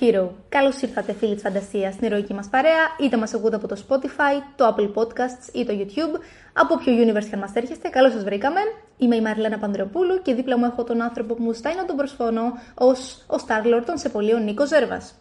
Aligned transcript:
Hero. 0.00 0.28
Καλώς 0.48 0.80
ήρθατε, 0.82 1.12
φίλοι 1.12 1.34
της 1.34 1.42
φαντασίας, 1.42 1.94
στην 1.94 2.06
ηρωική 2.06 2.34
μας 2.34 2.46
παρέα. 2.46 2.84
Είτε 3.00 3.16
μας 3.16 3.34
ακούτε 3.34 3.56
από 3.56 3.68
το 3.68 3.76
Spotify, 3.88 4.34
το 4.56 4.74
Apple 4.74 5.02
Podcasts 5.02 5.54
ή 5.54 5.64
το 5.64 5.72
YouTube. 5.78 6.20
Από 6.52 6.78
ποιο 6.78 6.92
universe 6.92 7.24
και 7.24 7.34
αν 7.34 7.38
μας 7.38 7.50
έρχεστε, 7.54 7.88
καλώς 7.88 8.12
σας 8.12 8.24
βρήκαμε. 8.24 8.60
Είμαι 8.98 9.16
η 9.16 9.20
Μαριλένα 9.20 9.58
Πανδρεοπούλου 9.58 10.22
και 10.22 10.34
δίπλα 10.34 10.58
μου 10.58 10.64
έχω 10.64 10.84
τον 10.84 11.02
άνθρωπο 11.02 11.34
που 11.34 11.42
μου 11.42 11.52
στάει 11.52 11.74
να 11.74 11.84
τον 11.84 11.96
προσφωνώ 11.96 12.42
ως 12.74 13.24
ο 13.26 13.34
Starlord 13.46 13.82
των 13.86 13.98
Σεπολίων 13.98 14.44
Νίκος 14.44 14.68
Ζέρβας. 14.68 15.14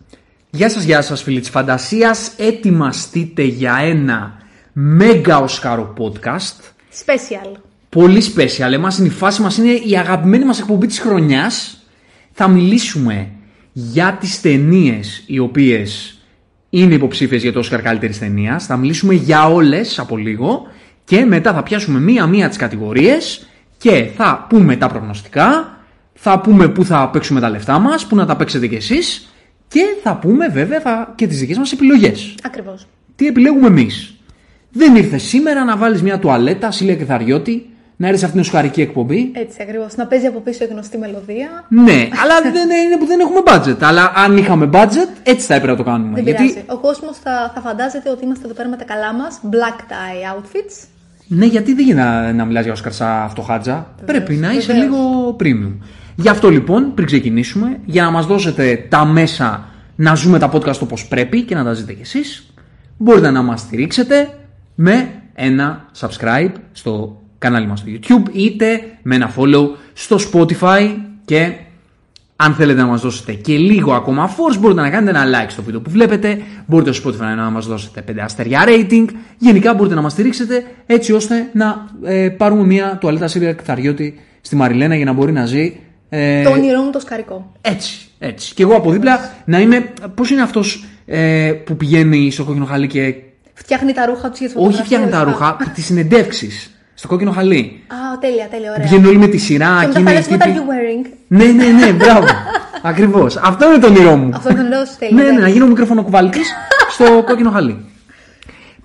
Γεια 0.50 0.70
σας, 0.70 0.84
γεια 0.84 1.02
σας 1.02 1.24
φίλοι 1.24 1.40
της 1.40 1.50
φαντασίας. 1.50 2.34
Ετοιμαστείτε 2.38 3.44
για 3.44 3.78
ένα 3.82 4.38
μέγα 4.74 5.40
οσκάρο 5.40 5.94
podcast. 5.98 6.60
Special. 7.06 7.52
Πολύ 7.90 8.24
special. 8.36 8.72
Εμάς 8.72 8.98
είναι 8.98 9.08
η 9.08 9.12
φάση 9.12 9.42
μας, 9.42 9.58
είναι 9.58 9.72
η 9.72 9.98
αγαπημένη 9.98 10.46
μας 10.46 10.60
εκπομπή 10.60 10.88
της 10.88 11.00
χρονιάς. 11.00 11.84
Θα 12.32 12.48
μιλήσουμε 12.48 13.30
για 13.92 14.18
τις 14.20 14.42
ταινίες 14.42 15.24
οι 15.26 15.40
οποίες 15.40 16.20
είναι 16.70 16.94
υποψήφιες 16.94 17.42
για 17.42 17.54
το 17.54 17.60
Όσκαρ 17.60 17.82
καλύτερης 17.82 18.20
ταινίας. 18.20 18.66
Θα 18.66 18.78
μιλήσουμε 18.78 19.14
για 19.14 19.46
όλες 19.46 20.00
από 20.00 20.18
λίγο 20.18 20.68
και 21.04 21.26
μετά 21.26 21.54
θα 21.54 21.64
πιάσουμε 21.64 22.00
μία-μία 22.00 22.48
τις 22.48 22.58
κατηγορίες 22.58 23.48
και 23.78 24.10
θα 24.16 24.46
πούμε 24.50 24.76
τα 24.76 24.88
προγνωστικά, 24.88 25.78
θα 26.14 26.40
πούμε 26.40 26.68
πού 26.68 26.86
θα 26.86 27.10
παίξουμε 27.10 27.40
τα 27.40 27.50
λεφτά 27.50 27.80
μας, 27.80 28.06
πού 28.06 28.16
να 28.16 28.26
τα 28.26 28.36
παίξετε 28.36 28.68
κι 28.68 28.76
εσείς 28.76 29.34
και 29.68 29.82
θα 30.04 30.16
πούμε 30.16 30.48
βέβαια 30.48 30.80
θα, 30.80 31.14
και 31.16 31.28
τις 31.28 31.40
δικές 31.40 31.58
μας 31.58 31.72
επιλογές. 31.72 32.36
Ακριβώς. 32.44 32.88
Τι 33.16 33.28
επιλέγουμε 33.28 33.68
εμείς. 33.68 34.14
Δεν 34.72 34.96
ήρθες 34.96 35.24
σήμερα 35.24 35.64
να 35.64 35.78
βάλεις 35.78 36.02
μια 36.02 36.20
τουαλέτα, 36.20 36.72
Σίλια 36.72 36.96
Κεθαριώτη, 36.96 37.70
να 38.02 38.08
έρθει 38.08 38.24
αυτήν 38.26 38.32
την 38.32 38.40
οσχαρική 38.40 38.82
εκπομπή. 38.82 39.32
Έτσι 39.34 39.58
ακριβώς. 39.62 39.96
Να 39.96 40.06
παίζει 40.06 40.26
από 40.26 40.40
πίσω 40.40 40.64
η 40.64 40.68
γνωστή 40.68 40.98
μελωδία. 40.98 41.50
Ναι, 41.70 42.10
αλλά 42.24 42.36
δεν 42.44 42.70
είναι 42.86 42.98
που 43.00 43.06
δεν 43.06 43.20
έχουμε 43.20 43.42
budget. 43.46 43.78
Αλλά 43.80 44.12
αν 44.16 44.38
είχαμε 44.38 44.70
budget, 44.74 45.10
έτσι 45.24 45.46
θα 45.46 45.54
έπρεπε 45.54 45.72
να 45.72 45.78
το 45.78 45.84
κάνουμε. 45.84 46.14
Δεν 46.14 46.24
Γιατί, 46.24 46.44
πειράζει. 46.44 46.66
Ο 46.68 46.78
κόσμος 46.78 47.18
θα, 47.18 47.52
θα 47.56 47.62
φαντάζεται 47.62 48.10
ότι 48.10 48.24
είμαστε 48.24 48.46
εδώ 48.46 48.54
πέρα 48.54 48.70
με 48.70 48.76
τα 48.76 48.84
καλά 48.84 49.14
μας. 49.14 49.40
Black 49.52 49.80
tie 49.92 50.36
outfits. 50.36 50.88
ναι, 51.28 51.46
γιατί 51.46 51.74
δεν 51.74 51.86
γίνεται 51.86 52.04
να, 52.08 52.34
να 52.34 52.46
μιλάς 52.46 52.64
για 52.64 52.74
Όσκαρ 52.74 52.92
σαν 52.94 53.22
αυτοχάτζα. 53.22 53.88
Πρέπει 54.06 54.34
να 54.34 54.52
είσαι 54.52 54.74
βεβαίως. 54.74 54.84
λίγο 54.86 55.36
premium. 55.40 55.78
Γι' 56.16 56.30
αυτό 56.30 56.50
λοιπόν, 56.50 56.94
πριν 56.94 57.08
ξεκινήσουμε, 57.08 57.80
για 57.86 58.04
να 58.04 58.12
μας 58.12 58.26
δώσετε 58.26 58.86
τα 58.90 59.06
μέσα 59.06 59.66
να 59.96 60.16
ζούμε 60.16 60.40
τα 60.40 60.52
podcast 60.54 60.80
όπως 60.80 61.08
πρέπει 61.08 61.42
και 61.42 61.56
να 61.56 61.64
τα 61.64 61.74
ζείτε 61.74 61.94
κι 61.94 62.02
εσείς, 62.02 62.54
μπορείτε 62.98 63.30
να 63.30 63.42
μας 63.42 63.60
στηρίξετε 63.60 64.30
με 64.76 65.10
ένα 65.34 65.86
subscribe 66.00 66.52
στο 66.72 67.22
κανάλι 67.40 67.68
μας 67.68 67.80
στο 67.80 67.88
YouTube 67.92 68.30
είτε 68.32 68.82
με 69.02 69.16
ένα 69.16 69.34
follow 69.38 69.70
στο 69.94 70.18
Spotify 70.32 70.96
και 71.26 71.54
αν 72.36 72.54
θέλετε 72.54 72.82
να 72.82 72.88
μας 72.88 73.02
δώσετε 73.02 73.34
και 73.34 73.58
λίγο 73.58 73.94
ακόμα 73.94 74.30
force 74.30 74.58
μπορείτε 74.60 74.82
να 74.82 74.90
κάνετε 74.90 75.18
ένα 75.18 75.26
like 75.26 75.50
στο 75.50 75.64
βίντεο 75.64 75.82
που 75.82 75.90
βλέπετε, 75.90 76.42
μπορείτε 76.66 76.92
στο 76.92 77.10
Spotify 77.10 77.36
να 77.36 77.50
μας 77.50 77.66
δώσετε 77.68 78.04
5 78.12 78.14
αστέρια 78.20 78.64
rating, 78.68 79.06
γενικά 79.38 79.74
μπορείτε 79.74 79.96
να 79.96 80.02
μας 80.02 80.12
στηρίξετε 80.12 80.64
έτσι 80.86 81.14
ώστε 81.14 81.50
να 81.54 81.90
ε, 82.04 82.30
πάρουμε 82.30 82.64
μια 82.64 82.98
τουαλέτα 83.00 83.28
Σύρια 83.28 83.54
Κθαριώτη 83.54 84.20
στη 84.42 84.56
Μαριλένα 84.56 84.96
για 84.96 85.06
να 85.06 85.14
μπορεί 85.14 85.32
να 85.32 85.46
ζει 85.46 85.80
ε, 86.10 86.44
Το 86.44 86.50
όνειρό 86.50 86.82
μου 86.82 86.92
το 86.92 87.00
σκαρικό. 87.00 87.52
έτσι, 87.62 88.08
έτσι. 88.20 88.54
Και 88.54 88.64
εγώ 88.64 88.76
από 88.76 88.92
δίπλα 88.92 89.20
να 89.46 89.60
είμαι, 89.60 89.94
πώς 90.16 90.30
είναι 90.30 90.42
αυτός 90.42 90.86
ε, 91.06 91.52
που 91.66 91.76
πηγαίνει 91.76 92.32
στο 92.32 92.44
κόκκινο 92.44 92.66
χαλί 92.66 92.88
και 92.88 93.16
Φτιάχνει 93.54 93.94
τα 93.94 94.06
ρούχα 94.06 94.30
τους 94.30 94.40
για 94.40 94.48
τις 94.48 94.58
όχι 94.58 94.84
φτιάχνει 94.84 95.10
τα 95.10 95.24
ρούχα, 95.24 95.58
τις 95.74 95.86
συνεντεύξεις 95.86 96.79
στο 97.00 97.08
κόκκινο 97.08 97.32
χαλί. 97.32 97.84
Α, 97.88 98.18
τέλεια, 98.20 98.48
τέλεια, 98.48 98.72
ωραία. 98.72 98.84
Πηγαίνουν 98.84 99.06
όλοι 99.06 99.18
με 99.18 99.28
τη 99.28 99.38
σειρά 99.38 99.86
Και 99.86 99.92
και 99.92 100.00
μετά 100.00 100.12
είναι 100.12 100.22
θα 100.22 100.30
λες, 100.30 100.40
what 100.40 100.42
are 100.42 100.46
τύποι- 100.46 100.58
you 100.58 100.72
wearing. 100.72 101.16
Ναι, 101.28 101.46
ναι, 101.46 101.66
ναι, 101.66 101.92
μπράβο. 101.92 102.28
Ακριβώς. 102.92 103.38
Αυτό 103.38 103.68
είναι 103.68 103.78
το 103.80 103.88
όνειρό 103.88 104.16
μου. 104.16 104.30
Αυτό 104.34 104.50
είναι 104.50 104.62
το 104.62 104.68
νέο 104.68 104.86
σου 104.86 104.96
τέλεια. 105.00 105.16
Ναι, 105.16 105.22
ναι, 105.22 105.28
τέλεια. 105.28 105.44
να 105.44 105.50
γίνω 105.50 105.68
μικρόφωνο 105.68 106.04
κουβάλτης 106.04 106.54
στο 106.90 107.24
κόκκινο 107.26 107.50
χαλί. 107.52 107.86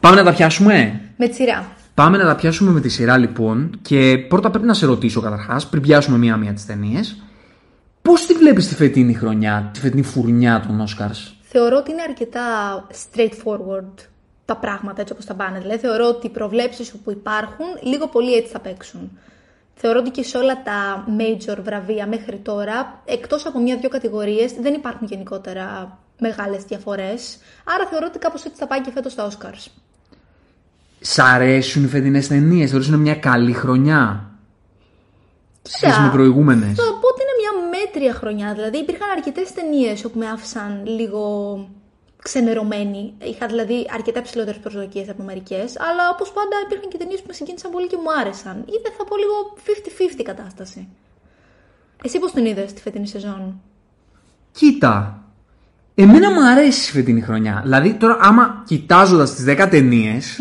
Πάμε 0.01 0.17
να 0.17 0.25
τα 0.25 0.33
πιάσουμε; 0.33 1.01
Με 1.17 1.29
τη 1.29 1.35
σειρά. 1.35 1.65
Πάμε 1.95 2.17
να 2.17 2.25
τα 2.25 2.35
πιάσουμε 2.35 2.71
με 2.71 2.81
τη 2.81 2.89
σειρά 2.89 3.17
λοιπόν. 3.19 3.79
Και 3.83 4.19
πρώτα 4.29 4.51
πρέπει 4.51 4.67
να 4.67 4.75
σε 4.75 4.87
ρωτήσω 4.87 5.21
καταρχάς, 5.21 5.67
πριν 5.67 5.83
πιάσουμε 5.83 6.19
μία-μία 6.19 6.53
τις 6.53 6.67
ταινίες, 6.67 7.23
πώς 8.03 8.27
τη 8.27 8.35
βλέπεις 8.35 8.69
τη 8.69 8.75
φετινή 8.75 9.15
χρονιά, 9.15 9.71
τη 9.73 9.81
φετινή 9.81 10.03
φουρνιά 10.03 10.65
των 10.67 10.81
Όσκαρ. 10.81 11.11
Θεωρώ 11.43 11.77
ότι 11.77 11.91
είναι 11.91 12.03
αρκετά 12.09 12.41
straightforward 12.91 14.05
τα 14.45 14.57
πράγματα 14.57 15.01
έτσι 15.01 15.13
όπως 15.13 15.25
τα 15.25 15.35
πάνε. 15.35 15.59
Δηλαδή 15.59 15.79
θεωρώ 15.79 16.09
ότι 16.09 16.27
οι 16.27 16.31
προβλέψεις 16.31 16.93
που 17.05 17.11
υπάρχουν 17.11 17.67
λίγο 17.83 18.09
πολύ 18.09 18.35
έτσι 18.35 18.53
θα 18.53 18.59
παίξουν. 18.59 19.19
Θεωρώ 19.75 19.99
ότι 19.99 20.11
και 20.11 20.23
σε 20.23 20.39
όλα 20.39 20.63
τα 20.63 21.05
major 21.19 21.57
βραβεία 21.63 22.07
μέχρι 22.07 22.37
τώρα, 22.37 23.03
εκτός 23.05 23.47
από 23.47 23.61
μια-δυο 23.61 23.89
κατηγορίες, 23.89 24.53
δεν 24.53 24.75
υπάρχουν 24.75 25.07
γενικότερα 25.07 25.99
μεγάλες 26.19 26.65
διαφορές. 26.65 27.39
Άρα 27.65 27.87
θεωρώ 27.87 28.07
ότι 28.09 28.19
κάπως 28.19 28.45
έτσι 28.45 28.59
θα 28.59 28.67
πάει 28.67 28.81
και 28.81 28.91
φέτος 28.91 29.13
στα 29.13 29.29
Oscars. 29.29 29.67
Σ' 31.01 31.19
αρέσουν 31.19 31.85
οι 31.85 31.87
φετινές 31.87 32.29
ταινίες, 32.29 32.71
θεωρείς 32.71 32.89
είναι 32.89 32.97
μια 32.97 33.15
καλή 33.15 33.53
χρονιά; 33.53 34.31
Σε 35.63 35.77
σχέση 35.77 36.01
με 36.01 36.11
προηγούμενες. 36.11 36.77
Θα 36.77 36.83
πω 36.83 37.09
ότι 37.09 37.23
είναι 37.23 37.37
μια 37.41 37.79
μέτρια 37.79 38.15
χρονιά. 38.15 38.55
Δηλαδή 38.55 38.79
υπήρχαν 38.79 39.11
αρκετές 39.11 39.53
ταινίες 39.53 40.05
όπου 40.05 40.19
με 40.19 40.27
άφησαν 40.27 40.83
λίγο 40.85 41.23
ξενερωμένη. 42.27 43.03
Είχα 43.31 43.47
δηλαδή 43.47 43.79
αρκετά 43.95 44.23
ψηλότερες 44.23 44.61
προσδοκίες 44.61 45.09
από 45.09 45.23
μερικές. 45.23 45.69
Αλλά 45.89 46.05
όπως 46.15 46.29
πάντα 46.33 46.57
υπήρχαν 46.65 46.89
και 46.91 46.99
ταινίες 46.99 47.21
που 47.21 47.27
με 47.27 47.33
συγκίνησαν 47.33 47.71
πολύ 47.71 47.87
και 47.87 47.97
μου 48.03 48.11
άρεσαν. 48.21 48.57
Ή 48.75 48.77
δεν 48.85 48.93
θα 48.99 49.05
πω 49.09 49.15
λίγο 49.23 49.35
50-50 50.19 50.23
κατάσταση. 50.25 50.89
Εσύ 52.05 52.19
πώς 52.19 52.33
τον 52.33 52.45
είδες 52.47 52.73
τη 52.73 52.81
φετινή 52.81 53.07
σεζόν; 53.09 53.61
Κοίτα. 54.53 55.19
Εμένα 55.95 56.31
μου 56.33 56.47
αρέσει 56.49 56.91
η 56.91 56.93
φετινή 56.93 57.21
χρονιά. 57.21 57.61
Δηλαδή, 57.63 57.93
τώρα, 57.95 58.17
άμα 58.21 58.63
κοιτάζοντας 58.67 59.35
τις 59.35 59.45
10 59.45 59.69
ταινίες, 59.71 60.41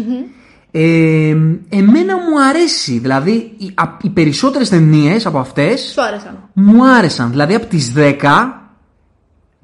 ε, 0.72 1.36
εμένα 1.70 2.16
μου 2.18 2.42
αρέσει. 2.50 2.98
Δηλαδή, 3.00 3.54
οι, 3.58 3.72
α- 3.76 3.98
οι 4.02 4.10
περισσότερες 4.10 4.70
ταινίες 4.70 5.26
από 5.26 5.40
αυτές 5.40 5.82
Σου 5.94 6.02
άρεσαν. 6.02 6.50
μου 6.54 6.86
άρεσαν. 6.88 7.30
Δηλαδή, 7.30 7.54
από 7.56 7.66
τις 7.66 7.92
10, 7.96 8.63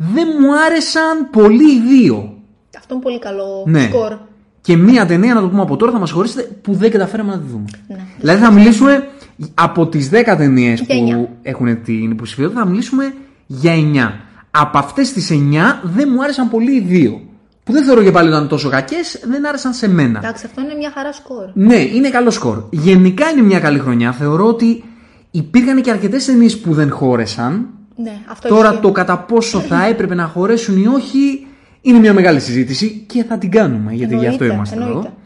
δεν 0.01 0.27
μου 0.39 0.47
άρεσαν 0.65 1.29
πολύ 1.31 1.71
οι 1.75 1.79
δύο. 1.79 2.33
Αυτό 2.77 2.93
είναι 2.93 3.03
πολύ 3.03 3.19
καλό 3.19 3.63
Ναι. 3.67 3.81
σκορ. 3.81 4.17
Και 4.61 4.75
μία 4.77 5.05
ταινία, 5.05 5.33
να 5.33 5.41
το 5.41 5.47
πούμε 5.49 5.61
από 5.61 5.75
τώρα, 5.75 5.91
θα 5.91 5.99
μας 5.99 6.11
χωρίσετε 6.11 6.41
που 6.61 6.73
δεν 6.73 6.91
καταφέραμε 6.91 7.31
να 7.31 7.39
τη 7.39 7.47
δούμε. 7.51 7.65
Ναι. 7.87 7.97
Δηλαδή, 8.19 8.41
θα 8.41 8.51
μιλήσουμε 8.51 9.07
από 9.53 9.87
τις 9.87 10.09
10 10.09 10.35
ταινίες 10.37 10.79
Για 10.79 10.87
που 10.87 10.93
εννιά. 10.93 11.29
έχουν 11.41 11.81
την 11.83 12.11
υποψηφιότητα, 12.11 12.59
θα 12.59 12.65
μιλήσουμε 12.65 13.13
για 13.45 13.73
9. 13.73 14.11
Από 14.51 14.77
αυτές 14.77 15.13
τις 15.13 15.29
9 15.31 15.79
δεν 15.83 16.09
μου 16.13 16.23
άρεσαν 16.23 16.49
πολύ 16.49 16.75
οι 16.75 16.79
δύο. 16.81 17.21
Που 17.63 17.71
δεν 17.71 17.83
θεωρώ 17.83 18.03
και 18.03 18.11
πάλι 18.11 18.27
ότι 18.27 18.35
ήταν 18.37 18.47
τόσο 18.49 18.69
κακές, 18.69 19.19
δεν 19.23 19.47
άρεσαν 19.47 19.73
σε 19.73 19.89
μένα. 19.89 20.19
Εντάξει, 20.19 20.45
αυτό 20.45 20.61
είναι 20.61 20.73
μια 20.77 20.91
χαρά 20.93 21.13
σκορ. 21.13 21.45
Ναι, 21.53 21.75
είναι 21.75 22.09
καλό 22.09 22.29
σκορ. 22.29 22.63
Γενικά 22.69 23.29
είναι 23.29 23.41
μια 23.41 23.59
καλή 23.59 23.79
χρονιά. 23.79 24.11
Θεωρώ 24.11 24.45
ότι 24.47 24.83
υπήρχαν 25.31 25.81
και 25.81 25.91
αρκετές 25.91 26.25
ταινίες 26.25 26.59
που 26.59 26.73
δεν 26.73 26.91
χώρεσαν. 26.91 27.67
Ναι, 28.01 28.19
αυτό 28.29 28.47
Τώρα 28.47 28.69
ισχύει. 28.69 28.81
το 28.81 28.91
κατά 28.91 29.19
πόσο 29.19 29.59
θα 29.59 29.85
έπρεπε 29.85 30.15
να 30.15 30.25
χωρέσουν 30.27 30.77
ή 30.83 30.87
όχι 30.87 31.47
είναι 31.81 31.99
μια 31.99 32.13
μεγάλη 32.13 32.39
συζήτηση 32.39 33.05
και 33.07 33.23
θα 33.23 33.37
την 33.37 33.51
κάνουμε 33.51 33.93
γιατί 33.93 34.15
γι' 34.15 34.27
αυτό 34.27 34.43
Εννοείται, 34.43 34.55
είμαστε 34.55 34.75
εννοείται. 34.75 34.99
εδώ. 34.99 35.17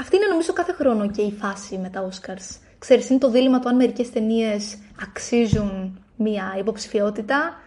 Αυτή 0.00 0.16
είναι 0.16 0.26
νομίζω 0.30 0.52
κάθε 0.52 0.72
χρόνο 0.72 1.10
και 1.10 1.22
η 1.22 1.34
φάση 1.40 1.78
με 1.82 1.88
τα 1.88 2.08
Oscars. 2.08 2.56
Ξέρεις, 2.78 3.08
είναι 3.08 3.18
το 3.18 3.30
δίλημα 3.30 3.58
του 3.58 3.68
αν 3.68 3.76
μερικές 3.76 4.10
ταινίες 4.10 4.76
αξίζουν 5.02 5.98
μια 6.16 6.54
υποψηφιότητα. 6.58 7.60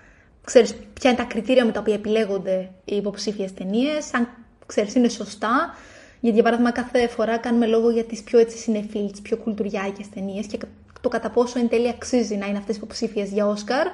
Ξέρεις, 0.44 0.76
ποια 0.94 1.10
είναι 1.10 1.20
τα 1.20 1.26
κριτήρια 1.26 1.66
με 1.66 1.72
τα 1.72 1.80
οποία 1.80 1.94
επιλέγονται 1.94 2.70
οι 2.86 2.96
υποψήφιες 2.96 3.54
ταινίες, 3.54 4.14
αν 4.14 4.28
ξέρεις, 4.66 4.96
είναι 4.96 5.10
σωστά. 5.10 5.74
Γιατί, 6.20 6.36
για 6.36 6.44
παράδειγμα, 6.44 6.72
κάθε 6.72 7.08
φορά 7.08 7.38
κάνουμε 7.38 7.66
λόγο 7.66 7.90
για 7.90 8.04
τις 8.04 8.24
πιο 8.24 8.40
έτσι 8.40 8.58
συνεφίλ, 8.58 9.12
τις 9.12 9.22
πιο 9.22 9.38
κουλτουριάκες 9.38 10.10
ταινίες 10.14 10.46
και 10.46 10.58
το 11.02 11.10
κατά 11.10 11.30
πόσο 11.30 11.60
εν 11.60 11.70
τέλει 11.70 11.90
αξίζει 11.90 12.36
να 12.36 12.46
είναι 12.48 12.58
αυτές 12.58 12.76
οι 12.76 12.80
υποψήφιες 12.84 13.30
για 13.30 13.48
Όσκαρ. 13.48 13.88
Ε, 13.88 13.92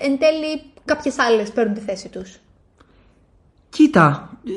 εν 0.00 0.18
τέλει, 0.18 0.62
κάποιες 0.84 1.18
άλλες 1.18 1.50
παίρνουν 1.50 1.74
τη 1.74 1.80
θέση 1.80 2.08
τους. 2.08 2.38
Κοίτα, 3.70 4.38
ε, 4.46 4.50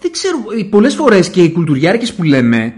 δεν 0.00 0.10
ξέρω, 0.12 0.38
πολλές 0.70 0.94
φορές 0.94 1.30
και 1.30 1.42
οι 1.42 1.52
κουλτουριάρικε 1.52 2.12
που 2.12 2.22
λέμε 2.22 2.74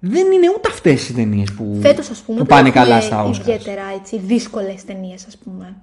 δεν 0.00 0.32
είναι 0.32 0.48
ούτε 0.56 0.68
αυτές 0.68 1.08
οι 1.08 1.14
ταινίες 1.14 1.52
που, 1.52 1.78
Φέτος, 1.82 2.10
ας 2.10 2.18
πούμε, 2.20 2.38
που 2.38 2.46
δεν 2.46 2.56
πάνε 2.56 2.68
έχουμε 2.68 2.84
καλά 2.84 3.00
στα 3.00 3.26
Oscars. 3.26 3.38
Ιδιαίτερα 3.38 3.82
έτσι, 4.00 4.18
δύσκολες 4.18 4.84
ταινίες, 4.84 5.24
ας 5.26 5.36
πούμε. 5.36 5.76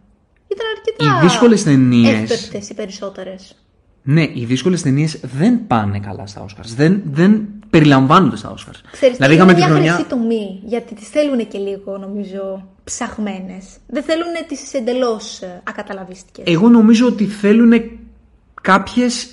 Ήταν 0.48 0.66
αρκετά. 0.78 1.06
Οι 1.06 1.28
δύσκολες 1.28 1.64
ταινίες- 1.64 2.32
Εύπεπτες 2.32 2.70
οι 2.70 2.74
περισσότερες. 2.74 3.56
Ναι, 4.04 4.22
οι 4.22 4.46
δύσκολες 4.46 4.82
ταινίες 4.82 5.20
δεν 5.38 5.68
πάνε 5.68 6.00
καλά 6.00 6.26
στα 6.26 6.46
Oscars. 6.46 6.74
Δεν, 6.76 7.02
δεν 7.12 7.48
περιλαμβάνονται 7.70 8.36
στα 8.36 8.54
Oscars. 8.54 8.80
Ξέρεις, 8.92 9.16
δηλαδή, 9.16 9.34
είναι 9.34 9.44
είχαμε 9.44 9.54
τη 9.54 9.60
μια 9.60 9.68
χρονιά. 9.68 9.94
χρυσή 9.94 10.10
τομή, 10.10 10.60
γιατί 10.66 10.96
τις 10.96 11.08
θέλουν 11.08 11.48
και 11.48 11.58
λίγο, 11.58 11.98
νομίζω, 11.98 12.68
ψαχμένες. 12.84 13.66
Δεν 13.88 14.04
θέλουν 14.04 14.28
τις 14.48 14.74
εντελώς 14.74 15.42
ε, 15.42 15.62
ακαταλαβίστικες. 15.64 16.54
Εγώ 16.54 16.70
νομίζω 16.70 17.06
ότι 17.08 17.26
θέλουν 17.26 17.72
κάποιες, 18.62 19.28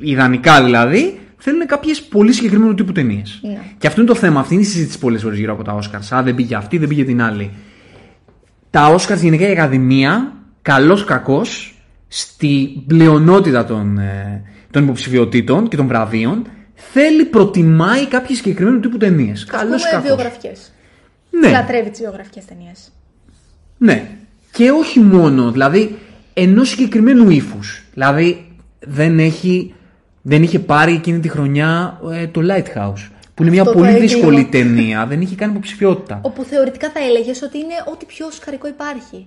ιδανικά 0.00 0.64
δηλαδή, 0.64 1.20
θέλουν 1.36 1.66
κάποιες 1.66 2.02
πολύ 2.02 2.32
συγκεκριμένου 2.32 2.74
τύπου 2.74 2.92
ταινίες. 2.92 3.40
Ναι. 3.42 3.60
Και 3.78 3.86
αυτό 3.86 4.00
είναι 4.00 4.10
το 4.10 4.16
θέμα. 4.16 4.40
Αυτή 4.40 4.54
είναι 4.54 4.62
η 4.62 4.66
συζήτηση 4.66 4.98
πολλές 4.98 5.22
φορές 5.22 5.38
γύρω 5.38 5.52
από 5.52 5.62
τα 5.64 5.78
Oscars. 5.78 6.16
Α, 6.16 6.22
δεν 6.22 6.34
πήγε 6.34 6.54
αυτή, 6.54 6.78
δεν 6.78 6.88
πήγε 6.88 7.04
την 7.04 7.22
άλλη. 7.22 7.50
Τα 8.70 8.94
Oscars 8.94 9.18
γενικά 9.20 9.48
η 9.48 9.50
Ακαδημία, 9.50 10.32
καλός 10.62 11.04
κακός, 11.04 11.77
στη 12.08 12.82
πλειονότητα 12.86 13.64
των, 13.64 13.98
ε, 13.98 14.42
των 14.70 14.82
υποψηφιωτήτων 14.82 15.68
και 15.68 15.76
των 15.76 15.86
βραβείων 15.86 16.46
θέλει, 16.74 17.24
προτιμάει 17.24 18.06
κάποιοι 18.06 18.36
συγκεκριμένου 18.36 18.80
τύπου 18.80 18.96
ταινίες. 18.96 19.44
Καλώ 19.44 19.74
ή 19.76 19.80
κακώς. 19.90 20.06
βιογραφικές. 20.06 20.72
Ναι, 21.30 21.50
Λατρεύει 21.50 21.90
τις 21.90 22.00
βιογραφικές 22.00 22.44
ταινίες. 22.44 22.92
ναι. 23.78 24.08
Και 24.52 24.70
όχι 24.70 25.00
μόνο, 25.00 25.50
δηλαδή 25.50 25.98
ενός 26.34 26.68
συγκεκριμένου 26.68 27.30
ύφους. 27.30 27.84
Δηλαδή 27.92 28.46
δεν, 28.80 29.18
έχει, 29.18 29.74
δεν 30.22 30.42
είχε 30.42 30.58
πάρει 30.58 30.92
εκείνη 30.92 31.20
τη 31.20 31.28
χρονιά 31.28 32.00
ε, 32.12 32.26
το 32.26 32.40
Lighthouse. 32.44 33.08
Που 33.34 33.42
είναι 33.42 33.52
μια 33.52 33.62
Αυτό 33.62 33.72
το 33.72 33.78
πολύ 33.78 33.90
έγκλημα. 33.90 34.12
δύσκολη 34.14 34.44
ταινία. 34.44 35.06
δεν 35.06 35.20
είχε 35.20 35.34
κάνει 35.34 35.52
υποψηφιότητα. 35.52 36.20
Όπου 36.22 36.44
θεωρητικά 36.44 36.90
θα 36.90 37.00
έλεγες 37.00 37.42
ότι 37.42 37.58
είναι 37.58 37.74
ό,τι 37.92 38.04
πιο 38.04 38.30
σκαρικό 38.30 38.68
υπάρχει. 38.68 39.26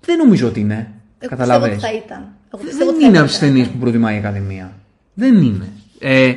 Δεν 0.00 0.16
νομίζω 0.16 0.46
ότι 0.46 0.60
είναι. 0.60 0.92
Εγώ 1.18 1.30
Καταλαβες. 1.36 1.68
πιστεύω 1.70 1.94
ότι 1.96 2.00
θα 2.00 2.04
ήταν. 2.06 2.28
Εγώ 2.54 2.62
πιστεύω 2.64 2.78
Δεν 2.78 2.88
ότι 2.88 2.98
θα 3.00 3.06
είναι 3.08 3.16
ήταν 3.16 3.22
από 3.28 3.32
τι 3.32 3.38
ταινίε 3.38 3.64
που 3.64 3.78
προτιμάει 3.78 4.14
η 4.14 4.18
Ακαδημία. 4.18 4.72
Δεν 5.14 5.42
είναι. 5.42 5.68
Ε, 5.98 6.34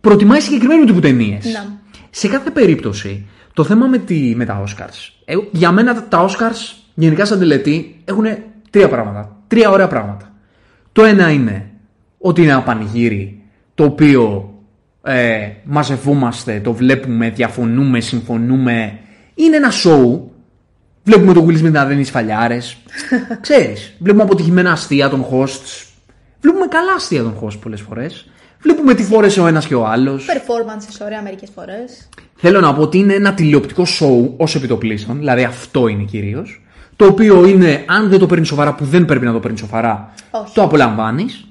προτιμάει 0.00 0.40
συγκεκριμένου 0.40 0.84
τύπου 0.84 1.00
ταινίες. 1.00 1.44
Να. 1.44 1.80
Σε 2.10 2.28
κάθε 2.28 2.50
περίπτωση, 2.50 3.26
το 3.52 3.64
θέμα 3.64 3.86
με, 3.86 3.98
τη, 3.98 4.32
με 4.36 4.44
τα 4.44 4.64
Oscars. 4.64 5.10
Ε, 5.24 5.34
για 5.50 5.72
μένα 5.72 5.94
τα- 5.94 6.04
τα 6.08 6.28
Oscars, 6.28 6.76
γενικά 6.94 7.24
σαν 7.24 7.38
τελετή, 7.38 8.00
έχουν 8.04 8.24
τρία 8.70 8.88
πράγματα. 8.88 9.36
Τρία 9.46 9.70
ωραία 9.70 9.88
πράγματα. 9.88 10.32
Το 10.92 11.04
ένα 11.04 11.30
είναι 11.30 11.70
ότι 12.18 12.42
είναι 12.42 12.50
ένα 12.50 12.62
πανηγύρι 12.62 13.42
το 13.74 13.84
οποίο 13.84 14.52
ε, 15.02 15.48
μαζευόμαστε, 15.64 16.60
το 16.60 16.72
βλέπουμε, 16.72 17.30
διαφωνούμε, 17.30 18.00
συμφωνούμε. 18.00 18.98
Είναι 19.34 19.56
ένα 19.56 19.70
show. 19.84 20.20
Βλέπουμε 21.04 21.32
τον 21.32 21.46
Will 21.48 21.64
Smith 21.64 21.70
να 21.72 21.84
δίνει 21.84 22.04
σφαλιάρε. 22.04 22.58
Ξέρεις. 23.40 23.92
Βλέπουμε 23.98 24.22
αποτυχημένα 24.22 24.72
αστεία 24.72 25.08
των 25.08 25.24
hosts. 25.32 25.86
Βλέπουμε 26.40 26.66
καλά 26.66 26.92
αστεία 26.96 27.22
των 27.22 27.36
hosts 27.42 27.58
πολλές 27.62 27.80
φορές. 27.80 28.26
Βλέπουμε 28.62 28.94
τι 28.94 29.02
φόρεσε 29.02 29.40
ο 29.40 29.46
ένας 29.46 29.66
και 29.66 29.74
ο 29.74 29.86
άλλος. 29.86 30.26
Performances 30.28 31.04
ωραία 31.04 31.22
μερικές 31.22 31.50
φορές. 31.54 32.08
Θέλω 32.34 32.60
να 32.60 32.74
πω 32.74 32.82
ότι 32.82 32.98
είναι 32.98 33.14
ένα 33.14 33.34
τηλεοπτικό 33.34 33.84
show 34.00 34.30
ως 34.36 34.54
επιτοπλίστων, 34.54 35.18
δηλαδή 35.18 35.42
αυτό 35.42 35.88
είναι 35.88 36.02
κυρίως. 36.02 36.62
Το 36.96 37.06
οποίο 37.06 37.46
είναι, 37.46 37.84
αν 37.86 38.08
δεν 38.08 38.18
το 38.18 38.26
παίρνεις 38.26 38.48
σοβαρά, 38.48 38.74
που 38.74 38.84
δεν 38.84 39.04
πρέπει 39.04 39.24
να 39.24 39.32
το 39.32 39.40
παίρνεις 39.40 39.60
σοβαρά, 39.60 40.14
Όχι. 40.30 40.54
το 40.54 40.62
απολαμβάνεις. 40.62 41.46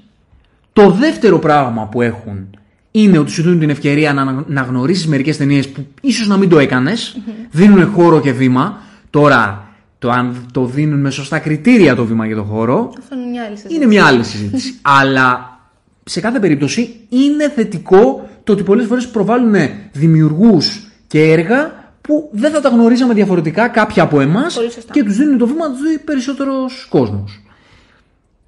Το 0.72 0.90
δεύτερο 0.90 1.38
πράγμα 1.38 1.86
που 1.86 2.02
έχουν 2.02 2.58
είναι 2.90 3.18
ότι 3.18 3.30
σου 3.30 3.42
δίνουν 3.42 3.58
την 3.58 3.70
ευκαιρία 3.70 4.12
να, 4.12 4.44
να 4.46 4.62
γνωρίσει 4.62 5.08
μερικές 5.08 5.36
ταινίες 5.36 5.68
που 5.68 5.86
ίσως 6.00 6.26
να 6.26 6.36
μην 6.36 6.48
το 6.48 6.58
έκανες. 6.58 7.16
Δίνουν 7.50 7.92
χώρο 7.92 8.20
και 8.20 8.32
βήμα. 8.32 8.78
Τώρα, 9.12 9.68
το 9.98 10.10
αν 10.10 10.46
το 10.52 10.64
δίνουν 10.64 11.00
με 11.00 11.10
σωστά 11.10 11.38
κριτήρια 11.38 11.94
το 11.94 12.04
βήμα 12.04 12.26
για 12.26 12.36
το 12.36 12.42
χώρο, 12.42 12.92
Αυτό 12.98 13.14
είναι 13.16 13.30
μια 13.30 13.42
άλλη 13.44 13.56
συζήτηση. 13.56 13.74
είναι 13.76 13.86
μια 13.86 14.04
άλλη 14.06 14.24
συζήτηση. 14.24 14.74
Αλλά 15.00 15.58
σε 16.04 16.20
κάθε 16.20 16.38
περίπτωση 16.40 16.96
είναι 17.08 17.48
θετικό 17.48 18.28
το 18.44 18.52
ότι 18.52 18.62
πολλές 18.62 18.86
φορές 18.86 19.08
προβάλλουν 19.08 19.54
δημιουργούς 19.92 20.80
και 21.06 21.22
έργα 21.22 21.90
που 22.00 22.28
δεν 22.32 22.52
θα 22.52 22.60
τα 22.60 22.68
γνωρίζαμε 22.68 23.14
διαφορετικά 23.14 23.68
κάποια 23.68 24.02
από 24.02 24.20
εμάς 24.20 24.54
Πολύ 24.54 24.70
σωστά. 24.70 24.92
και 24.92 25.02
τους 25.04 25.16
δίνουν 25.16 25.38
το 25.38 25.46
βήμα 25.46 25.68
να 25.68 25.72
τους 25.74 25.82
δει 25.82 25.98
περισσότερος 25.98 26.86
κόσμος. 26.90 27.42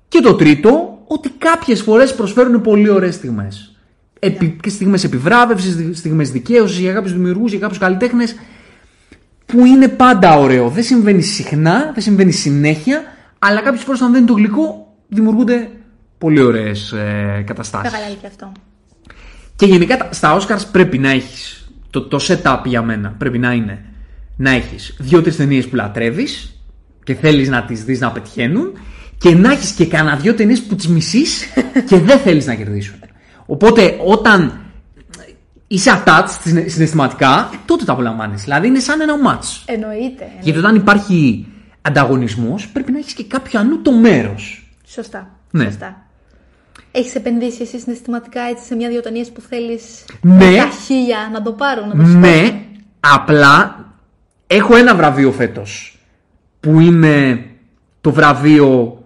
Και 0.09 0.21
το 0.21 0.35
τρίτο, 0.35 0.99
ότι 1.07 1.29
κάποιες 1.39 1.83
φορές 1.83 2.15
προσφέρουν 2.15 2.61
πολύ 2.61 2.89
ωραίες 2.89 3.15
στιγμές. 3.15 3.77
Επι, 4.19 4.59
και 4.63 4.69
στιγμές 4.69 5.05
επιβράβευσης, 5.05 5.99
στιγμές 5.99 6.31
δικαίωσης 6.31 6.79
για 6.79 6.93
κάποιους 6.93 7.13
δημιουργούς, 7.13 7.51
για 7.51 7.61
κάποιους 7.61 7.79
καλλιτέχνες 7.79 8.35
που 9.47 9.65
είναι 9.65 9.89
πάντα 9.89 10.39
ωραίο. 10.39 10.69
Δεν 10.69 10.83
συμβαίνει 10.83 11.23
συχνά, 11.23 11.91
δεν 11.95 12.03
συμβαίνει 12.03 12.33
συνέχεια, 12.33 13.03
αλλά 13.39 13.61
κάποιες 13.61 13.83
φορές 13.83 14.01
όταν 14.01 14.13
δεν 14.13 14.21
είναι 14.23 14.31
το 14.31 14.37
γλυκό 14.37 14.95
δημιουργούνται 15.09 15.71
πολύ 16.19 16.41
ωραίες 16.41 16.93
ε, 16.93 17.43
καταστάσεις. 17.47 17.91
Μεγάλη 17.93 18.11
αλήθεια 18.11 18.29
αυτό. 18.29 18.53
Και 19.57 19.67
γενικά 19.67 19.97
τα- 19.97 20.09
στα 20.13 20.39
Oscars 20.41 20.63
πρέπει 20.73 20.99
να 20.99 21.11
έχεις. 21.11 21.69
Το, 21.91 22.03
το 22.03 22.19
setup 22.29 22.61
για 22.65 22.83
μένα 22.83 23.15
πρέπει 23.19 23.39
να 23.39 23.53
είναι 23.53 23.85
να 24.37 24.51
έχεις 24.51 24.97
δύο-τρεις 24.99 25.37
ταινίες 25.37 25.69
που 25.69 25.77
λατρεύεις 25.77 26.61
και 27.05 27.15
θέλεις 27.15 27.49
να 27.49 27.65
τις 27.65 27.85
δεις 27.85 28.01
να 28.01 28.11
πετυχαίνουν 28.11 28.73
και 29.19 29.35
να 29.35 29.53
έχεις 29.53 29.71
και 29.71 29.87
κανένα 29.87 30.17
δύο 30.17 30.35
ταινίες 30.35 30.63
που 30.63 30.75
τις 30.75 30.89
μισείς 30.89 31.45
και 31.89 31.99
δεν 31.99 32.19
θέλεις 32.19 32.47
να 32.47 32.55
κερδίσουν. 32.55 32.97
Οπότε 33.47 33.97
όταν 34.07 34.64
είσαι 35.75 36.03
attached 36.05 36.39
συναι- 36.43 36.69
συναισθηματικά, 36.71 37.51
τότε 37.65 37.85
τα 37.85 37.93
απολαμβάνει. 37.93 38.35
Δηλαδή 38.35 38.67
είναι 38.67 38.79
σαν 38.79 39.01
ένα 39.01 39.15
match. 39.27 39.63
Εννοείται. 39.67 40.31
Γιατί 40.41 40.59
όταν 40.59 40.75
υπάρχει 40.75 41.47
ανταγωνισμός, 41.83 42.69
πρέπει 42.69 42.93
να 42.93 42.99
έχεις 42.99 43.13
και 43.13 43.25
κάποιο 43.25 43.61
ανού 43.61 43.83
το 43.83 43.93
μέρος. 43.93 44.69
Σωστά. 44.87 45.31
Ναι. 45.51 45.65
Σωστά. 45.65 45.97
Έχεις 46.91 47.15
επενδύσει 47.15 47.63
εσύ 47.63 47.79
συναισθηματικά 47.79 48.41
έτσι 48.43 48.65
σε 48.65 48.75
μια-δύο 48.75 49.01
ταινίες 49.01 49.31
που 49.31 49.41
θέλεις 49.41 50.05
Ναι. 50.21 50.57
τα 50.57 50.69
χίλια 50.87 51.31
να 51.33 51.43
το 51.43 51.53
πάρουν, 51.53 51.89
να 51.89 51.95
το 51.95 52.03
Ναι, 52.03 52.35
σηκώσουν. 52.35 52.61
απλά 53.01 53.85
έχω 54.47 54.77
ένα 54.77 54.95
βραβείο 54.95 55.33
φέτος 55.33 55.99
που 56.61 56.81
είναι 56.81 57.45
το 58.01 58.13
βραβείο 58.13 58.99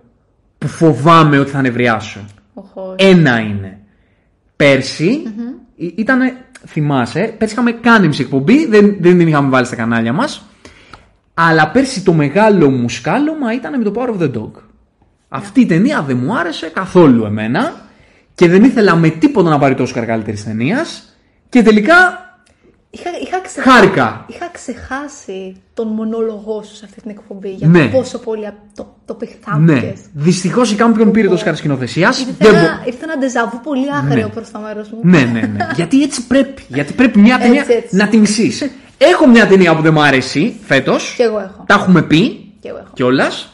που 0.58 0.68
φοβάμαι 0.68 1.38
ότι 1.38 1.50
θα 1.50 1.60
νευριάσω. 1.60 2.20
Οχο. 2.54 2.94
Ένα 2.98 3.38
είναι. 3.40 3.78
Πέρσι 4.56 5.22
ήταν, 5.76 6.20
θυμάσαι, 6.66 7.34
πέρσι 7.38 7.54
είχαμε 7.54 7.72
κάνει 7.72 8.06
μισή 8.06 8.22
εκπομπή, 8.22 8.66
δεν, 8.66 8.96
δεν 9.00 9.18
την 9.18 9.28
είχαμε 9.28 9.48
βάλει 9.48 9.66
στα 9.66 9.76
κανάλια 9.76 10.12
μας. 10.12 10.42
Αλλά 11.34 11.70
πέρσι 11.70 12.04
το 12.04 12.12
μεγάλο 12.12 12.70
μου 12.70 12.88
σκάλωμα 12.88 13.52
ήταν 13.54 13.78
με 13.78 13.84
το 13.84 13.92
Power 13.96 14.08
of 14.08 14.22
the 14.22 14.32
Dog. 14.34 14.50
Αυτή 15.28 15.60
η 15.60 15.66
ταινία 15.66 16.02
δεν 16.02 16.16
μου 16.16 16.38
άρεσε 16.38 16.68
καθόλου 16.68 17.24
εμένα 17.24 17.72
και 18.34 18.48
δεν 18.48 18.64
ήθελα 18.64 18.96
με 18.96 19.08
τίποτα 19.08 19.50
να 19.50 19.58
πάρει 19.58 19.74
τόσο 19.74 19.94
καλύτερης 19.94 20.44
ταινίας. 20.44 21.16
Και 21.48 21.62
τελικά 21.62 22.27
Είχα, 22.90 23.10
είχα, 23.22 23.40
ξεχάσει, 23.40 23.70
χάρηκα. 23.70 24.24
είχα 24.28 24.48
ξεχάσει 24.52 25.56
τον 25.74 25.88
μονόλογό 25.88 26.62
σου 26.62 26.74
σε 26.74 26.82
αυτή 26.84 27.00
την 27.00 27.10
εκπομπή 27.10 27.48
για 27.48 27.68
Ναι. 27.68 27.82
το 27.82 27.88
πόσο 27.88 28.18
πολύ 28.18 28.46
απ- 28.46 28.54
το, 28.76 28.94
το 29.04 29.16
Ναι. 29.20 29.26
πιχθάмкες. 29.26 30.00
Δυστυχώ 30.12 30.62
η 30.64 30.74
Κάμπιον 30.74 31.10
πήρε 31.10 31.28
το 31.28 31.42
Oscar 31.44 31.52
σκηνοθεσίας. 31.54 32.20
Ήρθε, 32.20 32.48
ένα, 32.48 32.82
ήρθε 32.86 33.04
ένα 33.04 33.18
ντεζαβού 33.18 33.60
πολύ 33.60 33.86
άγριο 34.02 34.26
Ναι. 34.26 34.32
προς 34.32 34.50
το 34.50 34.58
μέρος 34.58 34.88
μου. 34.90 34.98
Ναι, 35.02 35.18
ναι, 35.20 35.40
ναι. 35.40 35.68
Γιατί 35.74 36.02
έτσι 36.02 36.26
πρέπει. 36.26 36.62
Γιατί 36.68 36.92
πρέπει 36.92 37.18
μια 37.18 37.38
ταινία 37.38 37.64
έτσι. 37.68 37.96
να 37.96 38.08
τη 38.08 38.16
μισεί. 38.16 38.52
Έχω 38.98 39.26
μια 39.28 39.46
ταινία 39.46 39.76
που 39.76 39.82
δεν 39.82 39.92
μου 39.92 40.02
αρέσει 40.02 40.56
φέτος. 40.66 41.12
Κι 41.16 41.22
εγώ 41.22 41.38
έχω. 41.38 41.64
Τα 41.66 41.74
έχουμε 41.74 42.02
πει 42.02 42.52
Κι 42.60 42.68
εγώ 42.68 42.76
έχω. 42.78 42.90
κιόλας. 42.94 43.48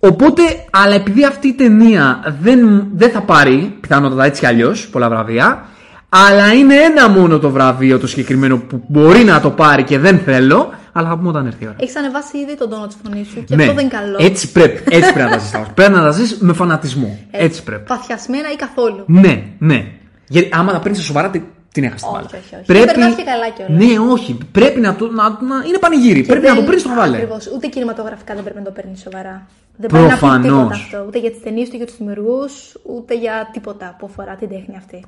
Οπότε, 0.00 0.42
αλλά 0.70 0.94
επειδή 0.94 1.24
αυτή 1.24 1.48
η 1.48 1.54
ταινία 1.54 2.36
δεν, 2.40 2.86
δεν 2.94 3.10
θα 3.10 3.20
πάρει, 3.20 3.76
πιθανότατα 3.80 4.24
έτσι 4.24 4.40
κι 4.40 4.46
αλλιώς, 4.46 4.88
πολλά 4.88 5.08
βραβεία, 5.08 5.66
αλλά 6.08 6.52
είναι 6.52 6.74
ένα 6.74 7.08
μόνο 7.08 7.38
το 7.38 7.50
βραβείο 7.50 7.98
το 7.98 8.06
συγκεκριμένο 8.06 8.58
που 8.58 8.82
μπορεί 8.88 9.24
να 9.24 9.40
το 9.40 9.50
πάρει 9.50 9.82
και 9.84 9.98
δεν 9.98 10.18
θέλω, 10.18 10.70
αλλά 10.92 11.08
θα 11.08 11.16
πούμε 11.16 11.28
όταν 11.28 11.46
έρθει 11.46 11.64
η 11.64 11.66
ώρα. 11.66 11.76
Έχεις 11.80 11.96
ανεβάσει 11.96 12.38
ήδη 12.38 12.56
τον 12.56 12.70
τόνο 12.70 12.86
της 12.86 12.96
φωνής 13.04 13.28
σου 13.28 13.44
και 13.44 13.54
ναι, 13.56 13.62
αυτό 13.62 13.74
δεν 13.74 13.84
είναι 13.84 13.94
καλό. 13.94 14.16
έτσι 14.20 14.52
πρέπει, 14.52 14.82
έτσι 14.96 15.12
πρέπει 15.12 15.28
να 15.30 15.36
τα 15.36 15.38
ζεις. 15.38 15.50
πρέπει 15.74 15.92
να 15.92 16.00
τα 16.02 16.10
ζεις 16.10 16.36
με 16.40 16.52
φανατισμό. 16.52 17.18
Έτσι, 17.30 17.62
πρέπει. 17.62 17.86
Παθιασμένα 17.86 18.52
ή 18.52 18.56
καθόλου. 18.56 19.02
Ναι, 19.06 19.42
ναι. 19.58 19.86
Γιατί 20.28 20.48
άμα 20.52 20.72
τα 20.72 20.78
παίρνεις 20.78 21.02
σοβαρά, 21.02 21.30
τι- 21.30 21.42
την 21.72 21.84
έχασε 21.84 22.04
την 22.04 22.14
Όχι, 22.14 22.24
μπάλα. 22.24 22.42
όχι, 22.44 22.54
όχι. 22.54 22.72
Δεν 22.72 22.84
περνάς 22.86 23.14
και 23.14 23.22
καλά 23.24 23.48
κιόλας. 23.48 23.86
Ναι, 23.86 24.12
όχι. 24.12 24.38
Πρέπει 24.52 24.80
να, 24.80 24.94
το, 24.96 25.10
να, 25.10 25.22
να 25.22 25.56
είναι 25.68 25.78
πανηγύρι. 25.80 26.22
πρέπει 26.22 26.46
να 26.46 26.54
το 26.54 26.62
παίρνεις 26.62 26.80
στο 26.80 26.88
χαβαλέ. 26.90 27.16
Ακριβώς. 27.16 27.50
Ούτε 27.54 27.66
κινηματογραφικά 27.66 28.34
δεν 28.34 28.42
πρέπει 28.42 28.58
να 28.58 28.64
το 28.64 28.70
παίρνεις 28.70 29.00
σοβαρά. 29.00 29.46
Δεν 29.76 29.88
πρέπει 29.90 30.04
να 30.04 30.12
πει 30.12 30.18
Προφανώς. 30.18 30.44
τίποτα 30.46 30.74
αυτό. 30.74 31.04
Ούτε 31.06 31.18
για 31.18 31.30
τις 31.30 31.40
ταινίες, 31.42 31.66
ούτε 31.68 31.76
για 31.76 31.86
τους 31.86 31.96
δημιουργούς, 31.96 32.52
ούτε 32.96 33.14
για 33.14 33.48
τίποτα 33.52 33.96
που 33.98 34.06
αφορά 34.10 34.34
την 34.34 34.48
τέχνη 34.48 34.76
αυτή. 34.76 35.04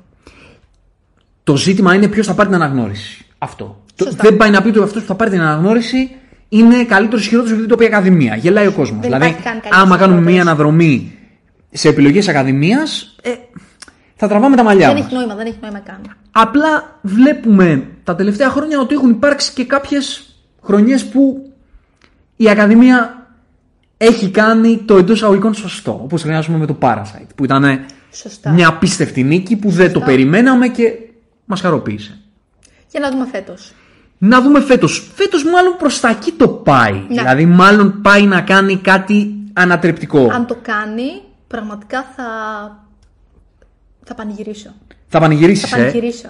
Το 1.43 1.55
ζήτημα 1.57 1.93
είναι 1.95 2.07
ποιος 2.07 2.27
θα 2.27 2.33
πάρει 2.33 2.49
την 2.49 2.61
αναγνώριση. 2.61 3.25
Αυτό. 3.37 3.83
Το- 3.95 4.05
Σωστά. 4.05 4.23
δεν 4.23 4.37
πάει 4.37 4.49
να 4.49 4.61
πει 4.61 4.67
ότι 4.67 4.79
αυτός 4.79 5.01
που 5.01 5.07
θα 5.07 5.15
πάρει 5.15 5.31
την 5.31 5.41
αναγνώριση 5.41 6.09
είναι 6.49 6.83
καλύτερος 6.83 7.25
ή 7.25 7.27
χειρότερος 7.29 7.53
επειδή 7.55 7.67
το 7.69 7.75
πει 7.75 7.83
η 7.83 7.87
Ακαδημία. 7.87 8.35
Γελάει 8.35 8.67
ο 8.67 8.71
κόσμος. 8.71 8.89
Δεν 8.89 9.01
Δηλαδή, 9.01 9.25
υπάρχει 9.25 9.43
καν 9.43 9.51
καλύτερος 9.53 9.77
άμα 9.85 9.97
κάνουμε 9.97 10.17
χειρότερος. 10.19 10.33
μία 10.33 10.41
αναδρομή 10.41 11.15
σε 11.71 11.87
επιλογές 11.87 12.27
Ακαδημίας, 12.27 13.15
ε, 13.21 13.29
θα 14.15 14.27
τραβάμε 14.27 14.55
τα 14.55 14.63
μαλλιά 14.63 14.87
Δεν 14.87 14.95
μας. 14.95 15.05
έχει 15.05 15.15
νόημα, 15.15 15.35
δεν 15.35 15.45
έχει 15.45 15.57
νόημα 15.61 15.79
καν. 15.79 16.01
Απλά 16.31 16.99
βλέπουμε 17.01 17.87
τα 18.03 18.15
τελευταία 18.15 18.49
χρόνια 18.49 18.79
ότι 18.79 18.93
έχουν 18.93 19.09
υπάρξει 19.09 19.51
και 19.53 19.65
κάποιες 19.65 20.35
χρονιές 20.63 21.05
που 21.05 21.51
η 22.35 22.49
Ακαδημία 22.49 23.15
έχει 23.97 24.29
κάνει 24.29 24.77
το 24.85 24.97
εντός 24.97 25.23
αγωγικών 25.23 25.53
σωστό. 25.53 25.99
Όπως 26.03 26.21
χρειάζομαι 26.21 26.57
με 26.57 26.65
το 26.65 26.77
Parasite, 26.81 27.27
που 27.35 27.43
ήταν 27.43 27.85
Σωστά. 28.11 28.51
μια 28.51 28.67
απίστευτη 28.67 29.23
νίκη 29.23 29.55
που 29.55 29.69
δεν 29.69 29.91
το 29.93 29.99
περιμέναμε 29.99 30.67
και 30.67 30.91
μας 31.51 31.61
χαροποίησε. 31.61 32.17
Για 32.91 32.99
να 32.99 33.11
δούμε 33.11 33.25
φέτος. 33.31 33.73
Να 34.17 34.41
δούμε 34.41 34.61
φέτος. 34.61 35.11
Φέτος 35.15 35.43
μάλλον 35.43 35.75
προς 35.77 35.99
τα 35.99 36.09
εκεί 36.09 36.31
το 36.31 36.47
πάει. 36.47 36.93
Ναι. 36.93 37.05
Δηλαδή, 37.07 37.45
μάλλον 37.45 38.01
πάει 38.01 38.25
να 38.25 38.41
κάνει 38.41 38.75
κάτι 38.75 39.35
ανατρεπτικό. 39.53 40.29
Αν 40.31 40.45
το 40.45 40.57
κάνει, 40.61 41.21
πραγματικά 41.47 42.05
θα. 42.15 42.25
θα 44.03 44.15
πανηγυρίσω. 44.15 44.73
Θα 45.07 45.19
πανηγυρίσεις, 45.19 45.69
Θα 45.69 45.77
ε; 45.77 45.79
πανηγυρίσω. 45.79 46.29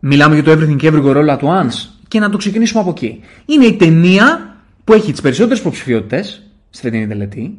Μιλάμε 0.00 0.34
για 0.34 0.44
το 0.44 0.50
Everything 0.52 0.82
Everywhere 0.82 1.16
All 1.16 1.38
at 1.38 1.40
Once. 1.40 1.88
Και 2.08 2.20
να 2.20 2.30
το 2.30 2.36
ξεκινήσουμε 2.36 2.80
από 2.80 2.90
εκεί. 2.90 3.20
Είναι 3.46 3.64
η 3.64 3.76
ταινία 3.76 4.56
που 4.84 4.92
έχει 4.92 5.10
τις 5.10 5.20
περισσότερες 5.20 5.58
υποψηφιότητες 5.58 6.42
στη 6.70 6.82
φετινή 6.82 7.06
τελετή. 7.06 7.58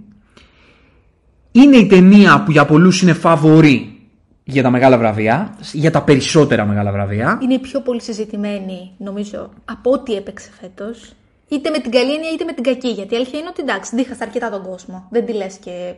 είναι 1.51 1.77
η 1.77 1.87
ταινία 1.87 2.43
που 2.43 2.51
για 2.51 2.65
πολλούς 2.65 3.01
είναι 3.01 3.13
φαβορή 3.13 3.90
για 4.43 4.63
τα 4.63 4.69
μεγάλα 4.69 4.97
βραβεία, 4.97 5.57
για 5.71 5.91
τα 5.91 6.03
περισσότερα 6.03 6.65
μεγάλα 6.65 6.91
βραβεία. 6.91 7.39
Είναι 7.43 7.53
η 7.53 7.59
πιο 7.59 7.81
πολύ 7.81 8.01
συζητημένη, 8.01 8.91
νομίζω, 8.97 9.49
από 9.65 9.91
ό,τι 9.91 10.15
έπαιξε 10.15 10.49
φέτος. 10.61 11.13
Είτε 11.47 11.69
με 11.69 11.79
την 11.79 11.91
καλή 11.91 12.13
έννοια 12.13 12.31
είτε 12.33 12.43
με 12.43 12.53
την 12.53 12.63
κακή. 12.63 12.87
Γιατί 12.87 13.13
η 13.13 13.17
αλήθεια 13.17 13.39
είναι 13.39 13.47
ότι 13.49 13.61
εντάξει, 13.61 13.95
δίχασε 13.95 14.23
αρκετά 14.23 14.49
τον 14.49 14.63
κόσμο. 14.63 15.07
Δεν 15.09 15.25
τη 15.25 15.33
λες 15.33 15.55
και 15.55 15.93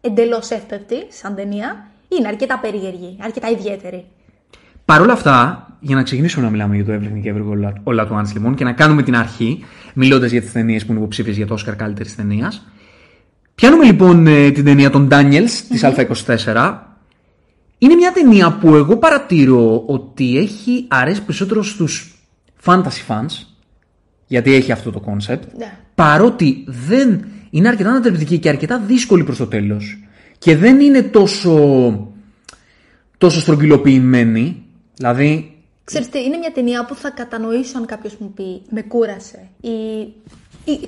εντελώς 0.00 0.50
εύπεπτη 0.50 0.96
σαν 1.08 1.34
ταινία. 1.34 1.86
Είναι 2.08 2.28
αρκετά 2.28 2.58
περίεργη, 2.58 3.16
αρκετά 3.20 3.48
ιδιαίτερη. 3.50 4.04
Παρ' 4.84 5.00
όλα 5.00 5.12
αυτά, 5.12 5.66
για 5.80 5.96
να 5.96 6.02
ξεκινήσουμε 6.02 6.44
να 6.44 6.50
μιλάμε 6.50 6.74
για 6.76 6.84
το 6.84 6.92
Everything 6.92 7.26
Everywhere 7.26 7.72
All 7.84 8.06
at 8.06 8.18
Once 8.18 8.32
λοιπόν 8.32 8.54
και 8.54 8.64
να 8.64 8.72
κάνουμε 8.72 9.02
την 9.02 9.16
αρχή, 9.16 9.64
μιλώντας 9.94 10.30
για 10.30 10.40
τις 10.40 10.52
ταινίες 10.52 10.84
που 10.84 10.92
είναι 10.92 11.00
υποψήφιες 11.00 11.36
για 11.36 11.46
το 11.46 11.56
Oscar 11.58 11.76
καλύτερης 11.76 12.14
ταινίας. 12.14 12.66
Πιάνουμε 13.54 13.84
λοιπόν 13.84 14.26
ε, 14.26 14.50
την 14.50 14.64
ταινία 14.64 14.90
των 14.90 15.08
Daniels 15.10 15.50
της 15.68 15.84
Α24. 15.84 16.78
Είναι 17.82 17.94
μια 17.94 18.12
ταινία 18.12 18.58
που 18.58 18.74
εγώ 18.74 18.96
παρατηρώ 18.96 19.84
ότι 19.86 20.38
έχει 20.38 20.84
αρέσει 20.88 21.22
περισσότερο 21.22 21.62
στους 21.62 22.18
fantasy 22.64 23.06
fans, 23.08 23.46
γιατί 24.26 24.54
έχει 24.54 24.72
αυτό 24.72 24.90
το 24.90 25.02
concept, 25.06 25.40
Ναι. 25.56 25.78
παρότι 25.94 26.64
δεν 26.66 27.24
είναι 27.50 27.68
αρκετά 27.68 27.88
ανατρεπτική 27.90 28.38
και 28.38 28.48
αρκετά 28.48 28.78
δύσκολη 28.78 29.24
προς 29.24 29.36
το 29.36 29.46
τέλος 29.46 29.98
και 30.38 30.56
δεν 30.56 30.80
είναι 30.80 31.02
τόσο, 31.02 31.54
τόσο 33.18 33.40
στρογγυλοποιημένη, 33.40 34.62
δηλαδή 34.94 35.56
Ξέρεις 35.84 36.08
τι, 36.08 36.18
είναι 36.24 36.36
μια 36.36 36.52
ταινία 36.52 36.84
που 36.84 36.94
θα 36.94 37.10
κατανοήσω 37.10 37.78
αν 37.78 37.86
κάποιος 37.86 38.16
μου 38.18 38.32
πει 38.32 38.62
με 38.70 38.82
κούρασε 38.82 39.48
ή, 39.60 39.68
ή 39.68 40.14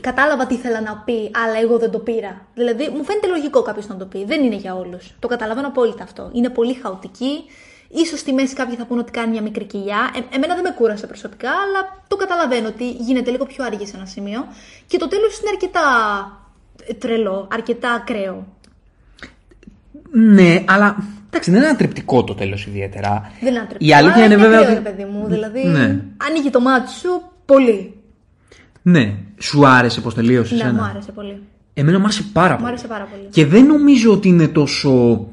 κατάλαβα 0.00 0.46
τι 0.46 0.54
ήθελα 0.54 0.80
να 0.80 1.02
πει, 1.04 1.30
αλλά 1.44 1.58
εγώ 1.62 1.78
δεν 1.78 1.90
το 1.90 1.98
πήρα. 1.98 2.46
Δηλαδή, 2.54 2.88
μου 2.96 3.04
φαίνεται 3.04 3.26
λογικό 3.26 3.62
κάποιος 3.62 3.86
να 3.86 3.96
το 3.96 4.04
πει. 4.04 4.24
Δεν 4.24 4.42
είναι 4.44 4.54
για 4.56 4.74
όλους. 4.74 5.12
Το 5.18 5.28
καταλαβαίνω 5.28 5.66
απόλυτα 5.66 6.02
αυτό. 6.02 6.30
Είναι 6.32 6.48
πολύ 6.48 6.74
χαοτική. 6.74 7.44
Ίσως 7.88 8.18
στη 8.18 8.32
μέση 8.32 8.54
κάποιοι 8.54 8.76
θα 8.76 8.84
πούνε 8.84 9.00
ότι 9.00 9.10
κάνει 9.10 9.30
μια 9.30 9.42
μικρή 9.42 9.64
κοιλιά. 9.64 10.10
Ε, 10.16 10.34
εμένα 10.36 10.54
δεν 10.54 10.62
με 10.64 10.70
κούρασε 10.70 11.06
προσωπικά, 11.06 11.50
αλλά 11.50 12.02
το 12.08 12.16
καταλαβαίνω 12.16 12.68
ότι 12.68 12.90
γίνεται 12.90 13.30
λίγο 13.30 13.44
πιο 13.44 13.64
αργή 13.64 13.86
σε 13.86 13.96
ένα 13.96 14.06
σημείο. 14.06 14.46
Και 14.86 14.98
το 14.98 15.08
τέλος 15.08 15.38
είναι 15.40 15.50
αρκετά 15.52 15.80
ε, 16.86 16.94
τρελό, 16.94 17.48
αρκετά 17.52 17.90
ακραίο. 17.92 18.46
ναι, 20.10 20.64
αλλά 20.66 20.96
εντάξει 21.26 21.50
δεν 21.50 21.58
είναι 21.60 21.68
ανατρεπτικό 21.68 22.24
το 22.24 22.34
τέλος 22.34 22.66
ιδιαίτερα. 22.66 23.32
Δεν 23.40 23.48
είναι 23.50 23.58
άντρε. 23.60 23.76
Η 23.80 23.94
αλήθεια 23.94 24.24
είναι 24.24 24.36
βέβαια 24.36 24.58
ακραίο, 24.60 24.76
ότι... 24.76 24.88
ρε 24.88 24.90
παιδί 24.90 25.10
μου. 25.10 25.26
Δηλαδή, 25.28 25.66
Ναι. 25.66 26.00
ανοίγει 26.28 26.50
το 26.50 26.60
μάτι 26.60 26.90
σου 26.90 27.22
πολύ. 27.46 27.94
Ναι, 28.86 29.14
σου 29.38 29.66
άρεσε 29.66 30.00
πως 30.00 30.14
τελείωσες 30.14 30.50
Ναι, 30.58 30.64
εσένα. 30.64 30.72
μου 30.82 30.88
άρεσε 30.90 31.12
πολύ. 31.12 31.38
Εμένα 31.74 31.98
μου 31.98 32.04
άρεσε 32.04 32.24
πάρα 32.32 32.48
πολύ. 32.50 32.60
Μου 32.62 32.66
άρεσε 32.68 32.86
πάρα 32.86 33.04
πολύ. 33.10 33.22
Και 33.30 33.46
δεν 33.46 33.66
νομίζω 33.66 34.12
ότι 34.12 34.28
είναι 34.28 34.48
τόσο, 34.48 35.26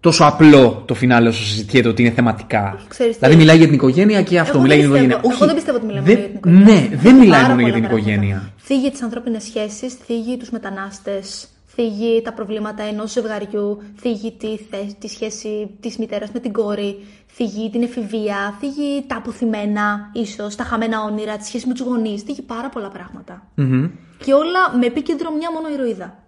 τόσο 0.00 0.24
απλό 0.24 0.82
το 0.86 0.94
φινάλε 0.94 1.28
όσο 1.28 1.44
συζητιέται 1.44 1.88
ότι 1.88 2.02
είναι 2.02 2.10
θεματικά. 2.10 2.78
Ξέρεις 2.88 3.12
τι; 3.12 3.18
δηλαδή 3.18 3.36
μιλάει 3.38 3.56
για 3.56 3.66
την 3.66 3.74
οικογένεια 3.74 4.22
και 4.22 4.38
αυτό. 4.38 4.52
Εγώ 4.52 4.62
μιλάει 4.62 4.80
δεν 4.80 4.88
για 4.90 4.98
την 4.98 5.08
πιστεύω- 5.08 5.34
οικογένεια. 5.34 5.36
Εγώ 5.36 5.46
δεν 5.46 5.54
πιστεύω 5.54 5.76
ότι 5.76 5.86
μιλάει 5.86 6.02
δεν- 6.02 6.16
μόνο 6.16 6.28
για 6.30 6.40
την 6.40 6.50
οικογένεια. 6.50 6.74
Ναι, 6.74 6.88
δεν 6.96 6.98
Θίγει 6.98 7.14
μιλάει 7.24 7.40
πάρα 7.42 7.54
μόνο 7.54 7.60
για 7.66 7.70
πολλά 7.72 7.80
την 7.80 7.88
πράγματα. 7.88 8.10
οικογένεια. 8.12 8.52
Θίγει 8.56 8.90
τις 8.90 9.02
ανθρώπινες 9.02 9.42
σχέσεις, 9.42 9.92
θίγει 10.06 10.36
τους 10.36 10.50
μετανάστες, 10.50 11.48
θίγει 11.80 12.22
τα 12.22 12.32
προβλήματα 12.32 12.82
ενός 12.82 13.12
ζευγαριού, 13.12 13.82
θίγει 14.00 14.32
τη, 14.38 14.46
θε- 14.70 14.98
τη 14.98 15.08
σχέση 15.08 15.70
της 15.80 15.96
μητέρας 15.98 16.30
με 16.32 16.40
την 16.40 16.52
κόρη, 16.52 16.96
θίγει 17.26 17.70
την 17.70 17.82
εφηβεία, 17.82 18.56
θίγει 18.60 19.04
τα 19.06 19.16
αποθυμένα, 19.16 20.10
ίσως, 20.12 20.54
τα 20.56 20.64
χαμένα 20.64 21.02
όνειρα, 21.02 21.36
τη 21.36 21.44
σχέση 21.46 21.66
με 21.66 21.72
τους 21.74 21.86
γονείς. 21.86 22.22
Θίγει 22.22 22.42
πάρα 22.42 22.68
πολλά 22.68 22.88
πράγματα. 22.88 23.42
Μμμ. 23.54 23.90
Και 24.24 24.32
όλα 24.32 24.78
με 24.78 24.86
επίκεντρο 24.86 25.30
μια 25.30 25.48
μόνο 25.52 25.68
ηρωίδα. 25.74 26.18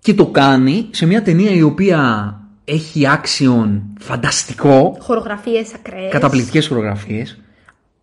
Και 0.00 0.14
το 0.14 0.26
κάνει 0.26 0.88
σε 0.90 1.06
μια 1.06 1.22
ταινία 1.22 1.50
η 1.50 1.62
οποία 1.62 2.32
έχει 2.64 3.08
άξιον 3.08 3.82
φανταστικό, 4.00 4.96
Χορογραφίες 5.00 5.74
ακραίες. 5.74 6.12
καταπληκτικές 6.12 6.66
χορογραφίες. 6.66 7.38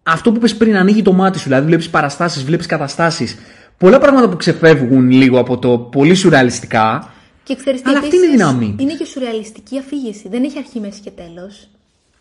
Αυτό 0.04 0.32
που 0.32 0.38
είπες 0.38 0.56
πριν 0.56 0.78
ανοίγει 0.78 1.02
το 1.02 1.14
μάτι 1.14 1.38
σου, 1.38 1.44
δηλαδή 1.44 1.66
βλέπεις 1.66 1.90
παραστάσεις, 1.90 2.44
βλέπεις 2.44 2.66
καταστάσεις. 2.66 3.36
Πολλά 3.78 3.98
πράγματα 3.98 4.30
που 4.30 4.38
ξεφεύγουν 4.38 5.12
λίγο 5.12 5.40
από 5.40 5.58
το 5.58 5.78
πολύ 5.78 6.16
σουρεαλιστικά. 6.16 7.14
Και 7.44 7.56
ξέρεις 7.56 7.82
τι, 7.82 7.90
Αλλά 7.90 8.00
αυτή 8.00 8.16
είναι 8.16 8.26
η 8.26 8.30
επίσης, 8.30 8.46
δύναμη. 8.46 8.76
Είναι 8.80 8.94
και 8.94 9.06
σουρεαλιστική 9.06 9.78
αφήγηση. 9.78 10.30
Δεν 10.30 10.44
έχει 10.44 10.58
αρχή, 10.58 10.80
μέση 10.80 11.02
και 11.02 11.12
τέλος. 11.12 11.70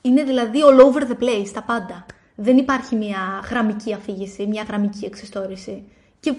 Είναι 0.01 0.23
δηλαδή 0.23 0.59
all 0.71 0.81
over 0.81 1.03
the 1.03 1.23
place, 1.23 1.49
τα 1.55 1.63
πάντα. 1.63 2.07
Δεν 2.35 2.57
υπάρχει 2.57 2.97
μια 2.97 3.19
γραμμική 3.51 3.95
αφήγηση, 3.95 4.47
μια 4.47 4.65
γραμμική 4.69 5.05
εξιστόρηση. 5.05 5.83
Και 6.21 6.33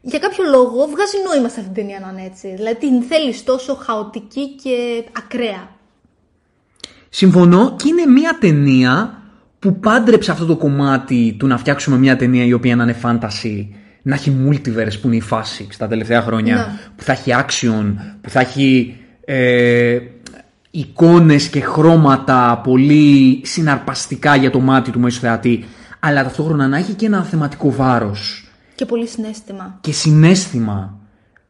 για 0.00 0.18
κάποιο 0.18 0.44
λόγο 0.50 0.86
βγάζει 0.86 1.16
νόημα 1.28 1.48
σε 1.48 1.60
αυτήν 1.60 1.74
την 1.74 1.82
ταινία 1.82 2.00
να 2.00 2.10
είναι 2.12 2.26
έτσι. 2.30 2.54
Δηλαδή 2.56 2.78
την 2.78 3.02
θέλεις 3.02 3.44
τόσο 3.44 3.74
χαοτική 3.74 4.54
και 4.62 5.04
ακραία. 5.12 5.68
Συμφωνώ 7.08 7.76
και 7.76 7.88
είναι 7.88 8.06
μια 8.06 8.36
ταινία 8.40 9.22
που 9.58 9.78
πάντρεψε 9.78 10.30
αυτό 10.30 10.46
το 10.46 10.56
κομμάτι 10.56 11.36
του 11.38 11.46
να 11.46 11.58
φτιάξουμε 11.58 11.96
μια 11.96 12.16
ταινία 12.16 12.44
η 12.44 12.52
οποία 12.52 12.76
να 12.76 12.82
είναι 12.82 12.96
fantasy, 13.02 13.66
να 14.06 14.14
έχει 14.14 14.36
multiverse 14.48 15.00
που 15.00 15.06
είναι 15.06 15.16
η 15.16 15.20
φάση 15.20 15.66
στα 15.70 15.88
τελευταία 15.88 16.22
χρόνια, 16.22 16.54
Ναι. 16.56 16.66
που 16.96 17.02
θα 17.02 17.12
έχει 17.12 17.30
action, 17.34 17.94
που 18.20 18.30
θα 18.30 18.40
έχει 18.40 18.96
ε, 19.24 19.98
εικόνες 20.70 21.48
και 21.48 21.60
χρώματα 21.60 22.60
πολύ 22.64 23.40
συναρπαστικά 23.44 24.36
για 24.36 24.50
το 24.50 24.60
μάτι 24.60 24.90
του 24.90 25.00
μέσου 25.00 25.20
θεατή, 25.20 25.64
αλλά 26.00 26.22
ταυτόχρονα 26.22 26.68
να 26.68 26.76
έχει 26.76 26.92
και 26.92 27.06
ένα 27.06 27.24
θεματικό 27.24 27.70
βάρος 27.72 28.48
Και 28.74 28.84
πολύ 28.86 29.06
συνέστημα. 29.06 29.78
και 29.80 29.92
συνέστημα, 29.92 30.98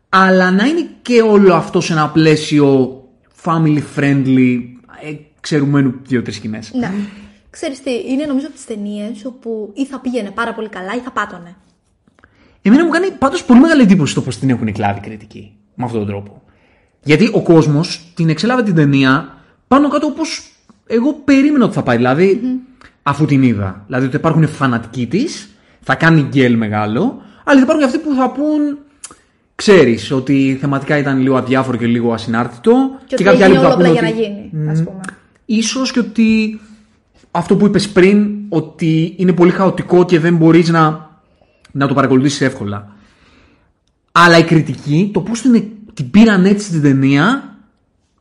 αλλά 0.08 0.50
να 0.50 0.64
είναι 0.66 0.86
και 1.02 1.20
όλο 1.22 1.54
αυτό 1.54 1.80
σε 1.80 1.92
ένα 1.92 2.08
πλαίσιο 2.08 2.98
family 3.44 3.82
friendly, 3.96 4.58
ε, 5.02 5.14
ξερουμένου 5.40 5.94
δύο-τρεις 6.06 6.36
σκηνές. 6.36 6.70
Ναι. 6.74 6.92
Ξέρεις 7.50 7.82
τι, 7.82 7.90
είναι 7.90 8.24
νομίζω 8.26 8.46
από 8.46 8.54
τις 8.54 8.64
ταινίες 8.64 9.24
όπου 9.24 9.72
ή 9.74 9.86
θα 9.86 10.00
πήγαινε 10.00 10.30
πάρα 10.30 10.54
πολύ 10.54 10.68
καλά 10.68 10.94
ή 10.94 10.98
θα 10.98 11.10
πάτωνε. 11.10 11.56
Εμένα 12.66 12.84
μου 12.84 12.90
κάνει 12.90 13.10
πάντως 13.10 13.44
πολύ 13.44 13.60
μεγάλη 13.60 13.82
εντύπωση 13.82 14.14
το 14.14 14.20
πώς 14.20 14.38
την 14.38 14.50
έχουν 14.50 14.72
κλάβει 14.72 14.98
οι 14.98 15.02
κριτικοί 15.02 15.52
με 15.74 15.84
αυτόν 15.84 16.00
τον 16.00 16.08
τρόπο. 16.08 16.42
Γιατί 17.02 17.30
ο 17.32 17.42
κόσμος 17.42 18.00
την 18.14 18.28
εξέλαβε 18.28 18.62
την 18.62 18.74
ταινία 18.74 19.38
πάνω 19.68 19.88
κάτω 19.88 20.06
όπως 20.06 20.42
εγώ 20.86 21.12
περίμενα 21.12 21.64
ότι 21.64 21.74
θα 21.74 21.82
πάει. 21.82 21.96
Δηλαδή, 21.96 22.40
αφού 23.02 23.24
την 23.24 23.42
είδα. 23.42 23.82
Δηλαδή 23.86 24.06
ότι 24.06 24.16
υπάρχουν 24.16 24.48
φανατικοί 24.48 25.06
της, 25.06 25.48
θα 25.80 25.94
κάνει 25.94 26.26
γκέλ 26.28 26.56
μεγάλο, 26.56 27.22
αλλά 27.44 27.56
θα 27.58 27.62
υπάρχουν 27.62 27.78
και 27.78 27.84
αυτοί 27.84 27.98
που 27.98 28.14
θα 28.14 28.30
πούν. 28.30 28.78
Ξέρεις 29.54 30.10
ότι 30.10 30.56
θεματικά 30.60 30.98
ήταν 30.98 31.20
λίγο 31.20 31.36
αδιάφορο 31.36 31.76
και 31.76 31.86
λίγο 31.86 32.12
ασυνάρτητο. 32.12 32.72
Και, 33.06 33.14
ότι 33.14 33.24
κάποιοι 33.24 33.40
έγινε 33.42 33.58
όλο 33.58 33.68
θα 33.68 33.74
απλά 33.74 33.88
πούνε 33.88 33.98
για 33.98 34.02
να 34.02 34.08
ότι- 34.08 34.50
γίνει, 34.52 34.70
ας 34.70 34.82
πούμε. 34.82 35.00
Ίσως 35.44 35.92
και 35.92 35.98
ότι 35.98 36.60
αυτό 37.30 37.56
που 37.56 37.66
είπες 37.66 37.88
πριν, 37.88 38.28
ότι 38.48 39.14
είναι 39.16 39.32
πολύ 39.32 39.50
χαοτικό 39.50 40.04
και 40.04 40.18
δεν 40.20 40.36
μπορείς 40.36 40.68
να, 40.68 41.10
να 41.74 41.86
το 41.88 41.94
παρακολουθήσεις 41.94 42.40
εύκολα. 42.40 42.88
Αλλά 44.12 44.38
η 44.38 44.42
κριτική, 44.44 45.10
το 45.12 45.20
πώς 45.20 45.40
την, 45.40 45.64
την 45.94 46.10
πήραν 46.10 46.44
έτσι 46.44 46.70
την 46.70 46.82
ταινία, 46.82 47.54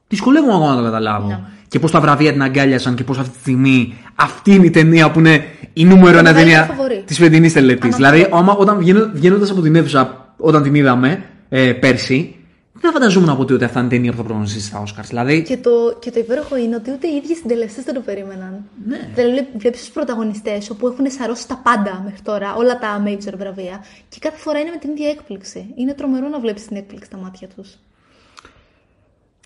δυσκολεύομαι 0.07 0.53
ακόμα 0.53 0.69
να 0.69 0.77
το 0.77 0.83
καταλάβω. 0.83 1.27
Ναι. 1.27 1.39
Και 1.67 1.79
πώς 1.79 1.91
τα 1.91 1.99
βραβεία 2.01 2.31
την 2.31 2.41
αγκάλιασαν 2.41 2.95
και 2.95 3.03
πώς 3.03 3.17
αυτή 3.17 3.33
τη 3.33 3.39
στιγμή 3.39 3.93
αυτή 4.15 4.51
είναι 4.53 4.65
η 4.65 4.69
ταινία 4.69 5.11
που 5.11 5.19
είναι 5.19 5.43
η 5.73 5.85
νούμερο 5.85 6.11
Το 6.11 6.17
ένα 6.17 6.21
μεγαλύτερο 6.21 6.45
ταινία 6.45 6.75
φαβορί. 6.75 7.03
της 7.05 7.17
φετινής 7.17 7.53
τελετής. 7.53 7.93
Αναφέρω. 7.95 8.11
Δηλαδή, 8.11 8.29
άμα, 8.35 8.53
όταν 8.53 8.77
βγαίνω, 8.77 9.09
βγαίνοντας 9.13 9.49
από 9.49 9.61
την 9.61 9.75
αίθουσα, 9.75 10.33
όταν 10.37 10.63
την 10.63 10.75
είδαμε 10.75 11.23
ε, 11.49 11.71
πέρσι, 11.71 12.35
δεν 12.83 12.91
θα 12.91 12.99
φανταζόμουν 12.99 13.37
ποτέ 13.37 13.53
ότι 13.53 13.63
αυτά 13.63 13.79
είναι 13.79 13.87
η 13.87 13.91
ταινία 13.91 14.11
που 14.11 14.17
θα 14.17 14.23
προγνωσίσει 14.23 14.65
στα 14.67 14.83
Oscars. 14.83 15.05
Δηλαδή, 15.07 15.41
Και 15.41 15.57
το, 15.57 15.97
και 15.99 16.11
το 16.11 16.19
υπέροχο 16.19 16.57
είναι 16.57 16.75
ότι 16.75 16.91
ούτε 16.91 17.07
οι 17.07 17.15
ίδιοι 17.15 17.35
συντελεστές 17.35 17.83
δεν 17.83 17.93
το 17.93 17.99
περίμεναν. 17.99 18.63
Ναι. 18.87 19.09
Δηλαδή, 19.15 19.47
βλέπεις 19.57 19.79
τους 19.79 19.89
πρωταγωνιστές 19.89 20.69
όπου 20.69 20.87
έχουν 20.87 21.11
σαρώσει 21.11 21.47
τα 21.47 21.61
πάντα 21.63 22.01
μέχρι 22.03 22.21
τώρα, 22.21 22.55
όλα 22.55 22.79
τα 22.79 23.03
major 23.05 23.33
βραβεία, 23.37 23.85
και 24.09 24.17
κάθε 24.19 24.37
φορά 24.37 24.59
είναι 24.59 24.69
με 24.69 24.77
την 24.77 24.89
ίδια 24.89 25.09
έκπληξη. 25.09 25.73
Είναι 25.75 25.93
τρομερό 25.93 26.27
να 26.27 26.39
βλέπεις 26.39 26.65
την 26.65 26.77
έκπληξη 26.77 27.05
στα 27.05 27.17
μάτια 27.17 27.47
τους. 27.55 27.69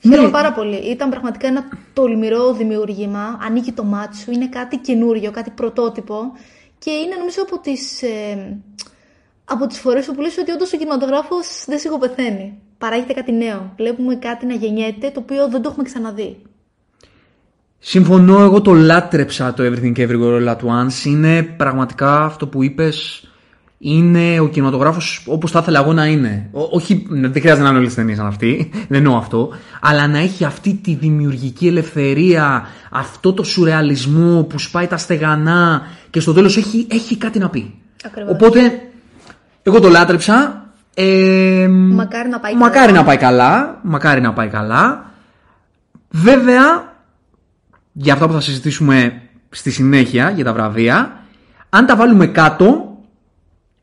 Ναι. 0.02 0.12
Χαίρομαι 0.12 0.30
πάρα 0.32 0.54
πολύ. 0.54 0.76
Ήταν 0.76 1.10
πραγματικά 1.10 1.48
ένα 1.48 1.68
τολμηρό 1.94 2.54
δημιούργημα. 2.54 3.40
Ανοίγει 3.42 3.72
το 3.72 3.84
μάτι 3.84 4.18
σου, 4.18 4.32
είναι 4.32 4.48
κάτι 4.48 4.78
καινούριο, 4.78 5.32
κάτι 5.32 5.50
πρωτότυπο. 5.50 6.18
Και 6.80 6.92
είναι 6.92 7.16
νομίζω 7.16 7.42
από 7.42 7.60
τις, 7.60 8.02
ε, 8.02 8.58
από 9.50 9.68
τις 9.68 9.80
φορές 9.80 10.08
όπου 10.08 10.22
λες 10.22 10.38
ότι 10.38 10.52
όντως 10.52 10.74
ο 10.74 10.78
κινηματογράφος 10.78 11.64
δεν 11.68 11.80
σιγοπεθαίνει. 11.80 12.54
Παράγεται 12.78 13.14
κάτι 13.14 13.32
νέο. 13.32 13.74
Βλέπουμε 13.78 14.16
κάτι 14.16 14.46
να 14.46 14.54
γεννιέται 14.54 15.10
το 15.14 15.20
οποίο 15.20 15.48
δεν 15.48 15.62
το 15.62 15.70
έχουμε 15.70 15.84
ξαναδεί. 15.84 16.38
Συμφωνώ, 17.80 18.40
εγώ 18.44 18.62
το 18.62 18.74
λάτρεψα 18.74 19.54
το 19.54 19.64
Everything 19.64 19.98
Everywhere 19.98 20.42
All 20.42 20.48
At 20.48 20.58
Once. 20.58 21.06
Είναι 21.06 21.44
πραγματικά 21.44 22.24
αυτό 22.24 22.48
που 22.48 22.64
είπες, 22.64 23.28
είναι 23.78 24.40
ο 24.40 24.48
κινηματογράφος 24.48 25.24
όπως 25.28 25.52
θα 25.52 25.60
ήθελα 25.60 25.80
εγώ 25.80 25.94
να 25.94 26.06
είναι. 26.06 26.50
Ό- 26.52 26.70
όχι, 26.72 27.06
δεν 27.10 27.32
χρειάζεται 27.32 27.62
να 27.64 27.70
είναι 27.70 27.78
όλες 27.78 27.88
τις 27.88 27.96
ταινίες 27.96 28.18
σαν 28.18 28.26
αυτή, 28.26 28.70
δεν 28.90 28.98
εννοώ 28.98 29.18
αυτό, 29.18 29.50
αλλά 29.82 30.08
να 30.08 30.18
έχει 30.18 30.46
αυτή 30.46 30.74
τη 30.74 30.94
δημιουργική 30.94 31.68
ελευθερία, 31.68 32.66
αυτό 32.92 33.34
το 33.34 33.44
σουρεαλισμό 33.44 34.44
που 34.44 34.60
σπάει 34.60 34.88
τα 34.88 34.98
στεγανά 34.98 35.82
και 36.10 36.20
στο 36.20 36.34
τέλος 36.34 36.58
έχει, 36.58 36.88
έχει 36.92 37.18
κάτι 37.18 37.40
να 37.40 37.50
πει. 37.50 37.74
Ακριβώς. 38.06 38.34
Οπότε, 38.34 38.87
εγώ 39.68 39.80
το 39.80 39.90
λάτρεψα. 39.90 40.66
Ε, 40.94 41.68
Μακάρι 41.70 42.30
να 42.30 42.40
πάει 42.40 42.56
μακάρι 42.56 42.86
καλά. 42.86 43.00
να 43.00 43.04
πάει 43.04 43.18
καλά. 43.18 43.80
Μακάρι 43.84 44.22
να 44.22 44.34
πάει 44.34 44.48
καλά. 44.48 45.06
Βέβαια, 46.10 46.94
για 47.92 48.14
αυτά 48.14 48.28
που 48.28 48.34
θα 48.34 48.42
συζητήσουμε 48.42 49.22
στη 49.50 49.72
συνέχεια 49.72 50.30
για 50.30 50.44
τα 50.44 50.54
βραβεία, 50.54 51.24
αν 51.70 51.86
τα 51.86 51.96
βάλουμε 51.96 52.28
κάτω, 52.28 52.98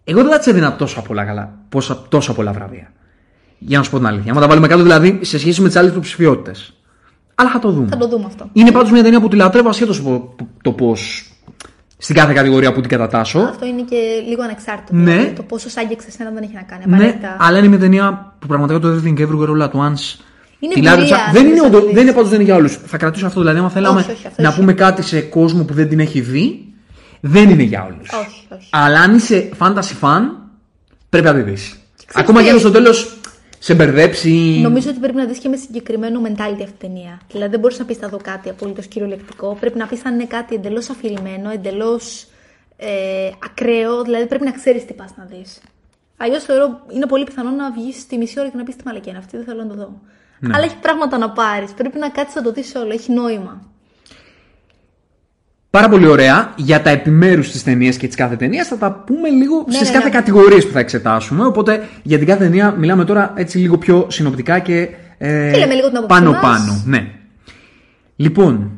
εγώ 0.04 0.22
δεν 0.22 0.30
θα 0.32 0.38
τι 0.38 0.50
έδινα 0.50 0.76
τόσα 0.76 1.02
πολλά, 1.02 1.24
καλά, 1.24 1.54
πόσα, 1.68 2.02
τόσα 2.08 2.32
πολλά 2.32 2.52
βραβεία. 2.52 2.92
Για 3.58 3.78
να 3.78 3.84
σου 3.84 3.90
πω 3.90 3.96
την 3.96 4.06
αλήθεια. 4.06 4.32
Αν 4.32 4.40
τα 4.40 4.48
βάλουμε 4.48 4.68
κάτω, 4.68 4.82
δηλαδή 4.82 5.18
σε 5.22 5.38
σχέση 5.38 5.60
με 5.60 5.66
τις 5.66 5.76
άλλες 5.76 5.90
υποψηφιότητες. 5.90 6.74
Αλλά 7.34 7.50
θα 7.50 7.58
το 7.58 7.70
δούμε. 7.70 7.88
Θα 7.90 7.96
το 7.96 8.08
δούμε 8.08 8.24
αυτό. 8.26 8.48
Είναι 8.52 8.70
πάντως 8.70 8.90
μια 8.90 9.02
ταινία 9.02 9.20
που 9.20 9.28
τη 9.28 9.36
λατρεύω 9.36 9.68
ασχέτω 9.68 10.34
το 10.62 10.72
πώς 10.72 11.28
στην 12.04 12.14
κάθε 12.16 12.32
κατηγορία 12.32 12.72
που 12.72 12.80
την 12.80 12.90
κατατάσσω. 12.90 13.38
Αυτό 13.38 13.66
είναι 13.66 13.82
και 13.82 13.96
λίγο 14.28 14.42
ανεξάρτητο. 14.42 14.94
Ναι. 14.96 15.12
δηλαδή, 15.12 15.30
Το 15.30 15.42
πόσο 15.42 15.68
σ' 15.70 15.76
άγγιξε 15.76 16.06
εσένα 16.10 16.30
δεν 16.30 16.42
έχει 16.42 16.54
να 16.54 16.62
κάνει. 16.62 16.82
Ναι, 16.86 16.94
Απαραίτητα. 16.96 17.36
αλλά 17.40 17.58
είναι 17.58 17.68
μια 17.68 17.78
ταινία 17.78 18.34
που 18.38 18.46
πραγματικά 18.46 18.78
το 18.78 18.88
Everything 18.88 19.18
Everywhere 19.18 19.48
All 19.48 19.62
At 19.68 19.70
Once. 19.70 20.04
Είναι 20.58 20.74
τη 20.74 20.80
εμπειρία, 20.80 20.90
λάτρεψα. 20.90 21.14
αν 21.16 21.32
Δεν 21.32 21.42
θες 21.42 21.50
είναι, 21.50 21.60
να 21.60 21.66
όντω- 21.66 21.80
τη 21.80 21.84
δεις. 21.86 21.94
δεν 21.94 22.02
είναι 22.02 22.12
πάντως 22.12 22.28
δεν 22.30 22.38
είναι 22.40 22.48
για 22.48 22.54
όλους. 22.60 22.78
Θα 22.86 22.96
κρατήσω 22.96 23.26
αυτό. 23.26 23.40
Δηλαδή, 23.40 23.58
άμα 23.58 23.70
θέλαμε 23.70 24.00
Όχι, 24.00 24.10
όχι, 24.10 24.26
αυτό 24.26 24.42
να 24.42 24.48
ισχύει. 24.48 24.60
πούμε 24.60 24.72
κάτι 24.72 25.02
σε 25.02 25.20
κόσμο 25.20 25.64
που 25.64 25.74
δεν 25.74 25.88
την 25.88 26.00
έχει 26.00 26.20
δει, 26.20 26.72
δεν 27.20 27.50
είναι 27.50 27.62
για 27.62 27.84
όλους. 27.84 28.08
Όχι, 28.12 28.46
όχι. 28.56 28.68
Αλλά 28.70 29.00
αν 29.00 29.14
είσαι 29.14 29.48
fantasy 29.58 29.94
fan, 30.00 30.20
πρέπει 31.08 31.26
να 31.26 31.34
τη 31.34 31.40
δεις. 31.40 31.62
ξέρεις 31.96 32.14
Ακόμα 32.14 32.38
τι 32.38 32.44
και 32.44 32.50
αν 32.50 32.58
στο 32.58 32.68
έχει. 32.68 32.76
τέλος 32.76 33.16
σε 33.64 33.74
μπερδέψει. 33.74 34.60
Νομίζω 34.62 34.90
ότι 34.90 34.98
πρέπει 34.98 35.16
να 35.16 35.24
δεις 35.24 35.38
και 35.38 35.48
με 35.48 35.56
συγκεκριμένο 35.56 36.20
mentality 36.24 36.62
αυτή 36.62 36.64
την 36.64 36.78
ταινία. 36.78 37.20
Δηλαδή 37.30 37.50
δεν 37.50 37.60
μπορείς 37.60 37.78
να 37.78 37.84
πεις 37.84 37.96
θα 37.96 38.08
δω 38.08 38.16
κάτι 38.16 38.48
απολύτως 38.48 38.86
κυριολεκτικό. 38.86 39.56
Πρέπει 39.60 39.78
να 39.78 39.86
πεις 39.86 40.04
αν 40.04 40.14
είναι 40.14 40.24
κάτι 40.24 40.54
εντελώς 40.54 40.90
αφηρημένο, 40.90 41.50
εντελώς 41.50 42.26
ε, 42.76 43.30
ακραίο. 43.44 44.02
Δηλαδή 44.02 44.26
πρέπει 44.26 44.44
να 44.44 44.50
ξέρεις 44.50 44.84
τι 44.84 44.92
πας 44.92 45.10
να 45.16 45.24
δεις. 45.24 45.60
Αλλιώς 46.16 46.44
θεωρώ 46.44 46.80
είναι 46.90 47.06
πολύ 47.06 47.24
πιθανό 47.24 47.50
να 47.50 47.70
βγεις 47.70 48.00
στη 48.00 48.16
μισή 48.16 48.40
ώρα 48.40 48.48
και 48.48 48.56
να 48.56 48.62
πεις 48.62 48.76
τι 48.76 48.82
μαλακή 48.86 49.08
είναι 49.08 49.18
αυτή, 49.18 49.36
δεν 49.36 49.46
θέλω 49.46 49.62
να 49.62 49.68
το 49.68 49.74
δω. 49.74 50.00
Ναι. 50.38 50.54
Αλλά 50.54 50.64
έχει 50.64 50.76
πράγματα 50.76 51.18
να 51.18 51.30
πάρεις. 51.30 51.72
Πρέπει 51.72 51.98
να 51.98 52.08
κάτσεις 52.08 52.34
να 52.34 52.42
το 52.42 52.52
δεις 52.52 52.74
όλο. 52.74 52.92
Έχει 52.92 53.12
νόημα. 53.12 53.62
Πάρα 55.74 55.88
πολύ 55.88 56.06
ωραία. 56.06 56.52
Για 56.56 56.82
τα 56.82 56.90
επιμέρους 56.90 57.50
της 57.50 57.62
ταινίας 57.62 57.96
και 57.96 58.06
της 58.06 58.16
κάθε 58.16 58.36
ταινίας 58.36 58.66
θα 58.68 58.76
τα 58.76 58.92
πούμε 58.92 59.28
λίγο 59.28 59.64
Ναι, 59.68 59.74
στις 59.74 59.88
ναι, 59.88 59.94
κάθε 59.94 60.08
ναι. 60.08 60.14
κατηγορίες 60.14 60.66
που 60.66 60.72
θα 60.72 60.78
εξετάσουμε. 60.78 61.44
Οπότε 61.44 61.88
για 62.02 62.18
την 62.18 62.26
κάθε 62.26 62.44
ταινία 62.44 62.74
μιλάμε 62.78 63.04
τώρα 63.04 63.32
έτσι 63.36 63.58
λίγο 63.58 63.78
πιο 63.78 64.06
συνοπτικά 64.10 64.58
και. 64.58 64.88
Ε, 65.18 65.50
Και 65.52 65.58
λέμε 65.58 65.74
λίγο 65.74 65.88
την 65.88 65.96
άποψή 65.96 66.22
πάνω-πάνω. 66.22 66.64
μας; 66.64 66.82
Ναι. 66.86 67.10
Λοιπόν, 68.16 68.70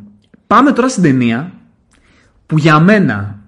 πάμε 0.46 0.72
τώρα 0.72 0.88
στην 0.88 1.02
ταινία 1.02 1.52
που 2.46 2.58
για 2.58 2.78
μένα 2.78 3.38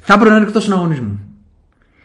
θα 0.00 0.12
έπρεπε 0.14 0.30
να 0.30 0.36
είναι 0.36 0.46
εκτός 0.46 0.62
συναγωνισμού. 0.62 1.20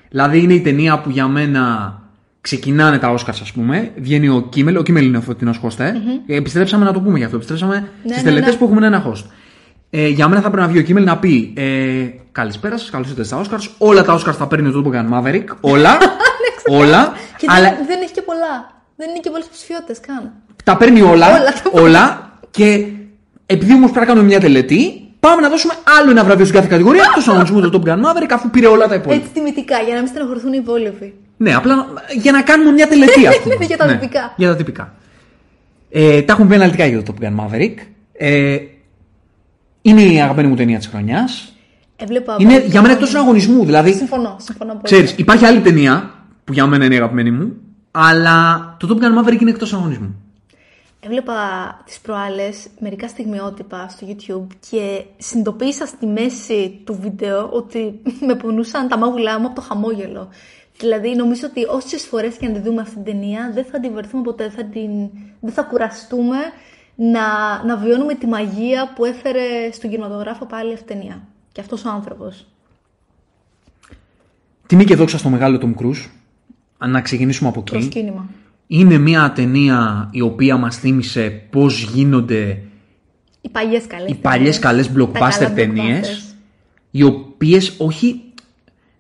Δηλαδή 0.10 0.42
είναι 0.42 0.54
η 0.54 0.62
ταινία 0.62 1.00
που 1.00 1.10
για 1.10 1.28
μένα 1.28 1.96
ξεκινάνε 2.42 2.98
τα 2.98 3.14
Oscars, 3.14 3.40
ας 3.42 3.52
πούμε. 3.52 3.92
Βγαίνει 3.98 4.30
ο 4.30 4.48
Κίμελ. 4.50 4.78
Ο 4.78 4.84
Κίμελ 4.84 5.06
είναι 5.06 5.18
ο 5.18 5.22
φωτεινός 5.22 5.60
host, 5.64 5.80
ε. 5.80 5.94
Επιστρέψαμε 6.36 6.86
να 6.86 6.94
το 6.94 7.02
πούμε 7.02 7.18
γι' 7.18 7.24
αυτό. 7.24 7.36
Επιστρέψαμε 7.36 7.76
Ναι, 7.76 8.12
στις 8.12 8.24
ναι, 8.24 8.30
τελετές 8.30 8.54
ναι. 8.54 8.58
που 8.60 8.66
έχουμε 8.66 8.86
ένα 8.88 9.06
host. 9.06 9.24
Ε, 9.94 10.08
για 10.08 10.28
μένα 10.28 10.42
θα 10.42 10.50
πρέπει 10.50 10.66
να 10.66 10.72
βγει 10.72 10.80
ο 10.80 10.82
Κίμελ 10.82 11.04
να 11.04 11.18
πει 11.18 11.54
ε, 11.58 12.06
Καλησπέρα 12.32 12.78
σας, 12.78 12.90
καλώς 12.90 13.08
ήρθατε 13.08 13.28
στα 13.28 13.42
Oscars. 13.42 13.70
Όλα 13.78 14.04
τα 14.04 14.20
Oscars 14.20 14.34
θα 14.34 14.48
παίρνει 14.48 14.68
ο 14.68 14.84
Top 14.86 14.96
Gun 14.96 15.10
Maverick. 15.14 15.44
Όλα. 15.62 15.98
όλα. 16.80 17.14
Και 17.38 17.48
αλλά 17.50 17.70
δεν, 17.70 17.86
δεν 17.88 18.02
έχει 18.02 18.12
και 18.12 18.22
πολλά. 18.22 18.84
Δεν 18.96 19.10
είναι 19.10 19.20
και 19.20 19.30
πολλές 19.30 19.48
ψηφιότητε 19.52 20.00
καν. 20.08 20.32
τα 20.64 20.78
παίρνει 20.78 21.02
όλα. 21.02 21.28
Όλα 21.28 21.54
τα 21.64 21.82
όλα 21.82 22.32
και 22.52 22.86
επειδή 23.46 23.74
όμως 23.74 23.92
πρέπει 23.92 24.06
να 24.06 24.12
κάνουμε 24.12 24.28
μια 24.28 24.40
τελετή, 24.40 25.10
πάμε 25.20 25.42
να 25.42 25.50
δώσουμε 25.50 25.74
άλλο 26.00 26.12
ένα 26.12 26.24
βραβείο 26.24 26.46
στην 26.46 26.58
κάθε 26.58 26.70
κατηγορία. 26.70 27.04
Το 27.26 27.32
αγωνισμό 27.32 27.60
του 27.60 27.82
Top 27.84 27.90
Gun 27.90 27.98
Maverick 27.98 28.32
αφού 28.32 28.50
πήρε 28.50 28.68
όλα 28.68 28.88
τα 28.88 28.96
υπόλοιπα. 28.96 29.22
Έτσι 29.24 29.34
τιμητικά, 29.34 29.78
για 29.78 29.94
να 29.94 30.00
μην 30.00 30.10
στενοχωρηθούν 30.10 30.54
οι 30.54 30.60
υπόλοιποι. 30.62 31.14
Ναι, 31.38 31.56
απλά 31.56 31.88
για 32.22 32.32
να 32.32 32.42
κάνουμε 32.42 32.72
μια 32.72 32.88
τελετή 32.88 33.28
αυτή. 33.28 33.50
Ναι, 33.58 33.66
για 33.66 33.78
τα 33.78 33.88
τυπικά. 33.88 34.34
Για 34.36 34.48
τα 34.48 34.56
τυπικά. 34.56 34.94
Ε, 35.90 36.22
τα 36.22 36.34
έχουμε 36.34 36.48
πει 36.48 36.56
αναλυτικά 36.56 36.86
για 36.86 37.04
το 37.04 37.14
Top 37.14 37.24
Gun 37.24 37.36
Maverick. 37.40 37.76
Ε, 38.14 38.58
είναι 39.82 40.02
η 40.02 40.22
αγαπημένη 40.22 40.48
μου 40.48 40.56
ταινία 40.56 40.78
της 40.78 40.88
χρονιάς. 40.88 41.54
Έβλεπα. 41.96 42.36
Είναι 42.40 42.56
από- 42.56 42.66
για 42.68 42.82
μένα 42.82 42.94
εκτός 42.94 43.10
συναγωνισμού. 43.10 43.66
Δηλαδή, 43.66 43.94
Συμφωνώ, 43.94 44.36
συμφωνώ 44.40 44.72
πολύ. 44.72 44.84
ξέρεις, 44.84 45.12
υπάρχει 45.18 45.46
άλλη 45.46 45.60
ταινία 45.62 46.14
που 46.44 46.54
για 46.54 46.66
μένα 46.68 46.86
είναι 46.86 46.94
η 46.94 46.98
αγαπημένη 46.98 47.32
μου, 47.32 47.54
αλλά 47.92 48.76
το 48.80 48.88
Top 48.90 49.04
Gun 49.04 49.20
Maverick 49.28 49.42
είναι 49.42 49.50
εκτός 49.50 49.68
συναγωνισμού. 49.70 50.16
Έβλεπα 51.04 51.34
τις 51.86 52.00
προάλλες 52.00 52.68
μερικά 52.80 53.08
στιγμιότυπα 53.08 53.88
στο 53.90 54.08
YouTube 54.10 54.56
και 54.70 55.04
συνειδητοποίησα 55.18 55.86
στη 55.86 56.06
μέση 56.06 56.82
του 56.86 56.98
βίντεο 57.02 57.50
ότι 57.52 58.00
με 58.28 58.36
πονούσαν 58.36 58.88
τα 58.88 58.98
μάγουλά 58.98 59.40
μου 59.40 59.46
από 59.46 59.56
το 59.56 59.62
χαμόγελο. 59.62 60.30
Δηλαδή 60.80 61.16
νομίζω 61.16 61.48
ότι 61.50 61.66
όσες 61.70 62.04
φορές 62.06 62.36
και 62.36 62.48
να 62.48 62.54
τη 62.54 62.60
δούμε 62.60 62.82
αυτή 62.82 62.94
την 62.96 63.04
ταινία 63.04 63.52
δεν 63.54 63.66
θα 63.72 63.80
την 63.80 63.94
βαρεθούμε 63.94 64.24
ποτέ, 64.24 64.50
θα 64.50 64.64
την... 64.64 64.90
δεν 65.40 65.54
θα 65.54 65.62
κουραστούμε 65.62 66.38
να, 66.96 67.22
να 67.66 67.78
βιώνουμε 67.78 68.14
τη 68.16 68.28
μαγεία 68.28 68.94
που 68.96 69.06
έφερε 69.06 69.72
στον 69.72 69.90
κινηματογράφο 69.90 70.46
πάλι 70.46 70.74
αυτή 70.74 70.94
η 70.94 70.96
ταινία. 70.96 71.22
Και 71.52 71.62
αυτός 71.62 71.86
ο 71.86 71.90
άνθρωπος. 71.90 72.46
Τιμή 74.68 74.84
και 74.86 74.96
δόξα 74.96 75.18
στο 75.18 75.30
μεγάλο 75.30 75.60
Tom 75.62 75.84
Cruise. 75.84 76.10
Να 76.88 77.02
ξεκινήσουμε 77.02 77.50
από 77.50 77.60
εκεί. 77.60 77.72
Προσκύνημα. 77.72 78.30
Είναι 78.68 78.98
μια 78.98 79.32
ταινία 79.32 80.08
η 80.12 80.22
οποία 80.22 80.58
μας 80.58 80.78
θύμισε 80.78 81.30
πώς 81.50 81.82
γίνονται 81.82 82.62
Οι 83.42 83.50
παλιές 83.50 83.88
καλές 83.88 84.10
οι 84.10 84.16
παλιές 84.16 84.60
καλές 84.60 84.88
Τα 84.88 84.94
καλά 84.94 85.12
blockbuster 85.12 85.52
ταινίες 85.56 86.08
blockbusters. 86.10 86.36
οι 86.92 87.04
οποίες 87.04 87.76
όχι 87.78 88.22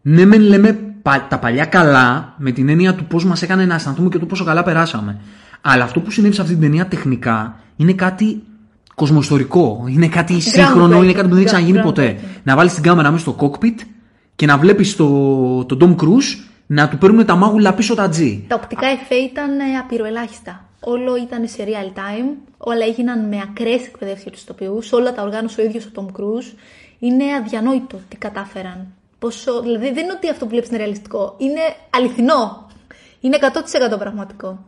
ναι 0.01 0.25
μεν 0.25 0.41
λέμε 0.41 0.73
πα- 1.01 1.27
τα 1.29 1.39
παλιά 1.39 1.65
καλά 1.65 2.33
με 2.37 2.51
την 2.51 2.69
έννοια 2.69 2.95
του 2.95 3.05
πώς 3.05 3.25
μας 3.25 3.41
έκανε 3.41 3.65
να 3.65 3.73
αισθανθούμε 3.75 4.09
και 4.09 4.17
του 4.19 4.25
πόσο 4.25 4.43
καλά 4.43 4.63
περάσαμε 4.63 5.19
αλλά 5.61 5.83
αυτό 5.83 5.99
που 5.99 6.11
συνέβη 6.11 6.33
σε 6.35 6.41
αυτή 6.41 6.53
την 6.53 6.61
ταινία 6.61 6.87
τεχνικά 6.87 7.59
είναι 7.81 7.93
κάτι 7.93 8.43
κοσμοϊστορικό 8.95 9.85
είναι 9.87 10.07
κάτι 10.07 10.41
σύγχρονο, 10.41 11.03
είναι 11.03 11.13
κάτι 11.13 11.27
που 11.27 11.33
δεν 11.33 11.37
έχει 11.37 11.45
ξαναγίνει 11.45 11.77
Groundbreaking. 11.79 11.83
ποτέ 11.83 12.19
να 12.43 12.55
βάλεις 12.55 12.73
την 12.73 12.83
κάμερα 12.83 13.11
μέσα 13.11 13.23
στο 13.23 13.35
cockpit 13.39 13.85
και 14.35 14.45
να 14.45 14.57
βλέπεις 14.57 14.95
το, 14.95 15.05
τον 15.65 15.77
Tom 15.81 16.03
Cruise 16.03 16.45
να 16.65 16.89
του 16.89 16.97
παίρνουν 16.97 17.25
τα 17.25 17.35
μάγουλα 17.35 17.73
πίσω 17.73 17.95
τα 17.95 18.09
G 18.09 18.39
Τα 18.47 18.55
οπτικά 18.55 18.87
εφέ 18.87 19.15
ήταν 19.15 19.59
ε, 19.59 19.77
απειροελάχιστα. 19.83 20.65
Όλο 20.79 21.15
ήταν 21.15 21.47
σε 21.47 21.63
real 21.65 21.97
time, 21.97 22.37
όλα 22.57 22.85
έγιναν 22.85 23.27
με 23.27 23.37
ακραίες 23.49 23.85
εκπαιδεύσεις 23.85 24.31
τους 24.31 24.41
ηθοποιούς, 24.41 24.91
όλα 24.91 25.13
τα 25.13 25.21
οργάνωσε 25.21 25.61
ο 25.61 25.63
ίδιος 25.63 25.85
ο 25.85 25.89
Tom 25.95 26.19
Cruise. 26.19 26.57
Είναι 26.99 27.23
αδιανόητο 27.39 27.99
τι 28.09 28.15
κατάφεραν. 28.17 28.87
Πόσο, 29.19 29.61
δηλαδή 29.61 29.85
δεν 29.85 30.03
είναι 30.03 30.13
ότι 30.15 30.29
αυτό 30.29 30.43
που 30.43 30.49
βλέπεις 30.49 30.69
είναι 30.69 30.77
ρεαλιστικό, 30.77 31.35
είναι 31.37 31.61
αληθινό. 31.89 32.67
Είναι 33.19 33.37
100% 33.93 33.99
πραγματικό. 33.99 34.65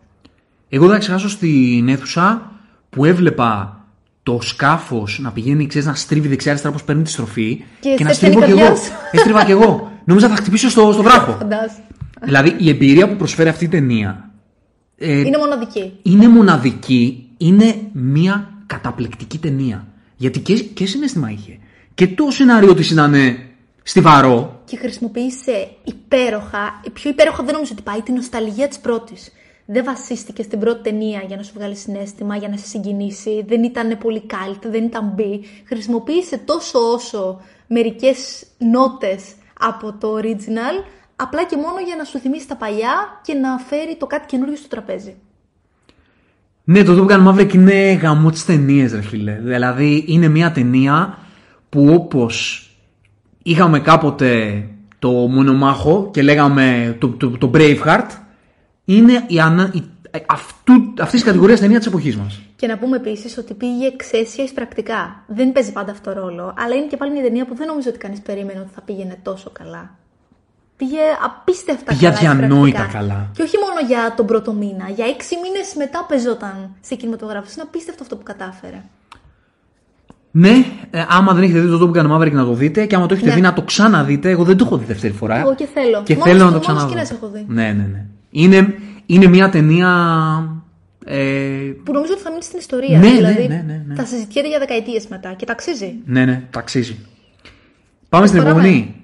Εγώ 0.69 0.83
δεν 0.85 0.93
θα 0.93 0.99
ξεχάσω 0.99 1.29
στην 1.29 1.87
αίθουσα 1.87 2.52
που 2.93 3.05
έβλεπα 3.05 3.77
το 4.23 4.39
σκάφος 4.41 5.19
να 5.21 5.31
πηγαίνει, 5.31 5.67
ξέρεις, 5.67 5.87
να 5.87 5.93
στρίβει 5.95 6.27
δεξιά-αριστερά 6.27 6.73
όπως 6.73 6.85
παίρνει 6.85 7.03
τη 7.03 7.09
στροφή 7.09 7.63
Και 7.79 8.03
να 8.03 8.09
σε 8.09 8.15
στρίβω 8.15 8.39
κι 8.39 8.45
πιάνει 8.45 8.59
εγώ. 8.61 8.69
καρδιάς 8.69 8.85
σου. 8.85 8.91
Έστριβα 9.11 9.45
κι 9.45 9.51
εγώ. 9.51 9.91
Νόμιζα 10.05 10.29
θα 10.29 10.35
χτυπήσω 10.35 10.69
στο, 10.69 10.91
στο 10.91 11.03
βράχο. 11.03 11.31
Φαντάζομαι. 11.31 11.83
δηλαδή 12.21 12.55
η 12.57 12.69
εμπειρία 12.69 13.07
που 13.09 13.15
προσφέρει 13.15 13.49
αυτή 13.49 13.65
η 13.65 13.67
ταινία 13.67 14.29
ε, 14.97 15.19
Είναι 15.19 15.37
μοναδική. 15.37 15.93
είναι 16.01 16.27
μοναδική, 16.27 17.29
είναι 17.37 17.75
μια 17.93 18.49
καταπληκτική 18.65 19.37
ταινία. 19.37 19.87
Γιατί 20.15 20.39
και, 20.39 20.53
και 20.59 20.85
συνέστημα 20.85 21.31
είχε. 21.31 21.57
Και 21.93 22.07
το 22.07 22.31
σενάριο 22.31 22.73
της 22.73 22.91
ήταν 22.91 23.13
στιβαρό. 23.83 24.61
Και 24.65 24.77
χρησιμοποίησε 24.77 25.67
υπέροχα, 25.83 26.81
πιο 26.93 27.09
υπέροχα 27.09 27.43
δεν 27.43 27.53
νομίζω 27.53 27.71
ότι 27.73 27.81
πάει, 27.83 28.01
την 28.01 28.13
νοσταλγία 28.13 28.67
της 28.67 28.79
πρώτης. 28.79 29.31
Δεν 29.73 29.83
βασίστηκες 29.83 30.45
στην 30.45 30.59
πρώτη 30.59 30.81
ταινία 30.89 31.23
για 31.27 31.37
να 31.37 31.43
σου 31.43 31.51
βγάλει 31.55 31.75
συνέστημα, 31.75 32.35
για 32.35 32.49
να 32.49 32.57
σε 32.57 32.65
συγκινήσει. 32.65 33.45
Δεν 33.47 33.63
ήταν 33.63 33.97
πολύ 33.97 34.23
cult, 34.27 34.61
δεν 34.61 34.83
ήταν 34.83 35.11
μπι. 35.15 35.43
Χρησιμοποίησε 35.67 36.37
τόσο 36.37 36.79
όσο 36.79 37.41
μερικές 37.67 38.45
νότες 38.57 39.23
από 39.59 39.93
το 39.99 40.15
original, 40.17 40.85
απλά 41.15 41.45
και 41.45 41.55
μόνο 41.55 41.79
για 41.85 41.95
να 41.97 42.03
σου 42.03 42.19
θυμίσει 42.19 42.47
τα 42.47 42.55
παλιά 42.55 43.21
και 43.23 43.33
να 43.33 43.57
φέρει 43.57 43.95
το 43.99 44.05
κάτι 44.05 44.25
καινούριο 44.25 44.55
στο 44.55 44.67
τραπέζι. 44.67 45.15
Ναι, 46.63 46.83
το 46.83 47.05
Top 47.07 47.11
Gun 47.11 47.27
Maverick 47.27 47.53
είναι 47.53 47.93
γαμό 47.93 48.29
της 48.29 48.45
ταινίε, 48.45 48.87
ρε 48.87 49.01
φίλε. 49.01 49.39
Δηλαδή 49.41 50.03
είναι 50.07 50.27
μια 50.27 50.51
ταινία 50.51 51.17
που 51.69 51.87
όπως 51.93 52.67
είχαμε 53.43 53.79
κάποτε 53.79 54.63
το 54.99 55.09
μονομάχο 55.11 56.09
και 56.13 56.21
λέγαμε 56.21 56.95
το, 56.99 57.07
το, 57.07 57.29
το 57.29 57.51
Braveheart, 57.53 58.07
είναι 58.85 59.23
η, 59.27 59.39
ανα, 59.39 59.69
η, 59.73 59.83
αυτού, 60.25 60.73
αυτής 60.99 61.11
της 61.11 61.23
κατηγορίας 61.23 61.59
ταινία 61.59 61.77
της 61.77 61.87
εποχής 61.87 62.17
μας. 62.17 62.41
Και 62.55 62.67
να 62.67 62.77
πούμε 62.77 62.95
επίσης 62.97 63.37
ότι 63.37 63.53
πήγε 63.53 63.85
εξαίσια 63.87 64.45
πρακτικά. 64.53 65.23
Δεν 65.27 65.51
παίζει 65.51 65.71
πάντα 65.71 65.91
αυτό 65.91 66.13
ρόλο, 66.13 66.53
αλλά 66.57 66.75
είναι 66.75 66.85
και 66.87 66.97
πάλι 66.97 67.11
μια 67.11 67.21
ταινία 67.23 67.45
που 67.45 67.55
δεν 67.55 67.67
νομίζω 67.67 67.89
ότι 67.89 67.97
κανείς 67.97 68.19
περίμενε 68.21 68.59
ότι 68.59 68.69
θα 68.75 68.81
πήγαινε 68.81 69.17
τόσο 69.23 69.49
καλά. 69.49 69.95
Πήγε 70.77 70.99
απίστευτα 71.23 71.83
Πήγε 71.91 72.05
καλά. 72.09 72.15
αδιανόητα 72.17 72.67
εισπρακτικά. 72.67 72.99
καλά. 72.99 73.29
Και 73.33 73.41
όχι 73.41 73.55
μόνο 73.57 73.87
για 73.87 74.13
τον 74.17 74.25
πρώτο 74.25 74.53
μήνα. 74.53 74.89
Για 74.95 75.05
έξι 75.05 75.35
μήνες 75.43 75.73
μετά 75.77 76.05
παίζονταν 76.07 76.75
σε 76.81 76.95
κινηματογράφο. 76.95 77.47
Είναι 77.53 77.61
απίστευτο 77.67 78.03
αυτό 78.03 78.15
που 78.15 78.23
κατάφερε. 78.23 78.81
Ναι, 80.31 80.65
ε, 80.91 81.05
άμα 81.09 81.33
δεν 81.33 81.43
έχετε 81.43 81.59
δει 81.59 81.67
το 81.67 81.91
Top 81.93 81.97
Gun 81.97 82.11
Maverick 82.11 82.31
να 82.31 82.45
το 82.45 82.53
δείτε 82.53 82.85
και 82.85 82.95
άμα 82.95 83.05
το 83.05 83.13
έχετε 83.13 83.29
Ναι. 83.29 83.35
δει 83.35 83.41
να 83.41 83.53
το 83.53 83.61
ξαναδείτε, 83.61 84.29
εγώ 84.29 84.43
δεν 84.43 84.57
το 84.57 84.65
έχω 84.65 84.77
δει 84.77 84.85
δεύτερη 84.85 85.13
φορά. 85.13 85.37
Εγώ 85.39 85.55
και 85.55 85.65
θέλω. 85.73 86.03
Και 86.03 86.13
Μόνος 86.15 86.27
θέλω 86.31 86.43
να 86.43 86.49
στο- 86.49 86.59
το 86.59 86.67
μόνος 86.67 86.85
ξαναδώ. 86.85 86.87
σκηνές 86.87 87.11
έχω 87.11 87.27
δει. 87.27 87.45
Ναι, 87.47 87.63
ναι, 87.71 87.87
ναι. 87.91 88.05
Είναι, 88.35 88.75
είναι 89.05 89.27
μια 89.27 89.49
ταινία. 89.49 89.89
Ε, 91.05 91.17
Που 91.83 91.93
νομίζω 91.93 92.13
ότι 92.13 92.21
θα 92.21 92.29
μείνει 92.29 92.43
στην 92.43 92.59
ιστορία. 92.59 92.97
Ναι, 92.99 93.11
δηλαδή, 93.11 93.41
ναι, 93.47 93.47
ναι, 93.47 93.63
ναι, 93.67 93.83
ναι. 93.87 93.95
Θα 93.95 94.05
συζητιέται 94.05 94.47
για 94.47 94.59
δεκαετίες 94.59 95.07
μετά 95.07 95.33
και 95.33 95.45
ταξίζει. 95.45 95.93
ναι, 96.05 96.25
ναι, 96.25 96.43
ταξίζει. 96.49 96.97
Πάμε 98.09 98.27
στην 98.27 98.39
Προχωράμε. 98.39 98.67
επόμενη. 98.69 98.95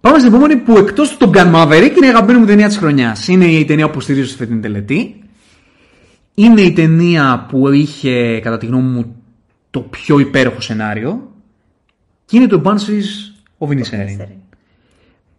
Πάμε 0.00 0.18
στην 0.18 0.32
επόμενη 0.34 0.56
που 0.56 0.76
εκτός 0.78 1.16
του 1.16 1.30
Top 1.34 1.36
Gun 1.36 1.54
Maverick 1.54 1.92
είναι 1.96 2.06
η 2.06 2.08
αγαπημένη 2.08 2.38
μου 2.38 2.46
ταινία 2.46 2.66
της 2.66 2.76
χρονιάς. 2.76 3.28
Είναι 3.28 3.44
η 3.44 3.64
ταινία 3.64 3.90
που 3.90 4.00
στηρίζω 4.00 4.28
στη 4.28 4.36
φετινή 4.36 4.60
τελετή. 4.60 5.22
Είναι 6.34 6.60
η 6.60 6.72
ταινία 6.72 7.46
που 7.48 7.68
είχε, 7.70 8.40
κατά 8.40 8.58
τη 8.58 8.66
γνώμη 8.66 8.88
μου, 8.88 9.16
το 9.70 9.80
πιο 9.80 10.18
υπέροχο 10.18 10.60
σενάριο. 10.60 11.32
Και 12.24 12.36
είναι 12.36 12.46
το 12.46 12.62
Banshees 12.64 13.32
of 13.58 13.68
Inisherin. 13.68 14.26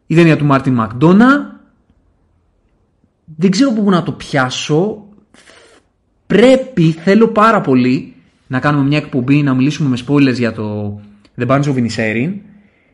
Η 0.07 0.15
ταινία 0.15 0.37
του 0.37 0.45
Μάρτιν 0.45 0.73
Μακδόνα. 0.73 1.61
Δεν 3.35 3.51
ξέρω 3.51 3.71
πού 3.71 3.89
να 3.89 4.03
το 4.03 4.11
πιάσω. 4.11 5.07
Πρέπει, 6.27 6.91
θέλω 6.91 7.27
πάρα 7.27 7.61
πολύ 7.61 8.13
να 8.47 8.59
κάνουμε 8.59 8.87
μια 8.87 8.97
εκπομπή, 8.97 9.43
να 9.43 9.53
μιλήσουμε 9.53 9.89
με 9.89 9.97
spoilers 10.07 10.37
για 10.37 10.51
το 10.51 10.99
The 11.37 11.47
Banshees 11.47 11.63
of 11.63 11.75
Inisherin. 11.75 12.33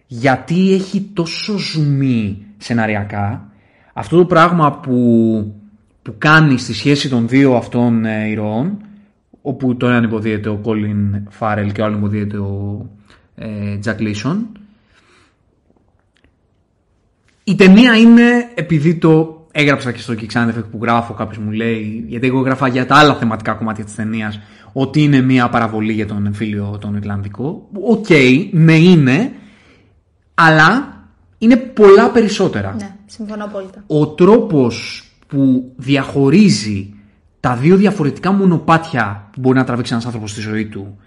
Γιατί 0.07 0.73
έχει 0.73 1.09
τόσο 1.13 1.57
ζουμί 1.57 2.45
σεναριακά. 2.57 3.51
Αυτό 3.93 4.17
το 4.17 4.25
πράγμα 4.25 4.79
που, 4.79 4.95
που 6.01 6.15
κάνει 6.17 6.57
στη 6.57 6.73
σχέση 6.73 7.09
των 7.09 7.27
δύο 7.27 7.55
αυτών 7.55 8.05
ε, 8.05 8.29
ηρώων, 8.29 8.81
όπου 9.41 9.77
το 9.77 9.87
έναν 9.87 10.03
υποδύεται 10.03 10.49
ο 10.49 10.61
Colin 10.63 11.21
Farrell 11.39 11.69
και 11.73 11.81
ο 11.81 11.85
άλλο 11.85 11.97
υποδύεται 11.97 12.37
ο 12.37 12.85
ε, 13.35 13.79
Jack 13.85 13.97
Gleeson, 13.99 14.37
η 17.43 17.55
ταινία 17.55 17.97
είναι 17.97 18.51
επειδή 18.55 18.95
το 18.95 19.38
έγραψα 19.51 19.91
και 19.91 19.99
στο 19.99 20.13
Kickstarter 20.13 20.47
Effect 20.47 20.69
που 20.71 20.79
γράφω, 20.81 21.13
κάποιος 21.13 21.37
μου 21.37 21.51
λέει, 21.51 22.03
γιατί 22.07 22.27
εγώ 22.27 22.39
έγραφα 22.39 22.67
για 22.67 22.85
τα 22.85 22.95
άλλα 22.95 23.15
θεματικά 23.15 23.53
κομμάτια 23.53 23.83
της 23.83 23.95
ταινίας, 23.95 24.39
ότι 24.73 25.03
είναι 25.03 25.21
μια 25.21 25.49
παραβολή 25.49 25.93
για 25.93 26.07
τον 26.07 26.25
εμφύλιο 26.25 26.77
τον 26.81 26.95
Ιρλανδικό. 26.95 27.69
Οκ, 27.81 28.07
ναι 28.51 28.75
είναι, 28.75 29.31
αλλά 30.33 30.97
είναι 31.37 31.55
πολλά 31.55 32.09
περισσότερα. 32.09 32.75
Ναι, 32.77 32.95
συμφωνώ 33.05 33.43
απόλυτα. 33.43 33.83
Ο 33.87 34.07
τρόπος 34.07 35.03
που 35.27 35.71
διαχωρίζει 35.75 36.93
τα 37.39 37.55
δύο 37.55 37.75
διαφορετικά 37.75 38.31
μονοπάτια 38.31 39.29
που 39.31 39.39
μπορεί 39.39 39.57
να 39.57 39.63
τραβήξει 39.63 39.93
ένας 39.93 40.05
άνθρωπος 40.05 40.31
στη 40.31 40.41
ζωή 40.41 40.65
του 40.65 40.97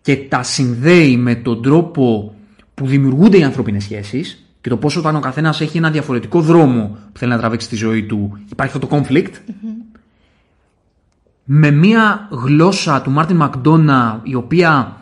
και 0.00 0.16
τα 0.16 0.42
συνδέει 0.42 1.16
με 1.16 1.34
τον 1.34 1.62
τρόπο 1.62 2.34
που 2.74 2.86
δημιουργούνται 2.86 3.38
οι 3.38 3.42
ανθρώπινες 3.42 3.82
σχέσεις 3.82 4.53
και 4.64 4.70
το 4.70 4.76
πόσο 4.76 5.00
όταν 5.00 5.16
ο 5.16 5.20
καθένας 5.20 5.60
έχει 5.60 5.76
ένα 5.76 5.90
διαφορετικό 5.90 6.40
δρόμο 6.40 6.96
που 7.12 7.18
θέλει 7.18 7.30
να 7.30 7.38
τραβήξει 7.38 7.66
στη 7.66 7.76
ζωή 7.76 8.04
του 8.04 8.38
υπάρχει 8.50 8.76
αυτό 8.76 8.86
το 8.86 8.96
conflict 8.96 9.32
με 11.44 11.70
μια 11.70 12.28
γλώσσα 12.30 13.02
του 13.02 13.10
Μάρτιν 13.10 13.36
Μακδόνα 13.36 14.20
η 14.22 14.34
οποία 14.34 14.96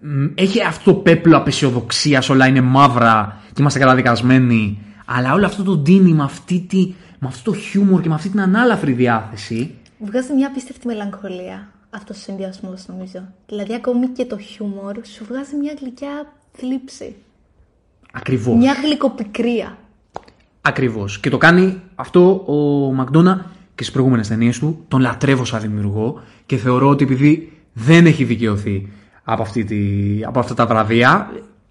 μ, 0.00 0.26
έχει 0.34 0.62
αυτό 0.62 0.92
το 0.92 0.98
πέπλο 0.98 1.36
απεσιοδοξίας, 1.36 2.28
όλα 2.28 2.46
είναι 2.46 2.60
μαύρα 2.60 3.40
και 3.46 3.60
είμαστε 3.60 3.78
καταδικασμένοι 3.78 4.78
αλλά 5.04 5.32
όλο 5.32 5.46
αυτό 5.46 5.62
το 5.62 5.76
ντύνει 5.76 6.12
με, 6.12 6.22
αυτή 6.22 6.64
τη, 6.68 6.94
με 7.18 7.28
αυτό 7.28 7.50
το 7.50 7.56
χιούμορ 7.56 8.00
και 8.00 8.08
με 8.08 8.14
αυτή 8.14 8.28
την 8.28 8.40
ανάλαφρη 8.40 8.92
διάθεση 8.92 9.74
Βγάζει 9.98 10.34
μια 10.34 10.46
απίστευτη 10.46 10.86
μελαγχολία 10.86 11.68
αυτός 11.90 12.16
ο 12.16 12.20
συνδυασμός, 12.20 12.86
νομίζω. 12.86 13.22
Δηλαδή, 13.46 13.74
ακόμη 13.74 14.08
και 14.08 14.24
το 14.24 14.38
χιούμορ 14.38 14.94
σου 15.06 15.24
βγάζει 15.24 15.56
μια 15.56 15.74
γλυκιά 15.80 16.32
θλίψη. 16.52 17.16
Ακριβώς. 18.12 18.56
Μια 18.56 18.74
γλυκοπικρία. 18.84 19.76
Ακριβώς. 20.60 21.20
Και 21.20 21.30
το 21.30 21.38
κάνει 21.38 21.80
αυτό 21.94 22.44
ο 22.46 22.54
Μακδόνα 22.92 23.50
και 23.74 23.82
στις 23.82 23.90
προηγούμενες 23.90 24.28
ταινίες 24.28 24.58
του. 24.58 24.84
Τον 24.88 25.00
λατρεύω 25.00 25.44
σαν 25.44 25.60
δημιουργό 25.60 26.20
και 26.46 26.56
θεωρώ 26.56 26.88
ότι 26.88 27.04
επειδή 27.04 27.52
δεν 27.72 28.06
έχει 28.06 28.24
δικαιωθεί 28.24 28.88
από, 29.24 29.42
αυτή 29.42 29.64
τη, 29.64 29.78
από 30.24 30.38
αυτά 30.38 30.54
τα 30.54 30.66
βραβεία, 30.66 31.30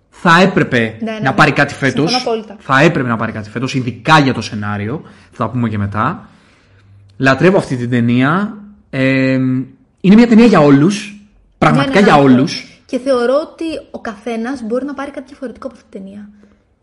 θα 0.09 0.41
έπρεπε 0.41 0.97
Ναι, 1.01 1.11
ναι, 1.11 1.17
να 1.17 1.29
ναι. 1.29 1.35
πάρει 1.35 1.51
κάτι 1.51 1.73
φέτος. 1.73 2.11
Συμφωνώ 2.11 2.31
απόλυτα. 2.35 2.55
Θα 2.59 2.81
έπρεπε 2.81 3.07
να 3.07 3.15
πάρει 3.15 3.31
κάτι 3.31 3.49
φέτος, 3.49 3.73
ειδικά 3.75 4.19
για 4.19 4.33
το 4.33 4.41
σενάριο. 4.41 5.01
Θα 5.31 5.43
τα 5.45 5.49
πούμε 5.51 5.69
και 5.69 5.77
μετά. 5.77 6.29
Λατρεύω 7.17 7.57
αυτή 7.57 7.75
την 7.75 7.89
ταινία. 7.89 8.57
Ε, 8.89 9.33
είναι 10.01 10.15
μια 10.15 10.27
ταινία 10.27 10.45
για 10.45 10.59
όλους. 10.59 11.13
Πραγματικά 11.57 11.93
Ναι, 11.93 11.99
ναι, 11.99 12.11
ναι, 12.11 12.13
για 12.13 12.23
αυτό. 12.23 12.33
όλους. 12.33 12.68
Και 12.89 12.99
θεωρώ 12.99 13.33
ότι 13.51 13.65
ο 13.91 13.99
καθένας 13.99 14.61
μπορεί 14.61 14.85
να 14.85 14.93
πάρει 14.93 15.11
κάτι 15.11 15.27
διαφορετικό 15.27 15.67
από 15.67 15.75
αυτή 15.75 15.89
την 15.89 16.01
ταινία. 16.01 16.29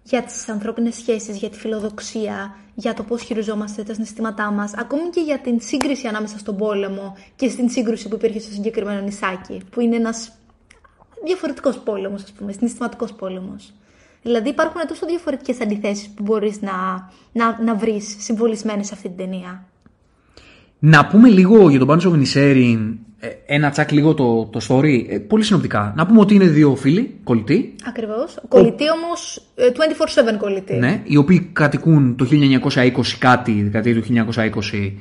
Για 0.03 0.23
τις 0.23 0.49
ανθρώπινες 0.49 0.95
σχέσεις, 0.95 1.37
για 1.37 1.51
τη 1.51 1.59
φιλοδοξία, 1.59 2.57
για 2.75 2.95
το 2.95 3.03
πώς 3.03 3.23
χειριζόμαστε 3.23 3.83
τα 3.83 3.95
συναισθήματά 3.95 4.51
μας, 4.51 4.75
ακόμη 4.75 5.09
και 5.11 5.21
για 5.21 5.39
την 5.39 5.61
σύγκριση 5.61 6.07
ανάμεσα 6.07 6.39
στον 6.39 6.57
πόλεμο 6.57 7.17
και 7.37 7.49
στην 7.49 7.69
σύγκρουση 7.69 8.09
που 8.09 8.15
υπήρχε 8.15 8.41
στο 8.41 8.53
συγκεκριμένο 8.53 9.01
νησάκι, 9.01 9.61
που 9.71 9.81
είναι 9.81 9.97
ένας 9.97 10.33
διαφορετικός 11.25 11.79
πόλεμος, 11.79 12.23
ας 12.23 12.33
πούμε, 12.33 12.53
συναισθηματικός 12.53 13.13
πόλεμος. 13.13 13.73
Δηλαδή 14.23 14.49
υπάρχουν 14.49 14.81
τόσο 14.89 15.07
διαφορετικές 15.07 15.61
αντιθέσεις 15.61 16.09
που 16.09 16.23
μπορείς 16.23 16.61
να, 16.61 16.73
να, 17.33 17.63
να 17.63 17.75
βρεις 17.75 18.17
συμβολισμένες 18.19 18.87
σε 18.87 18.95
αυτή 18.95 19.09
την 19.09 19.17
ταινία. 19.17 19.67
Να 20.79 21.07
πούμε 21.07 21.29
λίγο 21.29 21.69
για 21.71 21.79
τον 21.79 21.89
Πάνο 21.89 22.11
Βενισέριν, 22.11 22.89
ε, 22.89 23.06
ένα 23.47 23.71
τσακ 23.71 23.93
λίγο 23.93 24.15
το, 24.15 24.45
το 24.45 24.61
story, 24.69 25.05
ε, 25.09 25.19
πολύ 25.19 25.45
συνοπτικά. 25.45 25.93
Να 25.97 26.07
πούμε 26.07 26.21
ότι 26.21 26.35
είναι 26.35 26.45
δύο 26.45 26.75
φίλοι, 26.75 27.15
κολλητοί, 27.25 27.75
Ακριβώς. 27.89 28.39
Κολλητή 28.49 28.85
όμως, 28.91 29.43
24-7 30.35 30.37
κολλητή. 30.39 30.75
ναι, 30.75 31.01
οι 31.05 31.17
οποίοι 31.17 31.51
κατοικούν 31.53 32.17
το 32.17 32.27
1920 32.31 32.91
κάτι, 33.19 33.63
δεκαετία 33.63 33.95
του 33.95 34.03
1920, 34.03 34.93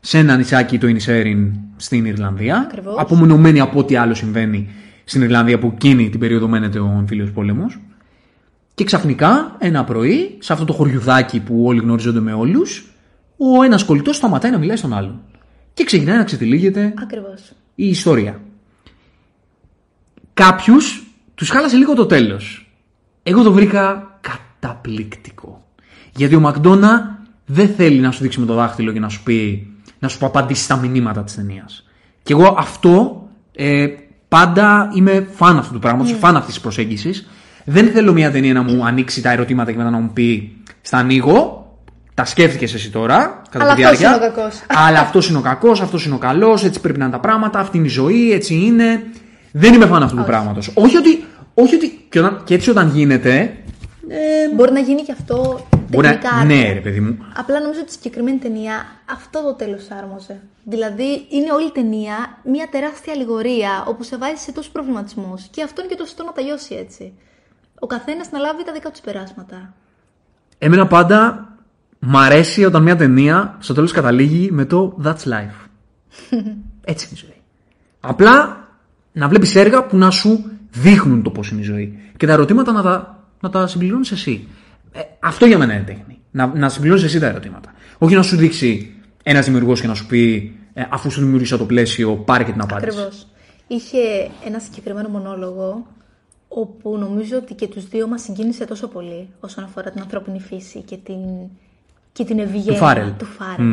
σε 0.00 0.18
ένα 0.18 0.36
νησάκι 0.36 0.78
το 0.78 0.86
Ινισέριν 0.86 1.52
στην 1.76 2.04
Ιρλανδία. 2.04 2.56
Ακριβώς. 2.56 2.94
Απομονωμένοι 2.98 3.60
από 3.60 3.78
ό,τι 3.78 3.96
άλλο 3.96 4.14
συμβαίνει 4.14 4.68
στην 5.04 5.22
Ιρλανδία 5.22 5.58
που 5.58 5.70
εκείνη 5.74 6.10
την 6.10 6.20
περίοδο 6.20 6.48
μένεται 6.48 6.78
ο 6.78 6.94
εμφύλιος 6.98 7.30
πόλεμος. 7.30 7.78
Και 8.74 8.84
ξαφνικά 8.84 9.56
ένα 9.58 9.84
πρωί, 9.84 10.36
σε 10.38 10.52
αυτό 10.52 10.64
το 10.64 10.72
χωριουδάκι 10.72 11.40
που 11.40 11.62
όλοι 11.66 11.80
γνωρίζονται 11.80 12.20
με 12.20 12.32
όλους, 12.32 12.92
ο 13.36 13.62
ένας 13.62 13.84
κολλητός 13.84 14.16
σταματάει 14.16 14.50
να 14.50 14.58
μιλάει 14.58 14.76
στον 14.76 14.92
άλλον. 14.92 15.20
Και 15.74 15.84
ξεκινάει 15.84 16.16
να 16.16 16.24
ξετυλίγεται 16.24 16.94
Ακριβώς. 17.02 17.52
Η 17.74 17.88
ιστορία. 17.88 18.40
Κάποιους 20.34 21.06
τους 21.34 21.48
χάλασε 21.50 21.76
λίγο 21.76 21.94
το 21.94 22.06
τέλος. 22.06 22.72
Εγώ 23.22 23.42
το 23.42 23.52
βρήκα 23.52 24.18
καταπληκτικό. 24.20 25.64
Γιατί 26.16 26.34
ο 26.34 26.40
Μακδόνα 26.40 27.22
δεν 27.46 27.68
θέλει 27.68 28.00
να 28.00 28.10
σου 28.10 28.22
δείξει 28.22 28.40
με 28.40 28.46
το 28.46 28.54
δάχτυλο 28.54 28.92
και 28.92 29.00
να 29.00 29.08
σου 29.08 29.22
πει, 29.22 29.66
να 29.98 30.08
σου 30.08 30.26
απαντήσει 30.26 30.62
στα 30.62 30.76
μηνύματα 30.76 31.24
της 31.24 31.34
ταινίας. 31.34 31.84
Και 32.22 32.32
εγώ 32.32 32.54
αυτό 32.58 33.26
ε, 33.52 33.86
πάντα 34.28 34.90
είμαι 34.94 35.28
φαν 35.34 35.58
αυτού 35.58 35.72
του 35.72 35.78
πράγματος, 35.78 36.12
Ναι. 36.12 36.18
φαν 36.18 36.36
αυτής 36.36 36.54
της 36.54 36.62
προσέγγισης. 36.62 37.28
Δεν 37.64 37.90
θέλω 37.90 38.12
μια 38.12 38.30
ταινία 38.30 38.52
να 38.52 38.62
μου 38.62 38.86
ανοίξει 38.86 39.22
τα 39.22 39.30
ερωτήματα 39.30 39.70
και 39.70 39.76
μετά 39.76 39.90
να 39.90 39.98
μου 39.98 40.10
πει 40.12 40.56
στα 40.80 40.98
ανοίγω. 40.98 41.63
Τα 42.14 42.24
σκέφτηκες 42.24 42.74
εσύ 42.74 42.90
τώρα, 42.90 43.42
κατά 43.50 43.64
Αλλά 43.64 43.74
τη 43.74 43.84
αυτός 43.84 43.98
διάρκεια. 43.98 44.26
είναι 44.26 44.32
ο 44.34 44.36
κακός. 44.36 44.62
Αλλά 44.68 45.00
αυτός 45.00 45.28
είναι 45.28 45.38
ο 45.38 45.40
κακός, 45.40 45.80
αυτός 45.80 46.04
είναι 46.06 46.14
ο 46.14 46.18
καλός, 46.18 46.64
έτσι 46.64 46.80
πρέπει 46.80 46.98
να 46.98 47.04
είναι 47.04 47.14
τα 47.14 47.20
πράγματα, 47.20 47.58
αυτή 47.58 47.76
είναι 47.76 47.86
η 47.86 47.90
ζωή, 47.90 48.32
έτσι 48.32 48.54
είναι. 48.54 49.04
Δεν 49.52 49.74
είμαι 49.74 49.86
φαν 49.86 50.02
αυτού 50.02 50.14
του 50.16 50.22
Όχι. 50.22 50.30
πράγματος. 50.30 50.70
Όχι 50.74 50.96
ότι. 50.96 51.24
Όχι 51.54 51.74
ότι 51.74 52.06
και, 52.08 52.18
όταν, 52.18 52.40
και 52.44 52.54
έτσι 52.54 52.70
όταν 52.70 52.88
γίνεται. 52.94 53.56
Ε, 54.08 54.54
Μπορεί 54.54 54.72
να 54.72 54.80
γίνει 54.80 55.02
και 55.02 55.12
αυτό 55.12 55.66
μπορεί 55.90 56.06
τεχνικά. 56.06 56.30
να. 56.30 56.36
άρθρο. 56.40 56.54
Ναι, 56.56 56.72
ρε 56.72 56.80
παιδί 56.80 57.00
μου. 57.00 57.18
Απλά 57.36 57.60
νομίζω 57.60 57.80
ότι 57.80 57.92
στη 57.92 58.02
συγκεκριμένη 58.02 58.38
ταινία 58.38 58.84
αυτό 59.12 59.42
το 59.42 59.54
τέλος 59.54 59.86
άρμοζε. 60.00 60.40
Δηλαδή 60.64 61.26
είναι 61.28 61.52
όλη 61.52 61.66
η 61.66 61.70
ταινία 61.70 62.38
μια 62.44 62.68
τεράστια 62.70 63.12
αλληγορία 63.12 63.84
όπου 63.88 64.02
σε 64.02 64.16
βάζει 64.16 64.34
σε 64.36 64.52
τόσους 64.52 64.70
προβληματισμούς. 64.72 65.42
Και 65.50 65.62
αυτό 65.62 65.80
είναι 65.80 65.90
και 65.90 65.96
το 65.96 66.04
σωστό 66.04 66.24
να 66.24 66.32
τα 66.32 66.42
λιώσει 66.42 66.74
έτσι. 66.74 67.12
Ο 67.78 67.86
καθένας 67.86 68.30
να 68.30 68.38
λάβει 68.38 68.64
τα 68.64 68.72
δικά 68.72 68.90
του 68.90 69.00
περάσματα. 69.04 69.74
Εμένα 70.58 70.86
πάντα 70.86 71.48
μ' 72.06 72.16
αρέσει 72.16 72.64
όταν 72.64 72.82
μια 72.82 72.96
ταινία 72.96 73.56
στο 73.58 73.74
τέλος 73.74 73.92
καταλήγει 73.92 74.50
με 74.52 74.64
το 74.64 74.96
That's 75.04 75.10
life. 75.10 75.66
έτσι 76.84 77.08
είναι 77.10 77.18
η 77.22 77.26
ζωή. 77.26 77.42
Απλά 78.00 78.68
να 79.12 79.28
βλέπεις 79.28 79.54
έργα 79.54 79.86
που 79.86 79.96
να 79.96 80.10
σου 80.10 80.44
δείχνουν 80.70 81.22
το 81.22 81.30
πώς 81.30 81.48
είναι 81.48 81.60
η 81.60 81.64
ζωή. 81.64 81.98
Και 82.16 82.26
τα 82.26 82.32
ερωτήματα 82.32 82.72
να 82.72 82.82
τα, 82.82 83.24
να 83.40 83.50
τα 83.50 83.66
συμπληρώνεις 83.66 84.10
εσύ. 84.12 84.48
Ε, 84.92 85.00
αυτό 85.20 85.46
για 85.46 85.58
μένα 85.58 85.74
είναι 85.74 85.84
τέχνη. 85.84 86.18
Να, 86.30 86.46
να 86.46 86.68
συμπληρώνει 86.68 87.02
εσύ 87.02 87.18
τα 87.18 87.26
ερωτήματα. 87.26 87.74
Όχι 87.98 88.14
να 88.14 88.22
σου 88.22 88.36
δείξει 88.36 88.94
ένας 89.22 89.44
δημιουργός 89.44 89.80
και 89.80 89.86
να 89.86 89.94
σου 89.94 90.06
πει 90.06 90.54
ε, 90.74 90.84
αφού 90.90 91.10
σου 91.10 91.20
δημιούργησα 91.20 91.58
το 91.58 91.64
πλαίσιο, 91.64 92.16
πάρε 92.16 92.44
και 92.44 92.52
την 92.52 92.60
απάντηση. 92.60 92.98
Ακριβώς. 92.98 93.26
Είχε 93.66 94.30
ένα 94.46 94.58
συγκεκριμένο 94.58 95.08
μονόλογο 95.08 95.86
όπου 96.48 96.98
νομίζω 96.98 97.36
ότι 97.36 97.54
και 97.54 97.66
τους 97.66 97.88
δύο 97.88 98.08
μας 98.08 98.22
συγκίνησε 98.22 98.64
τόσο 98.64 98.88
πολύ 98.88 99.28
όσον 99.40 99.64
αφορά 99.64 99.90
την 99.90 100.00
ανθρώπινη 100.00 100.40
φύση 100.40 100.82
και 100.82 100.96
την, 100.96 101.18
και 102.14 102.24
την 102.24 102.38
ευγένεια 102.38 102.72
Του 102.72 102.76
Φάρελ. 102.78 103.12
του 103.18 103.24
Φάρελ. 103.24 103.66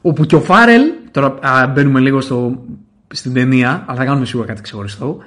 Όπου 0.00 0.24
και 0.24 0.34
ο 0.36 0.40
Φάρελ, 0.40 0.82
τώρα 1.10 1.38
α, 1.40 1.66
μπαίνουμε 1.66 2.00
λίγο 2.00 2.20
στο, 2.20 2.64
στην 3.14 3.32
ταινία, 3.32 3.84
αλλά 3.86 3.98
θα 3.98 4.04
κάνουμε 4.04 4.26
σίγουρα 4.26 4.46
κάτι 4.46 4.62
ξεχωριστό, 4.62 5.18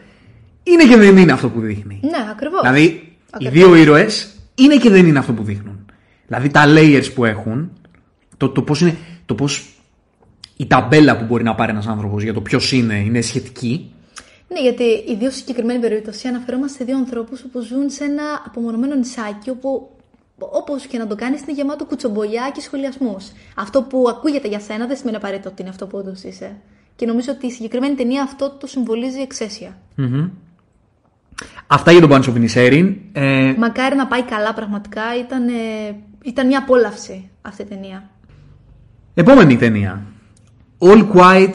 είναι 0.64 0.84
και 0.84 0.98
δεν 0.98 1.18
είναι 1.18 1.32
αυτό 1.32 1.50
που 1.50 1.60
δείχνει. 1.60 2.00
Ναι, 2.04 2.30
ακριβώς. 2.32 2.62
Δηλαδή, 2.62 2.84
οι 2.84 3.18
Ακριβώς. 3.32 3.54
δύο 3.54 3.76
ήρωες 3.76 4.30
είναι 4.56 4.78
και 4.78 4.90
δεν 4.90 5.06
είναι 5.06 5.20
αυτό 5.20 5.34
που 5.34 5.44
δείχνουν. 5.44 5.86
Δηλαδή, 6.28 6.50
τα 6.50 6.64
layers 6.68 7.14
που 7.16 7.26
έχουν 7.26 7.72
Το, 8.38 8.50
το 8.50 8.62
πώς 8.62 8.82
είναι, 8.82 8.96
το 9.26 9.36
πώς 9.36 9.68
η 10.58 10.66
ταμπέλα 10.68 11.18
που 11.18 11.26
μπορεί 11.26 11.44
να 11.44 11.56
πάρει 11.56 11.72
ένας 11.72 11.88
άνθρωπος 11.88 12.24
για 12.24 12.34
το 12.34 12.42
ποιος 12.42 12.72
είναι, 12.72 12.96
είναι 12.96 13.22
σχετική. 13.22 13.92
Ναι, 14.48 14.62
γιατί 14.62 14.84
ιδίω 14.84 15.30
στη 15.30 15.40
συγκεκριμένη 15.40 15.80
περίπτωση 15.80 16.28
αναφερόμαστε 16.28 16.78
σε 16.78 16.84
δύο 16.84 16.98
ανθρώπους 16.98 17.42
που 17.52 17.60
ζουν 17.62 17.90
σε 17.90 18.04
ένα 18.04 18.24
απομονωμένο 18.46 18.96
νησάκι 18.96 19.50
όπου 19.50 19.90
όπως 20.38 20.86
και 20.86 20.98
να 20.98 21.08
το 21.08 21.16
κάνεις 21.16 21.42
είναι 21.42 21.52
γεμάτο 21.52 21.86
κουτσομπολιά 21.86 22.52
και 22.54 22.62
σχολιασμούς. 22.62 23.32
Αυτό 23.56 23.82
που 23.84 24.06
ακούγεται 24.10 24.48
για 24.48 24.60
σένα 24.60 24.88
δεν 24.88 24.98
σημαίνει 24.98 25.18
απαραίτητο 25.18 25.50
ότι 25.50 25.62
είναι 25.62 25.70
αυτό 25.72 25.88
που 25.88 25.98
όντω 25.98 26.14
είσαι. 26.24 26.56
Και 26.96 27.06
νομίζω 27.06 27.32
ότι 27.32 27.46
η 27.46 27.52
συγκεκριμένη 27.52 27.96
ταινία 27.96 28.24
αυτό 28.24 28.50
το 28.50 28.68
συμβολίζει 28.68 29.20
εξαίσια. 29.20 29.78
Μμμ. 29.96 30.30
Αυτά 31.68 31.92
για 31.92 32.02
τον 32.02 32.10
Bunch 32.12 32.24
of 32.24 32.46
Inisherin. 32.46 32.96
Ε, 33.12 33.54
Μακάρι 33.58 33.96
να 33.96 34.08
πάει 34.08 34.24
καλά 34.24 34.54
πραγματικά. 34.54 35.02
Ήταν, 35.20 35.48
ε, 35.48 35.96
ήταν 36.24 36.48
μια 36.48 36.60
απόλαυση 36.60 37.30
αυτή 37.42 37.62
η 37.62 37.66
ταινία. 37.66 38.10
επόμενη 39.14 39.58
ταινία. 39.58 40.02
All 40.80 41.12
Quiet 41.14 41.54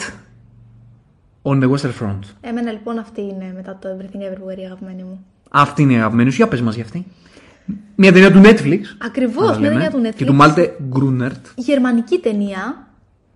on 1.42 1.62
the 1.62 1.70
Western 1.70 1.92
Front. 2.00 2.18
Εμένα 2.40 2.72
λοιπόν 2.72 2.98
αυτή 2.98 3.20
είναι 3.20 3.52
μετά 3.54 3.78
το 3.80 3.88
Everything 3.88 4.22
Everywhere 4.32 4.58
η 4.58 4.64
αγαπημένη 4.64 5.02
μου. 5.02 5.24
Αυτή 5.50 5.82
είναι 5.82 5.92
η 5.92 5.96
αγαπημένη 5.96 6.30
σου. 6.30 6.36
Για 6.36 6.48
πες 6.48 6.60
μας 6.60 6.74
για 6.74 6.84
αυτή. 6.84 7.06
Μια 7.94 8.12
ταινία 8.12 8.33
του 8.33 8.40
Netflix. 8.44 8.81
Ακριβώς, 8.98 9.46
να 9.46 9.52
τα 9.52 9.59
μια 9.59 9.68
λέμε, 9.68 9.81
ταινία 9.81 9.90
του 9.90 10.00
Netflix. 10.07 10.14
Και 10.16 10.24
του 10.24 10.37
Malte 10.40 10.70
Grunert. 10.94 11.52
Γερμανική 11.54 12.18
ταινία. 12.18 12.87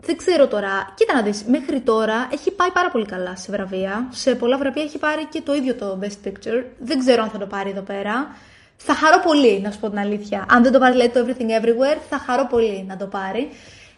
Δεν 0.00 0.16
ξέρω 0.16 0.46
τώρα. 0.46 0.70
Κοίτα 0.94 1.14
να 1.14 1.22
δεις, 1.22 1.44
μέχρι 1.48 1.80
τώρα 1.80 2.28
έχει 2.32 2.50
πάει 2.50 2.70
πάρα 2.70 2.90
πολύ 2.90 3.06
καλά 3.06 3.36
σε 3.36 3.52
βραβεία. 3.52 4.08
Σε 4.10 4.34
πολλά 4.34 4.58
βραβεία 4.58 4.82
έχει 4.82 4.98
πάρει 4.98 5.26
και 5.30 5.40
το 5.44 5.54
ίδιο 5.54 5.74
το 5.74 5.98
Best 6.02 6.28
Picture. 6.28 6.64
Δεν 6.78 6.98
ξέρω 6.98 7.22
αν 7.22 7.28
θα 7.28 7.38
το 7.38 7.46
πάρει 7.46 7.70
εδώ 7.70 7.80
πέρα. 7.80 8.36
Θα 8.76 8.94
χαρώ 8.94 9.22
πολύ, 9.24 9.60
να 9.60 9.70
σου 9.70 9.80
πω 9.80 9.88
την 9.88 9.98
αλήθεια. 9.98 10.46
Αν 10.48 10.62
δεν 10.62 10.72
το 10.72 10.78
πάρει, 10.78 10.96
λέει 10.96 11.08
το 11.08 11.24
Everything 11.26 11.62
Everywhere, 11.62 11.98
θα 12.08 12.18
χαρώ 12.18 12.46
πολύ 12.50 12.84
να 12.88 12.96
το 12.96 13.06
πάρει. 13.06 13.48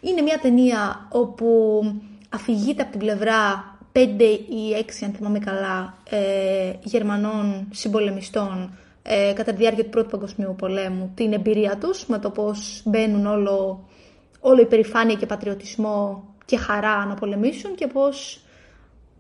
Είναι 0.01 0.21
μια 0.21 0.39
ταινία 0.43 1.07
όπου 1.09 1.81
αφηγείται 2.29 2.83
από 2.83 2.91
την 2.91 3.01
πλευρά 3.01 3.65
5 3.93 3.99
ή 4.49 4.85
6, 4.87 5.05
αν 5.05 5.13
θυμάμαι 5.17 5.39
καλά, 5.39 5.95
ε, 6.11 6.73
Γερμανών 6.83 7.69
συμπολεμιστών 7.71 8.71
ε, 9.07 9.33
κατά 9.35 9.51
τη 9.51 9.57
διάρκεια 9.57 9.85
του 9.85 9.91
Πρώτου 9.91 10.11
Παγκοσμίου 10.11 10.55
Πολέμου 10.59 11.13
την 11.15 11.33
εμπειρία 11.33 11.79
τους 11.79 12.07
με 12.07 12.19
το 12.19 12.31
πώς 12.31 12.83
μπαίνουν 12.85 13.27
όλο, 13.27 13.89
όλο 14.41 14.61
υπερηφάνεια 14.61 15.15
και 15.15 15.27
πατριωτισμό 15.27 16.25
και 16.45 16.57
χαρά 16.57 17.05
να 17.05 17.15
πολεμήσουν 17.15 17.75
και 17.75 17.87
πώς 17.87 18.41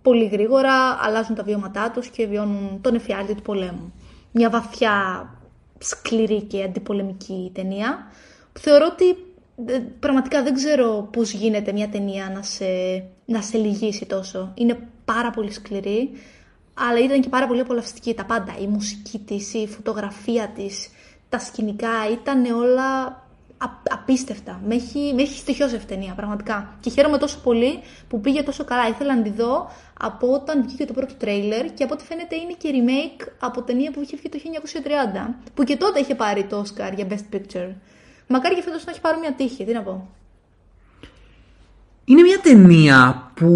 πολύ 0.02 0.24
γρήγορα 0.24 0.72
αλλάζουν 1.00 1.34
τα 1.34 1.42
βιώματά 1.42 1.90
τους 1.90 2.08
και 2.08 2.26
βιώνουν 2.26 2.80
τον 2.80 2.94
εφιάλτη 2.94 3.34
του 3.34 3.42
πολέμου. 3.42 3.92
Μια 4.32 4.50
βαθιά 4.50 5.28
σκληρή 5.78 6.42
και 6.42 6.62
αντιπολεμική 6.62 7.50
ταινία 7.54 8.06
που 8.52 8.60
θεωρώ 8.60 8.86
ότι 8.92 9.08
ε, 9.66 9.78
πραγματικά 10.00 10.42
δεν 10.42 10.54
ξέρω 10.54 11.08
πώς 11.12 11.32
γίνεται 11.32 11.72
μια 11.72 11.88
ταινία 11.88 12.30
να 12.34 12.42
σε, 12.42 12.64
να 13.24 13.42
σε 13.42 13.58
λυγίσει 13.58 14.06
τόσο. 14.06 14.52
Είναι 14.54 14.88
πάρα 15.04 15.30
πολύ 15.30 15.52
σκληρή, 15.52 16.10
αλλά 16.74 16.98
ήταν 16.98 17.20
και 17.20 17.28
πάρα 17.28 17.46
πολύ 17.46 17.60
απολαυστική 17.60 18.14
τα 18.14 18.24
πάντα. 18.24 18.56
Η 18.60 18.66
μουσική 18.66 19.18
της, 19.18 19.54
η 19.54 19.66
φωτογραφία 19.66 20.48
της, 20.48 20.88
τα 21.28 21.38
σκηνικά 21.38 22.10
ήταν 22.12 22.44
όλα 22.44 23.04
α- 23.58 23.82
απίστευτα. 23.90 24.60
Με 24.66 24.74
έχει, 24.74 25.12
με 25.14 25.22
έχει 25.22 25.38
στοιχειώσει 25.38 25.76
αυτή 25.76 25.92
η 25.92 25.96
ταινία, 25.96 26.14
πραγματικά. 26.14 26.76
Και 26.80 26.90
χαίρομαι 26.90 27.18
τόσο 27.18 27.38
πολύ 27.38 27.80
που 28.08 28.20
πήγε 28.20 28.42
τόσο 28.42 28.64
καλά. 28.64 28.88
Ήθελα 28.88 29.16
να 29.16 29.22
τη 29.22 29.30
δω 29.30 29.70
από 30.00 30.32
όταν 30.32 30.62
βγήκε 30.62 30.84
το 30.84 30.92
πρώτο 30.92 31.14
τρέιλερ 31.14 31.74
και 31.74 31.84
από 31.84 31.94
ό,τι 31.94 32.04
φαίνεται 32.04 32.36
είναι 32.36 32.54
και 32.58 32.70
remake 32.72 33.26
από 33.40 33.62
ταινία 33.62 33.90
που 33.90 34.00
είχε 34.02 34.16
βγει 34.16 34.28
το 34.28 34.38
1930, 35.28 35.34
που 35.54 35.64
και 35.64 35.76
τότε 35.76 36.00
είχε 36.00 36.14
πάρει 36.14 36.44
το 36.44 36.64
Oscar 36.66 36.92
για 36.94 37.06
Best 37.10 37.34
Picture. 37.34 37.72
Μακάρι 38.26 38.54
και 38.54 38.62
φέτος 38.62 38.84
να 38.84 38.90
έχει 38.90 39.00
πάρει 39.00 39.18
μια 39.18 39.32
τύχη, 39.32 39.64
τι 39.64 39.72
να 39.72 39.82
πω. 39.82 40.08
Είναι 42.04 42.22
μια 42.22 42.38
ταινία 42.42 43.30
που 43.34 43.48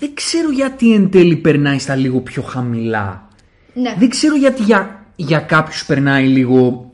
δεν 0.00 0.10
ξέρω 0.14 0.50
γιατί 0.50 0.94
εν 0.94 1.10
τέλει 1.10 1.36
περνάει 1.36 1.78
στα 1.78 1.94
λίγο 1.94 2.20
πιο 2.20 2.42
χαμηλά. 2.42 3.28
Ναι. 3.74 3.94
Δεν 3.98 4.08
ξέρω 4.08 4.36
γιατί 4.36 4.62
για, 4.62 5.04
για 5.16 5.38
κάποιους 5.38 5.84
περνάει 5.86 6.26
λίγο... 6.26 6.84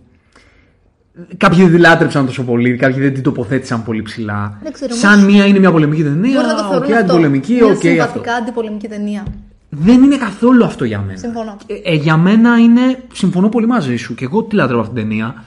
Κάποιοι 1.36 1.62
δεν 1.62 1.70
τη 1.72 1.78
λάτρεψαν 1.78 2.26
τόσο 2.26 2.42
πολύ, 2.42 2.76
κάποιοι 2.76 3.00
δεν 3.02 3.14
την 3.14 3.22
τοποθέτησαν 3.22 3.84
πολύ 3.84 4.02
ψηλά. 4.02 4.58
Δεν 4.62 4.72
ξέρω, 4.72 4.94
Σαν 4.94 5.12
όμως- 5.18 5.32
μία 5.32 5.46
είναι 5.46 5.58
μια 5.58 5.72
πολεμική 5.72 6.02
ταινία, 6.02 6.34
Μπορεί 6.34 6.46
να 6.46 6.54
το 6.54 6.62
θεωρούν 6.68 6.76
οκ, 6.76 6.84
αυτό. 6.84 6.96
αντιπολεμική, 6.98 7.52
Μια 7.52 7.64
οκ, 7.64 7.70
αυτό. 7.70 7.86
συμβατικά 7.88 8.34
αντιπολεμική 8.34 8.88
ταινία. 8.88 9.26
Δεν 9.68 10.02
είναι 10.02 10.16
καθόλου 10.16 10.64
αυτό 10.64 10.84
για 10.84 11.00
μένα. 11.00 11.18
Συμφωνώ. 11.18 11.56
Ε, 11.66 11.74
ε, 11.92 11.94
για 11.94 12.16
μένα 12.16 12.58
είναι, 12.58 13.04
συμφωνώ 13.12 13.48
πολύ 13.48 13.66
μαζί 13.66 13.96
σου 13.96 14.14
και 14.14 14.24
εγώ 14.24 14.42
τη 14.42 14.54
λατρεύω 14.54 14.80
αυτή 14.80 14.94
την 14.94 15.02
ταινία. 15.08 15.44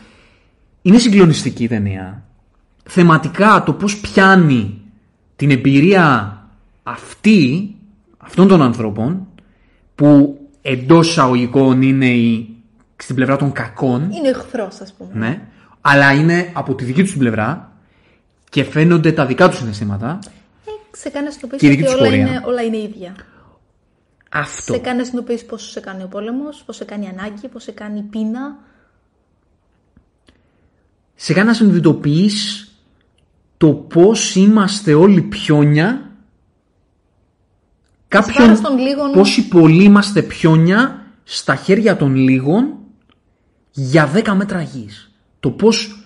Είναι 0.82 0.98
συγκλονιστική 0.98 1.64
η 1.64 1.68
ταινία. 1.68 2.24
Θεματικά 2.84 3.64
το 3.66 3.74
πώς 3.74 3.98
πιάνει 4.00 4.82
την 5.40 5.52
εμπειρία 5.52 6.34
αυτή, 6.84 7.76
αυτών 8.18 8.48
των 8.48 8.62
ανθρώπων, 8.62 9.28
που 9.96 10.40
εντός 10.62 11.10
εισαγωγικών 11.10 11.82
είναι 11.82 12.10
η, 12.10 12.56
στην 12.96 13.16
πλευρά 13.16 13.36
των 13.38 13.52
κακών, 13.52 14.12
Είναι 14.12 14.30
εχθρός, 14.30 14.80
ας 14.82 14.94
πούμε. 14.94 15.10
ναι, 15.14 15.42
αλλά 15.82 16.14
είναι 16.14 16.52
από 16.54 16.76
τη 16.76 16.84
δική 16.84 17.02
τους 17.02 17.12
την 17.12 17.20
πλευρά 17.20 17.72
και 18.50 18.64
φαίνονται 18.64 19.12
τα 19.12 19.26
δικά 19.26 19.50
τους 19.50 19.58
συναισθήματα. 19.58 20.20
Ε, 20.66 20.98
σε 20.98 21.10
κάνει 21.10 21.26
να 21.26 21.32
συνειδητοποιήσει 21.32 21.66
Και 21.66 21.74
η 21.74 21.76
δική 21.76 21.82
ότι 21.84 21.92
τους 21.92 22.02
όλα 22.02 22.10
πορεία. 22.10 22.28
είναι, 22.28 22.42
όλα 22.46 22.62
είναι 22.62 22.78
ίδια. 22.78 23.16
Αυτό. 24.32 24.74
Σε 24.74 24.80
κάνει 24.80 24.98
να 24.98 25.04
συνειδητοποιήσει 25.04 25.46
πώ 25.46 25.58
σε 25.58 25.80
κάνει 25.80 26.04
ο 26.04 26.08
πόλεμος, 26.08 26.64
πώς 26.66 26.76
σε 26.76 26.86
κάνει 26.86 27.06
η 27.06 27.08
ανάγκη, 27.18 27.48
πώς 27.48 27.64
σε 27.64 27.72
κάνει 27.72 28.00
η 28.00 28.04
πείνα. 28.04 28.58
σε 31.16 31.34
κάνει 31.34 31.48
να 31.48 31.54
συνειδητοποιείς 31.54 32.64
το 33.60 33.74
πώς 33.74 34.36
είμαστε 34.36 34.94
όλοι 34.94 35.22
πιόνια 35.22 36.12
κάποιον, 38.08 38.46
βάρος 38.46 38.62
των 38.62 38.78
λίγων. 38.78 39.12
πόσοι 39.12 39.48
πολλοί 39.48 39.84
είμαστε 39.84 40.22
πιόνια 40.22 41.06
στα 41.24 41.56
χέρια 41.56 41.98
των 41.98 42.16
λίγων 42.16 42.74
για 43.72 44.12
10 44.14 44.34
μέτρα 44.36 44.62
γης. 44.62 45.12
Το 45.40 45.52
πώς, 45.52 46.04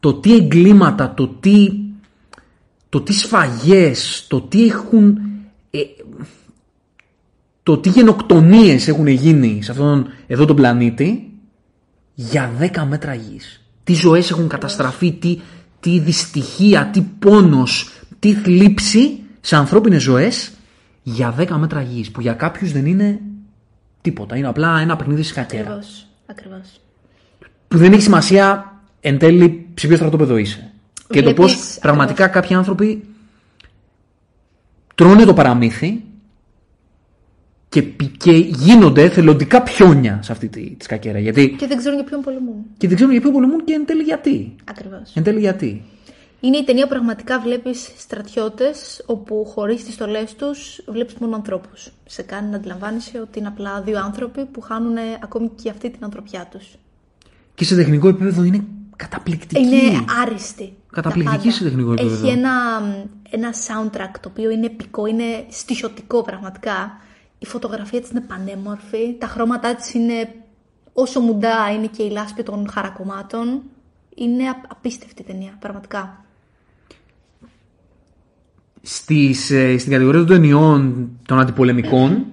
το 0.00 0.14
τι 0.14 0.34
εγκλήματα, 0.34 1.14
το 1.14 1.28
τι, 1.28 1.68
το 2.88 3.00
τι 3.00 3.12
σφαγές, 3.12 4.26
το 4.28 4.40
τι 4.40 4.66
έχουν, 4.66 5.18
ε, 5.70 5.78
το 7.62 7.78
τι 7.78 7.88
γενοκτονίες 7.88 8.88
έχουν 8.88 9.06
γίνει 9.06 9.62
σε 9.62 9.70
αυτόν 9.70 10.06
εδώ 10.26 10.44
τον 10.44 10.56
πλανήτη 10.56 11.32
για 12.14 12.52
10 12.58 12.84
μέτρα 12.88 13.14
γης. 13.14 13.60
Τι 13.84 13.94
ζωές 13.94 14.30
έχουν 14.30 14.48
καταστραφεί, 14.48 15.12
τι, 15.12 15.38
τι 15.86 15.98
δυστυχία, 15.98 16.86
τι 16.86 17.00
πόνος, 17.18 17.90
τι 18.18 18.34
θλίψη 18.34 19.20
σε 19.40 19.56
ανθρώπινες 19.56 20.02
ζωές 20.02 20.52
για 21.02 21.34
10 21.38 21.56
μέτρα 21.58 21.82
γης 21.82 22.10
που 22.10 22.20
για 22.20 22.32
κάποιους 22.32 22.72
δεν 22.72 22.86
είναι 22.86 23.20
τίποτα. 24.00 24.36
Είναι 24.36 24.46
απλά 24.46 24.78
ένα 24.80 24.96
παιχνίδι 24.96 25.22
σκακέρα. 25.22 25.62
Ακριβώς. 25.62 26.06
Ακριβώς. 26.26 26.80
Που 27.68 27.78
δεν 27.78 27.92
έχει 27.92 28.02
σημασία 28.02 28.74
εν 29.00 29.18
τέλει 29.18 29.66
σε 29.74 29.86
ποιο 29.86 29.96
στρατόπεδο 29.96 30.36
είσαι. 30.36 30.72
Και 30.94 31.22
το 31.22 31.30
Βλέπεις, 31.30 31.34
πώς 31.34 31.52
ακριβώς. 31.52 31.78
πραγματικά 31.80 32.28
κάποιοι 32.28 32.56
άνθρωποι 32.56 33.04
τρώνε 34.94 35.24
το 35.24 35.34
παραμύθι 35.34 36.02
και, 37.68 37.82
πι- 37.82 38.16
και 38.16 38.32
γίνονται 38.32 39.08
θελοντικά 39.08 39.62
πιόνια 39.62 40.20
σε 40.22 40.32
αυτή 40.32 40.48
τη, 40.48 40.70
τη 40.70 40.84
σκακέρα. 40.84 41.18
Γιατί 41.18 41.54
Και 41.58 41.66
δεν 41.66 41.76
ξέρουν 41.76 41.98
για 41.98 42.06
ποιον 42.08 42.20
πολεμούν. 42.20 42.54
και 42.76 42.86
δεν 42.86 42.94
ξέρουν 42.96 43.12
για 43.12 43.22
ποιο 43.22 43.30
πολεμούν 43.32 43.64
και 43.64 43.72
εν 43.72 43.86
τέλει 43.86 44.02
γιατί. 44.02 44.54
Ακριβώς. 44.64 45.12
Εν 45.14 45.22
τέλει 45.22 45.40
γιατί. 45.40 45.82
Είναι 46.40 46.56
η 46.56 46.64
ταινία 46.64 46.82
που 46.82 46.88
πραγματικά 46.88 47.40
βλέπεις 47.40 47.90
στρατιώτες 47.96 49.02
όπου 49.06 49.44
χωρίς 49.44 49.84
τις 49.84 49.94
στολές 49.94 50.34
τους 50.34 50.80
βλέπεις 50.86 51.14
μόνο 51.14 51.34
ανθρώπους. 51.36 51.90
Σε 52.06 52.22
κάνει 52.22 52.50
να 52.50 52.56
αντιλαμβάνεσαι 52.56 53.20
ότι 53.20 53.38
είναι 53.38 53.48
απλά 53.48 53.80
δύο 53.82 54.00
άνθρωποι 54.04 54.44
που 54.44 54.60
χάνουν 54.60 54.96
ακόμη 55.22 55.50
και 55.62 55.70
αυτή 55.70 55.90
την 55.90 56.04
ανθρωπιά 56.04 56.48
τους. 56.50 56.64
Και 57.54 57.64
σε 57.64 57.74
τεχνικό 57.76 58.08
επίπεδο 58.08 58.42
είναι 58.42 58.64
καταπληκτική. 58.96 59.60
Είναι 59.62 60.04
άριστη. 60.22 60.72
Καταπληκτική 60.92 61.36
Τα 61.36 61.42
πάντα. 61.42 61.56
σε 61.56 61.64
τεχνικό 61.64 61.92
επίπεδο. 61.92 62.14
Έχει 62.26 62.36
ένα, 62.36 62.50
ένα 63.30 63.50
soundtrack 63.52 64.14
το 64.20 64.28
οποίο 64.28 64.50
είναι 64.50 64.66
επικό, 64.66 65.06
είναι 65.06 65.24
στοιχειωτικό 65.48 66.22
πραγματικά. 66.22 67.00
Η 67.38 67.46
φωτογραφία 67.46 68.00
της 68.00 68.10
είναι 68.10 68.20
πανέμορφη, 68.20 69.14
τα 69.18 69.26
χρώματά 69.26 69.74
της 69.74 69.94
είναι 69.94 70.34
όσο 70.92 71.20
μουντά 71.20 71.70
είναι 71.74 71.86
και 71.86 72.02
η 72.02 72.10
λάσπη 72.10 72.42
των 72.42 72.68
χαρακομμάτων. 72.70 73.62
Είναι 74.14 74.48
απ- 74.48 74.64
απίστευτη 74.72 75.22
ταινία, 75.22 75.56
πραγματικά. 75.60 76.24
Στις, 78.82 79.50
ε, 79.50 79.78
στην 79.78 79.92
κατηγορία 79.92 80.20
των 80.20 80.28
ταινιών 80.28 81.10
των 81.26 81.40
αντιπολεμικών 81.40 82.26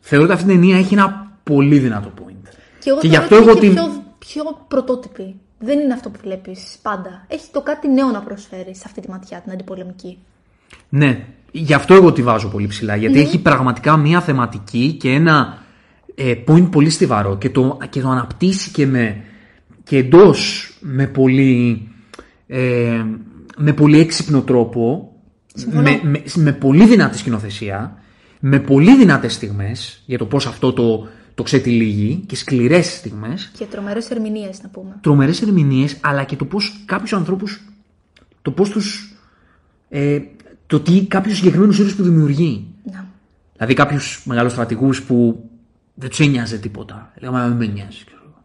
θεωρώ 0.00 0.24
ότι 0.24 0.34
αυτή 0.34 0.50
η 0.50 0.54
ταινία 0.54 0.76
έχει 0.78 0.94
ένα 0.94 1.32
πολύ 1.44 1.78
δυνατό 1.78 2.12
point. 2.20 2.48
Και 2.80 2.90
εγώ 2.90 2.98
Και 3.00 3.06
γι' 3.06 3.14
θεωρώ 3.16 3.24
αυτό 3.36 3.50
ότι 3.50 3.66
εγώ 3.66 3.72
είναι 3.72 3.80
την- 3.82 3.92
και 3.92 4.00
πιο, 4.18 4.42
πιο 4.42 4.64
πρωτότυπη. 4.68 5.36
Δεν 5.58 5.78
είναι 5.80 5.92
αυτό 5.92 6.10
που 6.10 6.18
βλέπεις 6.22 6.78
πάντα. 6.82 7.24
Έχει 7.28 7.50
το 7.52 7.62
κάτι 7.62 7.88
νέο 7.92 8.10
να 8.10 8.20
προσφέρεις 8.22 8.76
σε 8.78 8.82
αυτή 8.86 9.00
τη 9.00 9.10
ματιά, 9.10 9.40
την 9.40 9.52
αντιπολεμική. 9.52 10.18
Ναι, 10.88 11.26
γι' 11.56 11.74
αυτό 11.74 11.94
εγώ 11.94 12.12
τη 12.12 12.22
βάζω 12.22 12.48
πολύ 12.48 12.66
ψηλά. 12.66 12.96
Γιατί 12.96 13.20
έχει 13.20 13.38
πραγματικά 13.38 13.96
μια 13.96 14.20
θεματική 14.20 14.92
και 14.92 15.10
ένα 15.10 15.62
ε, 16.14 16.34
point 16.46 16.70
πολύ 16.70 16.90
στιβαρό 16.90 17.38
και 17.38 17.50
το, 17.50 17.78
και 17.88 18.00
το 18.00 18.08
αναπτύσσει 18.08 18.70
και, 18.70 18.86
με, 18.86 19.24
και 19.84 19.96
εντός 19.96 20.70
με 20.80 21.06
πολύ 21.06 21.88
ε, 22.46 23.04
με 23.56 23.72
πολύ 23.72 23.98
έξυπνο 23.98 24.42
τρόπο, 24.42 25.12
με, 25.70 26.00
με, 26.02 26.22
με 26.34 26.52
πολύ 26.52 26.86
δυνατή 26.86 27.18
σκηνοθεσία, 27.18 28.02
με 28.40 28.60
πολύ 28.60 28.96
δυνατές 28.96 29.32
στιγμές 29.32 30.02
για 30.06 30.18
το 30.18 30.26
πώς 30.26 30.46
αυτό 30.46 30.72
το, 30.72 31.08
το 31.34 31.42
ξετυλίγει 31.42 32.24
και 32.26 32.36
σκληρές 32.36 32.86
στιγμές. 32.86 33.50
Και 33.58 33.64
τρομερές 33.64 34.10
ερμηνείες 34.10 34.62
να 34.62 34.68
πούμε. 34.68 34.98
Τρομερές 35.00 35.42
ερμηνείες, 35.42 35.96
αλλά 36.00 36.24
και 36.24 36.36
το 36.36 36.44
πώς 36.44 36.82
κάποιους 36.84 37.12
ανθρώπους, 37.12 37.60
το 38.42 38.50
πώς 38.50 38.70
τους, 38.70 39.14
ε, 39.88 40.18
το 40.66 40.80
τι 40.80 41.04
κάποιους 41.06 41.36
συγκεκριμένους 41.36 41.78
ήρωες 41.78 41.94
που 41.94 42.02
δημιουργεί. 42.02 42.66
Να. 42.92 43.06
Δηλαδή 43.52 43.74
κάποιους 43.74 44.22
μεγάλους 44.24 44.52
στρατηγούς 44.52 45.02
που 45.02 45.44
δεν 45.94 46.08
τους 46.08 46.20
ένοιαζε 46.20 46.58
τίποτα. 46.58 47.12
Λέγαμε, 47.20 47.40
δεν 47.40 47.56
με 47.56 47.66
νοιάζει. 47.66 48.04
ξέρω 48.04 48.20
εγώ. 48.24 48.42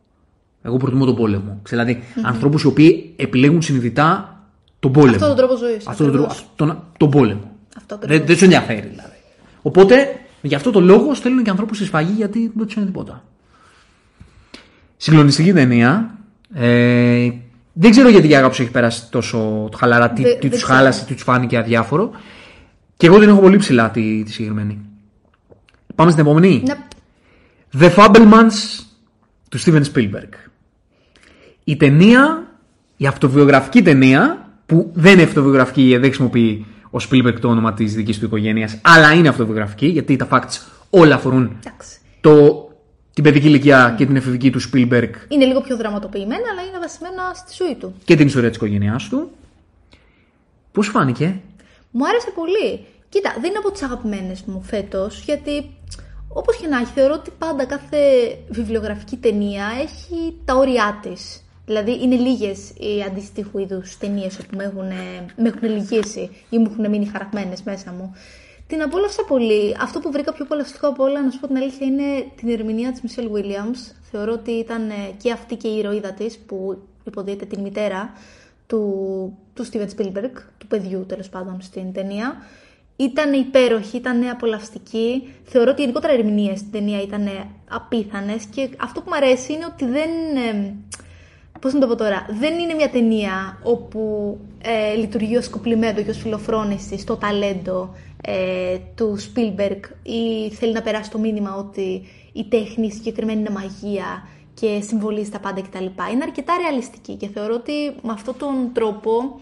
Εγώ 0.61 0.77
προτιμώ 0.77 1.05
τον 1.05 1.15
πόλεμο. 1.15 1.59
Ξέρω, 1.63 1.83
Δηλαδή, 1.83 2.03
ανθρώπους 2.21 2.63
οι 2.63 2.67
οποίοι 2.67 3.13
επιλέγουν 3.15 3.61
συνειδητά 3.61 4.39
τον 4.79 4.91
πόλεμο. 4.91 5.15
Αυτό 5.15 5.27
τον 5.27 5.35
τρόπο 5.35 5.55
ζωής, 5.55 5.87
Αυτό 5.87 6.03
τον, 6.03 6.13
τρόπο, 6.13 6.27
ακριβώς. 6.27 6.51
τον, 6.55 6.83
τον 6.97 7.09
πόλεμο. 7.09 7.51
Αυτό 7.77 7.95
ακριβώς. 7.95 8.17
Δεν, 8.17 8.25
δεν 8.25 8.35
τους 8.35 8.43
ενδιαφέρει 8.43 8.87
δηλαδή. 8.87 9.15
Οπότε, 9.61 10.19
γι' 10.41 10.55
αυτό 10.55 10.71
το 10.71 10.81
λόγο 10.81 11.13
στέλνουν 11.13 11.43
και 11.43 11.49
ανθρώπους 11.49 11.77
στη 11.77 11.85
σφαγή 11.85 12.11
γιατί 12.11 12.51
δεν 12.55 12.65
τους 12.65 12.75
είναι 12.75 12.85
τίποτα. 12.85 13.23
Συγκλονιστική 14.97 15.53
ταινία. 15.53 16.17
Ε, 16.53 17.29
δεν 17.81 17.91
ξέρω 17.91 18.09
γιατί 18.09 18.29
η 18.29 18.35
αγάπη 18.35 18.55
σου 18.55 18.61
έχει 18.61 18.71
περάσει 18.71 19.09
τόσο 19.09 19.69
χαλαρά, 19.77 20.09
τι, 20.09 20.21
Δεν- 20.21 20.33
τι 20.33 20.39
δεν 20.39 20.49
του 20.49 20.55
ξέρω. 20.55 20.73
χάλασε, 20.73 21.05
τι 21.05 21.13
τους 21.13 21.23
φάνηκε 21.23 21.57
αδιάφορο. 21.57 22.11
Και 22.97 23.07
εγώ 23.07 23.19
την 23.19 23.29
έχω 23.29 23.39
πολύ 23.39 23.57
ψηλά 23.57 23.89
τη, 23.91 24.23
τη 24.23 24.31
συγκεκριμένη. 24.31 24.79
Πάμε 25.95 26.11
στην 26.11 26.23
επόμενη. 26.23 26.63
Ναι. 26.65 26.77
The 27.79 27.95
Fablemans 27.95 28.83
του 29.49 29.59
Steven 29.59 29.81
Spielberg. 29.93 30.29
Η 31.63 31.75
ταινία, 31.77 32.47
η 32.97 33.07
αυτοβιογραφική 33.07 33.81
ταινία, 33.81 34.49
που 34.65 34.91
δεν 34.93 35.13
είναι 35.13 35.23
αυτοβιογραφική, 35.23 35.89
δεν 35.91 36.03
χρησιμοποιεί 36.03 36.65
ο 36.89 36.97
Spielberg 37.09 37.35
το 37.41 37.47
όνομα 37.49 37.73
της 37.73 37.93
δικής 37.95 38.19
του 38.19 38.25
οικογένειας, 38.25 38.77
αλλά 38.81 39.13
είναι 39.13 39.27
αυτοβιογραφική, 39.27 39.85
γιατί 39.87 40.15
τα 40.15 40.27
facts 40.31 40.59
όλα 40.89 41.15
αφορούν 41.15 41.57
Εντάξει. 41.65 41.97
το, 42.21 42.68
την 43.13 43.23
παιδική 43.23 43.47
ηλικία 43.47 43.95
και 43.97 44.05
την 44.05 44.15
εφηβική 44.15 44.49
του 44.51 44.61
Spielberg 44.61 45.09
Είναι 45.27 45.45
λίγο 45.45 45.61
πιο 45.61 45.77
δραματοποιημένα, 45.77 46.43
αλλά 46.51 46.61
είναι 46.61 46.79
βασισμένα 46.79 47.33
στη 47.33 47.63
ζωή 47.63 47.75
του. 47.75 47.93
και 48.05 48.15
την 48.15 48.27
ιστορία 48.27 48.47
της 48.47 48.57
οικογένειάς 48.57 49.07
του. 49.09 49.31
Πώς 50.71 50.85
σου 50.85 50.91
φάνηκε; 50.91 51.39
Μου 51.91 52.07
άρεσε 52.07 52.31
πολύ. 52.35 52.85
Κοίτα, 53.09 53.33
δεν 53.41 53.49
είναι 53.49 53.57
από 53.57 53.71
τις 53.71 53.83
αγαπημένες 53.83 54.41
μου 54.45 54.61
φέτος, 54.61 55.23
γιατί 55.23 55.69
όπως 56.33 56.55
και 56.55 56.67
να 56.67 56.77
έχει, 56.77 56.91
θεωρώ 56.95 57.13
ότι 57.13 57.31
πάντα 57.37 57.65
κάθε 57.65 57.97
βιβλιογραφική 58.49 59.17
ταινία 59.17 59.65
έχει 59.81 60.35
τα 60.45 60.55
όρια 60.55 60.99
της. 61.01 61.43
Δηλαδή, 61.65 62.03
είναι 62.03 62.15
λίγες 62.15 62.69
οι 62.69 63.03
αντίστοιχου 63.07 63.59
είδους 63.59 63.97
ταινίες 63.97 64.35
που 64.35 64.55
με 64.55 64.63
έχουν, 64.63 64.87
με 65.35 65.47
έχουν 65.49 65.69
λυγίσει 65.69 66.29
ή 66.49 66.57
μου 66.57 66.69
έχουν 66.71 66.89
μείνει 66.89 67.05
χαραγμένες 67.05 67.63
μέσα 67.63 67.91
μου. 67.91 68.15
Την 68.69 68.81
απόλαυσα 68.81 69.23
πολύ. 69.23 69.75
Αυτό 69.81 69.99
που 69.99 70.11
βρήκα 70.11 70.33
πιο 70.33 70.43
απολαυστικό 70.45 70.87
από 70.87 71.03
όλα, 71.03 71.23
να 71.23 71.31
σου 71.31 71.39
πω 71.39 71.47
την 71.47 71.57
αλήθεια, 71.57 71.87
είναι 71.87 72.31
την 72.35 72.49
ερμηνεία 72.49 72.91
της 72.91 73.01
Michelle 73.01 73.31
Williams. 73.37 73.95
Θεωρώ 74.11 74.31
ότι 74.31 74.51
ήταν 74.51 74.89
ε, 74.89 74.93
και 75.21 75.31
αυτή 75.31 75.55
και 75.55 75.67
η 75.67 75.77
ηρωίδα 75.77 76.13
της 76.13 76.37
που 76.37 76.81
υποδίεται 77.03 77.45
την 77.45 77.61
μητέρα 77.61 78.13
του, 78.67 78.81
του 79.53 79.65
Steven 79.65 79.87
Spielberg, 79.97 80.31
του 80.57 80.67
παιδιού 80.67 81.05
τέλος 81.05 81.29
πάντων 81.29 81.61
στην 81.61 81.93
ταινία. 81.93 82.37
Ήταν 82.95 83.33
υπέροχη, 83.33 83.97
ήταν 83.97 84.29
απολαυστική. 84.29 85.33
Θεωρώ 85.43 85.71
ότι 85.71 85.81
γενικότερα 85.81 86.13
οι 86.13 86.17
ερμηνείες 86.17 86.59
στην 86.59 86.71
ταινία 86.71 87.01
ήταν 87.01 87.29
απίθανες 87.69 88.45
και 88.45 88.69
αυτό 88.79 89.01
που 89.01 89.09
μου 89.09 89.15
αρέσει 89.15 89.53
είναι 89.53 89.65
ότι 89.65 89.85
δεν. 89.85 90.09
Ε, 90.53 90.73
Πώς 91.61 91.73
να 91.73 91.79
το 91.79 91.87
πω 91.87 91.95
τώρα, 91.95 92.25
δεν 92.29 92.59
είναι 92.59 92.73
μια 92.73 92.89
ταινία 92.89 93.59
όπου 93.63 94.37
ε, 94.61 94.95
λειτουργεί 94.95 95.37
ως 95.37 95.49
κοπλιμέντο 95.49 96.01
και 96.01 96.09
ως 96.09 96.17
φιλοφρόνηση 96.17 96.97
στο 96.97 97.15
ταλέντο 97.15 97.95
ε, 98.21 98.77
του 98.95 99.17
Spielberg 99.19 99.79
ή 100.03 100.51
θέλει 100.51 100.73
να 100.73 100.81
περάσει 100.81 101.11
το 101.11 101.19
μήνυμα 101.19 101.55
ότι 101.55 102.01
η 102.33 102.45
τέχνη 102.49 102.91
συγκεκριμένη 102.91 103.39
είναι 103.39 103.49
μαγεία 103.49 104.27
και 104.53 104.81
συμβολίζει 104.81 105.29
τα 105.29 105.39
πάντα 105.39 105.61
κτλ. 105.61 105.85
Είναι 105.85 106.23
αρκετά 106.23 106.53
ρεαλιστική 106.61 107.15
και 107.15 107.27
θεωρώ 107.27 107.53
ότι 107.53 107.71
με 108.01 108.11
αυτόν 108.11 108.37
τον 108.37 108.69
τρόπο 108.73 109.39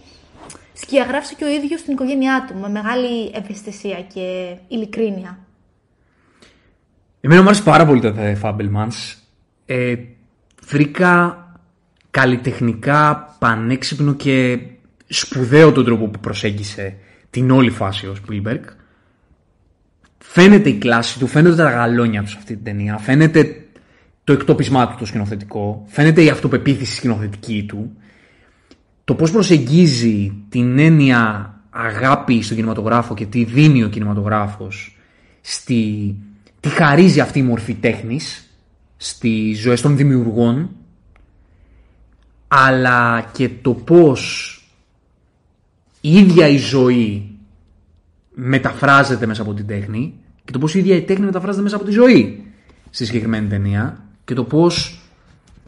σκιαγράφησε 0.74 1.36
και 1.36 1.44
ο 1.44 1.48
ίδιος 1.48 1.82
την 1.82 1.94
οικογένειά 1.94 2.46
του 2.48 2.60
με 2.60 2.70
μεγάλη 2.70 3.32
ευαισθησία 3.34 4.02
και 4.13 4.56
ειλικρίνεια. 4.68 5.40
Εμένα 7.22 7.42
μου 7.42 7.48
άρεσε 7.48 7.63
πάρα 7.63 7.86
πολύ 7.86 8.02
το 8.02 8.13
The 8.18 8.42
Fablemans. 8.42 9.16
Ε, 9.66 9.96
βρήκα 10.63 11.42
καλλιτεχνικά 12.12 13.36
πανέξυπνο 13.40 14.13
και 14.13 14.60
σπουδαίο 15.08 15.72
τον 15.72 15.86
τρόπο 15.86 16.08
που 16.08 16.20
προσέγγισε 16.20 16.98
την 17.38 17.52
όλη 17.52 17.69
φάση 17.69 18.06
ο 18.06 18.15
Spielberg. 18.28 18.62
Φαίνεται 20.17 20.69
η 20.69 20.78
κλάση 20.78 21.19
του, 21.19 21.28
φαίνεται 21.28 21.56
τα 21.56 21.69
γαλόνια 21.69 22.21
τους 22.21 22.32
σε 22.32 22.38
αυτή 22.38 22.56
την 22.56 22.63
ταινία, 22.63 22.97
φαίνεται 22.97 23.65
το 24.23 24.34
εκτόπισμά 24.34 24.88
του 24.88 24.95
το 25.00 25.06
σκηνοθετικό, 25.06 25.84
φαίνεται 25.88 26.23
η 26.23 26.30
αυτοπεποίθηση 26.30 26.95
σκηνοθετική 26.95 27.65
του, 27.67 27.97
το 29.04 29.15
πώς 29.15 29.32
προσεγγίζει 29.32 30.34
την 30.50 30.80
έννοια 30.80 31.54
αγάπη 31.69 32.41
στον 32.41 32.56
κινηματογράφο 32.58 33.13
και 33.13 33.26
τι 33.26 33.43
δίνει 33.43 33.84
ο 33.84 33.89
κινηματογράφος 33.89 34.97
στη, 35.41 36.15
τι 36.60 36.69
χαρίζει 36.69 37.19
αυτή 37.19 37.39
η 37.39 37.43
μορφή 37.43 37.73
τέχνης 37.73 38.50
στις 38.97 39.60
ζωές 39.60 39.82
των 39.82 39.97
δημιουργών 39.97 40.69
αλλά 42.47 43.30
και 43.34 43.50
το 43.62 43.73
πώς 43.73 44.52
η 46.02 46.17
ίδια 46.17 46.47
η 46.47 46.58
ζωή 46.58 47.27
μεταφράζεται 48.39 49.26
μέσα 49.26 49.41
από 49.41 49.54
την 49.54 49.67
τέχνη 49.67 50.13
και 50.45 50.52
το 50.52 50.60
πώς 50.60 50.76
η 50.76 50.80
ίδια 50.80 50.95
η 50.95 51.02
τέχνη 51.02 51.26
μεταφράζεται 51.26 51.63
μέσα 51.63 51.76
από 51.76 51.86
τη 51.86 51.91
ζωή 51.91 52.45
στη 52.89 53.06
συγκεκριμένη 53.06 53.47
ταινία 53.47 54.04
και 54.26 54.34
το 54.34 54.43
πώς 54.43 55.02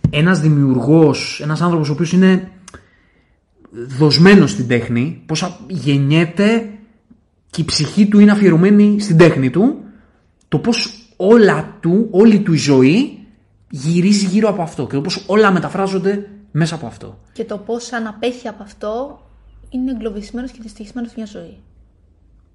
ένας 0.09 0.39
δημιουργός, 0.39 1.39
ένας 1.43 1.61
άνθρωπος 1.61 1.89
ο 1.89 1.91
οποίος 1.91 2.11
είναι 2.11 2.51
δοσμένος 3.71 4.51
στην 4.51 4.67
τέχνη, 4.67 5.23
πώς 5.25 5.43
α- 5.43 5.57
γεννιέται 5.67 6.69
και 7.49 7.61
η 7.61 7.65
ψυχή 7.65 8.07
του 8.07 8.19
είναι 8.19 8.31
αφιερωμένη 8.31 8.99
στην 8.99 9.17
τέχνη 9.17 9.49
του, 9.49 9.83
το 10.47 10.59
πώς 10.59 11.09
όλα 11.15 11.77
του, 11.79 12.07
όλη 12.11 12.39
του 12.39 12.53
η 12.53 12.57
ζωή 12.57 13.27
γυρίζει 13.69 14.25
γύρω 14.25 14.49
από 14.49 14.61
αυτό 14.61 14.87
και 14.87 14.95
το 14.95 15.01
πώς 15.01 15.23
όλα 15.27 15.51
μεταφράζονται 15.51 16.29
μέσα 16.51 16.75
από 16.75 16.87
αυτό. 16.87 17.19
Και 17.33 17.43
το 17.43 17.57
πώς 17.57 17.91
αν 17.91 18.07
απέχει 18.07 18.47
από 18.47 18.63
αυτό 18.63 19.21
είναι 19.69 19.91
εγκλωβισμένος 19.91 20.51
και 20.51 20.59
δυστυχισμένος 20.61 21.13
μια 21.15 21.25
ζωή. 21.25 21.57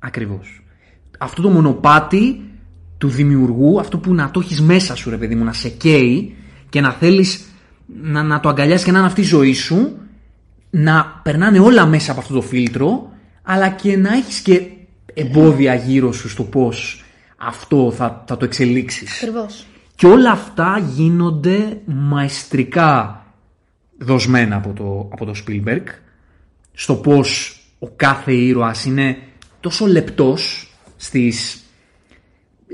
Ακριβώς. 0.04 0.62
Αυτό 1.18 1.42
το 1.42 1.48
μονοπάτι 1.48 2.40
του 2.98 3.08
δημιουργού, 3.08 3.80
αυτό 3.80 3.98
που 3.98 4.14
να 4.14 4.30
το 4.30 4.40
έχεις 4.40 4.60
μέσα 4.60 4.96
σου 4.96 5.10
ρε 5.10 5.16
παιδί 5.16 5.34
μου, 5.34 5.44
να 5.44 5.52
σε 5.52 5.68
καίει 5.68 6.36
και 6.68 6.80
να 6.80 6.92
θέλεις 6.92 7.44
να, 7.86 8.22
να 8.22 8.40
το 8.40 8.48
αγκαλιάσεις 8.48 8.84
και 8.84 8.92
να 8.92 8.98
είναι 8.98 9.06
αυτή 9.06 9.20
η 9.20 9.24
ζωή 9.24 9.52
σου, 9.52 9.98
να 10.70 11.20
περνάνε 11.22 11.58
όλα 11.58 11.86
μέσα 11.86 12.10
από 12.10 12.20
αυτό 12.20 12.34
το 12.34 12.40
φίλτρο, 12.40 13.12
αλλά 13.42 13.68
και 13.68 13.96
να 13.96 14.12
έχεις 14.12 14.40
και 14.40 14.62
εμπόδια 15.14 15.74
γύρω 15.74 16.12
σου 16.12 16.28
στο 16.28 16.42
πώς 16.42 17.04
αυτό 17.36 17.92
θα, 17.96 18.24
θα 18.26 18.36
το 18.36 18.44
εξελίξεις. 18.44 19.22
Ακριβώς. 19.22 19.66
Και 19.94 20.06
όλα 20.06 20.30
αυτά 20.30 20.82
γίνονται 20.94 21.80
μαεστρικά 21.84 23.24
δοσμένα 23.98 24.56
από 24.56 24.72
το, 24.72 25.08
από 25.12 25.24
το 25.24 25.32
Spielberg 25.46 25.84
στο 26.72 26.94
πώς 26.94 27.58
ο 27.78 27.90
κάθε 27.96 28.32
ήρωας 28.32 28.84
είναι 28.84 29.16
τόσο 29.64 29.86
λεπτός 29.86 30.72
στις, 30.96 31.64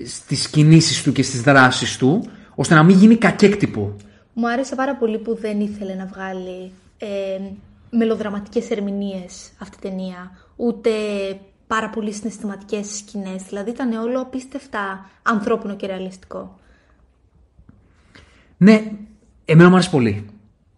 στις 0.05 0.49
κινήσεις 0.49 1.03
του 1.03 1.12
και 1.12 1.22
στις 1.22 1.43
δράσεις 1.43 1.97
του 1.97 2.30
ώστε 2.55 2.74
να 2.74 2.82
μην 2.82 2.97
γίνει 2.97 3.16
κακέκτυπο. 3.16 3.97
Μου 4.32 4.49
άρεσε 4.49 4.74
πάρα 4.74 4.97
πολύ 4.97 5.18
που 5.18 5.36
δεν 5.41 5.61
ήθελε 5.61 5.95
να 5.95 6.07
βγάλει 6.07 6.72
ε, 6.99 7.07
μελοδραματικές 7.91 8.70
ερμηνείες 8.70 9.51
αυτή 9.59 9.76
η 9.76 9.88
ταινία, 9.88 10.30
ούτε 10.57 10.91
πάρα 11.66 11.91
πολύ 11.91 12.12
συναισθηματικές 12.12 12.86
σκηνές. 12.97 13.43
Δηλαδή 13.49 13.70
ήταν 13.70 13.93
όλο 13.93 14.20
απίστευτα 14.20 15.11
ανθρώπινο 15.22 15.76
και 15.76 15.86
ρεαλιστικό. 15.86 16.59
Ναι, 18.57 18.93
εμένα 19.45 19.68
μου 19.68 19.74
άρεσε 19.74 19.91
πολύ. 19.91 20.26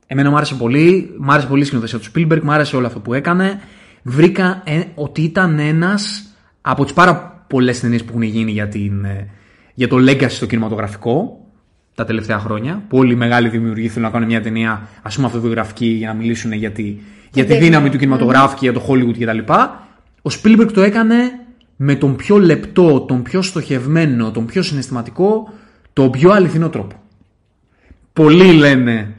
Εμένα 0.07 0.31
μου 0.31 0.37
άρεσε 0.37 0.55
πολύ, 0.55 1.15
μου 1.19 1.33
άρεσε 1.33 1.47
πολύ 1.47 1.63
η 1.63 1.65
σκηνοθεσία 1.65 1.99
του 1.99 2.11
Spielberg, 2.15 2.41
μου 2.43 2.53
άρεσε 2.53 2.77
όλο 2.77 2.87
αυτό 2.87 3.01
που 3.01 3.15
έκανε. 3.15 3.61
Βρήκα 4.03 4.63
ε, 4.65 4.83
ότι 4.95 5.23
ήταν 5.23 5.59
ένας 5.59 6.25
από 6.61 6.85
τις 6.85 6.93
πάρα 6.93 7.45
πολλές 7.47 7.81
ταινίες 7.81 8.05
που 8.05 8.09
έχουν 8.11 8.23
γίνει 8.23 8.51
για, 8.51 8.69
την, 8.69 9.05
ε, 9.05 9.29
για 9.75 9.89
το 9.89 9.97
legacy 10.09 10.31
στο 10.31 10.47
κινηματογραφικό 10.47 11.47
τα 11.95 12.05
τελευταία 12.05 12.39
χρόνια. 12.39 12.83
Πολύ 12.89 13.15
μεγάλοι 13.15 13.49
δημιουργοί 13.49 13.89
θέλουν 13.89 14.03
να 14.03 14.11
κάνουν 14.11 14.29
μια 14.29 14.43
ταινία, 14.43 14.89
ας 15.03 15.15
πούμε 15.15 15.27
αυτοβιογραφική, 15.27 15.87
για 15.87 16.09
να 16.09 16.15
μιλήσουν 16.15 16.53
για 16.53 16.71
τη, 16.71 16.83
για 17.33 17.43
τη 17.43 17.49
τέχνη. 17.49 17.65
δύναμη 17.65 17.91
του 17.91 17.99
κινηματογράφου 17.99 18.55
και 18.59 18.71
για 18.71 18.73
το 18.73 18.87
Hollywood 18.89 19.19
κτλ. 19.19 19.53
Ο 20.23 20.31
Spielberg 20.43 20.71
το 20.73 20.83
έκανε 20.83 21.17
με 21.77 21.95
τον 21.95 22.17
πιο 22.17 22.39
λεπτό, 22.39 23.01
τον 23.01 23.23
πιο 23.23 23.43
στοχευμένο, 23.43 24.31
τον 24.31 24.47
πιο 24.47 24.63
συναισθηματικό, 24.63 25.53
τον 25.93 26.11
πιο 26.11 26.31
αληθινό 26.31 26.69
τρόπο. 26.69 26.97
Πολλοί 28.13 28.53
λένε, 28.53 29.17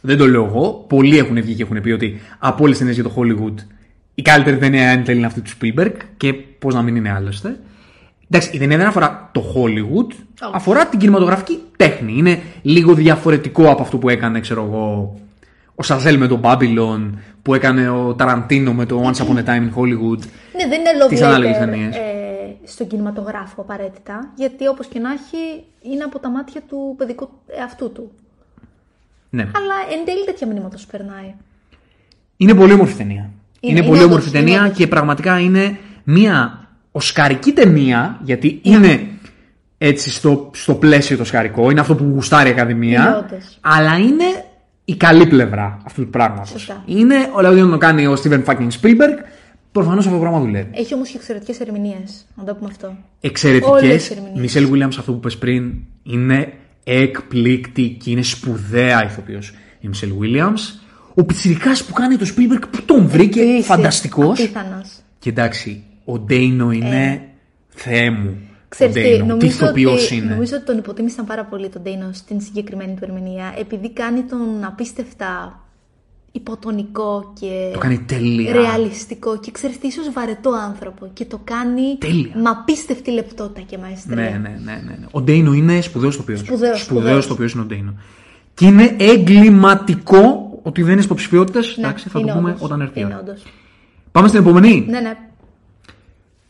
δεν 0.00 0.16
το 0.16 0.26
λέω 0.26 0.44
εγώ, 0.44 0.84
πολλοί 0.88 1.18
έχουν 1.18 1.42
βγει 1.42 1.54
και 1.54 1.62
έχουν 1.62 1.80
πει 1.80 1.90
ότι 1.90 2.20
από 2.38 2.64
όλες 2.64 2.78
τις 2.78 2.78
ταινίες 2.78 2.94
για 2.94 3.04
το 3.04 3.12
Hollywood 3.16 3.54
η 4.18 4.22
καλύτερη 4.22 4.58
ταινία 4.58 4.88
εν 4.88 5.04
τέλει 5.04 5.16
είναι 5.18 5.26
αυτή 5.26 5.40
του 5.40 5.50
Spielberg 5.60 5.92
και 6.16 6.32
πώς 6.32 6.74
να 6.74 6.82
μην 6.82 6.96
είναι 6.96 7.12
άλλωστε. 7.12 7.58
Εντάξει, 8.30 8.50
η 8.52 8.58
ταινία 8.58 8.76
δεν 8.76 8.86
αφορά 8.86 9.30
το 9.32 9.42
Hollywood, 9.54 10.14
αφορά 10.52 10.86
την 10.86 10.98
κινηματογραφική 10.98 11.60
τέχνη. 11.76 12.12
Είναι 12.16 12.42
λίγο 12.62 12.94
διαφορετικό 12.94 13.70
από 13.70 13.82
αυτό 13.82 13.98
που 13.98 14.08
έκανε, 14.08 14.40
ξέρω 14.40 14.62
εγώ, 14.64 15.14
ο 15.74 15.82
Σαζέλ 15.82 16.18
με 16.18 16.26
τον 16.26 16.40
Babylon, 16.44 17.10
που 17.42 17.54
έκανε 17.54 17.88
ο 17.88 18.14
Ταραντίνο 18.14 18.72
με 18.72 18.86
το 18.86 19.02
Once 19.10 19.24
Upon 19.24 19.36
a 19.36 19.44
Time 19.44 19.48
in 19.48 19.74
Hollywood. 19.76 20.18
Ναι, 20.56 20.66
δεν 20.68 20.80
είναι 20.80 21.06
Τις 21.08 21.20
love 21.20 21.24
ανάλογες 21.24 21.56
letter 21.56 21.58
ταινίες. 21.60 21.96
ε, 21.96 22.00
στον 22.64 22.86
κινηματογράφο 22.86 23.60
απαραίτητα, 23.60 24.32
γιατί 24.34 24.66
όπως 24.68 24.86
και 24.86 24.98
να 24.98 25.12
έχει 25.12 25.64
είναι 25.82 26.02
από 26.02 26.18
τα 26.18 26.28
μάτια 26.30 26.60
του 26.60 26.94
παιδικού 26.98 27.28
εαυτού 27.58 27.92
του. 27.92 28.10
Ναι. 29.30 29.42
Αλλά 29.42 29.74
εν 29.98 30.04
τέλει 30.04 30.24
τέτοια 30.24 30.46
μηνύματα 30.46 30.76
σου 30.76 30.86
περνάει. 30.86 31.34
Είναι 32.36 32.54
πολύ 32.54 32.72
όμορφη 32.72 32.94
ταινία. 32.94 33.30
Είναι, 33.60 33.78
Είναι, 33.78 33.86
πολύ 33.86 33.96
είναι 33.96 34.06
όμορφη 34.06 34.28
όντως, 34.28 34.40
ταινία 34.40 34.54
είναι 34.56 34.64
όντως. 34.64 34.76
και 34.76 34.86
πραγματικά 34.86 35.38
είναι 35.40 35.78
μια 36.04 36.68
οσκαρική 36.92 37.52
ταινία, 37.52 38.20
γιατί 38.22 38.58
είναι 38.62 39.06
έτσι 39.78 40.10
στο, 40.10 40.50
στο 40.54 40.74
πλαίσιο 40.74 41.16
το 41.16 41.22
οσκαρικό, 41.22 41.70
είναι 41.70 41.80
αυτό 41.80 41.94
που 41.94 42.04
γουστάρει 42.14 42.48
η 42.48 42.52
Είναι 42.52 42.60
Ακαδημία, 42.60 43.18
όντως. 43.18 43.58
αλλά 43.60 43.96
είναι 43.98 44.24
η 44.84 44.94
καλή 44.96 45.26
πλευρά 45.26 45.78
αυτού 45.86 46.02
του 46.04 46.10
πράγματος. 46.10 46.48
Σωστά. 46.48 46.82
Είναι, 46.86 47.16
δηλαδή 47.36 47.58
όταν 47.58 47.70
το 47.70 47.78
κάνει 47.78 48.06
ο 48.06 48.16
Steven 48.24 48.44
fucking 48.44 48.68
Spielberg, 48.80 49.18
προφανώς 49.72 50.04
αυτό 50.06 50.16
το 50.16 50.20
πράγμα 50.22 50.40
δουλεύει. 50.40 50.70
Έχει 50.74 50.94
όμως 50.94 51.08
και 51.08 51.16
εξαιρετικές 51.16 51.60
ερμηνείες, 51.60 52.26
να 52.34 52.44
το 52.44 52.54
πούμε 52.54 52.68
αυτό. 52.72 52.86
Όλες 52.86 52.98
Εξαιρετικέ. 53.20 53.94
τις 53.96 54.10
ερμηνείες. 54.10 54.40
Μισελ 54.40 54.68
Williams, 54.72 54.94
αυτό 54.98 55.12
που 55.12 55.20
πες 55.20 55.36
πριν, 55.38 55.72
είναι 56.02 56.52
εκπληκτική, 56.84 58.10
είναι 58.10 58.22
σπουδαία 58.22 59.04
ηθοποιός. 59.04 59.52
Η 59.80 59.88
Μισελ 59.88 60.10
Williams. 60.20 60.80
Ο 61.18 61.24
πιτσιρικάς 61.24 61.84
που 61.84 61.92
κάνει 61.92 62.16
το 62.16 62.26
Spielberg 62.36 62.62
που 62.70 62.82
τον 62.84 63.06
βρήκε 63.08 63.40
Επίσης, 63.40 63.66
φανταστικός. 63.66 64.40
Απίθανος. 64.40 64.88
Και 65.18 65.28
εντάξει, 65.28 65.82
ο 66.04 66.18
Ντέινο 66.18 66.70
είναι 66.70 67.22
θεέ 67.68 68.10
μου. 68.10 68.28
Ε. 68.28 68.54
Ξέρεις 68.68 68.94
ο 68.94 68.98
τι, 68.98 69.02
Ντέινο. 69.02 69.22
τι 69.22 69.26
νομίζω 69.28 69.46
ηθοποιός 69.46 70.04
ότι, 70.04 70.16
είναι. 70.16 70.30
νομίζω 70.30 70.56
ότι 70.56 70.64
τον 70.64 70.78
υποτίμησαν 70.78 71.24
πάρα 71.24 71.44
πολύ 71.44 71.68
τον 71.68 71.82
Ντέινο 71.82 72.10
στην 72.12 72.40
συγκεκριμένη 72.40 72.94
του 72.94 73.04
ερμηνεία, 73.04 73.54
επειδή 73.58 73.92
κάνει 73.92 74.22
τον 74.22 74.64
απίστευτα 74.64 75.60
υποτονικό 76.32 77.32
και 77.40 77.70
Το 77.72 77.78
κάνει 77.78 77.98
τέλεια. 77.98 78.52
ρεαλιστικό 78.52 79.38
και 79.38 79.50
ξέρεις 79.50 79.78
τι, 79.78 79.86
ίσως 79.86 80.10
βαρετό 80.12 80.50
άνθρωπο 80.50 81.10
και 81.12 81.24
το 81.24 81.40
κάνει 81.44 81.96
Τέλεια. 81.98 82.30
με 82.34 82.48
απίστευτη 82.50 83.10
λεπτότητα 83.10 83.60
και 83.60 83.78
μαεστρία. 83.78 84.14
Ναι, 84.14 84.22
ναι, 84.22 84.38
ναι, 84.64 84.72
ναι, 84.72 84.96
ναι. 85.00 85.06
Ο 85.10 85.20
Ντέινο 85.20 85.52
είναι 85.52 85.80
σπουδαίος 85.80 86.14
ηθοποιός. 86.14 86.38
Σπουδαίος, 86.38 86.80
Σπουδαίος 86.80 86.80
σπουδαίος. 87.02 87.24
ηθοποιός 87.24 87.52
είναι 87.52 87.62
ο 87.62 87.64
Ντέινο. 87.64 87.94
Και 88.54 88.66
είναι 88.66 88.96
εγκληματικό 88.98 90.45
ότι 90.66 90.82
δεν 90.82 90.92
είναι 90.92 91.02
υποψηφιότητες. 91.02 91.76
Ναι, 91.76 91.84
Εντάξει, 91.86 92.04
θα 92.08 92.12
το 92.12 92.18
είναι 92.18 92.32
πούμε 92.32 92.48
όντως. 92.50 92.62
όταν 92.62 92.80
έρθει 92.80 92.98
η 92.98 93.02
Είναι 93.04 93.14
ώρα. 93.14 93.22
όντως. 93.22 93.42
Πάμε 94.12 94.28
στην 94.28 94.40
επόμενη. 94.40 94.86
Ναι, 94.88 95.00
ναι. 95.00 95.16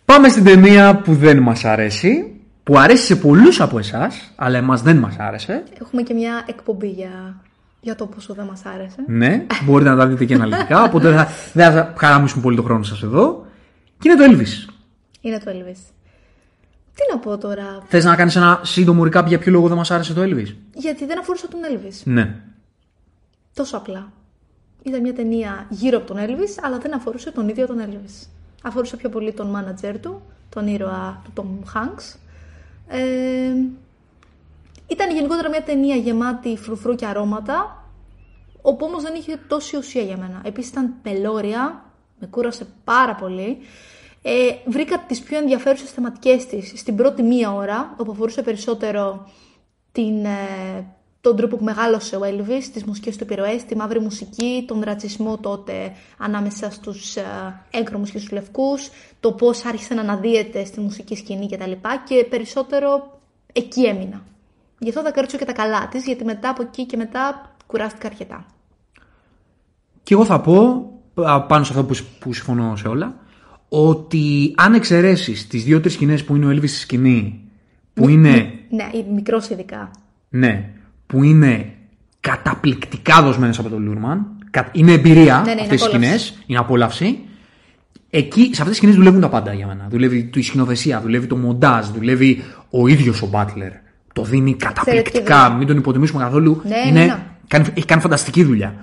Πάμε 0.05 0.29
στην 0.29 0.45
ταινία 0.45 0.97
που 0.97 1.15
δεν 1.15 1.39
μας 1.39 1.65
αρέσει. 1.65 2.31
Που 2.63 2.79
αρέσει 2.79 3.05
σε 3.05 3.17
πολλούς 3.17 3.61
από 3.61 3.79
εσάς, 3.79 4.33
αλλά 4.37 4.59
εμάς 4.59 4.83
δεν 4.83 4.97
μας 4.97 5.17
άρεσε. 5.19 5.63
Έχουμε 5.81 6.03
και 6.03 6.15
μια 6.15 6.45
εκπομπή 6.47 6.89
για, 6.89 7.41
για 7.81 7.95
το 7.95 8.07
πόσο 8.07 8.35
δεν 8.35 8.45
μας 8.45 8.63
άρεσε. 8.75 8.97
Ναι, 9.07 9.45
μπορείτε 9.65 9.91
να 9.91 9.97
τα 9.97 10.07
δείτε 10.07 10.25
και 10.25 10.35
αναλυτικά. 10.35 10.83
Οπότε 10.83 11.09
δεν 11.09 11.17
θα, 11.19 11.29
δεν 11.53 11.73
θα 11.73 11.95
χαράμισουμε 11.97 12.43
πολύ 12.43 12.57
το 12.57 12.63
χρόνο 12.63 12.83
σας 12.83 13.03
εδώ. 13.03 13.47
Και 13.99 14.09
είναι 14.11 14.27
το 14.27 14.33
Elvis. 14.33 14.71
Είναι 15.21 15.39
το 15.39 15.51
Elvis. 15.51 15.79
Τι 16.95 17.03
να 17.13 17.19
πω 17.19 17.39
τώρα, 17.39 17.83
Θες 17.89 18.05
να 18.05 18.17
κάνεις 18.17 18.37
ένα 18.37 18.61
σύντομο 18.63 19.03
recap 19.03 19.25
για 19.27 19.39
ποιο 19.39 19.53
λόγο 19.53 19.69
δεν 19.69 19.77
μας 19.77 19.91
άρεσε 19.91 20.15
το 20.15 20.21
Elvis; 20.23 20.55
γιατί 20.75 21.07
δεν 21.07 21.19
αφορούσε 21.19 21.49
τον 21.49 21.61
Elvis. 21.73 22.01
Ναι. 22.05 22.35
Τόσο 23.57 23.77
απλά. 23.77 24.13
Ήταν 24.83 25.01
μια 25.01 25.15
ταινία 25.15 25.67
γύρω 25.71 25.99
από 25.99 26.07
τον 26.07 26.17
Elvis, 26.17 26.61
αλλά 26.63 26.79
δεν 26.79 26.95
αφορούσε 26.95 27.31
τον 27.31 27.49
ίδιο 27.49 27.67
τον 27.67 27.79
Elvis. 27.81 28.29
Αφορούσε 28.63 28.97
πιο 28.97 29.09
πολύ 29.09 29.33
τον 29.33 29.47
μάνατζερ 29.47 30.01
του, 30.01 30.23
τον 30.49 30.67
ήρωα 30.67 31.23
του 31.25 31.33
Tom 31.37 31.75
Hanks. 31.75 32.17
Ε, 32.89 33.53
ήταν 34.87 35.15
γενικότερα 35.15 35.49
μια 35.49 35.63
ταινία 35.63 35.97
γεμάτη 35.97 36.57
φρουφρού 36.57 36.95
και 36.95 37.07
αρώματα, 37.07 37.85
όπου 38.63 38.87
όμως 38.87 39.03
δεν 39.03 39.15
είχε 39.15 39.37
τόση 39.49 39.77
ουσία 39.77 40.03
για 40.03 40.17
μένα. 40.17 40.41
Επίσης 40.45 40.71
ήταν 40.71 40.95
πελώρια, 41.03 41.85
με 42.19 42.27
κούρασε 42.27 42.67
πάρα 42.85 43.15
πολύ. 43.15 43.59
Ε, 44.23 44.33
βρήκα 44.67 44.99
τις 44.99 45.21
πιο 45.21 45.39
ενδιαφέρουσες 45.39 45.91
θεματικές 45.91 46.47
της 46.47 46.73
στην 46.77 46.97
πρώτη 46.97 47.23
μία 47.23 47.53
ώρα, 47.53 47.95
όπου 47.97 48.11
αφορούσε 48.11 48.43
περισσότερο 48.43 49.31
την, 49.93 50.25
ε, 50.25 50.87
τον 51.27 51.37
τρόπο 51.37 51.57
που 51.57 51.65
μεγάλωσε 51.65 52.17
ο 52.17 52.21
Elvis, 52.23 52.63
τις 52.73 52.85
μουσικές 52.85 53.17
του 53.17 53.25
επιρροές, 53.25 53.65
τη 53.65 53.77
μαύρη 53.77 54.01
μουσική, 54.01 54.65
τον 54.67 54.81
ρατσισμό 54.85 55.39
τότε 55.39 55.93
ανάμεσα 56.19 56.71
στους 56.71 57.17
ε, 57.17 57.23
έγκρομους 57.71 58.11
και 58.11 58.19
στους 58.19 58.31
λευκούς, 58.33 58.89
το 59.21 59.33
πώς 59.33 59.65
άρχισε 59.65 59.95
να 59.95 60.01
αναδύεται 60.01 60.65
στη 60.65 60.81
μουσική 60.81 61.17
σκηνή 61.17 61.49
κτλ. 61.49 61.71
Και 62.09 62.27
περισσότερο 62.31 63.19
εκεί 63.53 63.85
έμεινα. 63.85 64.23
Γι' 64.79 64.89
αυτό 64.89 65.01
θα 65.01 65.11
κρατήσω 65.11 65.39
και 65.39 65.45
τα 65.45 65.53
καλά 65.53 65.89
της, 65.89 66.05
γιατί 66.05 66.25
μετά 66.25 66.49
από 66.49 66.63
εκεί 66.63 66.85
και 66.85 66.97
μετά 66.97 67.55
κουράστηκα 67.67 68.07
αρκετά. 68.07 68.47
Και 70.03 70.15
εγώ 70.15 70.25
θα 70.25 70.41
πω, 70.41 70.91
α, 71.15 71.43
πάνω 71.43 71.65
σε 71.65 71.73
αυτό 71.73 71.85
που, 71.85 71.95
σ- 71.95 72.05
που 72.19 72.33
συμφωνώ 72.33 72.77
σε 72.77 72.89
όλα, 72.89 73.17
ότι 73.69 74.55
αν 74.57 74.75
εξαιρέσεις 74.75 75.47
τις 75.47 75.65
δύο-τρεις 75.65 75.93
σκηνές 75.93 76.25
που 76.25 76.37
είναι 76.37 76.47
ο 76.47 76.51
Elvis 76.51 76.69
στη 76.69 76.79
σκηνή, 76.79 77.41
που 77.95 78.09
είναι 78.09 78.53
Ναι, 78.71 78.91
μικρός 79.13 79.49
ειδικά. 79.49 79.91
Ναι, 80.29 80.71
που 81.07 81.23
είναι 81.23 81.71
καταπληκτικά 82.21 83.23
δοσμένες 83.23 83.59
από 83.59 83.69
τον 83.69 83.83
Λούρμαν. 83.83 84.27
Κα- 84.51 84.69
Είναι 84.73 84.93
εμπειρία 84.93 85.35
Ναι, 85.37 85.45
ναι, 85.45 85.51
είναι 85.51 85.61
αυτές 85.61 85.81
τι 85.83 85.87
σκηνές, 85.89 86.09
απόλαυση. 86.11 86.43
είναι 86.47 86.59
απόλαυση. 86.59 87.19
Εκεί, 88.11 88.41
σε 88.43 88.49
αυτές 88.63 88.67
τις 88.69 88.77
σκηνές 88.77 88.95
δουλεύουν 88.95 89.21
τα 89.21 89.29
πάντα 89.29 89.53
για 89.53 89.67
μένα. 89.67 89.87
Δουλεύει 89.91 90.31
η 90.35 90.43
σκηνοθεσία, 90.43 91.01
δουλεύει 91.01 91.27
το 91.27 91.37
μοντάζ, 91.37 91.87
δουλεύει 91.89 92.43
ο 92.71 92.87
ίδιος 92.87 93.23
ο 93.23 93.27
Μπάτλερ. 93.27 93.71
Το 94.13 94.23
δίνει 94.23 94.55
καταπληκτικά, 94.55 95.43
δουλειά. 95.43 95.57
μην 95.59 95.67
τον 95.67 95.77
υποτιμήσουμε 95.77 96.23
καθόλου. 96.23 96.61
Ναι, 96.65 96.75
είναι, 96.89 96.99
ναι, 97.01 97.05
ναι. 97.07 97.19
Κάνει, 97.49 97.65
έχει 97.75 97.87
κάνει 97.87 98.01
φανταστική 98.01 98.45
δουλειά. 98.45 98.75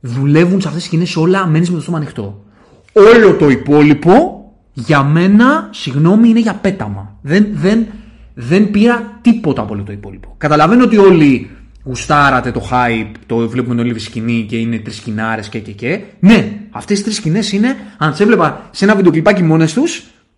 Δουλεύουν 0.00 0.60
σε 0.60 0.66
αυτές 0.68 0.82
τις 0.82 0.84
σκηνές 0.90 1.16
όλα, 1.16 1.46
μένεις 1.46 1.70
με 1.70 1.76
το 1.76 1.82
στόμα 1.82 1.96
ανοιχτό. 1.96 2.44
Όλο 2.92 3.34
το 3.34 3.48
υπόλοιπο 3.50 4.44
για 4.72 5.02
μένα, 5.02 5.68
συγγνώμη, 5.72 6.28
είναι 6.28 6.40
για 6.40 6.54
πέταμα. 6.54 7.16
Δεν, 7.22 7.46
δεν, 7.52 7.86
δεν 8.34 8.70
πήρα 8.70 9.18
τίποτα 9.20 9.62
από 9.62 9.74
όλο 9.74 9.82
το 9.82 9.92
υπόλοιπο. 9.92 10.34
Καταλαβαίνω 10.38 10.84
ότι 10.84 10.96
όλοι 10.96 11.50
γουστάρατε 11.84 12.50
το 12.50 12.68
hype, 12.70 13.10
το 13.26 13.48
βλέπουμε 13.48 13.74
τον 13.74 13.84
Όλιβη 13.84 13.98
σκηνή 13.98 14.46
και 14.48 14.56
είναι 14.56 14.78
τρει 14.78 14.92
σκηνάρε 14.92 15.40
και 15.50 15.58
και 15.58 15.72
και. 15.72 16.00
Ναι, 16.20 16.52
αυτέ 16.70 16.94
οι 16.94 17.00
τρει 17.00 17.12
σκηνέ 17.12 17.40
είναι, 17.52 17.76
αν 17.98 18.12
τι 18.12 18.22
έβλεπα 18.22 18.68
σε 18.70 18.84
ένα 18.84 18.94
βιντεοκλιπάκι 18.94 19.42
μόνε 19.42 19.66
του, 19.66 19.84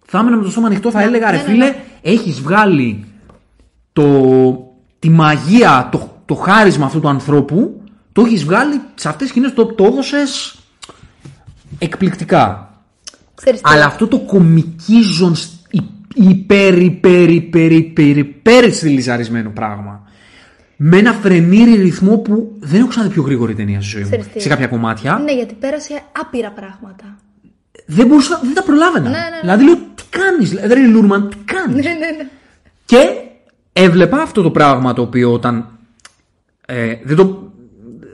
θα 0.06 0.18
έμενα 0.18 0.36
με 0.36 0.42
το 0.42 0.50
στόμα 0.50 0.66
ανοιχτό, 0.66 0.90
θα 0.90 1.02
έλεγα 1.02 1.30
ρε 1.30 1.36
ναι, 1.36 1.42
ναι, 1.42 1.48
φίλε, 1.48 1.64
ναι. 1.64 1.76
έχει 2.02 2.30
βγάλει 2.30 3.04
το, 3.92 4.04
τη 4.98 5.10
μαγεία, 5.10 5.88
το, 5.92 6.22
το 6.24 6.34
χάρισμα 6.34 6.86
αυτού 6.86 7.00
του 7.00 7.08
ανθρώπου, 7.08 7.82
το 8.12 8.22
έχει 8.22 8.44
βγάλει 8.44 8.80
σε 8.94 9.08
αυτέ 9.08 9.24
τι 9.24 9.30
σκηνέ, 9.30 9.48
το, 9.48 9.66
το 9.66 9.84
έδωσε 9.84 10.16
εκπληκτικά. 11.78 12.68
Ξέρεις 13.34 13.60
τι, 13.60 13.70
Αλλά 13.72 13.84
αυτό 13.84 14.08
το 14.08 14.18
κομικίζον 14.18 15.36
υπέρ, 16.14 16.78
υπέρ, 16.78 17.30
υπέρ, 17.30 17.72
υπέρ, 17.72 18.16
υπέρ 18.16 18.72
στυλιζαρισμένο 18.72 19.50
πράγμα. 19.50 20.02
Με 20.76 20.96
ένα 20.96 21.12
φρενήρι 21.12 21.74
ρυθμό 21.74 22.16
που 22.16 22.56
δεν 22.58 22.80
έχω 22.80 22.88
ξαναδεί 22.88 23.12
πιο 23.12 23.22
γρήγορη 23.22 23.54
ταινία 23.54 23.80
στη 23.80 23.90
ζωή 23.90 24.02
μου. 24.02 24.08
Ξέρεις 24.08 24.26
τι; 24.28 24.40
Σε 24.40 24.48
κάποια 24.48 24.66
κομμάτια. 24.66 25.20
Ναι, 25.24 25.32
γιατί 25.32 25.54
πέρασε 25.54 26.02
άπειρα 26.20 26.50
πράγματα. 26.50 27.18
Δεν 27.86 28.06
μπορούσα, 28.06 28.40
δεν 28.42 28.54
τα 28.54 28.62
προλάβαινα. 28.62 29.08
Ναι, 29.08 29.16
ναι, 29.16 29.16
ναι. 29.16 29.40
Δηλαδή 29.40 29.64
λέω, 29.64 29.74
τι 29.74 30.02
κάνεις, 30.10 30.50
δηλαδή 30.50 30.74
ρε 30.74 30.86
Λούρμαν, 30.86 31.28
τι 31.28 31.36
κάνεις; 31.44 31.84
Ναι, 31.84 31.90
ναι, 31.90 32.16
ναι. 32.16 32.28
Και 32.84 32.98
έβλεπα 33.72 34.22
αυτό 34.22 34.42
το 34.42 34.50
πράγμα 34.50 34.92
το 34.92 35.02
οποίο 35.02 35.32
όταν. 35.32 35.68
Ε, 36.66 36.94
δεν, 37.04 37.16
το, 37.16 37.52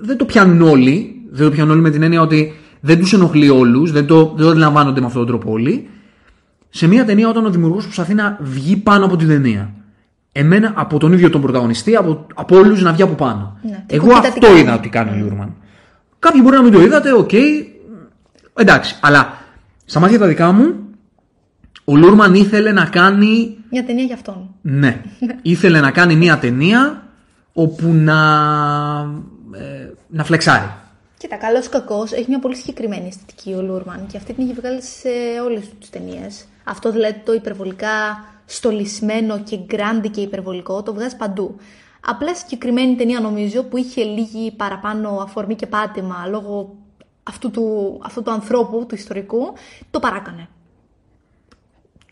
δεν 0.01 0.17
το 0.17 0.25
πιάνουν 0.25 0.63
όλοι. 0.63 1.15
Δεν 1.31 1.45
το 1.45 1.51
πιάνουν 1.53 1.73
όλοι 1.73 1.81
με 1.81 1.91
την 1.91 2.03
έννοια 2.03 2.21
ότι 2.21 2.55
δεν 2.81 2.99
τους 2.99 3.13
ενοχλεί 3.13 3.49
όλους, 3.49 3.93
δεν 3.93 4.07
το, 4.07 4.33
δεν 4.37 4.45
το 4.45 4.51
αντιλαμβάνονται 4.51 5.01
με 5.01 5.07
αυτόν 5.07 5.27
τον 5.27 5.31
τρόπο 5.37 5.53
όλοι. 5.53 5.89
Σε 6.69 6.87
μια 6.87 7.05
ταινία, 7.05 7.29
όταν 7.29 7.47
ο 7.47 7.51
δημιουργός 7.51 7.85
προσπαθεί 7.85 8.15
να 8.15 8.39
βγει 8.41 8.77
πάνω 8.77 9.05
από 9.05 9.17
την 9.17 9.29
ταινία. 9.29 9.75
Εμένα, 10.33 10.73
από 10.77 10.99
τον 10.99 11.13
ίδιο 11.13 11.31
τον 11.31 11.41
πρωταγωνιστή, 11.41 11.97
από, 11.97 12.27
από 12.35 12.57
όλους 12.57 12.83
να 12.83 12.93
βγει 12.93 13.03
από 13.03 13.15
πάνω. 13.15 13.59
Ναι, 13.63 13.85
τι 13.87 13.95
Εγώ 13.95 14.07
κοίτα 14.07 14.21
τι 14.21 14.27
αυτό 14.29 14.47
κάνει. 14.47 14.59
είδα 14.61 14.75
ότι 14.75 14.89
κάνει 14.89 15.11
ο 15.11 15.25
Λούρμαν. 15.25 15.55
Κάποιοι 16.19 16.41
μπορεί 16.45 16.57
να 16.57 16.63
μην 16.63 16.73
το 16.73 16.81
είδατε, 16.81 17.13
οκ. 17.13 17.31
Εντάξει, 18.55 18.97
αλλά 19.01 19.37
στα 19.85 20.01
μάτια 20.01 20.19
τα 20.19 20.27
δικά 20.27 20.53
μου, 20.53 20.75
ο 21.85 21.97
Λούρμαν 21.97 22.35
ήθελε 22.35 22.73
να 22.73 22.85
κάνει 22.85 23.57
Μια 23.71 23.85
ταινία 23.85 24.05
για 24.05 24.15
αυτόν. 24.15 24.55
ναι. 24.61 25.03
Ήθελε 25.43 25.81
να 25.81 25.91
κάνει 25.91 26.17
μια 26.17 26.39
ταινία 26.39 27.03
όπου 27.53 27.87
να, 27.93 28.19
ε, 29.53 29.91
να 30.09 30.25
φλεξάρει. 30.25 30.71
Κοίτα, 31.19 31.37
καλός 31.37 31.67
ή 31.67 31.69
κακός, 31.69 32.13
έχει 32.13 32.25
μια 32.29 32.39
πολύ 32.39 32.57
συγκεκριμένη 32.57 33.07
αισθητική 33.07 33.53
ο 33.55 33.63
Λούρμαν 33.63 34.07
και 34.11 34.17
αυτή 34.17 34.33
την 34.33 34.45
έχει 34.45 34.53
βγάλει 34.61 34.83
σε 34.83 35.09
όλες 35.47 35.63
τις 35.81 35.91
ταινίες. 35.91 36.45
Αυτό 36.65 36.93
δηλαδή 36.93 37.21
το 37.25 37.33
υπερβολικά 37.33 37.89
στολισμένο 38.53 39.39
και 39.43 39.57
γκράντι 39.67 40.09
και 40.09 40.21
υπερβολικό 40.21 40.83
το 40.83 40.95
βγάζεις 40.95 41.17
παντού. 41.17 41.57
Απλά 42.07 42.35
συγκεκριμένη 42.35 42.95
ταινία 42.95 43.21
νομίζω 43.21 43.63
που 43.63 43.77
είχε 43.77 44.03
λίγη 44.05 44.53
παραπάνω 44.57 45.19
αφορμή 45.23 45.55
και 45.55 45.67
πάτημα 45.67 46.27
λόγω 46.31 46.77
αυτού 47.23 47.51
του, 47.51 47.99
αυτού 48.05 48.23
του 48.23 48.31
ανθρώπου, 48.31 48.85
του 48.89 48.95
ιστορικού, 48.95 49.39
το 49.91 49.99
παράκανε. 49.99 50.49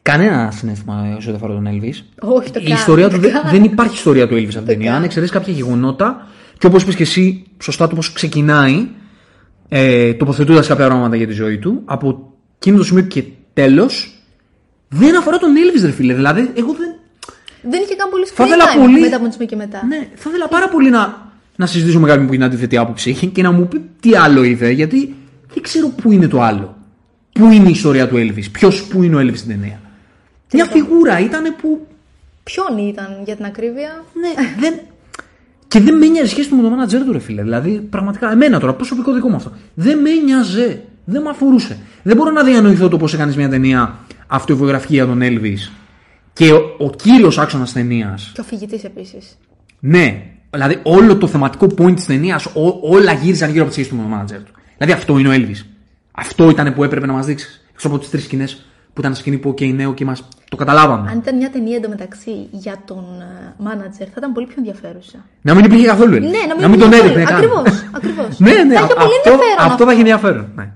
Κανένα 0.02 0.50
συνέστημα 0.50 1.14
όσο 1.16 1.30
αφορά 1.32 1.52
τον 1.54 1.66
Elvis. 1.66 2.02
Όχι, 2.20 2.50
το 2.50 2.60
Η 2.60 2.62
κάνω, 2.62 2.74
ιστορία 2.74 3.08
το 3.08 3.14
του, 3.14 3.20
δεν- 3.20 3.32
κάνω. 3.32 3.50
δεν 3.50 3.64
υπάρχει 3.64 3.94
ιστορία 3.94 4.28
του 4.28 4.34
Elvis 4.34 4.40
από 4.42 4.50
την 4.50 4.60
Το 4.60 4.66
ταινία. 4.66 4.86
Αν 4.88 4.92
κάνω. 4.92 5.04
εξαιρέσεις 5.04 5.32
κάποια 5.34 5.52
γεγονότα 5.52 6.26
και 6.58 6.66
όπως 6.66 6.82
είπες 6.82 6.94
και 6.94 7.02
εσύ, 7.02 7.46
σωστά 7.62 7.88
το 7.88 7.94
πώς 7.94 8.12
ξεκινάει, 8.12 8.88
ε, 9.68 10.14
τοποθετώντα 10.14 10.60
κάποια 10.60 10.86
πράγματα 10.86 11.16
για 11.16 11.26
τη 11.26 11.32
ζωή 11.32 11.58
του, 11.58 11.82
από 11.84 12.32
εκείνο 12.56 12.76
το 12.76 12.84
σημείο 12.84 13.02
και 13.02 13.24
τέλος, 13.52 14.17
δεν 14.88 15.16
αφορά 15.16 15.38
τον 15.38 15.50
Elvis, 15.54 15.82
ρε 15.84 15.90
φίλε. 15.90 16.14
Δηλαδή, 16.14 16.50
εγώ 16.54 16.72
δεν. 16.72 16.94
Δεν 17.62 17.80
είχε 17.82 17.94
καν 17.94 18.08
πολύ 18.10 18.26
Θα 18.26 18.44
screen 18.44 18.46
ήθελα 18.46 18.64
time 18.64 18.78
πολύ- 18.78 19.00
μετά 19.00 19.16
από 19.16 19.24
το 19.24 19.30
σημείο 19.30 19.46
και 19.46 19.56
μετά. 19.56 19.84
Ναι, 19.88 20.08
θα 20.14 20.28
ήθελα 20.28 20.48
πάρα 20.48 20.68
πολύ 20.68 20.90
να, 20.90 21.30
να 21.56 21.66
συζητήσω 21.66 22.00
με 22.00 22.06
κάποιον 22.08 22.26
που 22.26 22.34
είναι 22.34 22.44
αντίθετη 22.44 22.76
άποψη 22.76 23.14
και 23.32 23.42
να 23.42 23.52
μου 23.52 23.68
πει 23.68 23.90
τι 24.00 24.14
άλλο 24.16 24.42
είδε, 24.42 24.70
γιατί 24.70 25.14
δεν 25.54 25.62
ξέρω 25.62 25.88
πού 25.88 26.12
είναι 26.12 26.28
το 26.28 26.42
άλλο. 26.42 26.76
Πού 27.32 27.50
είναι 27.50 27.68
η 27.68 27.70
ιστορία 27.70 28.08
του 28.08 28.16
Elvis, 28.16 28.44
ποιος 28.52 28.84
πού 28.84 29.02
είναι 29.02 29.16
ο 29.16 29.20
Elvis 29.20 29.36
στην 29.36 29.48
ταινία. 29.48 29.80
Μια 30.52 30.64
φιγούρα 30.64 31.18
ήταν 31.20 31.54
που 31.60 31.86
Ποιον 32.48 32.78
ήταν 32.88 33.06
για 33.24 33.36
την 33.36 33.44
ακρίβεια; 33.44 34.04
Ναι, 34.20 34.28
δεν... 34.60 34.74
Και 35.68 35.80
δεν 35.80 35.96
με 35.96 36.06
νοιάζει 36.06 36.28
σχέση 36.30 36.48
του 36.48 36.56
με 36.56 36.62
τον 36.62 36.70
μάνατζερ 36.70 37.04
του, 37.04 37.12
ρε 37.12 37.18
φίλε. 37.18 37.42
Δηλαδή, 37.42 37.86
πραγματικά, 37.90 38.32
εμένα 38.32 38.60
τώρα, 38.60 38.74
προσωπικό 38.74 39.12
δικό 39.12 39.28
μου 39.28 39.36
αυτό. 39.36 39.52
Δεν 39.74 39.98
με 39.98 40.10
νοιάζε. 40.24 40.82
Δεν 41.04 41.22
με 41.22 41.28
αφορούσε. 41.30 41.78
Δεν 42.02 42.16
μπορώ 42.16 42.30
να 42.30 42.42
διανοηθώ 42.44 42.88
το 42.88 42.96
πώς 42.96 43.14
έκανες 43.14 43.36
μια 43.36 43.48
ταινία 43.48 43.98
αυτοβιογραφική 44.28 44.94
για 44.94 45.06
τον 45.06 45.18
Elvis 45.22 45.70
και 46.32 46.52
ο, 46.52 46.74
ο 46.78 46.90
κύριος 46.90 47.38
άξονας 47.38 47.72
ταινίας. 47.72 48.30
Και 48.34 48.40
ο 48.40 48.44
φοιτητής 48.44 48.84
επίσης. 48.84 49.38
Ναι, 49.80 50.22
δηλαδή 50.50 50.80
όλο 50.82 51.16
το 51.16 51.26
θεματικό 51.26 51.66
point 51.78 51.94
της 51.94 52.06
ταινίας, 52.06 52.46
όλα 52.82 53.12
γύριζαν 53.12 53.50
γύρω 53.50 53.60
από 53.62 53.68
τη 53.72 53.74
σχέση 53.74 53.88
του 53.90 53.96
με 53.96 54.02
τον 54.02 54.10
μάνατζερ 54.10 54.38
του. 54.42 54.52
Δηλαδή, 54.78 54.92
αυτό 54.98 55.18
είναι 55.18 55.28
ο 55.28 55.32
Elvis. 55.34 55.64
Αυτό 56.12 56.50
ήταν 56.50 56.74
που 56.74 56.84
έπρεπε 56.84 57.06
να 57.06 57.12
μας 57.12 57.26
δείξει. 57.26 57.60
Εκτό 57.72 57.88
από 57.88 57.98
τις 57.98 58.10
τρεις 58.10 58.24
σκηνές 58.24 58.64
που 58.92 59.00
ήταν 59.00 59.14
σκηνή 59.14 59.38
που, 59.38 59.50
OK, 59.50 59.74
νέο 59.74 59.94
και 59.94 60.04
μας 60.04 60.28
το 60.50 60.56
καταλάβαμε. 60.56 61.10
Αν 61.10 61.18
ήταν 61.18 61.36
μια 61.36 61.50
ταινία 61.50 61.76
εντωμεταξύ 61.76 62.30
για 62.50 62.82
τον 62.86 63.04
μάνατζερ, 63.58 64.06
θα 64.06 64.14
ήταν 64.18 64.32
πολύ 64.32 64.46
πιο 64.46 64.54
ενδιαφέρουσα. 64.58 65.24
Να 65.42 65.54
μην 65.54 65.64
υπήρχε 65.64 65.86
καθόλου 65.86 66.16
Elvis. 66.16 66.20
Ναι, 66.20 66.28
να 66.48 66.54
μην, 66.54 66.62
να 66.62 66.68
μην 66.68 66.78
τον 66.78 66.88
υπήρχε 66.88 67.04
έδειχνε 67.06 67.24
καθόλου. 67.24 67.48
καν. 67.52 67.64
Ακριβώς, 67.64 67.84
ακριβώς. 67.94 68.38
Ναι, 68.38 68.50
ναι, 68.52 68.74
Θα 68.74 68.80
είχε 68.84 68.92
α- 68.92 68.96
πολύ 68.96 69.16
αυτό, 69.16 69.30
ενδιαφέρον 69.30 69.70
αυτό 69.72 69.84
θα 69.84 69.90
είχε 69.92 70.00
ενδιαφέρον. 70.00 70.52
Ναι. 70.54 70.70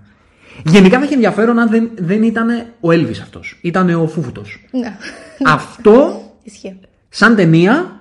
Γενικά 0.65 0.99
θα 0.99 1.05
είχε 1.05 1.15
ενδιαφέρον 1.15 1.59
αν 1.59 1.69
δεν, 1.69 1.91
δεν 1.99 2.23
ήταν 2.23 2.49
ο 2.81 2.89
Elvis 2.89 3.19
αυτός. 3.23 3.59
Ήταν 3.63 3.91
ο 3.95 4.07
Φούφουτος. 4.07 4.65
Ναι. 4.71 4.97
αυτό, 5.45 6.23
Ισχύει. 6.43 6.79
σαν 7.09 7.37
ταινία, 7.37 8.01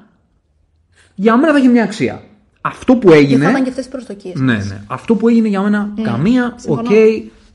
για 1.15 1.37
μένα 1.37 1.53
θα 1.53 1.59
είχε 1.59 1.67
μια 1.67 1.83
αξία. 1.83 2.21
Αυτό 2.61 2.95
που 2.95 3.09
Και 3.09 3.15
έγινε. 3.15 3.43
θα 3.43 3.49
ήταν 3.49 3.63
και 3.63 3.69
αυτές 3.69 3.83
τις 3.85 3.93
προσδοκίες. 3.93 4.35
Ναι, 4.35 4.53
ναι. 4.53 4.81
Αυτό 4.87 5.15
που 5.15 5.27
έγινε 5.27 5.47
για 5.47 5.61
μένα, 5.61 5.93
καμία, 6.01 6.45
οκ, 6.45 6.59
συμφωνώ. 6.59 6.89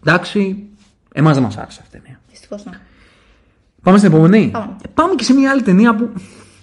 εντάξει. 0.04 0.62
Εμάς 1.12 1.34
δεν 1.34 1.42
μας 1.42 1.56
άρεσε 1.56 1.78
αυτή 1.82 1.96
η 1.96 2.00
ταινία. 2.00 2.20
Δυστυχώς 2.30 2.64
ναι. 2.64 2.72
Πάμε 3.82 3.98
στην 3.98 4.12
επόμενη. 4.12 4.48
Πάμε. 4.52 4.76
Ε, 4.84 4.88
Πάμε 4.94 5.14
και 5.14 5.24
σε 5.24 5.34
μια 5.34 5.50
άλλη 5.50 5.62
ταινία 5.62 5.94
που 5.94 6.10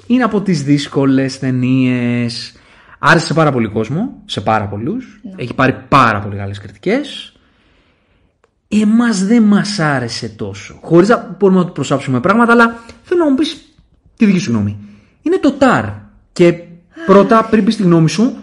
είναι 0.08 0.24
από 0.24 0.42
τις 0.42 0.64
δύσκολες 0.64 1.40
ταινίες. 1.40 2.54
Άρεσε 3.00 3.26
σε 3.26 3.34
πάρα 3.34 3.52
πολύ 3.52 3.68
κόσμο, 3.68 4.22
σε 4.26 4.42
πάρα 4.42 4.66
πολλούς. 4.68 5.22
Έχει 5.36 5.54
πάρει 5.54 5.76
πάρα 5.90 6.20
πολύ 6.20 6.36
καλές 6.36 6.60
κριτικές. 6.60 7.33
Εμάς 8.82 9.26
δεν 9.26 9.44
μας 9.44 9.80
άρεσε 9.80 10.30
τόσο. 10.30 10.80
Χωρίς 10.82 11.10
να 11.10 11.36
μπορούμε 11.40 11.60
να 11.60 11.66
του 11.66 11.72
προσάψουμε 11.72 12.20
πράγματα, 12.20 12.52
αλλά 12.52 12.80
θέλω 13.04 13.24
να 13.24 13.30
μου 13.30 13.36
πεις 13.36 13.76
τη 14.18 14.26
δική 14.26 14.40
σου 14.40 14.52
γνώμη. 14.52 14.78
Είναι 15.22 15.38
το 15.38 15.54
TAR. 15.60 15.94
Και 16.34 16.54
πρώτα, 17.06 17.48
πριν 17.50 17.66
πεις 17.66 17.76
τη 17.76 17.84
γνώμη 17.84 18.10
σου, 18.10 18.38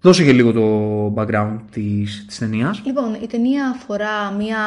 δώσε 0.00 0.24
και 0.24 0.32
λίγο 0.32 0.52
το 0.52 1.14
background 1.16 1.58
της, 1.70 2.24
της 2.26 2.38
ταινίας. 2.38 2.82
Λοιπόν, 2.84 3.14
η 3.22 3.26
ταινία 3.26 3.68
αφορά 3.68 4.30
μια 4.30 4.58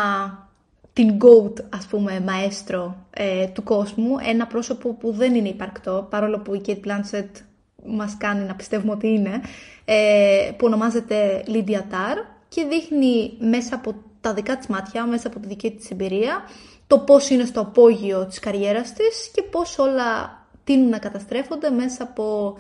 την 0.94 1.18
GOAT, 1.18 1.64
ας 1.70 1.86
πούμε, 1.86 2.24
μαέστρο 2.26 2.96
ε, 3.10 3.48
του 3.48 3.64
κόσμου, 3.64 4.16
ένα 4.30 4.48
πρόσωπο 4.48 4.94
που 4.94 5.12
δεν 5.12 5.36
είναι 5.36 5.48
υπαρκτό, 5.48 6.08
παρόλο 6.10 6.40
που 6.40 6.54
η 6.54 6.62
Kate 6.66 6.72
Blanchett 6.72 7.42
μας 7.86 8.18
κάνει 8.18 8.46
να 8.46 8.56
πιστεύουμε 8.56 8.92
ότι 8.92 9.08
είναι, 9.08 9.42
ε, 9.86 10.52
που 10.58 10.66
ονομάζεται 10.66 11.44
Lydia 11.48 11.80
Tarr 11.80 12.18
και 12.48 12.66
δείχνει 12.70 13.32
μέσα 13.40 13.76
από 13.76 13.96
τα 14.26 14.34
δικά 14.34 14.58
της 14.58 14.68
μάτια, 14.68 15.06
μέσα 15.06 15.28
από 15.28 15.40
τη 15.40 15.48
δική 15.48 15.72
της 15.72 15.92
εμπειρία, 15.92 16.44
το 16.88 17.00
πώς 17.00 17.30
είναι 17.30 17.46
στο 17.46 17.60
απόγειο 17.60 18.26
της 18.26 18.40
καριέρας 18.40 18.94
της 18.94 19.30
και 19.34 19.42
πώς 19.42 19.78
όλα 19.78 20.40
τείνουν 20.64 20.90
να 20.90 20.98
καταστρέφονται 21.00 21.70
μέσα 21.70 22.04
από 22.04 22.58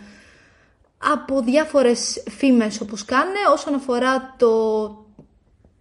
από 0.98 1.42
διάφορες 1.42 2.24
φήμες 2.30 2.82
όπως 2.82 3.06
κάνε 3.06 3.40
όσον 3.54 3.74
αφορά 3.74 4.36
το, 4.38 4.50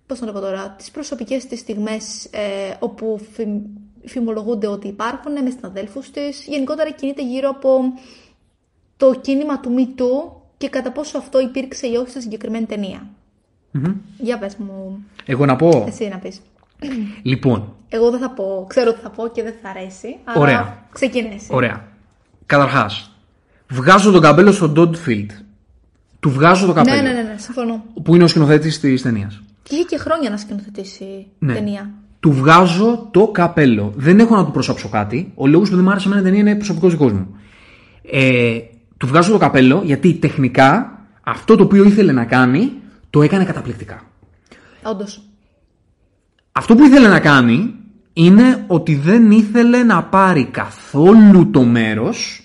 πώς 0.07 0.21
να 0.21 0.27
το 0.27 0.33
πω 0.33 0.41
τώρα, 0.41 0.71
τις 0.71 0.91
προσωπικές 0.91 1.47
της 1.47 1.59
στιγμές 1.61 2.25
ε, 2.25 2.77
όπου 2.79 3.21
φημ, 3.33 3.61
φημολογούνται 4.05 4.67
ότι 4.67 4.89
υπάρχουν 4.89 5.33
με 5.33 5.51
συναδέλφους 5.51 6.11
της. 6.11 6.45
Γενικότερα 6.47 6.91
κινείται 6.91 7.23
γύρω 7.23 7.49
από 7.49 7.81
το 8.97 9.15
κίνημα 9.15 9.61
του 9.61 9.75
Me 9.77 10.01
Too 10.01 10.33
και 10.57 10.69
κατά 10.69 10.93
πόσο 10.93 11.19
αυτό 11.19 11.41
υπήρξε 11.41 11.87
ή 11.87 11.95
όχι 11.95 12.11
στη 12.11 12.21
συγκεκριμένη 12.21 12.67
ταινία. 12.67 13.09
Για 14.19 14.39
πες 14.39 14.57
μου, 14.57 15.05
Εγώ 15.25 15.45
να 15.47 15.57
πω. 15.57 15.85
εσύ 15.89 16.09
να 16.09 16.17
πεις. 16.19 16.41
Λοιπόν, 17.23 17.73
Εγώ 17.89 18.11
δεν 18.11 18.21
θα 18.21 18.31
πω, 18.31 18.65
ξέρω 18.69 18.93
τι 18.93 19.01
θα 19.01 19.11
πω 19.11 19.29
και 19.29 19.43
δεν 19.43 19.55
θα 19.63 19.69
αρέσει. 19.69 20.17
Αλλά 20.25 20.41
Ωραία. 20.41 20.79
Ξεκινήσει. 20.93 21.47
Ωραία. 21.51 21.85
Καταρχάς, 22.47 23.11
βγάζω 23.71 24.11
τον 24.11 24.21
καπέλο 24.21 24.53
στον 24.53 24.73
Ντόντ 24.73 24.95
Φιλτ. 24.97 25.31
Του 26.21 26.31
βγάζω 26.31 26.67
το 26.67 26.73
καπέλο. 26.73 26.97
Ναι, 26.97 27.03
ναι, 27.03 27.13
ναι, 27.15 27.23
ναι, 27.23 27.35
συμφωνώ. 27.39 27.85
Που 28.03 28.15
είναι 28.15 28.25
ο 28.25 28.27
σκηνοθέτης 28.27 28.81
της 28.81 29.03
ταινίας. 29.03 29.43
Και 29.63 29.75
είχε 29.75 29.85
και 29.85 29.99
χρόνια 29.99 30.31
να 30.31 30.37
σκηνοθετήσει 30.37 31.27
Ναι. 31.39 31.53
ταινία. 31.55 31.91
Του 32.21 32.33
βγάζω 32.33 33.09
το 33.11 33.29
καπέλο. 33.29 33.93
Δεν 33.97 34.19
έχω 34.19 34.37
να 34.37 34.45
του 34.45 34.51
προσάψω 34.51 34.89
κάτι. 34.89 35.33
Ο 35.35 35.47
λόγος 35.47 35.69
που 35.69 35.75
δεν 35.75 35.85
μου 35.85 35.91
άρεσε 35.91 36.07
εμένα 36.09 36.21
η 36.23 36.25
ταινία 36.25 36.41
είναι 36.41 36.55
προσωπικός 36.55 36.91
δικός 36.91 37.13
μου. 37.13 37.27
Ε, 38.11 38.59
του 38.97 39.07
βγάζω 39.07 39.33
το 39.33 39.39
καπέλο 39.39 39.83
γιατί 39.85 40.15
τεχνικά 40.15 40.99
αυτό 41.23 41.57
το 41.57 41.63
οποίο 41.63 41.85
ήθελε 41.85 42.13
να 42.13 42.25
κάνει 42.25 42.73
το 43.15 43.23
έκανε 43.23 43.45
καταπληκτικά. 43.45 44.03
Όντως. 44.83 45.23
Αυτό 46.53 46.75
που 46.75 46.85
ήθελε 46.85 47.09
να 47.09 47.21
κάνει 47.21 47.75
είναι 48.13 48.65
ότι 48.67 48.95
δεν 48.95 49.31
ήθελε 49.31 49.83
να 49.83 50.03
πάρει 50.03 50.45
καθόλου 50.45 51.51
το 51.51 51.63
μέρος 51.63 52.43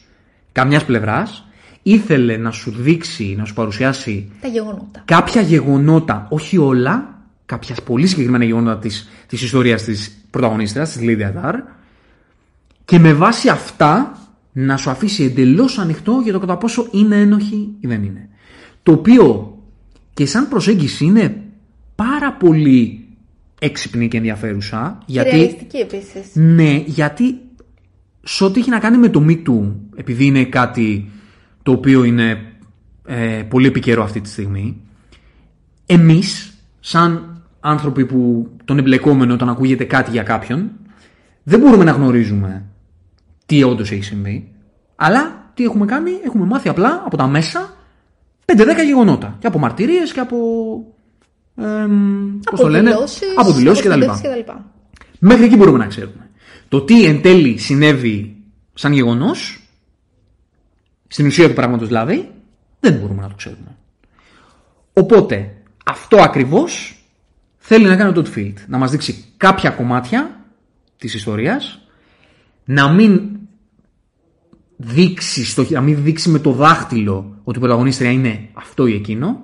καμιάς 0.51 0.85
πλευράς. 0.85 1.45
Ήθελε 1.83 2.37
να 2.37 2.51
σου 2.51 2.71
δείξει, 2.71 3.35
να 3.37 3.45
σου 3.45 3.53
παρουσιάσει 3.53 4.31
Τα 4.41 4.47
γεγονότα. 4.47 5.01
κάποια 5.05 5.41
γεγονότα, 5.41 6.27
όχι 6.29 6.57
όλα, 6.57 7.21
κάποια 7.45 7.75
πολύ 7.85 8.07
συγκεκριμένα 8.07 8.43
γεγονότα 8.43 8.77
της, 8.77 9.09
της 9.27 9.41
ιστορίας 9.41 9.83
της 9.83 10.25
πρωταγωνίστριας, 10.29 10.91
της 10.91 11.01
Λίδια 11.01 11.33
Τάρ, 11.33 11.55
και 12.85 12.99
με 12.99 13.13
βάση 13.13 13.49
αυτά 13.49 14.17
να 14.51 14.77
σου 14.77 14.89
αφήσει 14.89 15.23
εντελώς 15.23 15.77
ανοιχτό 15.79 16.19
για 16.23 16.33
το 16.33 16.39
κατά 16.39 16.57
πόσο 16.57 16.87
είναι 16.91 17.15
ένοχη 17.15 17.75
ή 17.79 17.87
δεν 17.87 18.03
είναι. 18.03 18.29
Το 18.83 18.91
οποίο 18.91 19.53
και 20.19 20.25
σαν 20.25 20.47
προσέγγιση 20.47 21.05
είναι 21.05 21.41
πάρα 21.95 22.33
πολύ 22.33 23.07
έξυπνη 23.59 24.07
και 24.07 24.17
ενδιαφέρουσα. 24.17 24.97
Και 24.99 25.11
Γιατί, 25.11 25.29
ρεαλιστική 25.29 25.77
επίσης. 25.77 26.31
ναι, 26.33 26.83
γιατί 26.85 27.39
σε 28.23 28.43
ό,τι 28.43 28.59
έχει 28.59 28.69
να 28.69 28.79
κάνει 28.79 28.97
με 28.97 29.09
το 29.09 29.25
Me 29.27 29.43
Too, 29.47 29.71
επειδή 29.95 30.25
είναι 30.25 30.45
κάτι 30.45 31.09
το 31.63 31.71
οποίο 31.71 32.03
είναι 32.03 32.53
ε, 33.05 33.43
πολύ 33.49 33.67
επικαιρό 33.67 34.03
αυτή 34.03 34.21
τη 34.21 34.29
στιγμή, 34.29 34.81
εμείς, 35.85 36.57
σαν 36.79 37.41
άνθρωποι 37.59 38.05
που 38.05 38.49
τον 38.65 38.77
εμπλεκόμενο 38.77 39.33
όταν 39.33 39.49
ακούγεται 39.49 39.83
κάτι 39.83 40.11
για 40.11 40.23
κάποιον, 40.23 40.71
δεν 41.43 41.59
μπορούμε 41.59 41.83
να 41.83 41.91
γνωρίζουμε 41.91 42.65
τι 43.45 43.63
όντως 43.63 43.91
έχει 43.91 44.03
συμβεί, 44.03 44.51
αλλά 44.95 45.51
τι 45.53 45.63
έχουμε 45.63 45.85
κάνει, 45.85 46.11
έχουμε 46.25 46.45
μάθει 46.45 46.69
απλά 46.69 47.03
από 47.05 47.17
τα 47.17 47.27
μέσα 47.27 47.77
5-10 48.57 48.85
γεγονότα. 48.85 49.37
Και 49.39 49.47
από 49.47 49.59
μαρτυρίες 49.59 50.11
και 50.11 50.19
από. 50.19 50.37
εμ, 51.55 52.39
πώς 52.39 52.59
το 52.59 52.69
λένε, 52.69 52.89
δηλώσεις, 52.89 53.33
από 53.35 53.51
δηλώσεις 53.51 53.83
κτλ. 53.83 53.91
συνέντευξεις 53.91 54.21
και 54.21 54.27
τα 54.27 54.35
λοιπά. 54.35 54.65
Μέχρι 55.19 55.43
εκεί 55.43 55.55
μπορούμε 55.55 55.77
να 55.77 55.85
ξέρουμε. 55.85 56.29
Το 56.67 56.81
τι 56.81 57.05
εν 57.05 57.21
τέλει 57.21 57.57
συνέβη 57.57 58.35
σαν 58.73 58.93
γεγονός, 58.93 59.67
στην 61.07 61.25
ουσία 61.25 61.47
του 61.47 61.53
πράγματος 61.53 61.87
δηλαδή, 61.87 62.31
δεν 62.79 62.93
μπορούμε 62.93 63.21
να 63.21 63.27
το 63.27 63.35
ξέρουμε. 63.35 63.77
Οπότε, 64.93 65.55
αυτό 65.85 66.21
ακριβώς 66.21 67.03
θέλει 67.57 67.85
να 67.85 67.95
κάνει 67.95 68.17
ο 68.17 68.21
Todd 68.21 68.37
Field. 68.37 68.53
Να 68.67 68.77
μας 68.77 68.91
δείξει 68.91 69.25
κάποια 69.37 69.69
κομμάτια 69.69 70.45
της 70.97 71.13
ιστορίας, 71.13 71.81
να 72.65 72.89
μην 72.91 73.38
δείξει, 74.81 75.45
στο, 75.45 75.65
να 75.69 75.81
μην 75.81 76.03
δείξει 76.03 76.29
με 76.29 76.39
το 76.39 76.51
δάχτυλο 76.51 77.35
ότι 77.43 77.57
η 77.57 77.61
πρωταγωνίστρια 77.61 78.11
είναι 78.11 78.49
αυτό 78.53 78.87
ή 78.87 78.93
εκείνο 78.93 79.39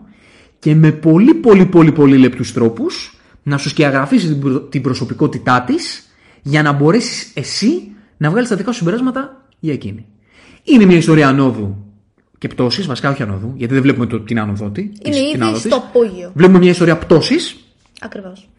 και 0.60 0.76
με 0.76 0.92
πολύ 0.92 1.34
πολύ 1.34 1.66
πολύ 1.66 1.92
πολύ 1.92 2.18
λεπτούς 2.18 2.54
τρόπους 2.54 3.18
να 3.44 3.58
σου 3.58 3.70
σκιαγραφίσει 3.70 4.28
την, 4.28 4.40
προ- 4.40 4.70
την 4.70 4.82
προσωπικότητά 4.82 5.62
της 5.62 6.08
για 6.42 6.62
να 6.62 6.72
μπορέσεις 6.72 7.32
εσύ 7.34 7.82
να 8.18 8.30
βγάλεις 8.30 8.50
τα 8.50 8.56
δικά 8.56 8.72
σου 8.72 8.78
συμπεράσματα 8.78 9.46
για 9.60 9.74
εκείνη. 9.74 10.06
Είναι 10.64 10.86
μια 10.86 10.98
ιστορία 10.98 11.28
ανόδου 11.28 11.76
και 12.38 12.48
πτώσης, 12.48 12.86
βασικά 12.86 13.10
όχι 13.10 13.24
ανόδου, 13.24 13.54
γιατί 13.58 13.74
δεν 13.74 13.82
βλέπουμε 13.84 14.06
το, 14.06 14.20
την 14.20 14.40
άνοδο 14.40 14.70
τη- 14.70 14.82
Είναι 14.82 14.92
της- 15.04 15.16
την 15.16 15.24
ήδη 15.26 15.34
άνοδο 15.42 15.54
της. 15.54 15.62
στο 15.62 15.76
απόγειο. 15.76 16.32
Βλέπουμε 16.36 16.60
μια 16.60 16.70
ιστορία 16.70 16.98
πτώσης, 16.98 17.56
Ακριβώς. 18.02 18.50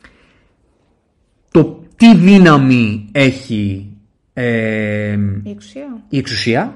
Το 1.51 1.83
τι 1.97 2.17
δύναμη 2.17 3.09
έχει 3.13 3.91
ε, 4.39 5.19
Η 5.43 5.51
εξουσία. 5.51 6.03
η 6.09 6.19
εξουσία, 6.19 6.75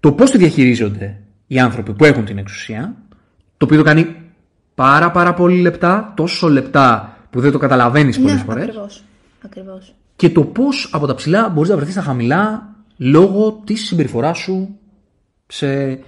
το 0.00 0.12
πώς 0.12 0.30
τη 0.30 0.38
διαχειρίζονται 0.38 1.20
οι 1.46 1.58
άνθρωποι 1.58 1.92
που 1.92 2.04
έχουν 2.04 2.24
την 2.24 2.38
εξουσία, 2.38 2.96
το 3.56 3.64
οποίο 3.64 3.76
το 3.76 3.82
κάνει 3.82 4.16
πάρα 4.74 5.10
πάρα 5.10 5.34
πολύ 5.34 5.60
λεπτά, 5.60 6.12
τόσο 6.16 6.48
λεπτά 6.48 7.16
που 7.30 7.40
δεν 7.40 7.52
το 7.52 7.58
καταλαβαίνεις 7.58 8.18
πολλές 8.18 8.36
ναι, 8.36 8.42
φορές, 8.42 8.64
ακριβώς. 8.64 9.04
Ακριβώς. 9.44 9.94
και 10.16 10.30
το 10.30 10.44
πώς 10.44 10.90
από 10.92 11.06
τα 11.06 11.14
ψηλά 11.14 11.48
μπορείς 11.48 11.70
να 11.70 11.76
βρεθείς 11.76 11.94
στα 11.94 12.02
χαμηλά 12.02 12.74
λόγω 12.96 13.62
της 13.64 13.86
συμπεριφοράς 13.86 14.38
σου 14.38 14.78
σε, 15.46 16.00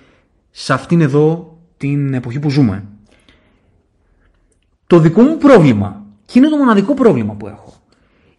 σε 0.50 0.72
αυτήν 0.72 1.00
εδώ 1.00 1.58
την 1.76 2.14
εποχή 2.14 2.38
που 2.38 2.50
ζούμε. 2.50 2.84
Το 4.86 4.98
δικό 4.98 5.22
μου 5.22 5.36
πρόβλημα, 5.36 6.04
και 6.26 6.38
είναι 6.38 6.48
το 6.48 6.56
μοναδικό 6.56 6.94
πρόβλημα 6.94 7.34
που 7.34 7.46
έχω, 7.46 7.69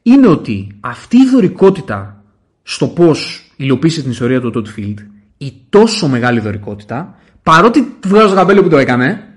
είναι 0.02 0.28
ότι 0.28 0.68
αυτή 0.80 1.18
η 1.18 1.30
δωρικότητα 1.32 2.24
στο 2.64 2.88
πώς 2.88 3.52
υλοποίησε 3.56 4.02
την 4.02 4.12
ιστορία 4.12 4.42
του 4.42 4.52
Todd 4.56 4.80
Field, 4.80 4.96
η 5.38 5.54
τόσο 5.70 6.08
μεγάλη 6.08 6.40
δωρικότητα, 6.40 7.16
παρότι 7.44 7.98
του 8.00 8.10
βγάζω 8.10 8.28
το 8.28 8.36
καπέλο 8.36 8.64
που 8.64 8.70
το 8.70 8.78
έκανε, 8.78 9.28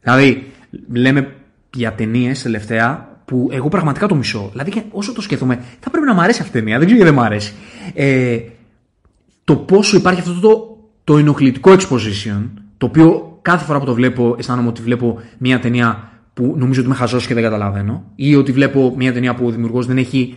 δηλαδή 0.00 0.52
λέμε 0.92 1.34
για 1.74 1.92
ταινίες 1.92 2.42
τελευταία 2.42 3.20
που 3.24 3.48
εγώ 3.52 3.68
πραγματικά 3.68 4.06
το 4.06 4.14
μισώ. 4.14 4.48
Δηλαδή 4.50 4.70
και 4.70 4.82
όσο 4.90 5.12
το 5.12 5.20
σκέφτομαι, 5.20 5.62
θα 5.80 5.90
πρέπει 5.90 6.06
να 6.06 6.14
μου 6.14 6.20
αρέσει 6.20 6.42
αυτή 6.42 6.58
η 6.58 6.60
ταινία, 6.60 6.78
δεν 6.78 6.86
ξέρω 6.86 7.02
γιατί 7.02 7.14
δεν 7.14 7.22
μου 7.22 7.26
αρέσει. 7.26 7.54
Ε, 7.94 8.38
το 9.44 9.56
πόσο 9.56 9.96
υπάρχει 9.96 10.20
αυτό 10.20 10.40
το, 10.40 10.78
το 11.04 11.18
ενοχλητικό 11.18 11.72
exposition, 11.72 12.48
το 12.78 12.86
οποίο 12.86 13.38
κάθε 13.42 13.64
φορά 13.64 13.78
που 13.78 13.84
το 13.84 13.94
βλέπω 13.94 14.34
αισθάνομαι 14.38 14.68
ότι 14.68 14.82
βλέπω 14.82 15.20
μια 15.38 15.60
ταινία 15.60 16.11
που 16.34 16.54
νομίζω 16.58 16.78
ότι 16.80 16.88
είμαι 16.88 16.98
χαζός 16.98 17.26
και 17.26 17.34
δεν 17.34 17.42
καταλαβαίνω, 17.42 18.04
ή 18.16 18.34
ότι 18.34 18.52
βλέπω 18.52 18.94
μια 18.96 19.12
ταινία 19.12 19.34
που 19.34 19.46
ο 19.46 19.50
δημιουργός 19.50 19.86
δεν 19.86 19.98
έχει 19.98 20.36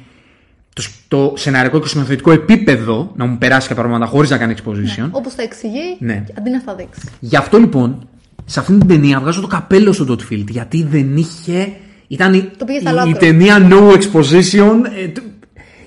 το, 0.74 0.84
το 1.08 1.34
σεναρικό 1.38 1.80
και 1.80 1.88
σκηνοθετικό 1.88 2.32
επίπεδο 2.32 3.12
να 3.16 3.26
μου 3.26 3.38
περάσει 3.38 3.68
κάποια 3.68 3.84
πράγματα 3.84 4.06
χωρίς 4.12 4.30
να 4.30 4.38
κάνει 4.38 4.54
exposition. 4.58 5.08
Όπως 5.12 5.36
τα 5.36 5.44
εξηγεί, 5.44 5.96
Ναι. 6.00 6.24
αντί 6.38 6.50
να 6.50 6.60
στα 6.60 6.76
δείξει. 6.76 7.02
Γι' 7.20 7.36
αυτό 7.36 7.58
λοιπόν, 7.58 8.08
σε 8.46 8.60
αυτήν 8.60 8.80
την 8.80 8.88
ταινία 8.88 9.20
βγάζω 9.20 9.42
το 9.42 9.48
καπέλο 9.48 9.94
στο 9.94 10.06
Dot 10.10 10.34
Field, 10.34 10.46
γιατί 10.50 10.84
δεν 10.84 11.18
είχε. 11.18 11.72
Ήταν 12.08 12.34
η, 12.34 12.50
Το 12.58 12.66
πήγες 12.66 12.82
στα 12.82 12.90
η, 12.90 12.94
η 12.94 12.98
λάθος. 12.98 13.18
ταινία 13.18 13.68
No 13.70 13.92
Exposition. 13.94 14.82
ε, 15.04 15.08
του- 15.08 15.22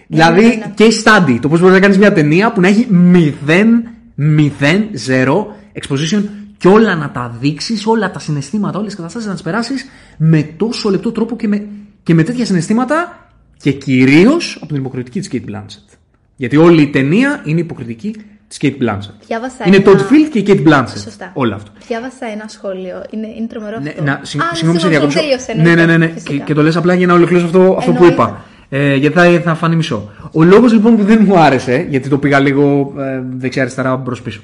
δηλαδή, 0.07 0.41
ναι, 0.47 0.47
ναι. 0.55 0.75
case 0.79 0.83
study. 1.05 1.39
Το 1.41 1.49
πώς 1.49 1.61
μπορείς 1.61 1.75
να 1.75 1.81
κάνεις 1.81 1.99
μια 1.99 2.13
ταινία 2.13 2.53
που 2.53 2.61
να 2.61 2.69
έχει 2.69 2.87
0, 2.91 3.33
0, 4.17 4.91
0 4.97 5.47
exposition 5.81 6.23
και 6.59 6.69
όλα 6.69 6.95
να 6.95 7.11
τα 7.11 7.37
δείξεις, 7.41 7.87
όλα 7.87 8.11
τα 8.11 8.19
συναισθήματα, 8.19 8.77
όλες 8.79 8.87
τις 8.91 8.97
καταστάσεις 8.97 9.29
να 9.29 9.35
τις 9.35 9.43
περάσεις 9.43 9.87
με 10.17 10.43
τόσο 10.43 10.91
λεπτό 10.91 11.13
τρόπο 11.13 11.37
και 11.37 11.49
με, 11.49 11.67
και 12.03 12.15
με 12.15 12.23
τέτοια 12.23 12.45
συναισθήματα 12.45 13.29
και 13.63 13.73
κυρίως 13.73 14.57
από 14.63 14.67
την 14.73 14.77
υποκριτική 14.77 15.21
της 15.21 15.31
Kate 15.33 15.51
Blanchett. 15.51 15.97
Γιατί 16.37 16.57
όλη 16.57 16.83
η 16.83 16.89
ταινία 16.89 17.43
είναι 17.45 17.61
υποκριτική 17.61 18.17
της 18.49 18.59
Kate 18.61 18.67
Blanchett. 18.83 19.15
Διάβασα 19.27 19.65
Είναι 19.67 19.77
ένα- 19.77 19.85
Todd 19.93 19.97
Field 19.99 20.29
και 20.33 20.39
η 20.39 20.45
Kate 20.47 20.69
Blanchett. 20.69 20.99
Σωστά. 21.03 21.31
Όλο 21.35 21.55
αυτό. 21.55 21.71
Διάβασα 21.87 22.27
ένα 22.33 22.45
σχόλιο. 22.49 23.03
Είναι, 23.11 23.27
είναι 23.39 23.47
τρομερό 23.47 23.79
Ναι, 23.81 23.89
αυτό. 23.89 24.03
να, 24.03 24.21
συ, 24.23 24.39
Α, 24.39 24.43
συγγνώμη, 24.53 24.79
σε 24.81 24.89
δεν 24.89 24.91
διακόψω. 24.97 25.19
τελείωσε, 25.21 25.53
Ναι, 25.57 25.75
ναι, 25.75 25.87
ναι, 25.87 25.97
ναι. 25.97 26.07
φυσικά. 26.09 26.33
Και, 26.33 26.39
και 26.39 26.55
το 26.55 26.63
λες 26.63 26.77
απλά 26.77 26.95
για 26.95 27.07
να 27.07 27.13
ολοκληρώσω 27.15 27.47
αυτό, 27.47 27.59
αυτό 27.79 27.91
που 27.93 27.97
Εννοείται. 27.97 28.15
είπα. 28.15 28.45
Ε, 28.69 28.95
γιατί 28.95 29.17
θα, 29.19 29.41
θα 29.45 29.55
φανεί 29.55 29.77
μισό. 29.77 30.11
Ο 30.33 30.43
λόγος 30.43 30.73
λοιπόν 30.73 30.97
που 30.97 31.05
δεν 31.05 31.23
μου 31.27 31.39
άρεσε, 31.39 31.87
γιατί 31.89 32.09
το 32.09 32.19
πήγα 32.19 32.41
λίγο 32.41 32.93
ε, 32.99 33.23
δεξιά-αριστερά 33.37 33.97
μπρο-πίσω. 33.97 34.41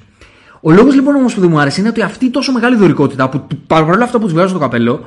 Ο 0.67 0.73
λόγος 0.73 0.95
λοιπόν 0.95 1.15
όμως 1.15 1.35
που 1.35 1.41
δεν 1.41 1.51
μου 1.51 1.59
άρεσε 1.61 1.81
είναι 1.81 1.89
ότι 1.89 2.03
αυτή 2.03 2.25
η 2.25 2.31
τόσο 2.31 2.53
μεγάλη 2.53 2.77
δωρικότητα, 2.77 3.29
που 3.29 3.47
παρόλα 3.67 4.05
αυτά 4.05 4.19
που 4.19 4.27
του 4.27 4.33
βγάζω 4.33 4.49
στο 4.49 4.59
καπέλο, 4.59 5.07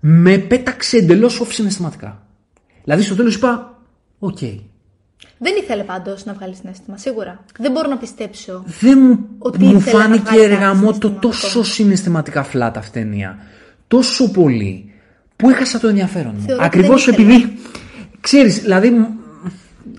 με 0.00 0.38
πέταξε 0.38 0.96
εντελώς 0.96 1.40
off 1.42 1.46
συναισθηματικά. 1.50 2.22
Δηλαδή 2.84 3.02
στο 3.02 3.14
τέλος 3.14 3.34
είπα, 3.34 3.78
οκ. 4.18 4.38
Δεν 5.38 5.52
ήθελε 5.62 5.82
πάντως 5.82 6.24
να 6.24 6.32
βγάλει 6.32 6.54
συναίσθημα, 6.54 6.96
σίγουρα. 6.96 7.44
Δεν 7.58 7.72
μπορώ 7.72 7.88
να 7.88 7.96
πιστέψω. 7.96 8.64
δεν 8.80 8.98
μου, 9.02 9.18
Ότι 9.38 9.58
μου 9.64 9.76
ήθελε 9.76 9.96
να 9.96 10.02
φάνηκε 10.02 10.22
βγάλει 10.24 10.40
κάτι 10.40 10.52
εργαμό 10.52 10.80
το 10.80 10.82
συναισθηματικό. 10.82 11.28
τόσο 11.28 11.62
συναισθηματικά 11.64 12.42
flat 12.42 12.78
αυτή 12.78 12.98
η 12.98 13.02
ταινία. 13.02 13.38
Τόσο 13.88 14.30
πολύ 14.30 14.92
που 15.36 15.50
έχασα 15.50 15.78
το 15.78 15.88
ενδιαφέρον 15.88 16.32
μου. 16.38 16.42
Θεωρώ 16.46 16.64
ότι 16.64 16.76
Ακριβώς 16.78 17.04
δεν 17.04 17.14
ήθελε. 17.14 17.34
επειδή. 17.34 17.58
Ξέρεις, 18.20 18.60
δηλαδή. 18.60 18.90
μ, 18.90 19.04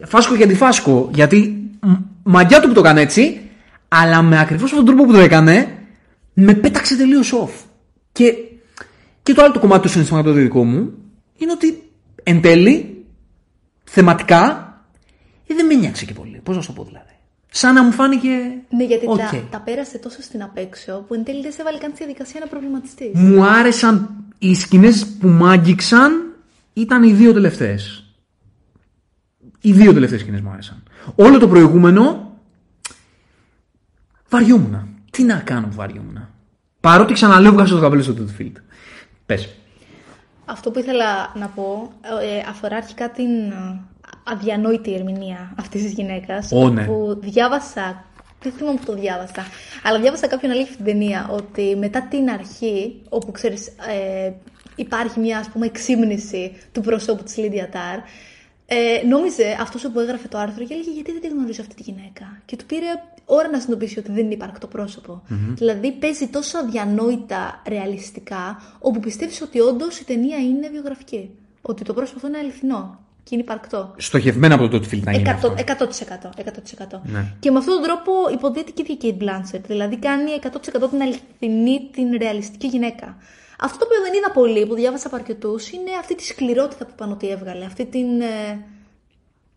Φάσκο 0.06 0.36
και 0.36 0.44
αντιφάσκο. 0.44 1.10
Γιατί 1.14 1.70
μ, 1.80 1.92
μαγιά 2.24 2.60
του 2.62 2.68
που 2.68 2.74
το 2.74 2.80
έκανε 2.80 3.02
έτσι, 3.02 3.40
αλλά 3.88 4.22
με 4.22 4.40
ακριβώς 4.40 4.72
αυτόν 4.72 4.86
τον 4.86 4.96
τρόπο 4.96 5.12
που 5.12 5.18
το 5.18 5.24
έκανε, 5.24 5.78
με 6.34 6.54
πέταξε 6.54 6.98
τελείως 6.98 7.34
off. 7.34 7.66
Και, 8.12 8.34
και 9.24 9.34
το 9.34 9.44
άλλο 9.44 9.54
το 9.54 9.60
κομμάτι 9.60 9.82
του 9.82 9.90
συναισθηματικού 9.90 10.34
το 10.34 10.40
δικό 10.40 10.64
μου 10.64 10.94
είναι 11.38 11.52
ότι 11.52 11.84
εν 12.24 12.42
τέλει, 12.42 13.06
θεματικά, 13.84 14.74
ε, 15.48 15.54
δεν 15.54 15.66
με 15.66 15.74
νοιάξε 15.74 16.06
και 16.06 16.14
πολύ. 16.14 16.42
Πώς 16.44 16.56
να 16.56 16.62
σου 16.62 16.68
το 16.68 16.74
πω 16.74 16.84
δηλαδή. 16.84 17.14
Σαν 17.50 17.74
να 17.74 17.84
μου 17.84 17.92
φάνηκε. 17.92 18.30
Ναι, 18.70 18.84
γιατί 18.84 19.06
οκ. 19.08 19.18
τα, 19.18 19.44
τα 19.50 19.60
πέρασε 19.60 19.98
τόσο 19.98 20.22
στην 20.22 20.44
απέξω 20.44 21.04
που 21.08 21.14
εν 21.14 21.24
τέλει 21.24 21.42
δεν 21.42 21.52
σε 21.52 21.62
έβαλε 21.62 21.78
καν 21.78 21.92
στη 21.94 22.04
διαδικασία 22.04 22.40
να 22.40 22.48
προβληματιστείς. 22.48 23.12
Μου 23.14 23.46
άρεσαν 23.46 24.10
οι 24.38 24.56
σκηνές 24.56 25.08
που 25.20 25.28
μ' 25.28 25.46
άγγιξαν 25.46 26.36
ήταν 26.74 27.04
οι 27.04 27.12
δύο 27.12 27.34
τελευταίες. 27.34 28.04
Οι 29.62 29.72
δύο 29.72 29.94
τελευταίες 29.94 30.22
σκηνές 30.22 30.42
μου 30.42 30.50
άρεσαν. 30.50 30.84
Όλο 31.16 31.40
το 31.40 31.48
προηγούμενο 31.48 32.25
βαριόμουν. 34.30 34.88
Τι 35.12 35.24
να 35.24 35.36
κάνω 35.36 35.68
που 35.68 35.76
βαριόμουν. 35.76 36.28
Παρότι 36.80 37.14
ξαναλέω 37.14 37.52
βγάζω 37.52 37.76
το 37.76 37.82
καπέλο 37.82 38.02
στο 38.02 38.14
Toothfield. 38.18 38.54
Πες. 39.26 39.50
Αυτό 40.46 40.72
που 40.72 40.80
ήθελα 40.80 41.32
να 41.36 41.48
πω 41.48 41.92
ε, 42.22 42.50
αφορά 42.50 42.76
αρχικά 42.76 43.10
την 43.10 43.52
ε, 43.52 43.82
αδιανόητη 44.24 44.94
ερμηνεία 44.94 45.54
αυτής 45.60 45.82
της 45.82 45.92
γυναίκας. 45.92 46.52
Ω, 46.52 46.70
ναι. 46.70 46.86
Που 46.86 47.18
διάβασα, 47.22 48.06
δεν 48.42 48.52
θυμάμαι 48.52 48.78
που 48.78 48.86
το 48.86 48.94
διάβασα, 48.94 49.46
αλλά 49.84 50.00
διάβασα 50.00 50.28
κάποιον 50.28 50.52
αλήθεια 50.52 50.74
στην 50.74 50.86
ταινία 50.86 51.30
ότι 51.32 51.76
μετά 51.76 52.08
την 52.10 52.30
αρχή, 52.30 53.02
όπου 53.10 53.32
ξέρεις 53.32 53.68
ε, 53.68 54.32
υπάρχει 54.76 55.20
μια 55.20 55.40
ας 55.40 55.50
πούμε 55.50 55.66
εξύμνηση 55.66 56.56
του 56.72 56.82
προσώπου 56.82 57.24
της 57.24 57.38
Λίδια 57.38 57.70
Τάρ, 57.70 58.00
ε, 58.66 59.08
νόμιζε 59.08 59.58
αυτός 59.62 59.82
που 59.94 60.00
έγραφε 60.00 60.28
το 60.28 60.38
άρθρο 60.38 60.66
και 60.66 60.74
έλεγε 60.74 60.92
γιατί 60.92 61.12
δεν 61.12 61.22
τη 61.22 61.28
γνωρίζω 61.28 61.62
αυτή 61.62 61.76
τη 61.76 61.82
γυναίκα. 61.82 62.42
Και 62.46 62.56
του 62.56 62.66
πήρε 62.66 62.86
ώρα 63.26 63.50
να 63.50 63.60
συνειδητοποιήσει 63.60 64.00
ότι 64.00 64.12
δεν 64.12 64.24
είναι 64.24 64.34
υπαρκτό 64.34 64.68
πρόσωπο. 64.68 65.22
Δηλαδή 65.56 65.92
παίζει 65.92 66.28
τόσο 66.28 66.58
αδιανόητα 66.58 67.62
ρεαλιστικά, 67.68 68.62
όπου 68.80 69.00
πιστεύεις 69.00 69.42
ότι 69.42 69.60
όντως 69.60 70.00
η 70.00 70.06
ταινία 70.06 70.38
είναι 70.38 70.70
βιογραφική. 70.70 71.30
Ότι 71.62 71.84
το 71.84 71.94
πρόσωπο 71.94 72.16
αυτό 72.18 72.28
είναι 72.28 72.38
αληθινό 72.38 73.00
και 73.24 73.36
είναι 73.36 73.44
υπαρκτό. 73.44 73.94
Στοχευμένα 73.98 74.56
από 74.56 74.68
το 74.68 74.78
Toothfield 74.78 75.04
να 75.04 75.12
γίνει 75.12 75.30
100%. 75.30 75.32
αυτό. 75.32 75.54
100%, 75.58 76.30
100%. 76.96 77.02
Ναι. 77.04 77.34
Και 77.40 77.52
με 77.52 77.58
αυτόν 77.58 77.74
τον 77.74 77.84
τρόπο 77.84 78.12
υποδίεται 78.34 78.72
και 78.72 78.82
η 78.82 78.86
ίδια 78.90 79.10
η 79.10 79.16
Kate 79.20 79.24
Blanchett. 79.24 79.62
Δηλαδή 79.68 79.98
κάνει 79.98 80.32
100% 80.42 80.90
την 80.90 81.02
αληθινή, 81.02 81.90
την 81.92 82.18
ρεαλιστική 82.18 82.68
γυναίκα. 82.68 83.18
Αυτό 83.60 83.78
το 83.78 83.86
οποίο 83.86 84.02
δεν 84.02 84.14
είδα 84.14 84.32
πολύ, 84.32 84.66
που 84.66 84.76
διάβασα 84.76 85.08
από 85.08 85.16
αρκετούς, 85.16 85.72
είναι 85.72 85.92
αυτή 86.00 86.16
τη 86.16 86.26
σκληρότητα 86.26 86.86
που 86.86 86.92
είπαν 86.94 87.12
ότι 87.12 87.30
έβγαλε. 87.30 87.66
Αυτή 87.66 87.86
την, 87.86 88.22
ε, 88.22 88.66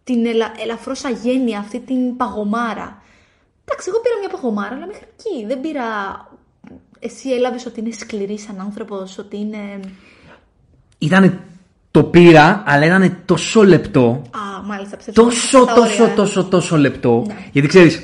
την 0.04 0.26
ελα, 0.26 0.52
ελαφρώς 0.62 1.04
αγένεια, 1.04 1.58
αυτή 1.58 1.80
την 1.80 2.16
παγωμάρα. 2.16 3.02
Εντάξει, 3.70 3.88
εγώ 3.88 4.00
πήρα 4.00 4.14
μια 4.20 4.28
παγωμάρα, 4.28 4.74
αλλά 4.74 4.86
μέχρι 4.86 5.04
εκεί. 5.16 5.46
Δεν 5.46 5.60
πήρα. 5.60 5.84
Εσύ 6.98 7.30
έλαβες 7.30 7.66
ότι 7.66 7.80
είναι 7.80 7.90
σκληρής 7.92 8.42
σαν 8.42 8.60
άνθρωπος, 8.60 9.18
ότι 9.18 9.36
είναι. 9.36 9.58
Ήτανε 10.98 11.38
το 11.90 12.04
πήρα, 12.04 12.62
αλλά 12.66 12.84
ήταν 12.84 13.16
τόσο 13.24 13.64
λεπτό. 13.64 14.22
Α, 14.30 14.62
μάλιστα, 14.66 14.96
ψεύτηκα. 14.96 15.22
τόσο, 15.26 15.62
Στα 15.62 15.74
τόσο, 15.74 16.02
όρια. 16.02 16.14
τόσο, 16.14 16.44
τόσο 16.44 16.76
λεπτό. 16.76 17.24
Ναι. 17.26 17.34
Γιατί 17.52 17.68
ξέρεις, 17.68 18.02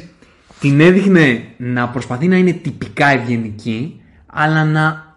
την 0.60 0.80
έδειχνε 0.80 1.44
να 1.56 1.88
προσπαθεί 1.88 2.28
να 2.28 2.36
είναι 2.36 2.52
τυπικά 2.52 3.06
ευγενική, 3.08 4.00
αλλά 4.26 4.64
να 4.64 5.16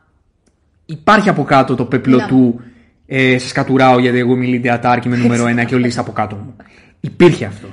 υπάρχει 0.85 1.29
από 1.29 1.43
κάτω 1.43 1.75
το 1.75 1.85
πέπλο 1.85 2.15
Ναι. 2.17 2.25
του 2.27 2.61
ε, 3.05 3.37
σε 3.37 3.47
σκατουράω 3.47 3.99
γιατί 3.99 4.17
εγώ 4.17 4.33
είμαι 4.33 4.45
η 4.45 4.47
Λίντια 4.49 4.79
Τάρ 4.79 4.99
και 4.99 5.07
είμαι 5.07 5.17
νούμερο 5.23 5.47
ένα 5.47 5.63
και 5.63 5.75
όλοι 5.75 5.87
είστε 5.87 5.99
από 6.01 6.11
κάτω 6.11 6.35
μου. 6.35 6.55
Υπήρχε 6.99 7.45
αυτό. 7.45 7.67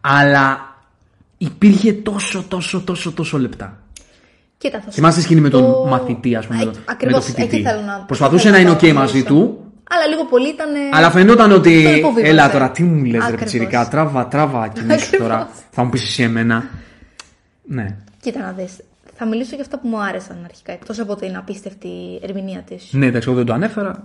Αλλά 0.00 0.67
υπήρχε 1.38 1.92
τόσο, 1.92 2.44
τόσο, 2.48 2.80
τόσο, 2.80 3.12
τόσο 3.12 3.38
λεπτά. 3.38 3.78
Κοίτα, 4.58 4.78
θα 4.80 4.84
σου 4.84 4.92
Θυμάστε 4.92 5.20
τη 5.20 5.24
σκηνή 5.26 5.40
με 5.40 5.48
τον 5.48 5.62
πω- 5.72 5.86
μαθητή, 5.88 6.34
ας 6.36 6.46
πούμε, 6.46 6.58
Α, 6.58 6.64
με 6.64 6.64
τον- 6.72 6.74
με 6.80 6.84
ακριβώς, 6.86 7.24
τον 7.24 7.34
φοιτητή. 7.34 7.56
εκεί 7.56 7.64
θέλω 7.66 7.80
να- 7.80 8.04
Προσπαθούσε 8.06 8.42
θέλω 8.42 8.54
να 8.54 8.60
είναι 8.60 8.70
το 8.70 8.86
OK 8.86 8.92
μαζί 8.92 9.18
ρωτήσω. 9.18 9.24
του, 9.34 9.58
Αλλά 9.90 10.06
λίγο 10.06 10.24
πολύ 10.24 10.48
ήταν. 10.48 10.68
αλλά 10.92 11.10
φαινόταν 11.10 11.48
Τον 11.48 11.58
ότι. 11.58 11.70
υποβίβαζε. 11.82 12.26
Έλα 12.32 12.50
τώρα, 12.50 12.70
τι 12.70 12.82
μου 12.82 13.04
λες, 13.04 13.12
ρε 13.12 13.18
Ακριβώς. 13.18 13.40
Πιτσυρικά, 13.40 13.88
τράβα, 13.88 14.26
τράβα. 14.26 14.68
Και 14.68 14.80
εμείς 14.80 15.02
Ακριβώς. 15.02 15.28
τώρα 15.28 15.48
θα 15.70 15.84
μου 15.84 15.90
πεις 15.90 16.02
εσύ 16.02 16.22
εμένα. 16.22 16.64
Ναι. 17.64 17.96
Κοίτα 18.20 18.40
να 18.40 18.52
δεις. 18.52 18.76
Θα 19.16 19.26
μιλήσω 19.26 19.54
για 19.54 19.64
αυτά 19.64 19.78
που 19.78 19.88
μου 19.88 20.00
άρεσαν 20.02 20.36
αρχικά, 20.44 20.72
εκτός 20.72 20.98
από 20.98 21.16
την 21.16 21.36
απίστευτη 21.36 21.88
ερμηνεία 22.22 22.60
της. 22.60 22.88
Ναι, 22.92 23.06
εντάξει, 23.06 23.28
εγώ 23.28 23.36
δεν 23.36 23.46
το 23.46 23.52
ανέφερα. 23.52 24.04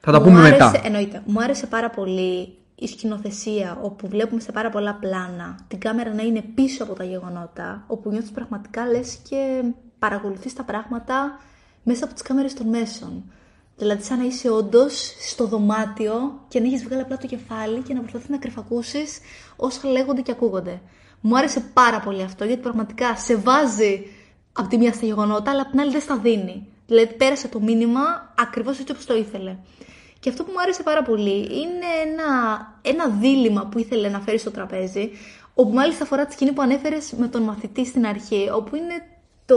Θα 0.00 0.12
τα 0.12 0.18
Μου 0.18 0.24
πούμε 0.24 0.38
άρεσε, 0.38 0.52
μετά. 0.52 0.80
Εννοείται. 0.84 1.22
Μου 1.24 1.42
άρεσε 1.42 1.66
πάρα 1.66 1.90
πολύ 1.90 2.48
η 2.74 2.86
σκηνοθεσία, 2.86 3.78
όπου 3.82 4.08
βλέπουμε 4.08 4.40
σε 4.40 4.52
πάρα 4.52 4.70
πολλά 4.70 4.94
πλάνα 4.94 5.58
την 5.68 5.78
κάμερα 5.78 6.14
να 6.14 6.22
είναι 6.22 6.42
πίσω 6.54 6.84
από 6.84 6.92
τα 6.92 7.04
γεγονότα, 7.04 7.84
όπου 7.86 8.10
νιώθεις 8.10 8.30
πραγματικά 8.30 8.86
λες 8.86 9.18
και 9.28 9.62
παρακολουθείς 9.98 10.52
τα 10.52 10.62
πράγματα 10.62 11.40
μέσα 11.82 12.04
από 12.04 12.12
τις 12.12 12.22
κάμερες 12.22 12.54
των 12.54 12.68
μέσων. 12.68 13.24
Δηλαδή, 13.76 14.02
σαν 14.02 14.18
να 14.18 14.24
είσαι 14.24 14.50
όντως 14.50 15.14
στο 15.30 15.46
δωμάτιο 15.46 16.40
και 16.48 16.60
να 16.60 16.66
έχεις 16.66 16.84
βγάλει 16.84 17.02
απλά 17.02 17.16
το 17.16 17.26
κεφάλι 17.26 17.80
και 17.80 17.94
να 17.94 18.00
προσπαθείς 18.00 18.28
να 18.28 18.38
κρυφακούσεις 18.38 19.18
όσα 19.56 19.88
λέγονται 19.88 20.20
και 20.20 20.30
ακούγονται. 20.30 20.80
Μου 21.20 21.36
άρεσε 21.36 21.60
πάρα 21.60 22.00
πολύ 22.00 22.22
αυτό 22.22 22.44
γιατί 22.44 22.62
πραγματικά 22.62 23.16
σε 23.16 23.36
βάζει 23.36 24.06
από 24.52 24.68
τη 24.68 24.78
μία 24.78 24.92
στα 24.92 25.06
γεγονότα, 25.06 25.50
αλλά 25.50 25.60
από 25.60 25.70
την 25.70 25.80
άλλη 25.80 25.90
δεν 25.90 26.00
στα 26.00 26.18
δίνει. 26.18 26.68
Δηλαδή, 26.86 27.14
πέρασε 27.14 27.48
το 27.48 27.60
μήνυμα 27.60 28.32
ακριβώς 28.38 28.78
έτσι 28.78 28.92
όπως 28.92 29.04
το 29.06 29.16
ήθελε. 29.16 29.56
Και 30.24 30.30
αυτό 30.30 30.44
που 30.44 30.50
μου 30.52 30.60
άρεσε 30.60 30.82
πάρα 30.82 31.02
πολύ 31.02 31.36
είναι 31.36 31.88
ένα, 32.06 32.28
ένα 32.82 33.08
δίλημα 33.08 33.66
που 33.66 33.78
ήθελε 33.78 34.08
να 34.08 34.20
φέρει 34.20 34.38
στο 34.38 34.50
τραπέζι, 34.50 35.10
όπου 35.54 35.72
μάλιστα 35.72 36.04
αφορά 36.04 36.26
τη 36.26 36.32
σκηνή 36.32 36.52
που 36.52 36.62
ανέφερες 36.62 37.12
με 37.12 37.28
τον 37.28 37.42
μαθητή 37.42 37.86
στην 37.86 38.06
αρχή, 38.06 38.50
όπου 38.54 38.76
είναι 38.76 38.94
το, 39.46 39.56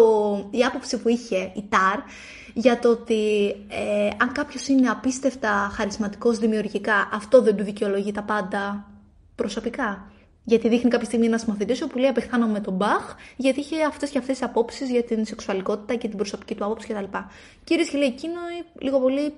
η 0.51 0.63
άποψη 0.63 0.97
που 0.97 1.09
είχε 1.09 1.51
η 1.55 1.63
Τάρ 1.69 1.99
για 2.53 2.79
το 2.79 2.89
ότι 2.89 3.47
ε, 3.67 4.09
αν 4.17 4.31
κάποιος 4.31 4.67
είναι 4.67 4.89
απίστευτα 4.89 5.71
χαρισματικός 5.73 6.37
δημιουργικά, 6.37 7.09
αυτό 7.13 7.41
δεν 7.41 7.55
του 7.55 7.63
δικαιολογεί 7.63 8.11
τα 8.11 8.23
πάντα 8.23 8.91
προσωπικά. 9.35 10.11
Γιατί 10.43 10.69
δείχνει 10.69 10.89
κάποια 10.89 11.05
στιγμή 11.05 11.25
ένας 11.25 11.45
μαθητής 11.45 11.85
που 11.85 11.97
λέει 11.97 12.09
Απεχθάνομαι 12.09 12.51
με 12.51 12.59
τον 12.59 12.73
Μπαχ, 12.73 13.15
γιατί 13.35 13.59
είχε 13.59 13.83
αυτές 13.83 14.09
και 14.09 14.17
αυτές 14.17 14.37
τις 14.37 14.47
απόψεις 14.47 14.89
για 14.89 15.03
την 15.03 15.25
σεξουαλικότητα 15.25 15.95
και 15.95 16.07
την 16.07 16.17
προσωπική 16.17 16.55
του 16.55 16.65
άποψη 16.65 16.87
κτλ. 16.87 17.17
Κύριε 17.63 17.85
και 17.85 17.97
λέει 17.97 18.07
εκείνο 18.07 18.39
λίγο 18.79 18.99
πολύ 18.99 19.33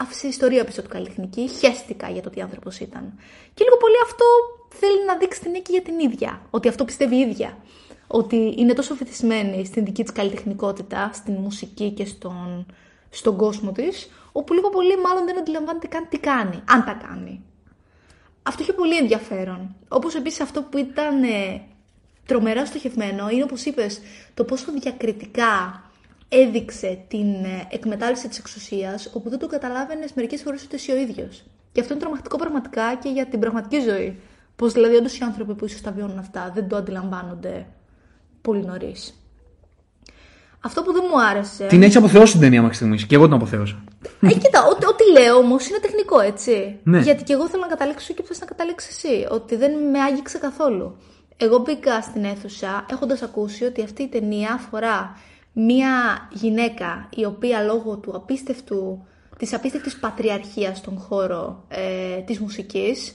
άφησε 0.00 0.26
ιστορία 0.26 0.64
πίσω 0.64 0.82
του 0.82 0.88
καλλιτεχνική, 0.88 1.48
χαίστηκα 1.48 2.08
για 2.08 2.22
το 2.22 2.30
τι 2.30 2.40
άνθρωπος 2.40 2.78
ήταν. 2.80 3.12
Και 3.54 3.64
λίγο 3.64 3.76
πολύ 3.76 3.96
αυτό 4.04 4.24
θέλει 4.68 5.04
να 5.06 5.16
δείξει 5.16 5.40
την 5.40 5.50
νίκη 5.50 5.72
για 5.72 5.82
την 5.82 5.98
ίδια. 5.98 6.40
Ότι 6.50 6.68
αυτό 6.68 6.84
πιστεύει 6.84 7.16
η 7.16 7.20
ίδια 7.20 7.56
ότι 8.12 8.54
είναι 8.56 8.72
τόσο 8.72 8.94
φετισμένη 8.94 9.64
στην 9.64 9.84
δική 9.84 10.02
της 10.02 10.12
καλλιτεχνικότητα, 10.12 11.10
στην 11.12 11.34
μουσική 11.34 11.90
και 11.90 12.04
στον, 12.04 12.66
στον 13.10 13.36
κόσμο 13.36 13.72
της, 13.72 14.10
όπου 14.32 14.52
λίγο 14.52 14.70
πολύ 14.70 14.96
μάλλον 14.96 15.24
δεν 15.24 15.38
αντιλαμβάνεται 15.38 15.86
καν 15.86 16.06
τι 16.08 16.18
κάνει, 16.18 16.62
αν 16.68 16.84
τα 16.84 16.92
κάνει. 17.08 17.42
Αυτό 18.42 18.62
είχε 18.62 18.72
πολύ 18.72 18.96
ενδιαφέρον. 18.96 19.74
Όπως 19.88 20.14
επίσης 20.14 20.40
αυτό 20.40 20.62
που 20.62 20.78
ήταν 20.78 21.22
ε, 21.22 21.62
τρομερά 22.26 22.66
στοχευμένο 22.66 23.28
είναι 23.28 23.42
όπως 23.42 23.64
είπες 23.64 24.00
το 24.34 24.44
πόσο 24.44 24.72
διακριτικά 24.72 25.82
έδειξε 26.32 27.04
την 27.08 27.44
ε, 27.44 27.66
εκμετάλλευση 27.70 28.28
της 28.28 28.38
εξουσίας 28.38 29.10
όπου 29.14 29.28
δεν 29.28 29.38
το 29.38 29.46
καταλάβαινες 29.46 30.12
μερικές 30.12 30.42
φορές 30.42 30.64
ούτε 30.64 30.76
εσύ 30.76 30.92
ο 30.92 30.96
ίδιος. 30.96 31.44
Και 31.72 31.80
αυτό 31.80 31.92
είναι 31.92 32.02
τρομακτικό 32.02 32.36
πραγματικά 32.36 32.94
και 33.02 33.08
για 33.08 33.26
την 33.26 33.40
πραγματική 33.40 33.80
ζωή. 33.80 34.20
Πως 34.56 34.72
δηλαδή 34.72 34.96
όντως 34.96 35.18
οι 35.18 35.22
άνθρωποι 35.22 35.54
που 35.54 35.64
ίσως 35.64 35.80
τα 35.80 35.90
βιώνουν 35.90 36.18
αυτά 36.18 36.50
δεν 36.54 36.68
το 36.68 36.76
αντιλαμβάνονται 36.76 37.66
πολύ 38.40 38.64
νωρίς. 38.64 39.14
Αυτό 40.60 40.82
που 40.82 40.92
δεν 40.92 41.02
μου 41.10 41.22
άρεσε. 41.22 41.66
Την 41.66 41.82
έχεις 41.82 41.96
αποθεώσει 41.96 42.32
την 42.32 42.40
ταινία 42.40 42.60
μέχρι 42.60 42.76
στιγμής. 42.76 43.06
Και 43.06 43.14
εγώ 43.14 43.24
την 43.24 43.34
αποθέωσα. 43.34 43.84
Ε, 44.20 44.32
κοίτα, 44.32 44.64
ό,τι, 44.70 44.86
ό,τι 44.86 45.20
λέω 45.20 45.36
όμως 45.36 45.68
είναι 45.68 45.78
τεχνικό, 45.78 46.20
έτσι. 46.20 46.78
Ναι. 46.82 46.98
Γιατί 46.98 47.22
και 47.22 47.32
εγώ 47.32 47.48
θέλω 47.48 47.62
να 47.62 47.68
καταλήξω 47.68 48.14
και 48.14 48.22
θες 48.22 48.40
να 48.40 48.46
καταλήξεις 48.46 49.04
εσύ. 49.04 49.26
Ότι 49.30 49.56
δεν 49.56 49.72
με 49.90 50.00
άγγιξε 50.00 50.38
καθόλου. 50.38 50.96
Εγώ 51.36 51.58
μπήκα 51.58 52.00
στην 52.00 52.24
αίθουσα 52.24 52.86
έχοντας 52.90 53.22
ακούσει 53.22 53.64
ότι 53.64 53.82
αυτή 53.82 54.02
η 54.02 54.08
ταινία 54.08 54.52
αφορά 54.52 55.16
μία 55.52 56.28
γυναίκα 56.32 57.08
η 57.16 57.24
οποία 57.24 57.60
λόγω 57.62 57.96
του 57.96 58.16
απίστευτου, 58.16 59.06
της 59.38 59.52
απίστευτης 59.52 59.98
πατριαρχίας 59.98 60.78
στον 60.78 60.98
χώρο 60.98 61.64
ε, 61.68 62.16
της 62.20 62.38
μουσικής 62.38 63.14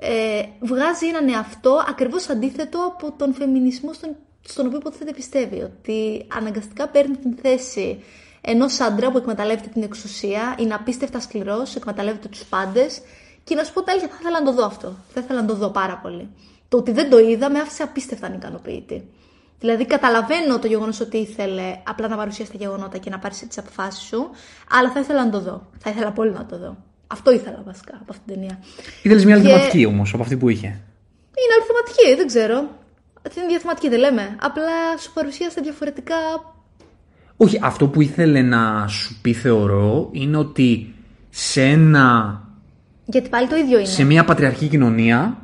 ε, 0.00 0.42
βγάζει 0.60 1.06
έναν 1.06 1.28
εαυτό 1.28 1.84
ακριβώς 1.88 2.28
αντίθετο 2.28 2.78
από 2.86 3.12
τον 3.16 3.34
φεμινισμό 3.34 3.92
στον 3.92 4.16
στον 4.46 4.66
οποίο 4.66 4.78
υποτίθεται 4.78 5.12
πιστεύει 5.12 5.60
ότι 5.60 6.26
αναγκαστικά 6.36 6.88
παίρνει 6.88 7.16
την 7.16 7.36
θέση 7.42 8.02
ενός 8.40 8.80
άντρα 8.80 9.10
που 9.10 9.18
εκμεταλλεύεται 9.18 9.68
την 9.68 9.82
εξουσία, 9.82 10.56
είναι 10.58 10.74
απίστευτα 10.74 11.20
σκληρός, 11.20 11.76
εκμεταλλεύεται 11.76 12.28
τους 12.28 12.44
πάντες. 12.44 13.00
Και 13.44 13.54
να 13.54 13.64
σου 13.64 13.72
πω 13.72 13.82
τα 13.82 13.92
αλήθεια, 13.92 14.08
θα 14.08 14.16
ήθελα 14.20 14.40
να 14.40 14.44
το 14.44 14.52
δω 14.52 14.66
αυτό. 14.66 14.96
Θα 15.12 15.20
ήθελα 15.20 15.40
να 15.40 15.46
το 15.46 15.54
δω 15.54 15.68
πάρα 15.68 15.98
πολύ. 16.02 16.28
Το 16.68 16.76
ότι 16.76 16.92
δεν 16.92 17.10
το 17.10 17.18
είδα 17.18 17.50
με 17.50 17.58
άφησε 17.58 17.82
απίστευτα 17.82 18.26
ανικανοποιητή. 18.26 19.08
Δηλαδή, 19.58 19.86
καταλαβαίνω 19.86 20.58
το 20.58 20.66
γεγονός 20.66 21.00
ότι 21.00 21.16
ήθελε 21.16 21.62
απλά 21.84 22.08
να 22.08 22.16
παρουσιάσει 22.16 22.50
τα 22.50 22.56
γεγονότα 22.60 22.98
και 22.98 23.10
να 23.10 23.18
πάρει 23.18 23.34
τις 23.34 23.58
αποφάσεις 23.58 24.02
σου, 24.02 24.30
αλλά 24.70 24.90
θα 24.90 25.00
ήθελα 25.00 25.24
να 25.24 25.30
το 25.30 25.40
δω. 25.40 25.66
Θα 25.78 25.90
ήθελα 25.90 26.12
πολύ 26.12 26.30
να 26.32 26.46
το 26.46 26.58
δω. 26.58 26.76
Αυτό 27.06 27.32
ήθελα 27.32 27.62
βασικά 27.64 27.92
από 27.94 28.06
αυτήν 28.08 28.26
την 28.26 28.34
ταινία. 28.34 28.58
Ήθελες 29.02 29.24
μια 29.24 29.34
άλλη 29.34 29.44
και... 29.44 29.50
θεματική 29.50 29.86
όμως 29.86 30.12
από 30.12 30.22
αυτή 30.22 30.36
που 30.36 30.48
είχε. 30.48 30.66
Είναι 30.66 31.54
άλλη 31.56 31.64
θεματική, 31.66 32.16
δεν 32.16 32.26
ξέρω 32.26 32.68
είναι 33.36 33.46
διαφορετική, 33.46 33.88
δεν 33.88 33.98
λέμε. 33.98 34.36
Απλά 34.40 34.98
σου 35.00 35.12
παρουσίασε 35.12 35.60
διαφορετικά. 35.60 36.16
Όχι, 37.36 37.58
αυτό 37.62 37.88
που 37.88 38.00
ήθελε 38.00 38.42
να 38.42 38.86
σου 38.88 39.20
πει 39.22 39.32
θεωρώ 39.32 40.08
είναι 40.12 40.36
ότι 40.36 40.94
σε 41.30 41.62
ένα. 41.62 42.38
Γιατί 43.04 43.28
πάλι 43.28 43.48
το 43.48 43.56
ίδιο 43.56 43.78
είναι. 43.78 43.86
Σε 43.86 44.04
μια 44.04 44.24
πατριαρχική 44.24 44.68
κοινωνία. 44.68 45.43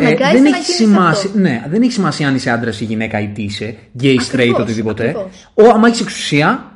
Ε, 0.00 0.14
δεν, 0.32 0.44
έχει 0.44 0.72
σημασία, 0.72 1.30
ναι, 1.34 1.64
δεν 1.68 1.82
έχει 1.82 1.92
σημασία 1.92 2.28
αν 2.28 2.34
είσαι 2.34 2.50
άντρας 2.50 2.80
ή 2.80 2.84
γυναίκα 2.84 3.20
ή 3.20 3.28
τι 3.28 3.42
είσαι, 3.42 3.76
gay, 4.00 4.16
straight, 4.32 4.54
οτιδήποτε. 4.58 5.16
Ο, 5.54 5.68
άμα 5.68 5.86
έχεις 5.86 6.00
εξουσία, 6.00 6.72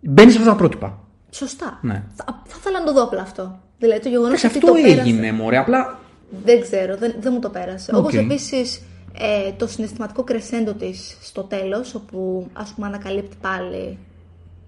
μπαίνεις 0.00 0.32
σε 0.32 0.38
αυτά 0.38 0.50
τα 0.50 0.56
πρότυπα. 0.56 0.98
Σωστά. 1.30 1.78
Ναι. 1.82 2.02
Θα, 2.14 2.24
θα 2.46 2.56
ήθελα 2.58 2.78
να 2.78 2.84
το 2.84 2.92
δω 2.92 3.02
απλά 3.02 3.22
αυτό. 3.22 3.58
Δηλαδή 3.78 4.00
το 4.00 4.08
γεγονός 4.08 4.44
ότι. 4.44 4.46
Αυτό 4.46 4.66
το 4.66 4.74
έγινε, 4.84 5.20
πέρασε... 5.20 5.32
μωρέ, 5.32 5.58
απλά. 5.58 5.98
Δεν 6.44 6.60
ξέρω, 6.60 6.96
δεν, 6.96 7.14
δεν 7.20 7.32
μου 7.32 7.40
το 7.40 7.48
πέρασε. 7.48 7.92
Okay. 7.94 7.98
Όπως 7.98 8.14
επίσης 8.14 8.80
ε, 9.18 9.52
το 9.56 9.66
συναισθηματικό 9.66 10.24
κρεσέντο 10.24 10.72
της 10.72 11.16
στο 11.20 11.42
τέλος, 11.42 11.94
όπου 11.94 12.46
ας 12.52 12.72
πούμε 12.74 12.86
ανακαλύπτει 12.86 13.36
πάλι 13.40 13.98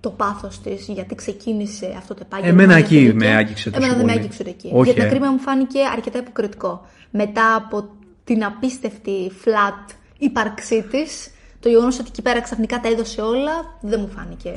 το 0.01 0.11
πάθος 0.11 0.61
της, 0.61 0.87
γιατί 0.89 1.15
ξεκίνησε 1.15 1.95
αυτό 1.99 2.15
το 2.15 2.21
επάγγελμα. 2.25 2.63
Εμένα 2.63 2.79
εκεί 2.79 3.13
με 3.15 3.35
άγγιξε 3.35 3.71
το 3.71 3.77
Εμένα 3.77 3.95
δεν 3.95 4.05
με 4.05 4.13
άγγιξε 4.13 4.45
εκεί. 4.47 4.71
Όχι, 4.73 4.85
γιατί 4.85 5.01
ε. 5.01 5.05
ακρίβεια 5.05 5.33
μου 5.33 5.39
φάνηκε 5.39 5.79
αρκετά 5.93 6.19
υποκριτικό. 6.19 6.87
Μετά 7.17 7.55
από 7.55 7.89
την 8.25 8.45
απίστευτη 8.45 9.33
flat 9.45 9.95
ύπαρξή 10.19 10.83
της, 10.91 11.31
το 11.61 11.69
γεγονός 11.69 11.99
ότι 11.99 12.09
εκεί 12.09 12.23
πέρα 12.23 12.41
ξαφνικά 12.41 12.81
τα 12.81 12.89
έδωσε 12.89 13.21
όλα, 13.21 13.79
δεν 13.81 14.01
μου 14.01 14.09
φάνηκε. 14.17 14.53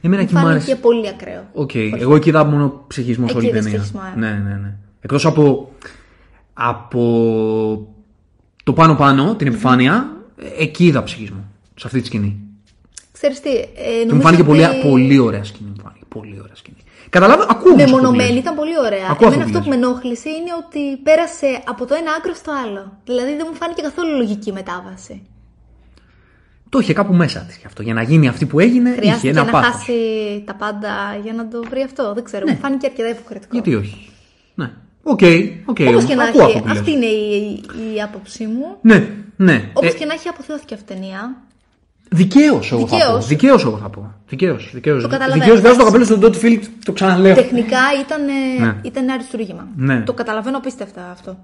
Εμένα 0.00 0.22
μου 0.22 0.28
φάνηκε 0.28 0.76
πολύ 0.76 1.08
ακραίο. 1.08 1.44
Okay. 1.54 2.00
Εγώ 2.00 2.14
εκεί 2.14 2.28
είδα 2.28 2.44
μόνο 2.44 2.84
ψυχισμό 2.86 3.26
όλη 3.34 3.50
την 3.50 3.62
ταινία. 3.62 3.84
Ε. 4.14 4.18
Ναι, 4.18 4.30
ναι, 4.30 4.54
ναι. 4.54 4.74
Εκτός 5.00 5.26
από, 5.26 5.70
από 6.52 7.88
το 8.64 8.72
πάνω-πάνω, 8.72 9.34
την 9.34 9.46
επιφάνεια, 9.46 10.16
εκεί 10.58 10.86
είδα 10.86 11.02
ψυχισμό. 11.02 11.44
Σε 11.74 11.86
αυτή 11.86 12.00
τη 12.00 12.06
σκηνή. 12.06 12.36
Ξέρεις 13.12 13.40
τι, 13.40 13.50
ε, 13.50 14.04
και 14.08 14.14
μου 14.14 14.20
φάνηκε 14.20 14.44
πολύ, 14.44 14.62
πολύ 14.82 15.18
ωραία 15.18 15.44
σκηνή. 15.44 15.68
Μου 15.68 15.82
φάνηκε 15.82 16.04
πολύ 16.08 16.40
ωραία 16.42 16.54
σκηνή. 16.54 16.76
Καταλάβω, 17.12 17.44
ακούω. 17.48 17.74
Μεμονωμένη 17.74 18.36
ήταν 18.36 18.54
πολύ 18.54 18.78
ωραία. 18.86 19.06
Ακούω 19.10 19.26
Εμένα 19.28 19.44
αυτό 19.44 19.60
που, 19.60 19.68
με 19.68 19.74
ενόχλησε 19.74 20.28
είναι 20.28 20.52
ότι 20.64 20.96
πέρασε 21.02 21.62
από 21.66 21.86
το 21.86 21.94
ένα 21.94 22.10
άκρο 22.18 22.34
στο 22.34 22.52
άλλο. 22.64 22.98
Δηλαδή 23.04 23.36
δεν 23.36 23.46
μου 23.50 23.56
φάνηκε 23.56 23.82
καθόλου 23.82 24.16
λογική 24.16 24.52
μετάβαση. 24.52 25.22
Το 26.68 26.78
είχε 26.78 26.92
κάπου 26.92 27.14
μέσα 27.14 27.40
της 27.40 27.60
αυτό. 27.66 27.82
Για 27.82 27.94
να 27.94 28.02
γίνει 28.02 28.28
αυτή 28.28 28.46
που 28.46 28.60
έγινε, 28.60 28.90
Χρειάστηκε 28.90 29.28
είχε 29.28 29.28
ένα 29.28 29.44
να 29.44 29.50
πάθος. 29.50 29.74
χάσει 29.74 29.92
τα 30.46 30.54
πάντα 30.54 30.90
για 31.22 31.32
να 31.32 31.48
το 31.48 31.62
βρει 31.70 31.82
αυτό. 31.82 32.12
Δεν 32.14 32.24
ξέρω. 32.24 32.44
Ναι. 32.44 32.52
Μου 32.52 32.58
φάνηκε 32.58 32.86
αρκετά 32.86 33.08
υποκριτικό. 33.08 33.50
Γιατί 33.52 33.74
όχι. 33.74 34.08
Ναι. 34.54 34.70
OK, 35.02 35.18
okay, 35.22 35.50
okay, 35.66 35.86
Όπως 35.88 36.04
και 36.04 36.14
να 36.14 36.26
έχει. 36.26 36.62
Αυτή 36.66 36.90
είναι 36.90 37.06
η, 37.06 37.64
η 37.94 38.02
άποψή 38.02 38.46
μου. 38.46 38.76
Ναι, 38.80 39.08
ναι. 39.36 39.70
Όπως 39.72 39.92
ε, 39.94 39.96
και 39.96 40.04
να 40.04 40.14
έχει 40.14 40.28
αποθεώθηκε 40.28 40.74
αυτή 40.74 40.92
η 40.92 40.96
ταινία. 40.96 41.36
Δικαίως, 42.12 42.72
εγώ 42.72 42.86
θα 42.86 42.96
πω. 42.96 43.18
Δικαίως, 43.18 43.64
εγώ 43.64 43.78
θα 43.78 43.88
πω. 43.88 44.14
Δικαίως. 44.28 44.70
Το 44.72 44.80
καταλαβαίνω. 44.80 45.32
Δικαίως 45.32 45.60
βγάζω 45.60 45.78
το 45.78 45.84
καπέλο 45.84 46.04
στον 46.04 46.20
Todd 46.22 46.34
Field, 46.34 46.60
το 46.84 46.92
ξαναλέω. 46.92 47.34
Τεχνικά 47.34 47.78
ήταν, 48.00 48.24
ναι. 48.60 48.76
ήταν 48.82 49.08
αριστούργημα. 49.08 49.68
Ναι. 49.76 50.00
Το 50.00 50.12
καταλαβαίνω 50.12 50.56
απίστευτα 50.56 51.10
αυτό. 51.10 51.38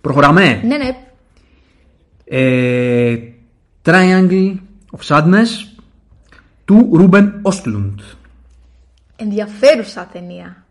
Προχωράμε. 0.00 0.60
Ναι, 0.64 0.76
ναι. 0.76 0.96
Ε, 2.24 3.16
Triangle 3.84 4.54
of 4.96 5.06
Sadness 5.06 5.78
του 6.64 6.90
Ruben 6.94 7.30
Ostlund. 7.42 7.94
Ενδιαφέρουσα 9.16 10.08
ταινία. 10.12 10.64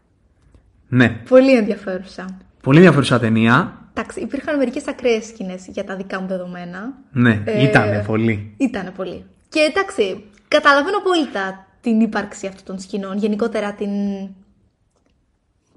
Ναι. 0.88 1.10
Πολύ 1.30 1.56
ενδιαφέρουσα. 1.56 2.26
Πολύ 2.62 2.78
ενδιαφέρουσα 2.78 3.20
ταινία. 3.20 3.85
Εντάξει, 3.98 4.20
υπήρχαν 4.20 4.58
μερικές 4.58 4.88
ακραίες 4.88 5.26
σκηνές 5.26 5.68
για 5.68 5.84
τα 5.84 5.96
δικά 5.96 6.22
μου 6.22 6.28
δεδομένα. 6.28 6.94
Ναι, 7.12 7.42
ε, 7.46 7.64
ήτανε 7.64 8.04
πολύ. 8.08 8.54
Ήτανε 8.58 8.92
πολύ. 8.92 9.26
Και 9.50 9.60
εντάξει, 9.60 10.24
καταλαβαίνω 10.48 10.98
απόλυτα 10.98 11.68
την 11.82 12.00
ύπαρξη 12.00 12.48
αυτών 12.48 12.66
των 12.66 12.80
σκηνών. 12.80 13.18
Γενικότερα 13.18 13.74
την. 13.74 13.90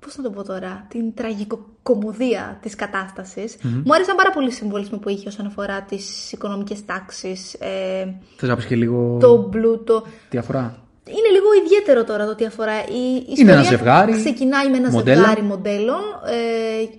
Πώς 0.01 0.17
να 0.17 0.23
το 0.23 0.31
πω 0.31 0.45
τώρα, 0.45 0.87
την 0.89 1.15
τραγικοκομωδία 1.15 2.59
της 2.63 2.75
κατάστασης. 2.75 3.57
Mm-hmm. 3.57 3.83
Μου 3.85 3.95
άρεσαν 3.95 4.17
πάρα 4.17 4.31
πολύ 4.31 4.49
οι 4.49 4.53
συμβολισμοί 4.53 4.99
που 4.99 5.09
είχε 5.09 5.29
όσον 5.29 5.47
αφορά 5.47 5.83
τις 5.83 6.33
οικονομικές 6.33 6.85
τάξεις. 6.85 7.55
Ε, 7.55 8.15
Θες 8.37 8.49
να 8.49 8.57
πεις 8.57 8.67
και 8.67 8.77
λίγο. 8.77 9.17
Το 9.21 9.49
μπλούτο. 9.49 10.03
Τι 10.29 10.39
αφορά 10.39 10.88
είναι 11.11 11.31
λίγο 11.33 11.47
ιδιαίτερο 11.65 12.05
τώρα 12.05 12.27
το 12.27 12.35
τι 12.35 12.45
αφορά. 12.45 12.73
Η 12.85 13.15
ιστορία 13.17 13.37
είναι 13.43 13.53
ένα 13.53 13.63
ζευγάρι. 13.63 14.13
Ξεκινάει 14.13 14.71
με 14.71 14.77
ένα 14.77 14.91
μοντέλα. 14.91 15.17
ζευγάρι 15.17 15.43
μοντέλων 15.43 16.01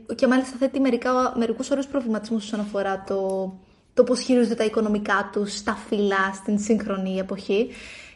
ε, 0.09 0.13
και 0.15 0.27
μάλιστα 0.27 0.55
θέτει 0.59 0.79
μερικά, 0.79 1.33
μερικούς 1.37 1.69
ωραίους 1.69 1.87
προβληματισμούς 1.87 2.43
όσον 2.45 2.59
αφορά 2.59 3.03
το, 3.07 3.53
το 3.93 4.03
πώς 4.03 4.19
χειρίζονται 4.21 4.55
τα 4.55 4.63
οικονομικά 4.63 5.29
τους, 5.33 5.63
τα 5.63 5.77
φύλλα 5.87 6.33
στην 6.35 6.59
σύγχρονη 6.59 7.17
εποχή. 7.17 7.69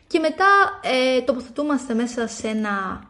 Και 0.08 0.20
μετά 0.20 0.46
ε, 1.18 1.22
τοποθετούμαστε 1.22 1.94
μέσα 1.94 2.28
σε 2.28 2.48
ένα, 2.48 3.04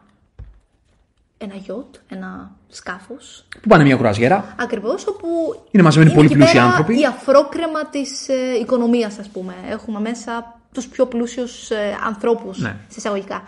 ένα 1.38 1.54
γιότ, 1.54 1.94
ένα 2.08 2.50
σκάφος, 2.68 3.44
Που 3.62 3.68
πάνε 3.68 3.84
μια 3.84 3.96
κουραζιέρα. 3.96 4.54
ακριβώς, 4.60 5.06
όπου 5.06 5.26
Είναι 5.70 5.82
μαζεμένοι 5.82 6.12
πολύ 6.14 6.26
εκεί 6.26 6.34
πλούσιοι 6.36 6.52
πέρα 6.52 6.64
άνθρωποι. 6.64 7.00
η 7.00 7.04
αφρόκρεμα 7.04 7.86
της 7.86 8.28
ε, 8.28 8.34
οικονομίας, 8.60 9.18
ας 9.18 9.28
πούμε. 9.28 9.54
Έχουμε 9.70 10.00
μέσα 10.00 10.60
τους 10.74 10.86
πιο 10.86 11.06
πλούσιους 11.06 11.70
ε, 11.70 11.76
ανθρώπους, 12.06 12.58
Ναι. 12.58 12.68
σε 12.88 12.94
εισαγωγικά. 12.98 13.42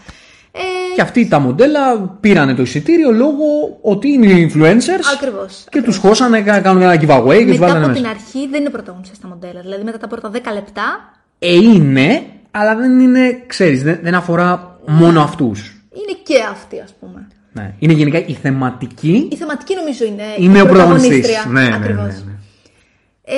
Ε, 0.52 0.94
Και 0.94 1.00
αυτοί 1.00 1.28
τα 1.28 1.38
μοντέλα 1.38 1.98
πήρανε 2.20 2.54
το 2.54 2.62
εισιτήριο 2.62 3.12
λόγω 3.12 3.78
ότι 3.82 4.08
είναι 4.08 4.32
influencers 4.52 5.04
Ακριβώς. 5.16 5.64
και 5.70 5.82
τους 5.82 5.96
χώσανε, 5.96 6.40
κα- 6.42 6.60
κάνουν 6.60 6.82
ένα 6.82 6.94
giveaway 6.94 7.36
και 7.38 7.44
τους 7.44 7.58
μετά 7.58 7.66
βάλανε 7.66 7.78
από 7.84 7.86
μέσα. 7.88 8.00
την 8.00 8.06
αρχή 8.06 8.48
δεν 8.50 8.60
είναι 8.60 8.70
πρωταγωνιστές 8.70 9.18
τα 9.18 9.28
μοντέλα. 9.28 9.60
Δηλαδή 9.60 9.82
μετά 9.84 9.98
τα 9.98 10.06
πρώτα 10.06 10.30
10 10.30 10.52
λεπτά 10.54 11.12
Ε, 11.38 11.54
είναι, 11.54 12.22
αλλά 12.50 12.76
δεν 12.76 13.00
είναι, 13.00 13.42
ξέρεις, 13.46 13.82
δεν, 13.82 13.98
δεν 14.02 14.14
αφορά 14.14 14.78
μόνο 14.86 15.20
αυτούς. 15.22 15.74
είναι 15.92 16.18
και 16.22 16.34
αυτοί, 16.50 16.80
ας 16.80 16.94
πούμε. 17.00 17.26
Ναι. 17.52 17.74
Είναι 17.78 17.92
γενικά 17.92 18.26
η 18.26 18.32
θεματική. 18.32 19.28
Η 19.32 19.36
θεματική 19.36 19.74
νομίζω 19.74 20.04
είναι, 20.04 20.22
Είναι 20.38 20.58
η 20.58 20.60
ο 20.60 20.66
πρωταγωνιστής. 20.66 21.20
πρωταγωνίστρια. 21.20 21.52
Ναι, 21.52 21.60
ναι, 21.62 21.68
ναι, 21.68 21.74
Ακριβώς. 21.76 22.24
ναι. 22.24 22.32
Ε, 23.24 23.34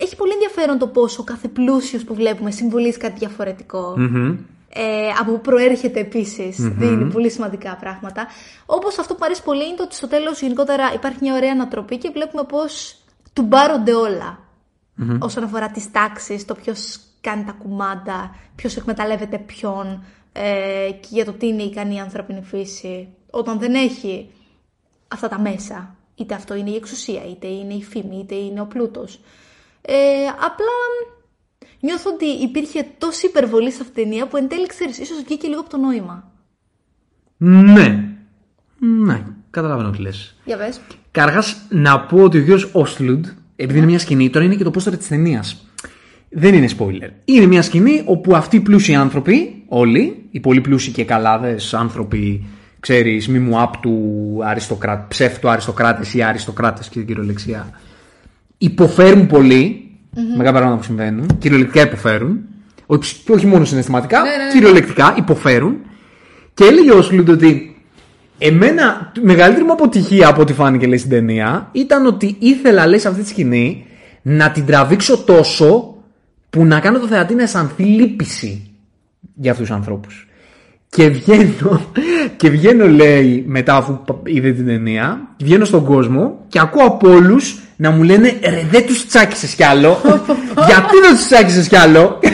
έχει 0.00 0.16
πολύ 0.16 0.32
ενδιαφέρον 0.32 0.78
το 0.78 0.86
πόσο 0.86 1.24
κάθε 1.24 1.48
πλούσιος 1.48 2.04
που 2.04 2.14
βλέπουμε 2.14 2.50
συμβολίζει 2.50 2.98
κάτι 2.98 3.18
διαφορετικό. 3.18 3.94
Μμμ. 3.96 4.36
Ε, 4.72 5.08
από 5.20 5.32
που 5.32 5.40
προέρχεται 5.40 6.00
επίσης. 6.00 6.56
Δίνει 6.58 7.12
πολύ 7.12 7.30
σημαντικά 7.30 7.76
πράγματα. 7.80 8.26
Όπως 8.66 8.98
αυτό 8.98 9.12
που 9.12 9.18
μου 9.20 9.24
αρέσει 9.26 9.42
πολύ 9.42 9.66
είναι 9.66 9.76
το 9.76 9.82
ότι 9.82 9.94
στο 9.94 10.08
τέλος 10.08 10.40
γενικότερα 10.40 10.92
υπάρχει 10.94 11.18
μια 11.20 11.34
ωραία 11.34 11.52
ανατροπή 11.52 11.98
και 11.98 12.10
βλέπουμε 12.10 12.44
πώς 12.44 12.96
του 13.32 13.42
μπάρονται 13.42 13.94
όλα. 13.94 14.38
Όσον 15.18 15.44
αφορά 15.44 15.70
τις 15.70 15.90
τάξεις, 15.90 16.44
το 16.44 16.54
ποιος 16.54 17.00
κάνει 17.20 17.44
τα 17.44 17.52
κουμάντα, 17.52 18.36
ποιος 18.54 18.76
εκμεταλλεύεται 18.76 19.38
ποιον 19.38 20.04
ε, 20.32 20.90
και 21.00 21.08
για 21.08 21.24
το 21.24 21.32
τι 21.32 21.46
είναι 21.46 21.62
ικανή 21.62 21.94
η 21.94 21.98
ανθρώπινη 21.98 22.42
φύση. 22.42 23.08
Όταν 23.30 23.58
δεν 23.58 23.74
έχει 23.74 24.30
αυτά 25.08 25.28
τα 25.28 25.40
μέσα. 25.40 25.94
Είτε 26.14 26.34
αυτό 26.34 26.54
είναι 26.54 26.70
η 26.70 26.74
εξουσία, 26.74 27.22
είτε 27.30 27.46
είναι 27.46 27.74
η 27.74 27.82
φήμη, 27.82 28.18
είτε 28.18 28.34
είναι 28.34 28.60
ο 28.60 28.66
πλούτος. 28.66 29.20
Ε, 29.80 29.94
απλά 30.28 30.76
νιώθω 31.80 32.10
ότι 32.10 32.24
υπήρχε 32.24 32.86
τόση 32.98 33.26
υπερβολή 33.26 33.70
σε 33.70 33.78
αυτήν 33.80 33.94
την 33.94 34.04
ταινία 34.04 34.26
που 34.26 34.36
εν 34.36 34.48
τέλει 34.48 34.66
ξέρεις, 34.66 34.98
ίσως 34.98 35.22
βγήκε 35.22 35.48
λίγο 35.48 35.60
από 35.60 35.70
το 35.70 35.76
νόημα. 35.76 36.32
Ναι. 37.36 38.08
Ναι, 38.78 39.22
καταλαβαίνω 39.50 39.90
τι 39.90 40.00
λες. 40.00 40.36
Για 40.44 40.56
πες. 40.56 40.80
Καταρχάς, 41.10 41.56
να 41.68 42.00
πω 42.00 42.22
ότι 42.22 42.38
ο 42.38 42.40
γιος 42.40 42.70
Όσλουντ, 42.72 43.26
επειδή 43.56 43.78
είναι 43.78 43.86
μια 43.86 43.98
σκηνή, 43.98 44.30
τώρα 44.30 44.44
είναι 44.44 44.54
και 44.54 44.64
το 44.64 44.70
πόστορ 44.70 44.96
της 44.96 45.08
ταινίας. 45.08 45.66
Δεν 46.30 46.54
είναι 46.54 46.68
spoiler. 46.78 47.10
Είναι 47.24 47.46
μια 47.46 47.62
σκηνή 47.62 48.02
όπου 48.04 48.36
αυτοί 48.36 48.56
οι 48.56 48.60
πλούσιοι 48.60 48.94
άνθρωποι, 48.94 49.64
όλοι, 49.68 50.26
οι 50.30 50.40
πολύ 50.40 50.60
πλούσιοι 50.60 50.90
και 50.90 51.04
καλάδες 51.04 51.74
άνθρωποι, 51.74 52.46
ξέρεις, 52.80 53.28
μη 53.28 53.38
μου 53.38 53.60
άπτου 53.60 53.92
αριστοκράτε, 54.42 55.04
ψεύτου 55.08 55.48
αριστοκράτες 55.48 56.14
ή 56.14 56.22
αριστοκράτες 56.22 56.88
και 56.88 57.02
κυριολεξία, 57.02 57.80
υποφέρουν 58.58 59.26
πολύ 59.26 59.90
με 60.14 60.44
κάποια 60.44 60.50
πράγματα 60.52 60.76
που 60.76 60.82
συμβαίνουν. 60.82 61.26
Κυριολεκτικά 61.38 61.82
υποφέρουν. 61.82 62.40
Όχι, 62.86 63.22
όχι 63.28 63.46
μόνο 63.46 63.64
συναισθηματικά, 63.64 64.20
Ναι, 64.20 64.28
ναι, 64.28 64.44
ναι. 64.44 64.52
κυριολεκτικά 64.52 65.14
υποφέρουν. 65.18 65.76
Και 66.54 66.64
έλεγε 66.64 66.92
ο 66.92 66.96
Όσλουντ 66.98 67.28
ότι 67.28 67.72
Εμένα, 68.38 69.12
η 69.16 69.20
μεγαλύτερη 69.22 69.64
μου 69.64 69.72
αποτυχία 69.72 70.28
από 70.28 70.40
ό,τι 70.40 70.52
φάνηκε 70.52 70.86
λέει 70.86 70.98
στην 70.98 71.10
ταινία 71.10 71.68
ήταν 71.72 72.06
ότι 72.06 72.36
ήθελα 72.38 72.86
λέει 72.86 72.98
σε 72.98 73.08
αυτή 73.08 73.22
τη 73.22 73.28
σκηνή 73.28 73.86
να 74.22 74.50
την 74.50 74.66
τραβήξω 74.66 75.18
τόσο 75.18 75.96
που 76.50 76.64
να 76.64 76.80
κάνω 76.80 76.98
το 76.98 77.06
θεατή 77.06 77.34
να 77.34 77.42
αισθανθεί 77.42 77.82
λύπηση 77.82 78.70
για 79.34 79.50
αυτούς 79.50 79.66
τους 79.66 79.76
ανθρώπους. 79.76 80.28
Και 80.88 81.08
βγαίνω, 81.08 81.80
και 82.36 82.50
βγαίνω 82.50 82.86
λέει 82.88 83.44
μετά 83.46 83.76
αφού 83.76 83.98
είδε 84.24 84.52
την 84.52 84.66
ταινία, 84.66 85.34
βγαίνω 85.40 85.64
στον 85.64 85.84
κόσμο 85.84 86.44
και 86.48 86.58
ακούω 86.60 86.84
από 86.84 87.10
όλους 87.10 87.62
να 87.80 87.90
μου 87.90 88.02
λένε 88.02 88.38
ρε 88.42 88.66
δεν 88.70 88.86
τους 88.86 89.06
τσάκισες 89.06 89.54
κι 89.54 89.62
άλλο, 89.64 90.00
γιατί 90.68 90.98
δεν 91.02 91.10
τους 91.16 91.26
τσάκισες 91.26 91.68
κι 91.68 91.76
άλλο; 91.76 92.18
και, 92.22 92.28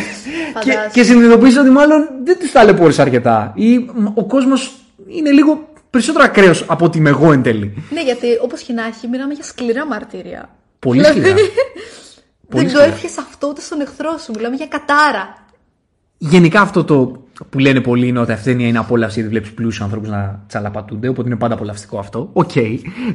Φαντάζομαι. 0.54 0.90
και 0.92 1.02
συνειδητοποίησα 1.02 1.60
ότι 1.60 1.70
μάλλον 1.70 2.08
δεν 2.24 2.38
τους 2.38 2.52
ταλαιπώρησα 2.52 3.02
αρκετά. 3.02 3.52
Ή 3.54 3.78
μ, 3.78 4.06
ο 4.14 4.24
κόσμος 4.26 4.72
είναι 5.06 5.30
λίγο 5.30 5.68
περισσότερο 5.90 6.24
ακραίος 6.24 6.64
από 6.68 6.84
ότι 6.84 6.98
είμαι 6.98 7.08
εγώ 7.10 7.32
εν 7.32 7.42
τέλει. 7.42 7.84
Ναι, 7.90 8.02
γιατί 8.02 8.26
όπως 8.42 8.60
και 8.60 8.72
να 8.72 8.84
έχει, 8.86 9.08
μιλάμε 9.08 9.34
για 9.34 9.44
σκληρά 9.44 9.86
μαρτύρια. 9.86 10.48
Πολύ 10.78 11.00
Δηλαδή, 11.00 11.20
σκληρά. 11.20 11.36
Πολύ 12.50 12.64
Δεν 12.64 12.72
το 12.74 12.78
σκληρά. 12.80 12.84
έφυγε 12.96 13.12
αυτό 13.18 13.46
ούτε 13.46 13.60
στον 13.60 13.80
εχθρό 13.80 14.18
σου. 14.18 14.32
Μιλάμε 14.36 14.56
για 14.56 14.66
κατάρα. 14.66 15.34
Γενικά 16.18 16.60
αυτό 16.60 16.84
το 16.84 17.23
που 17.50 17.58
λένε 17.58 17.80
πολλοί 17.80 18.06
είναι 18.06 18.18
ότι 18.18 18.32
αυτή 18.32 18.48
η 18.48 18.52
ταινία 18.52 18.68
είναι 18.68 18.78
απόλαυση 18.78 19.14
γιατί 19.14 19.30
βλέπεις 19.30 19.52
πλούσιους 19.52 19.84
ανθρώπους 19.84 20.08
να 20.08 20.44
τσαλαπατούνται. 20.46 21.08
Οπότε 21.08 21.28
είναι 21.28 21.38
πάντα 21.38 21.54
απολαυστικό 21.54 21.98
αυτό. 21.98 22.30
Οκ, 22.32 22.56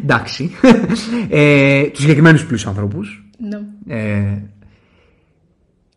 εντάξει. 0.04 0.52
ε, 1.30 1.84
τους 1.84 2.02
συγκεκριμένους 2.02 2.46
πλούσιους 2.46 2.70
ανθρώπους. 2.70 3.30
Ναι. 3.38 3.96
Ε, 3.96 4.42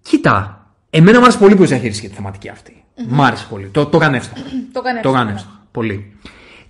κοίτα, 0.03 0.67
εμένα 0.91 1.19
μου 1.19 1.25
άρεσε 1.25 1.39
πολύ 1.39 1.55
που 1.55 1.67
διαχειρίστηκε 1.67 2.09
τη 2.09 2.15
θεματική 2.15 2.49
αυτή. 2.49 2.85
Μ' 3.09 3.23
άρεσε 3.23 3.47
πολύ. 3.51 3.69
Το, 3.73 3.87
το 3.87 3.97
έκανε 3.97 4.17
εύστοχα. 4.17 4.43
Το 4.73 4.81
έκανε 4.85 5.01
Το 5.01 5.09
εύστοχα, 5.09 5.21
έκανε 5.21 5.31
εύστοχα. 5.31 5.61
Πολύ. 5.71 6.17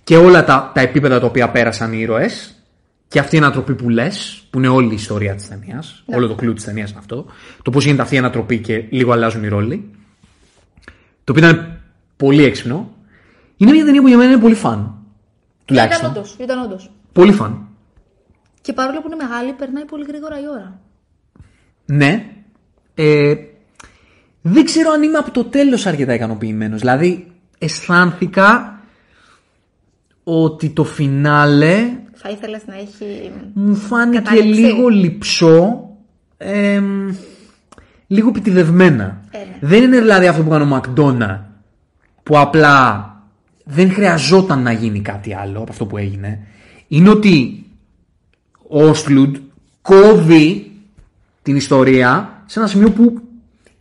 Και 0.03 0.17
όλα 0.17 0.43
τα, 0.43 0.71
τα 0.73 0.81
επίπεδα 0.81 1.19
τα 1.19 1.25
οποία 1.25 1.49
πέρασαν 1.49 1.93
οι 1.93 1.97
ήρωες 1.99 2.53
και 3.07 3.19
αυτή 3.19 3.35
η 3.35 3.37
ανατροπή 3.37 3.73
που 3.73 3.89
λες, 3.89 4.43
που 4.49 4.57
είναι 4.57 4.67
όλη 4.67 4.91
η 4.91 4.93
ιστορία 4.93 5.35
της 5.35 5.47
ταινίας, 5.47 6.03
όλο 6.05 6.27
το 6.27 6.35
κλου 6.35 6.53
της 6.53 6.63
ταινίας 6.63 6.89
είναι 6.89 6.99
αυτό, 6.99 7.25
το 7.61 7.71
πώς 7.71 7.83
γίνεται 7.83 8.01
αυτή 8.01 8.15
η 8.15 8.17
ανατροπή 8.17 8.59
και 8.59 8.85
λίγο 8.89 9.11
αλλάζουν 9.11 9.43
οι 9.43 9.47
ρόλοι, 9.47 9.91
το 11.23 11.31
οποίο 11.31 11.47
ήταν 11.47 11.79
πολύ 12.17 12.43
έξυπνο, 12.43 12.89
είναι 13.57 13.71
μια 13.71 13.85
ταινία 13.85 14.01
που 14.01 14.07
για 14.07 14.17
μένα 14.17 14.31
είναι 14.31 14.41
πολύ 14.41 14.55
φαν. 14.55 14.79
Ήταν 14.79 14.95
Τουλάχιστον. 15.65 16.09
όντως. 16.09 16.35
Ήταν 16.39 16.61
όντως. 16.63 16.91
Πολύ 17.13 17.31
φαν. 17.31 17.67
Και 18.61 18.73
παρόλο 18.73 19.01
που 19.01 19.07
είναι 19.07 19.23
μεγάλη, 19.27 19.51
περνάει 19.53 19.85
πολύ 19.85 20.05
γρήγορα 20.07 20.39
η 20.39 20.43
ώρα. 20.53 20.79
Ναι. 21.85 22.25
Ε, 22.95 23.33
δεν 24.41 24.65
ξέρω 24.65 24.91
αν 24.91 25.03
είμαι 25.03 25.17
από 25.17 25.31
το 25.31 25.43
τέλος 25.43 25.85
αρκετά 25.85 26.13
ικανοποιημένος. 26.13 26.79
Δηλαδή, 26.79 27.31
αισθάνθηκα 27.57 28.79
ότι 30.23 30.69
το 30.69 30.83
φινάλε 30.83 31.89
Θα 32.13 32.29
ήθελες 32.29 32.61
να 32.65 32.75
έχει. 32.75 33.31
μου 33.53 33.75
φάνηκε 33.75 34.17
Κατάληξη. 34.21 34.59
λίγο 34.61 34.87
λυψό, 34.87 35.89
εμ, 36.37 37.13
λίγο 38.13 38.29
επιτιδευμένα. 38.29 39.21
Ε, 39.31 39.37
ναι. 39.37 39.45
Δεν 39.59 39.83
είναι 39.83 39.99
δηλαδή 39.99 40.27
αυτό 40.27 40.43
που 40.43 40.49
κάνει 40.49 40.63
ο 40.63 40.67
Μακδόνα, 40.67 41.49
που 42.23 42.39
απλά 42.39 43.07
δεν 43.63 43.91
χρειαζόταν 43.91 44.61
να 44.61 44.71
γίνει 44.71 44.99
κάτι 44.99 45.33
άλλο 45.33 45.59
από 45.59 45.71
αυτό 45.71 45.85
που 45.85 45.97
έγινε. 45.97 46.47
Είναι 46.87 47.09
ότι 47.09 47.65
ο 48.67 48.83
Όσλουντ 48.83 49.35
κόβει 49.81 50.71
την 51.41 51.55
ιστορία 51.55 52.43
σε 52.45 52.59
ένα 52.59 52.67
σημείο 52.67 52.91
που 52.91 53.21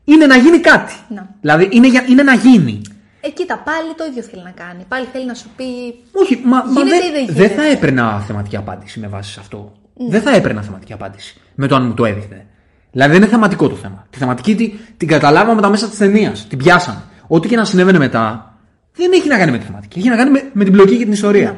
είναι 0.05 0.27
να 0.27 0.37
γίνει 0.37 0.59
κάτι. 0.59 0.95
Ναι. 1.09 1.23
Δηλαδή 1.41 1.69
είναι, 1.71 1.89
για, 1.89 2.05
είναι 2.09 2.23
να 2.23 2.35
γίνει. 2.35 2.81
Ε, 3.21 3.31
κοίτα, 3.31 3.59
πάλι 3.59 3.95
το 3.97 4.05
ίδιο 4.11 4.23
θέλει 4.23 4.43
να 4.43 4.51
κάνει. 4.51 4.85
Πάλι 4.89 5.07
θέλει 5.13 5.27
να 5.27 5.35
σου 5.35 5.49
πει. 5.57 5.65
Όχι, 6.13 6.43
μα, 6.45 6.57
μα 6.57 6.81
Γίνεται 6.81 6.97
δεν, 6.99 7.09
ή 7.09 7.15
δεν 7.15 7.27
δεν 7.27 7.35
γίνεται; 7.35 7.55
θα 7.55 7.65
έπαιρνα 7.65 8.21
θεματική 8.21 8.57
απάντηση 8.57 9.01
με 9.01 9.07
βάση 9.07 9.33
σε 9.33 9.41
αυτό. 9.41 9.73
Δεν 10.09 10.23
θα 10.23 10.31
έπαιρνα 10.35 10.63
θεματική 10.63 10.93
απάντηση 10.93 11.41
με 11.55 11.67
το 11.67 11.75
αν 11.75 11.87
μου 11.87 11.95
το 11.95 12.05
έδειχνε. 12.05 12.47
Δηλαδή 12.93 13.13
δεν 13.13 13.23
είναι 13.23 13.31
θεματικό 13.31 13.69
το 13.69 13.75
θέμα. 13.77 14.07
Τη 14.11 14.19
θεματική 14.19 14.55
τη, 14.55 14.73
την 14.97 15.09
καταλάβαμε 15.09 15.61
τα 15.61 15.69
μέσα 15.71 15.89
της 15.89 15.99
ταινίας. 15.99 16.47
Την 16.49 16.59
πιάσαμε. 16.59 17.03
Ό,τι 17.27 17.49
και 17.49 17.57
να 17.57 17.65
συνέβαινε 17.65 17.99
μετά 17.99 18.55
δεν 18.95 19.13
έχει 19.13 19.29
να 19.29 19.39
κάνει 19.39 19.51
με 19.51 19.59
τη 19.59 19.65
θεματική. 19.65 19.99
Έχει 19.99 20.09
να 20.09 20.17
κάνει 20.17 20.31
με, 20.31 20.51
με 20.53 20.65
την 20.65 20.73
πλοκή 20.73 20.97
και 20.97 21.05
την 21.05 21.13
ιστορία. 21.13 21.57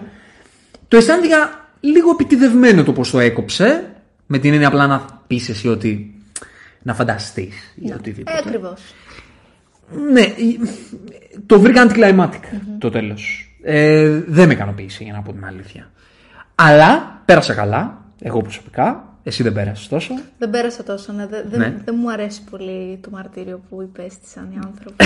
Το 0.89 0.97
αισθάνθηκα 0.97 1.37
λίγο 1.81 2.11
επιτιδευμένο 2.11 2.83
το 2.83 2.93
πώς 2.93 3.11
το 3.11 3.19
έκοψε. 3.19 3.89
Με 4.27 4.39
την 4.39 4.53
έννοια 4.53 4.69
απλά 4.69 4.87
να 4.87 5.05
πεις 5.27 5.49
εσύ 5.49 5.69
ότι. 5.69 6.15
να 6.83 6.95
φανταστείς 6.95 7.55
ή 7.75 7.91
Ε, 7.91 7.95
οτιδήποτε. 7.95 8.39
ακριβώς. 8.39 8.81
Ναι, 10.13 10.21
η- 10.21 10.61
το 11.47 11.61
βρήκα 11.61 11.87
anticlimactic 11.89 12.41
το 12.79 12.91
τέλος. 12.91 13.51
Ε, 13.63 14.21
δεν 14.27 14.47
με 14.47 14.53
ικανοποίησε 14.53 15.05
για 15.05 15.13
να 15.13 15.23
πω 15.23 15.33
την 15.33 15.45
αλήθεια. 15.45 15.91
Αλλά 16.55 17.23
πέρασα 17.25 17.55
καλά, 17.55 18.03
εγώ 18.21 18.43
προσωπικά. 18.43 19.14
Εσύ 19.27 19.43
δεν 19.43 19.53
πέρασες 19.53 19.89
τόσο; 19.89 20.15
Δεν 20.39 20.51
πέρασε 20.51 20.83
τόσο. 20.83 21.13
Ναι. 21.13 21.27
Δεν, 21.27 21.45
δεν- 21.51 21.59
Ναι. 21.61 21.75
δεν 21.85 21.95
μου 22.01 22.11
αρέσει 22.11 22.41
πολύ 22.51 22.99
το 23.03 23.09
μαρτύριο 23.13 23.61
που 23.69 23.83
υπέστησαν 23.83 24.49
οι 24.55 24.59
άνθρωποι. 24.67 25.05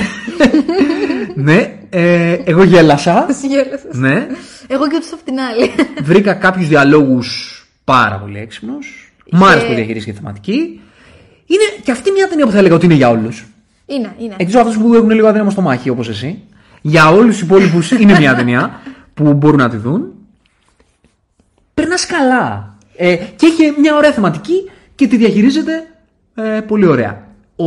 ναι, 1.49 1.79
ε, 1.91 2.33
εγώ 2.45 2.63
γέλασα. 2.63 3.27
Γέλασες. 3.51 3.95
ναι. 3.99 4.27
Εγώ 4.67 4.89
και 4.89 4.99
του 4.99 5.07
απ' 5.13 5.23
την 5.25 5.39
άλλη. 5.41 5.71
Βρήκα 6.03 6.35
κάποιους 6.35 6.69
διαλόγους 6.69 7.53
πάρα 7.85 8.19
πολύ 8.19 8.39
έξυπνους. 8.39 9.13
Μ' 9.31 9.45
άρεσε 9.45 9.67
που 9.67 9.75
διαχειρίστηκε 9.75 10.13
τη 10.13 10.19
θεματική. 10.19 10.81
Είναι 11.47 11.83
και 11.85 11.91
αυτή 11.91 12.11
μια 12.11 12.29
ταινία 12.29 12.45
που 12.47 12.51
θα 12.53 12.59
έλεγα 12.59 12.75
ότι 12.75 12.85
είναι 12.85 12.95
για 12.95 13.09
όλους. 13.11 13.47
είναι, 13.87 14.15
είναι. 14.19 14.35
Εκτό 14.37 14.61
από 14.61 14.69
αυτού 14.69 14.83
που 14.83 14.95
έχουν 14.95 15.11
λίγο 15.11 15.27
αδύναμο 15.29 15.51
στο 15.51 15.61
μάχη, 15.61 15.89
όπως 15.91 16.09
εσύ. 16.09 16.43
Για 16.81 17.11
όλους 17.11 17.33
τους 17.35 17.43
υπόλοιπους 17.43 17.91
είναι 17.91 18.19
μια 18.19 18.35
ταινία 18.35 18.81
που 19.15 19.33
μπορούν 19.35 19.59
να 19.59 19.69
τη 19.69 19.77
δουν. 19.77 20.13
Περνάς 21.75 22.07
καλά. 22.07 22.77
Ε, 23.01 23.17
και 23.17 23.47
έχει 23.47 23.81
μια 23.81 23.97
ωραία 23.97 24.13
θεματική 24.13 24.71
και 24.95 25.07
τη 25.07 25.17
διαχειρίζεται 25.17 25.73
ε, 26.35 26.61
πολύ 26.61 26.87
ωραία. 26.87 27.27
Ο, 27.57 27.67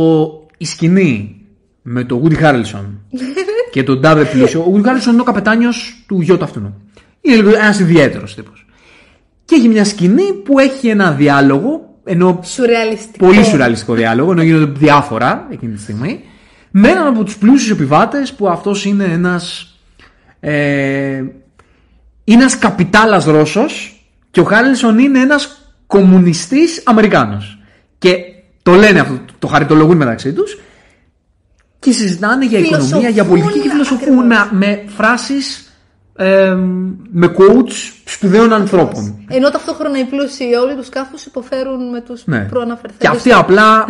η 0.56 0.64
σκηνή 0.64 1.36
με 1.82 2.04
τον 2.04 2.22
Woody 2.24 2.42
Harrelson 2.42 2.84
και 3.72 3.82
τον 3.82 4.00
Ντάβε 4.00 4.24
Πλούσιο. 4.24 4.60
Ο 4.60 4.72
Woody 4.74 4.86
Harrelson 4.86 5.12
είναι 5.12 5.20
ο 5.20 5.24
καπετάνιος 5.24 6.04
του 6.06 6.20
γιώτα 6.20 6.44
αυτού. 6.44 6.74
Είναι 7.20 7.50
ένας 7.54 7.80
ιδιαίτερος 7.80 8.34
τύπος. 8.34 8.66
Και 9.44 9.54
έχει 9.54 9.68
μια 9.68 9.84
σκηνή 9.84 10.32
που 10.32 10.58
έχει 10.58 10.88
ένα 10.88 11.12
διάλογο, 11.12 11.98
ενώ 12.04 12.40
Σουρεαλιστικό. 12.42 13.26
πολύ 13.26 13.44
σουρεαλιστικό 13.44 13.94
διάλογο, 13.94 14.32
ενώ 14.32 14.42
γίνονται 14.42 14.78
διάφορα 14.78 15.46
εκείνη 15.50 15.72
τη 15.72 15.80
στιγμή, 15.80 16.20
με 16.70 16.88
έναν 16.88 17.06
από 17.06 17.24
τους 17.24 17.36
πλούσιους 17.38 17.70
επιβάτες 17.70 18.32
που 18.32 18.48
αυτός 18.48 18.84
είναι 18.84 19.04
ένας. 19.04 19.74
Ε, 20.40 21.24
είναι 22.24 22.42
ένας 22.42 22.58
καπιτάλας 22.58 23.24
Ρώσος 23.24 23.91
και 24.32 24.40
ο 24.40 24.44
Χάριλσον 24.44 24.98
είναι 24.98 25.18
ένας 25.20 25.72
κομμουνιστής 25.86 26.82
Αμερικάνος. 26.84 27.58
Και 27.98 28.16
το 28.62 28.72
λένε 28.72 29.00
αυτό, 29.00 29.20
το 29.38 29.46
χαριτολογούν 29.46 29.96
μεταξύ 29.96 30.32
τους 30.32 30.58
και 31.78 31.92
συζητάνε 31.92 32.46
για 32.46 32.58
οικονομία, 32.58 32.86
Φιλοσοφούν 32.86 33.12
για 33.12 33.24
πολιτική 33.24 33.60
και 33.60 33.68
φιλοσοφούν 33.70 34.32
ακριβώς. 34.32 34.48
με 34.58 34.82
φράσεις. 34.86 35.66
Ε, 36.16 36.54
με 37.10 37.34
quotes 37.38 37.72
σπουδαίων 38.04 38.52
ανθρώπων. 38.52 39.24
Ενώ 39.28 39.50
ταυτόχρονα 39.50 39.98
οι 39.98 40.04
πλούσιοι 40.04 40.44
όλοι 40.64 40.74
τους 40.76 40.86
σκάφου 40.86 41.16
υποφέρουν 41.26 41.90
με 41.90 42.00
τους 42.00 42.22
Ναι. 42.26 42.38
προαναφερθέντες. 42.40 42.96
Και 42.98 43.08
αυτοί 43.16 43.32
απλά 43.32 43.86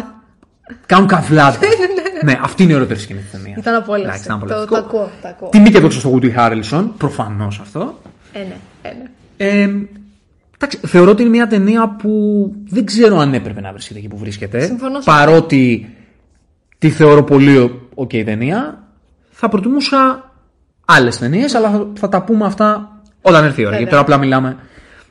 κάνουν 0.86 1.06
καβλάτα. 1.08 1.58
ναι, 2.24 2.38
αυτή 2.42 2.62
είναι 2.62 2.72
η 2.72 2.74
ωραιότερη 2.74 3.00
σκηνή 3.00 3.20
τη 3.20 3.30
ταινία. 3.36 3.54
Ήταν 3.58 3.74
απόλαυση. 3.74 4.04
Εντάξει, 4.06 4.24
ήταν 4.24 4.38
Το, 4.38 4.44
απολαυστικό. 4.44 4.80
το 4.80 4.86
ακούω. 4.86 5.10
Το 5.22 5.28
ακούω. 5.28 5.48
Τιμή 5.48 5.70
και 5.70 5.78
δόξα 5.80 5.98
στο 5.98 6.14
Woody 6.18 6.34
Harrelson, 6.36 6.84
προφανώς 6.98 7.60
αυτό. 7.60 8.00
Ε, 8.32 8.38
ναι, 8.38 8.56
ε, 8.82 8.92
ναι. 8.94 9.62
Ε, 9.62 9.70
εντάξει, 10.64 10.86
θεωρώ 10.86 11.10
ότι 11.10 11.22
είναι 11.22 11.30
μια 11.30 11.46
ταινία 11.46 11.88
που 11.88 12.52
δεν 12.68 12.84
ξέρω 12.84 13.18
αν 13.18 13.34
έπρεπε 13.34 13.60
να 13.60 13.72
βρίσκεται 13.72 13.98
εκεί 13.98 14.08
που 14.08 14.16
βρίσκεται. 14.16 14.60
Συμφωνώ 14.60 15.00
σε 15.00 15.10
Παρότι 15.10 15.94
τη 16.78 16.90
θεωρώ 16.90 17.22
πολύ 17.22 17.80
ok 17.94 18.24
ταινία, 18.24 18.88
θα 19.30 19.48
προτιμούσα 19.48 20.30
άλλες 20.84 21.18
ταινίες, 21.18 21.54
αλλά 21.54 21.70
θα, 21.70 21.90
θα 21.94 22.08
τα 22.08 22.22
πούμε 22.22 22.46
αυτά 22.46 23.00
όταν 23.22 23.44
έρθει 23.44 23.60
η 23.60 23.64
ώρα. 23.64 23.76
Βέβαια. 23.76 23.78
Γιατί 23.78 23.90
τώρα 23.90 24.02
απλά 24.02 24.18
μιλάμε 24.18 24.56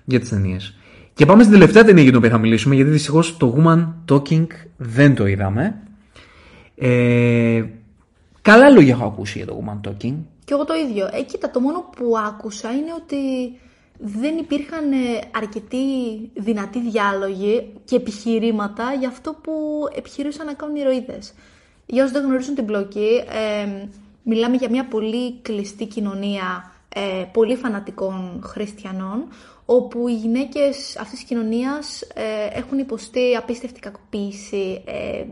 για 0.05 0.19
τις 0.19 0.29
ταινίες. 0.29 0.75
Και 1.13 1.25
πάμε 1.25 1.43
στην 1.43 1.53
τελευταία 1.53 1.83
ταινία 1.83 2.01
για 2.01 2.11
την 2.11 2.19
οποία 2.19 2.31
θα 2.31 2.37
μιλήσουμε, 2.37 2.75
γιατί 2.75 2.91
δυστυχώς 2.91 3.37
το 3.37 3.55
Woman 3.57 3.87
Talking 4.11 4.47
δεν 4.77 5.15
το 5.15 5.25
είδαμε. 5.27 5.75
Ε, 6.75 7.63
καλά 8.41 8.69
λόγια 8.69 8.93
έχω 8.93 9.05
ακούσει 9.05 9.37
για 9.37 9.47
το 9.47 9.63
Woman 9.63 9.89
Talking. 9.89 10.15
Και 10.45 10.53
εγώ 10.53 10.65
το 10.65 10.73
ίδιο. 10.89 11.09
Ε, 11.11 11.21
κοίτα, 11.21 11.51
το 11.51 11.59
μόνο 11.59 11.89
που 11.95 12.13
άκουσα 12.27 12.71
είναι 12.71 12.93
ότι 13.03 13.17
δεν 14.03 14.37
υπήρχαν 14.37 14.91
ε, 14.91 14.97
αρκετοί 15.35 15.77
δυνατοί 16.33 16.79
διάλογοι 16.79 17.73
και 17.85 17.95
επιχειρήματα 17.95 18.93
για 18.93 19.07
αυτό 19.07 19.33
που 19.43 19.83
επιχειρούσαν 19.95 20.45
να 20.45 20.53
κάνουν 20.53 20.75
οι 20.75 20.81
ηρωίδες. 20.83 21.33
Για 21.85 22.03
όσους 22.03 22.15
δεν 22.15 22.25
γνωρίζουν 22.25 22.55
την 22.55 22.65
πλοκή, 22.65 23.23
ε, 23.29 23.87
μιλάμε 24.23 24.55
για 24.55 24.69
μια 24.69 24.85
πολύ 24.85 25.39
κλειστή 25.41 25.85
κοινωνία 25.85 26.71
ε, 26.95 27.25
πολύ 27.31 27.55
φανατικών 27.55 28.41
χριστιανών, 28.43 29.27
όπου 29.65 30.07
οι 30.07 30.13
γυναίκες 30.13 30.97
αυτής 30.97 31.19
της 31.19 31.23
κοινωνίας 31.23 32.01
ε, 32.01 32.59
έχουν 32.59 32.77
υποστεί 32.77 33.35
απίστευτη 33.35 33.79
κακοποίηση, 33.79 34.81
ε, 34.85 35.23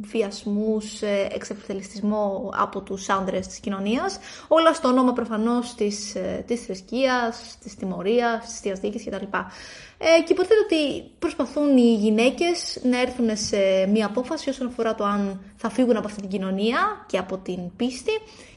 βιασμούς, 0.00 1.02
ε, 1.02 1.28
εξευθελιστισμό 1.32 2.50
από 2.56 2.80
τους 2.80 3.08
άντρες 3.08 3.46
της 3.46 3.58
κοινωνίας, 3.58 4.18
όλα 4.48 4.74
στο 4.74 4.88
όνομα 4.88 5.12
προφανώς 5.12 5.74
της, 5.74 6.14
ε, 6.14 6.44
της 6.46 6.60
θρησκείας, 6.60 7.56
της 7.62 7.74
τιμωρίας, 7.74 8.46
της 8.46 8.60
θείας 8.60 8.80
δίκης 8.80 9.04
κτλ. 9.04 9.24
Ε, 9.98 10.22
και 10.24 10.32
υποθέτω 10.32 10.60
ότι 10.64 11.10
προσπαθούν 11.18 11.76
οι 11.76 11.94
γυναίκες 11.94 12.80
να 12.82 13.00
έρθουν 13.00 13.36
σε 13.36 13.86
μία 13.86 14.06
απόφαση 14.06 14.48
όσον 14.48 14.66
αφορά 14.66 14.94
το 14.94 15.04
αν 15.04 15.40
θα 15.56 15.70
φύγουν 15.70 15.96
από 15.96 16.06
αυτή 16.06 16.20
την 16.20 16.30
κοινωνία 16.30 17.04
και 17.06 17.18
από 17.18 17.36
την 17.36 17.76
πίστη 17.76 18.12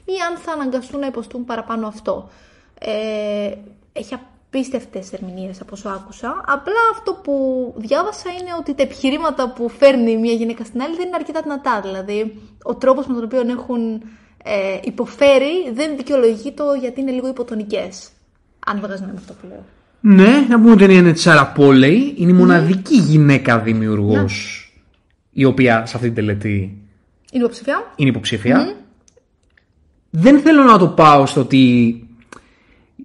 ή 0.06 0.14
αν 0.30 0.38
θα 0.38 0.52
αναγκαστούν 0.52 1.00
να 1.00 1.08
υποστούν 1.08 1.46
παραπάνω 1.46 1.88
αυτό. 1.88 2.30
Ε, 2.80 3.54
έχει 3.94 4.14
απίστευτες 4.56 5.14
ερμηνείες 5.14 5.62
από 5.62 5.70
όσο 5.74 5.90
άκουσα. 5.90 6.44
Απλά 6.46 6.82
αυτό 6.92 7.14
που 7.24 7.34
διάβασα 7.78 8.30
είναι 8.30 8.52
ότι 8.60 8.76
τα 8.76 8.84
επιχειρήματα 8.84 9.54
που 9.54 9.70
φέρνει 9.70 10.18
μια 10.18 10.34
γυναίκα 10.34 10.64
στην 10.64 10.82
άλλη 10.82 10.96
δεν 10.96 11.08
είναι 11.08 11.16
αρκετά 11.16 11.42
δυνατά. 11.42 11.82
Δηλαδή, 11.84 12.42
ο 12.64 12.76
τρόπος 12.76 13.08
με 13.08 13.14
τον 13.14 13.24
οποίο 13.24 13.40
έχουν 13.40 14.02
ε, 14.44 14.80
υποφέρει 14.84 15.72
δεν 15.74 15.98
δικαιολογεί 15.98 16.52
το 16.52 16.64
γιατί 16.80 17.02
είναι 17.02 17.12
λίγο 17.12 17.28
υποτονικές. 17.28 18.10
Αν 18.66 18.80
βγάζεις 18.80 19.02
νόημα 19.02 19.18
αυτό 19.18 19.34
που 19.34 19.48
λέω. 19.48 19.66
Ναι, 20.00 20.46
να 20.50 20.60
πούμε 20.60 20.72
ότι 20.72 20.84
είναι 20.84 21.12
τη 21.12 21.20
Σάρα 21.20 21.52
Πόλεϊ. 21.52 22.14
Είναι 22.18 22.32
η 22.32 22.34
μοναδική 22.34 22.96
γυναίκα 22.98 23.60
δημιουργός 23.60 24.62
η 25.32 25.46
οποία 25.46 25.86
σε 25.86 25.96
αυτή 25.96 26.08
την 26.08 26.16
τελετή 26.16 26.58
Είναι 27.32 27.44
υποψηφιά. 27.44 27.94
είναι 27.96 28.10
υποψήφια. 28.10 28.76
Δεν 30.10 30.40
θέλω 30.40 30.64
να 30.64 30.78
το 30.78 30.88
πάω 30.88 31.26
στο 31.26 31.42
ότι 31.42 32.00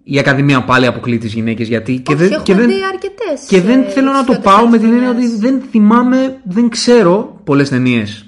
η 0.02 0.18
Ακαδημία 0.18 0.64
πάλι 0.64 0.86
αποκλεί 0.86 1.18
τις 1.18 1.32
γυναίκες 1.32 1.68
γιατί. 1.68 1.98
Και 1.98 2.12
Όχι, 2.12 2.22
δεν, 2.22 2.32
έχουμε 2.32 2.44
και 2.44 2.54
δεν, 2.54 2.66
δει 2.66 2.74
αρκετές, 2.92 3.46
και 3.48 3.60
δεν 3.60 3.80
ε, 3.80 3.88
θέλω 3.88 4.10
να 4.12 4.24
το 4.24 4.32
ισχυώδεις 4.32 4.44
πάω 4.44 4.68
με 4.68 4.78
την 4.78 4.86
έννοια 4.86 5.08
ταινίες. 5.08 5.30
ότι 5.30 5.40
δεν 5.40 5.60
θυμάμαι, 5.70 6.40
δεν 6.44 6.68
ξέρω 6.68 7.40
πολλές 7.44 7.68
ταινίες 7.68 8.24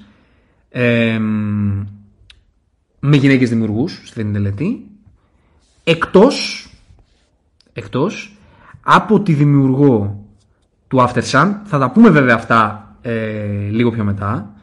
με 3.01 3.17
γυναίκες 3.17 3.49
δημιουργούς 3.49 4.01
στην 4.05 4.33
τελετή. 4.33 4.87
Εκτός, 5.85 6.69
εκτός 7.73 8.37
από 8.83 9.21
τη 9.21 9.33
δημιουργό 9.33 10.25
του 10.89 10.99
After 11.01 11.23
Sun, 11.31 11.55
θα 11.65 11.79
τα 11.79 11.91
πούμε 11.91 12.11
βέβαια 12.11 12.35
αυτά 12.35 12.87
ε, 13.03 13.69
λίγο 13.71 13.91
πιο 13.91 14.05
μετά, 14.05 14.55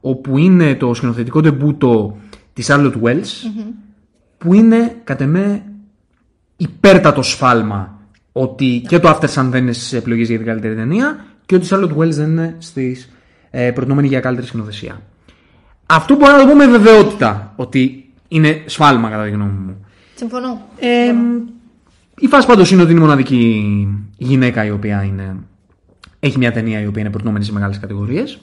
όπου 0.00 0.38
είναι 0.38 0.74
το 0.74 0.94
σκηνοθετικό 0.94 1.40
ντεμπούτο 1.40 2.16
της 2.52 2.70
Charlotte 2.70 3.02
Wells, 3.02 3.50
που 4.38 4.54
είναι 4.54 5.00
κατ' 5.04 5.20
εμέ 5.20 5.62
υπέρτατο 6.56 7.22
σφάλμα 7.22 8.00
ότι 8.32 8.84
και 8.88 8.98
το 8.98 9.08
After 9.08 9.28
Sun 9.34 9.46
δεν 9.50 9.62
είναι 9.62 9.72
στις 9.72 9.92
επιλογές 9.92 10.28
για 10.28 10.36
την 10.36 10.46
καλύτερη 10.46 10.74
ταινία 10.74 11.24
και 11.46 11.54
ότι 11.54 11.66
η 11.66 11.68
Charlotte 11.72 11.96
Wells 11.96 12.10
δεν 12.10 12.30
είναι 12.30 12.56
στις 12.58 13.10
ε, 13.50 13.70
προτινόμενη 13.70 14.08
για 14.08 14.20
καλύτερη 14.20 14.46
σκηνοθεσία. 14.46 15.02
Αυτό 15.86 16.16
μπορώ 16.16 16.32
να 16.32 16.38
το 16.38 16.46
πω 16.46 16.54
με 16.54 16.66
βεβαιότητα 16.66 17.52
ότι 17.56 18.12
είναι 18.28 18.62
σφάλμα 18.66 19.10
κατά 19.10 19.24
τη 19.24 19.30
γνώμη 19.30 19.50
μου. 19.50 19.86
Συμφωνώ. 20.14 20.68
Ε, 20.78 21.12
η 22.18 22.26
φάση 22.26 22.46
πάντως 22.46 22.70
είναι 22.70 22.82
ότι 22.82 22.90
είναι 22.90 23.00
η 23.00 23.02
μοναδική 23.02 23.88
γυναίκα 24.16 24.64
η 24.64 24.70
οποία 24.70 25.02
είναι, 25.02 25.36
έχει 26.20 26.38
μια 26.38 26.52
ταινία 26.52 26.80
η 26.80 26.86
οποία 26.86 27.00
είναι 27.00 27.10
προτινόμενη 27.10 27.44
σε 27.44 27.52
μεγάλες 27.52 27.78
κατηγορίες. 27.78 28.38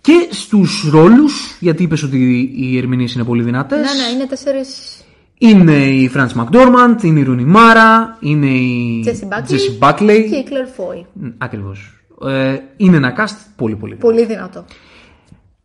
Και 0.00 0.28
στους 0.30 0.88
ρόλους, 0.90 1.56
γιατί 1.60 1.82
είπες 1.82 2.02
ότι 2.02 2.50
οι 2.56 2.78
ερμηνείες 2.78 3.14
είναι 3.14 3.24
πολύ 3.24 3.42
δυνατές. 3.42 3.78
Ναι, 3.78 4.02
ναι, 4.02 4.14
είναι 4.14 4.26
τέσσερις 4.26 5.01
Είναι 5.48 5.76
η 5.76 6.10
Frances 6.14 6.44
McDormand, 6.44 7.02
είναι 7.02 7.20
η 7.20 7.22
Ρούνι 7.22 7.44
Μάρα, 7.44 8.16
είναι 8.20 8.46
η 8.46 9.04
Jessie 9.06 9.28
Buckley 9.28 9.50
Jessie 9.50 9.88
Buckley. 9.88 10.26
και 10.30 10.36
η 10.36 10.46
Claire 10.48 10.80
Foy. 10.80 11.04
Ακριβώς. 11.38 12.04
Ε, 12.26 12.56
είναι 12.76 12.96
ένα 12.96 13.14
cast 13.18 13.36
πολύ 13.56 13.76
πολύ 13.76 13.94
δυνατό. 13.94 14.06
Πολύ 14.06 14.26
δυνατό. 14.26 14.64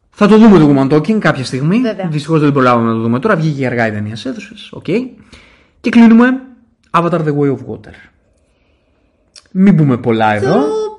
Θα 0.09 0.28
το 0.28 0.38
δούμε 0.38 0.59
το 0.59 0.73
Women 0.75 0.95
Talking 0.95 1.19
κάποια 1.19 1.43
στιγμή. 1.43 1.80
Βέβαια. 1.80 2.07
Δυστυχώς 2.07 2.39
δεν 2.39 2.51
προλάβαμε 2.51 2.88
να 2.88 2.93
το 2.93 3.01
δούμε 3.01 3.19
τώρα. 3.19 3.36
Βγήκε 3.36 3.65
αργά 3.65 3.88
η 3.88 3.91
ταινία 3.91 4.15
σε 4.15 4.30
αίθουσες. 4.30 4.53
Οκ. 4.71 4.86
Και 5.82 5.89
κλείνουμε 5.89 6.41
Avatar 6.91 7.19
The 7.19 7.36
Way 7.38 7.51
of 7.51 7.57
Water. 7.71 7.93
Μην 9.51 9.75
πούμε 9.75 9.97
πολλά 9.97 10.34
εδώ. 10.34 10.51
Θεωρώ, 10.51 10.96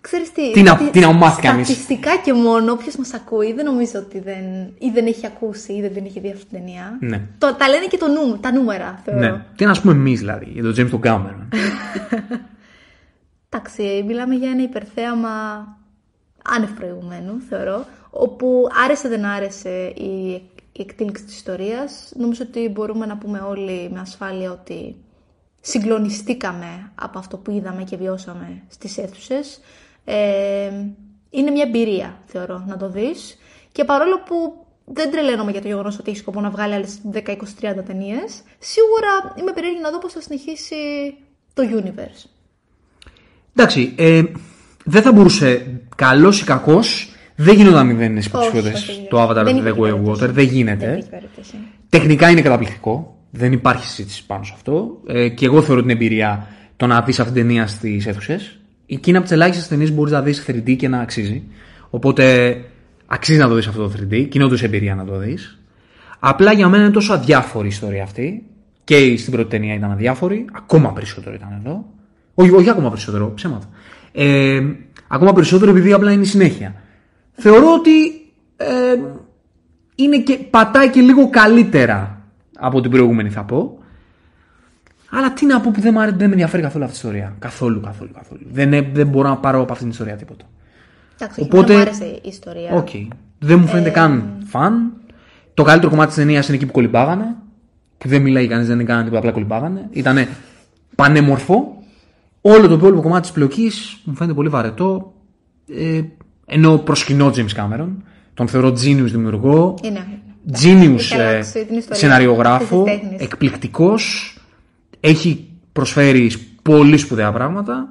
ξέρεις 0.00 0.32
τι, 0.32 0.52
Τι 0.52 0.62
να- 0.62 0.76
τι- 0.76 0.90
τι 0.90 1.00
να 1.00 1.12
μάθει 1.12 1.42
κανείς. 1.42 1.66
Στατιστικά 1.66 2.16
και 2.24 2.32
μόνο, 2.32 2.72
όποιος 2.72 2.96
μας 2.96 3.14
ακούει, 3.14 3.52
δεν 3.52 3.64
νομίζω 3.64 3.92
ότι 3.98 4.20
δεν, 4.20 4.44
ή 4.78 4.90
δεν 4.94 5.06
έχει 5.06 5.26
ακούσει 5.26 5.72
ή 5.72 5.80
δεν 5.80 5.92
την 5.92 6.04
έχει 6.04 6.20
δει 6.20 6.28
αυτή 6.30 6.44
την 6.44 6.58
ταινία. 6.58 6.96
Ναι. 7.00 7.20
Το, 7.38 7.54
τα 7.54 7.68
λένε 7.68 7.86
και 7.86 7.96
το 7.96 8.06
νου, 8.08 8.38
τα 8.38 8.52
νούμερα, 8.52 9.00
θεωρώ. 9.04 9.20
Ναι. 9.20 9.44
Τι 9.56 9.64
να 9.64 9.74
σου 9.74 9.80
πούμε 9.82 9.92
εμείς 9.94 10.18
δηλαδή 10.18 10.46
για 10.52 10.62
τον 10.62 10.72
James 10.72 10.90
τον 10.90 11.00
Cameron. 11.04 11.46
Εντάξει, 13.52 14.04
μιλάμε 14.06 14.34
για 14.34 14.50
ένα 14.50 14.62
υπερθέαμα 14.62 15.28
άνευ 16.44 16.70
προηγουμένου, 16.70 17.40
θεωρώ, 17.48 17.84
όπου 18.10 18.68
άρεσε 18.84 19.08
δεν 19.08 19.24
άρεσε 19.24 19.92
η, 19.96 20.32
η 20.72 20.80
εκτίμηση 20.80 21.24
της 21.24 21.34
ιστορίας. 21.34 22.12
Νομίζω 22.16 22.44
ότι 22.48 22.68
μπορούμε 22.68 23.06
να 23.06 23.16
πούμε 23.16 23.38
όλοι 23.38 23.90
με 23.92 24.00
ασφάλεια 24.00 24.50
ότι 24.50 24.96
συγκλονιστήκαμε 25.60 26.90
από 26.94 27.18
αυτό 27.18 27.36
που 27.36 27.50
είδαμε 27.50 27.82
και 27.82 27.96
βιώσαμε 27.96 28.62
στις 28.68 28.98
αίθουσες. 28.98 29.60
Ε, 30.10 30.70
είναι 31.30 31.50
μια 31.50 31.64
εμπειρία, 31.66 32.18
θεωρώ, 32.26 32.64
να 32.66 32.76
το 32.76 32.90
δεις. 32.90 33.38
Και 33.72 33.84
παρόλο 33.84 34.20
που 34.26 34.66
δεν 34.84 35.10
τρελαίνομαι 35.10 35.50
για 35.50 35.60
το 35.60 35.68
γεγονός 35.68 35.98
ότι 35.98 36.10
έχει 36.10 36.18
σκοπό 36.18 36.40
να 36.40 36.50
βγάλει 36.50 36.74
άλλες 36.74 36.98
10, 37.12 37.16
20, 37.16 37.22
30 37.60 37.84
ταινίες, 37.86 38.42
σίγουρα 38.58 39.34
είμαι 39.38 39.52
περίεργη 39.52 39.80
να 39.80 39.90
δω 39.90 39.98
πώς 39.98 40.12
θα 40.12 40.20
συνεχίσει 40.20 40.74
το 41.54 41.62
universe. 41.62 42.28
Εντάξει, 43.54 43.94
ε, 43.96 44.22
δεν 44.84 45.02
θα 45.02 45.12
μπορούσε 45.12 45.80
καλός 45.96 46.40
ή 46.40 46.44
κακός. 46.44 47.14
Δεν 47.36 47.54
γίνονταν 47.54 47.86
μηδέν 47.86 48.10
στι 48.10 48.18
Όχι, 48.18 48.26
υποψηφιότητες 48.26 48.88
όχι, 48.88 49.06
το 49.10 49.22
Avatar 49.22 49.34
δεν 49.34 49.56
The 49.56 49.58
υπήρχε 49.58 49.80
Way 49.80 49.84
of 49.84 49.90
περίπτωση. 49.90 50.24
Water. 50.24 50.28
Δεν 50.28 50.44
γίνεται. 50.44 50.84
Δεν 50.86 50.92
υπήρχε 50.92 51.10
περίπτωση. 51.10 51.54
Τεχνικά 51.88 52.30
είναι 52.30 52.42
καταπληκτικό. 52.42 53.16
Δεν 53.30 53.52
υπάρχει 53.52 53.86
συζήτηση 53.86 54.26
πάνω 54.26 54.44
σε 54.44 54.52
αυτό. 54.54 55.00
Ε, 55.06 55.28
και 55.28 55.44
εγώ 55.46 55.62
θεωρώ 55.62 55.80
την 55.80 55.90
εμπειρία 55.90 56.46
το 56.76 56.86
να 56.86 57.02
δει 57.02 57.10
αυτή 57.10 57.24
την 57.24 57.34
ταινία 57.34 57.66
στις 57.66 58.06
αίθουσες. 58.06 58.59
Εκεί 58.90 59.08
είναι 59.08 59.18
από 59.18 59.26
τις 59.26 59.36
ελάχιστες 59.36 59.68
ταινίες 59.68 59.88
που 59.88 59.94
μπορείς 59.94 60.12
να 60.12 60.22
δεις 60.22 60.44
3D 60.48 60.76
και 60.76 60.88
να 60.88 61.00
αξίζει. 61.00 61.42
Οπότε 61.90 62.56
Αξίζει 63.12 63.38
να 63.38 63.48
το 63.48 63.54
δεις 63.54 63.66
αυτό 63.66 63.88
το 63.88 63.92
3D, 63.96 64.26
κοινότου 64.28 64.64
εμπειρία 64.64 64.94
να 64.94 65.04
το 65.04 65.18
δεις. 65.18 65.58
Απλά 66.18 66.52
για 66.52 66.68
μένα 66.68 66.82
είναι 66.82 66.92
τόσο 66.92 67.12
αδιάφορη 67.12 67.66
η 67.66 67.68
ιστορία 67.68 68.02
αυτή. 68.02 68.46
Και 68.84 69.16
στην 69.16 69.32
πρώτη 69.32 69.48
ταινία 69.48 69.74
ήταν 69.74 69.90
αδιάφορη, 69.90 70.44
ακόμα 70.52 70.92
περισσότερο 70.92 71.34
ήταν 71.34 71.62
εδώ. 71.64 71.84
Όχι, 72.34 72.50
όχι 72.50 72.70
ακόμα 72.70 72.88
περισσότερο, 72.88 73.32
ψέματα. 73.34 73.68
Ε, 74.12 74.60
ακόμα 75.08 75.32
περισσότερο 75.32 75.70
επειδή 75.70 75.92
απλά 75.92 76.12
είναι 76.12 76.22
η 76.22 76.26
συνέχεια. 76.26 76.74
Θεωρώ 77.32 77.74
ότι 77.74 78.00
ε, 78.56 79.00
είναι 79.94 80.18
και, 80.18 80.38
πατάει 80.50 80.90
και 80.90 81.00
λίγο 81.00 81.30
καλύτερα 81.30 82.22
από 82.58 82.80
την 82.80 82.90
προηγούμενη 82.90 83.30
θα 83.30 83.44
πω. 83.44 83.79
Αλλά 85.10 85.32
τι 85.32 85.46
να 85.46 85.60
πω 85.60 85.70
που 85.70 85.80
δεν, 85.80 85.94
με, 85.94 86.06
δεν 86.06 86.16
με 86.16 86.24
ενδιαφέρει 86.24 86.62
καθόλου 86.62 86.84
αυτή 86.84 86.96
η 86.96 87.00
ιστορία. 87.02 87.36
Καθόλου, 87.38 87.80
καθόλου, 87.80 88.10
καθόλου. 88.14 88.40
Δεν, 88.52 88.72
ε, 88.72 88.90
δεν 88.92 89.06
μπορώ 89.06 89.28
να 89.28 89.36
πάρω 89.36 89.60
από 89.60 89.72
αυτήν 89.72 89.86
την 89.86 89.90
ιστορία 89.90 90.16
τίποτα. 90.16 90.44
Εντάξει, 91.18 91.40
Οπότε, 91.40 91.72
μου 91.72 91.80
άρεσε 91.80 92.04
η 92.04 92.20
ιστορία. 92.22 92.84
Okay. 92.84 93.08
Δεν 93.38 93.58
μου 93.58 93.66
φαίνεται 93.66 93.88
ε... 93.88 93.92
καν 93.92 94.42
φαν. 94.46 94.92
Το 95.54 95.62
καλύτερο 95.62 95.90
κομμάτι 95.90 96.08
της 96.08 96.16
ταινίας 96.16 96.46
είναι 96.46 96.56
εκεί 96.56 96.66
που 96.66 96.72
κολυμπάγανε. 96.72 97.34
Που 97.98 98.08
δεν 98.08 98.22
μιλάει 98.22 98.46
κανείς, 98.46 98.66
δεν 98.66 98.80
έκανε 98.80 99.02
τίποτα, 99.02 99.18
απλά 99.18 99.32
κολυμπάγανε. 99.32 99.88
Ήταν 99.90 100.26
πανέμορφο. 100.94 101.82
Όλο 102.40 102.68
το 102.68 102.74
υπόλοιπο 102.74 103.02
κομμάτι 103.02 103.22
της 103.22 103.32
πλοκής 103.32 104.00
μου 104.04 104.14
φαίνεται 104.14 104.34
πολύ 104.34 104.48
βαρετό. 104.48 105.12
Ε, 105.68 106.00
ενώ 106.46 106.78
προσκυνώ 106.78 107.32
James 107.34 107.54
Cameron. 107.56 107.88
Τον 108.34 108.48
θεωρώ 108.48 108.68
genius 108.68 109.10
δημιουργό. 109.10 109.74
Είναι. 109.82 110.06
Genius 110.62 111.18
ε, 111.18 111.40
σεναριογράφο. 111.90 112.84
Εκπληκτικός. 113.18 114.34
Έχει 115.00 115.48
προσφέρει 115.72 116.32
πολύ 116.62 116.96
σπουδαία 116.96 117.32
πράγματα. 117.32 117.88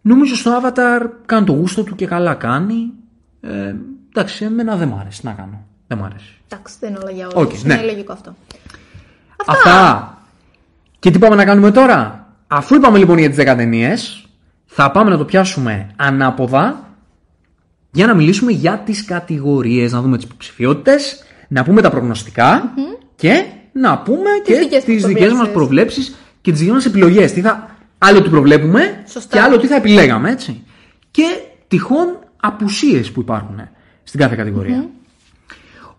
Νομίζω 0.00 0.36
στο 0.36 0.60
Avatar 0.60 1.06
κάνει 1.26 1.46
το 1.46 1.52
γούστο 1.52 1.82
του 1.82 1.94
και 1.94 2.06
καλά 2.06 2.34
κάνει. 2.34 2.92
Ε, 3.40 3.74
εντάξει, 4.08 4.44
εμένα 4.44 4.76
δεν 4.76 4.88
μ' 4.88 4.98
άρεσε. 4.98 5.20
να 5.24 5.32
κάνω. 5.32 5.66
Δεν 5.86 5.98
μ' 5.98 6.04
άρεσε. 6.04 6.32
Εντάξει, 6.48 6.76
δεν 6.80 6.90
είναι 6.90 6.98
όλα 7.02 7.10
για 7.10 7.28
όλους. 7.34 7.60
Okay, 7.60 7.64
ναι. 7.64 7.74
Είναι 7.74 7.82
λογικό 7.82 8.12
αυτό. 8.12 8.34
Αυτά. 9.46 9.52
Αυτά. 9.52 10.18
Και 10.98 11.10
τι 11.10 11.18
πάμε 11.18 11.34
να 11.34 11.44
κάνουμε 11.44 11.70
τώρα; 11.70 12.20
Αφού 12.46 12.74
είπαμε 12.74 12.98
λοιπόν 12.98 13.18
για 13.18 13.30
τις 13.30 13.38
10 13.38 13.54
ταινίε, 13.56 13.94
θα 14.66 14.90
πάμε 14.90 15.10
να 15.10 15.16
το 15.16 15.24
πιάσουμε 15.24 15.90
ανάποδα 15.96 16.88
για 17.90 18.06
να 18.06 18.14
μιλήσουμε 18.14 18.52
για 18.52 18.78
τις 18.78 19.04
κατηγορίες, 19.04 19.92
να 19.92 20.00
δούμε 20.00 20.16
τις 20.16 20.24
υποψηφιότητες, 20.26 21.24
να 21.48 21.64
πούμε 21.64 21.82
τα 21.82 21.90
προγνωστικα 21.90 22.74
και 23.16 23.44
να 23.72 23.98
πούμε 23.98 24.30
και 24.44 24.82
τις 24.84 25.04
δικές 25.04 25.32
μας 25.32 25.50
προβλέψεις 25.50 26.14
και 26.40 26.50
τις 26.50 26.60
δικέ 26.60 26.72
μα 26.72 26.82
επιλογές. 26.86 27.32
Τι 27.32 27.40
θα, 27.40 27.76
άλλο 27.98 28.22
τι 28.22 28.28
προβλέπουμε 28.28 29.02
Σωστά. 29.06 29.36
και 29.36 29.42
άλλο 29.42 29.58
τι 29.58 29.66
θα 29.66 29.76
επιλέγαμε, 29.76 30.30
έτσι. 30.30 30.64
Και 31.10 31.24
τυχόν 31.68 32.18
απουσίες 32.40 33.10
που 33.10 33.20
υπάρχουν 33.20 33.60
στην 34.02 34.20
κάθε 34.20 34.36
κατηγορία. 34.36 34.88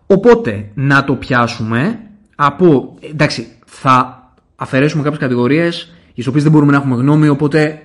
Οπότε, 0.06 0.70
να 0.74 1.04
το 1.04 1.14
πιάσουμε 1.14 2.00
από... 2.34 2.98
Εντάξει, 3.00 3.48
θα 3.64 4.22
αφαιρέσουμε 4.56 5.02
κάποιες 5.02 5.20
κατηγορίες 5.20 5.94
οι 6.14 6.28
οποίες 6.28 6.42
δεν 6.42 6.52
μπορούμε 6.52 6.72
να 6.72 6.78
έχουμε 6.78 6.96
γνώμη, 6.96 7.28
οπότε 7.28 7.82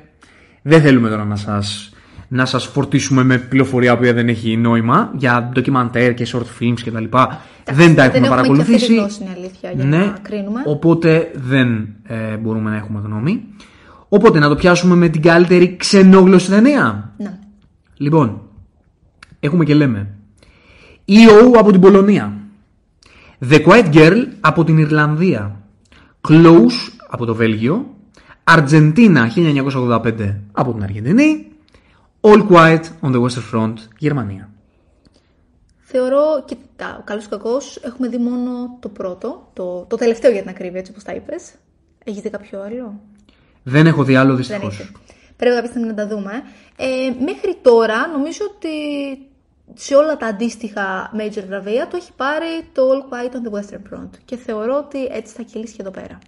δεν 0.62 0.82
θέλουμε 0.82 1.10
τώρα 1.10 1.26
να 1.26 1.36
σας, 1.36 1.92
να 2.28 2.46
σας 2.46 2.66
φορτίσουμε 2.66 3.24
με 3.24 3.38
πληροφορία 3.38 3.98
που 3.98 4.04
δεν 4.04 4.30
έχει 4.30 4.58
νόημα 4.58 5.12
για 5.18 5.50
ντοκιμαντέρ 5.54 6.14
και 6.14 6.28
short 6.34 6.64
films 6.64 6.80
κτλ. 6.86 7.04
Δεν 7.72 7.96
τα 7.96 8.04
έχουμε 8.04 8.28
παρακολουθήσει. 8.28 8.96
Δεν 8.96 9.06
έχουμε 9.06 9.30
αλήθεια 9.38 9.72
για 9.72 9.86
ναι, 9.86 9.98
να 9.98 10.18
κρίνουμε. 10.22 10.62
Οπότε 10.66 11.32
δεν 11.34 11.88
ε, 12.04 12.38
μπορούμε 12.38 12.70
να 12.70 12.76
έχουμε 12.76 13.02
γνώμη. 13.04 13.44
Οπότε 14.10 14.40
να 14.40 14.48
το 14.48 14.56
πιάσουμε 14.56 14.96
με 14.96 15.10
την 15.10 15.22
καλύτερη 15.22 15.76
ξενόγλωση 15.78 16.50
ταινία. 16.50 17.14
Ναι. 17.18 17.40
Λοιπόν, 17.98 18.42
έχουμε 19.40 19.66
και 19.66 19.74
λέμε. 19.74 20.08
EO 21.08 21.58
από 21.58 21.72
την 21.72 21.82
Πολωνία. 21.82 22.34
The 23.50 23.66
Quiet 23.66 23.94
Girl 23.94 24.26
από 24.40 24.64
την 24.64 24.78
Ιρλανδία. 24.78 25.62
Close 26.28 26.92
από 27.10 27.26
το 27.26 27.36
Βέλγιο. 27.36 27.86
Αργεντίνα 28.44 29.32
1985 29.36 30.36
από 30.52 30.74
την 30.74 30.84
Αργεντινή. 30.84 31.46
All 32.30 32.48
Quiet 32.52 32.84
on 33.02 33.12
the 33.14 33.22
Western 33.22 33.54
Front, 33.54 33.74
Γερμανία. 33.98 34.50
Θεωρώ, 35.80 36.44
κοίτα, 36.46 37.02
καλώ 37.06 37.22
ή 37.22 37.28
κακός, 37.30 37.80
έχουμε 37.84 38.08
δει 38.08 38.18
μόνο 38.18 38.78
το 38.80 38.90
πρώτο, 38.90 39.50
το, 39.54 39.86
το 39.90 39.96
τελευταίο 39.96 40.32
για 40.32 40.42
την 40.42 40.50
ακρίβεια, 40.50 40.80
έτσι 40.80 40.92
όπως 40.92 41.04
τα 41.04 41.14
είπες. 41.14 41.54
Έχεις 42.04 42.22
δει 42.22 42.30
κάποιο 42.30 42.62
άλλο; 42.62 43.00
Δεν 43.64 43.88
έχω 43.88 44.04
δει 44.04 44.16
άλλο 44.16 44.36
δυστυχώς. 44.36 44.92
Πρέπει 45.38 45.56
κάποια 45.56 45.70
στιγμή 45.70 45.88
να 45.88 45.94
τα 45.94 46.08
δούμε. 46.08 46.32
Ε, 46.76 47.24
μέχρι 47.24 47.58
τώρα 47.62 48.08
νομίζω 48.08 48.46
ότι 48.56 48.70
σε 49.74 49.96
όλα 49.96 50.18
τα 50.18 50.26
αντίστοιχα 50.26 51.12
major 51.20 51.44
βραβεία 51.48 51.88
το 51.88 51.98
έχει 51.98 52.12
πάρει 52.16 52.68
το 52.74 52.82
All 52.82 53.14
Quiet 53.14 53.32
on 53.32 53.50
the 53.50 53.60
Western 53.60 53.94
Front. 53.94 54.10
Και 54.26 54.36
θεωρώ 54.36 54.78
ότι 54.78 55.06
έτσι 55.06 55.34
θα 55.34 55.42
κυλήσει 55.44 55.76
και 55.76 55.82
εδώ 55.82 55.92
πέρα. 55.92 56.20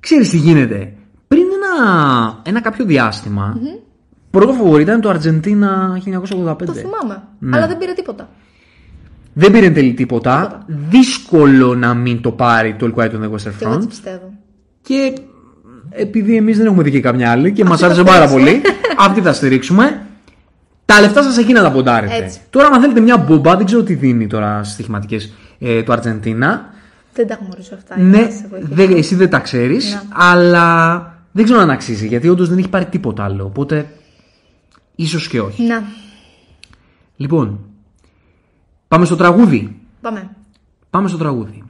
Ξέρεις 0.00 0.30
τι 0.30 0.36
γίνεται. 0.36 0.94
Πριν 1.28 1.44
ένα, 1.52 2.40
ένα 2.44 2.60
κάποιο 2.60 2.84
διάστημα, 2.84 3.56
mm-hmm. 3.56 3.91
Πρώτο 4.32 4.52
φοβορή 4.52 4.82
ήταν 4.82 5.00
το 5.00 5.08
Αργεντίνα 5.08 6.00
1985. 6.04 6.56
Το 6.64 6.72
θυμάμαι. 6.72 7.22
Ναι. 7.38 7.56
Αλλά 7.56 7.66
δεν 7.66 7.78
πήρε 7.78 7.92
τίποτα. 7.92 8.28
Δεν 9.32 9.52
πήρε 9.52 9.70
τελεί 9.70 9.92
τίποτα. 9.92 10.64
τίποτα. 10.66 10.88
Δύσκολο 10.88 11.74
να 11.74 11.94
μην 11.94 12.20
το 12.20 12.30
πάρει 12.30 12.74
το 12.74 12.92
All 12.94 13.00
Quiet 13.00 13.10
on 13.10 13.22
the 13.22 13.30
Western 13.30 13.68
Front. 13.68 13.80
Και 13.80 13.86
πιστεύω. 13.86 14.32
Και 14.82 15.12
επειδή 15.90 16.36
εμείς 16.36 16.56
δεν 16.56 16.66
έχουμε 16.66 16.82
δει 16.82 16.90
και 16.90 17.00
καμιά 17.00 17.30
άλλη 17.30 17.52
και 17.52 17.64
μας 17.64 17.82
άρεσε 17.82 18.02
πάρα 18.02 18.28
πολύ, 18.28 18.60
αυτή 19.06 19.20
θα 19.20 19.32
στηρίξουμε. 19.32 20.02
Τα 20.84 21.00
λεφτά 21.00 21.22
σας 21.22 21.38
εκεί 21.38 21.52
να 21.52 21.62
τα 21.62 21.70
ποντάρετε. 21.70 22.32
Τώρα, 22.50 22.66
αν 22.66 22.80
θέλετε 22.80 23.00
μια 23.00 23.16
μπομπά, 23.16 23.56
δεν 23.56 23.66
ξέρω 23.66 23.82
τι 23.82 23.94
δίνει 23.94 24.26
τώρα 24.26 24.60
στι 24.64 24.72
στοιχηματικές 24.72 25.32
ε, 25.58 25.82
του 25.82 25.92
Αργεντίνα. 25.92 26.70
Δεν 27.14 27.26
τα 27.26 27.38
γνωρίζω 27.40 27.70
αυτά. 27.74 28.00
Ναι, 28.00 28.28
δε, 28.60 28.82
εσύ 28.82 29.14
δεν 29.14 29.30
τα 29.30 29.38
ξέρεις, 29.38 29.92
ναι. 29.92 30.00
αλλά 30.12 31.06
δεν 31.32 31.44
ξέρω 31.44 31.60
αν 31.60 31.70
αξίζει 31.70 32.06
γιατί 32.06 32.28
όντως 32.28 32.48
δεν 32.48 32.58
έχει 32.58 32.68
πάρει 32.68 32.84
τίποτα 32.84 33.24
άλλο. 33.24 33.44
Οπότε, 33.44 33.86
ίσω 35.02 35.18
και 35.18 35.40
όχι. 35.40 35.62
Να. 35.62 35.82
Λοιπόν, 37.16 37.60
πάμε 38.88 39.04
στο 39.04 39.16
τραγούδι. 39.16 39.80
Πάμε. 40.00 40.36
Πάμε 40.90 41.08
στο 41.08 41.16
τραγούδι. 41.16 41.62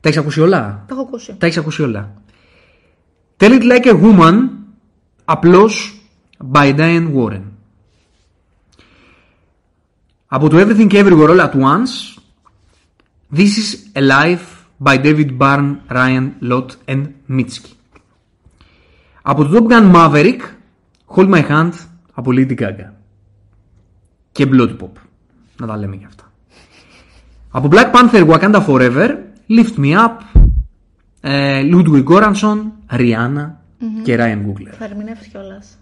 Τα 0.00 0.08
έχει 0.08 0.18
ακούσει 0.18 0.40
όλα. 0.40 0.84
Τα 0.88 0.94
έχω 0.94 1.02
ακούσει. 1.02 1.34
Τα 1.38 1.46
έχει 1.46 1.58
ακούσει 1.58 1.82
όλα. 1.82 2.14
Tell 3.36 3.52
it 3.52 3.62
like 3.62 3.86
a 3.86 4.02
woman, 4.02 4.48
απλώς 5.24 6.00
by 6.52 6.74
Diane 6.76 7.12
Warren. 7.14 7.42
Από 10.26 10.48
το 10.48 10.58
Everything 10.58 10.92
Everywhere 10.92 11.28
All 11.28 11.50
At 11.50 11.54
Once, 11.54 12.18
This 13.32 13.58
is 13.58 13.96
a 13.96 14.00
Life 14.00 14.60
by 14.84 14.96
David 14.96 15.38
Byrne, 15.38 15.82
Ryan 15.88 16.32
Lott 16.40 16.68
and 16.88 17.06
Mitski. 17.28 17.72
Από 19.22 19.44
το 19.44 19.50
Top 19.56 19.72
Gun 19.72 19.94
Maverick, 19.94 20.40
Hold 21.14 21.28
My 21.28 21.48
Hand, 21.48 21.72
από 22.12 22.30
Lady 22.34 22.58
Gaga. 22.58 22.90
Και 24.32 24.48
Blood 24.52 24.76
Pop. 24.76 24.90
Να 25.60 25.66
τα 25.66 25.76
λέμε 25.76 25.96
και 25.96 26.04
αυτά. 26.06 26.32
Από 27.50 27.68
Black 27.72 27.90
Panther 27.92 28.28
Wakanda 28.28 28.66
Forever, 28.66 29.16
Lift 29.48 29.78
Me 29.78 29.96
Up, 29.96 30.40
ε, 31.20 31.62
Ludwig 31.72 32.04
Göransson, 32.04 32.58
Ριάννα 32.90 33.60
mm-hmm. 33.80 34.02
και 34.02 34.16
Ράιν 34.16 34.40
Γκούγκλερ. 34.40 34.74
Θα 34.76 34.84
ερμηνεύσει 34.84 35.28
κιόλας. 35.30 35.78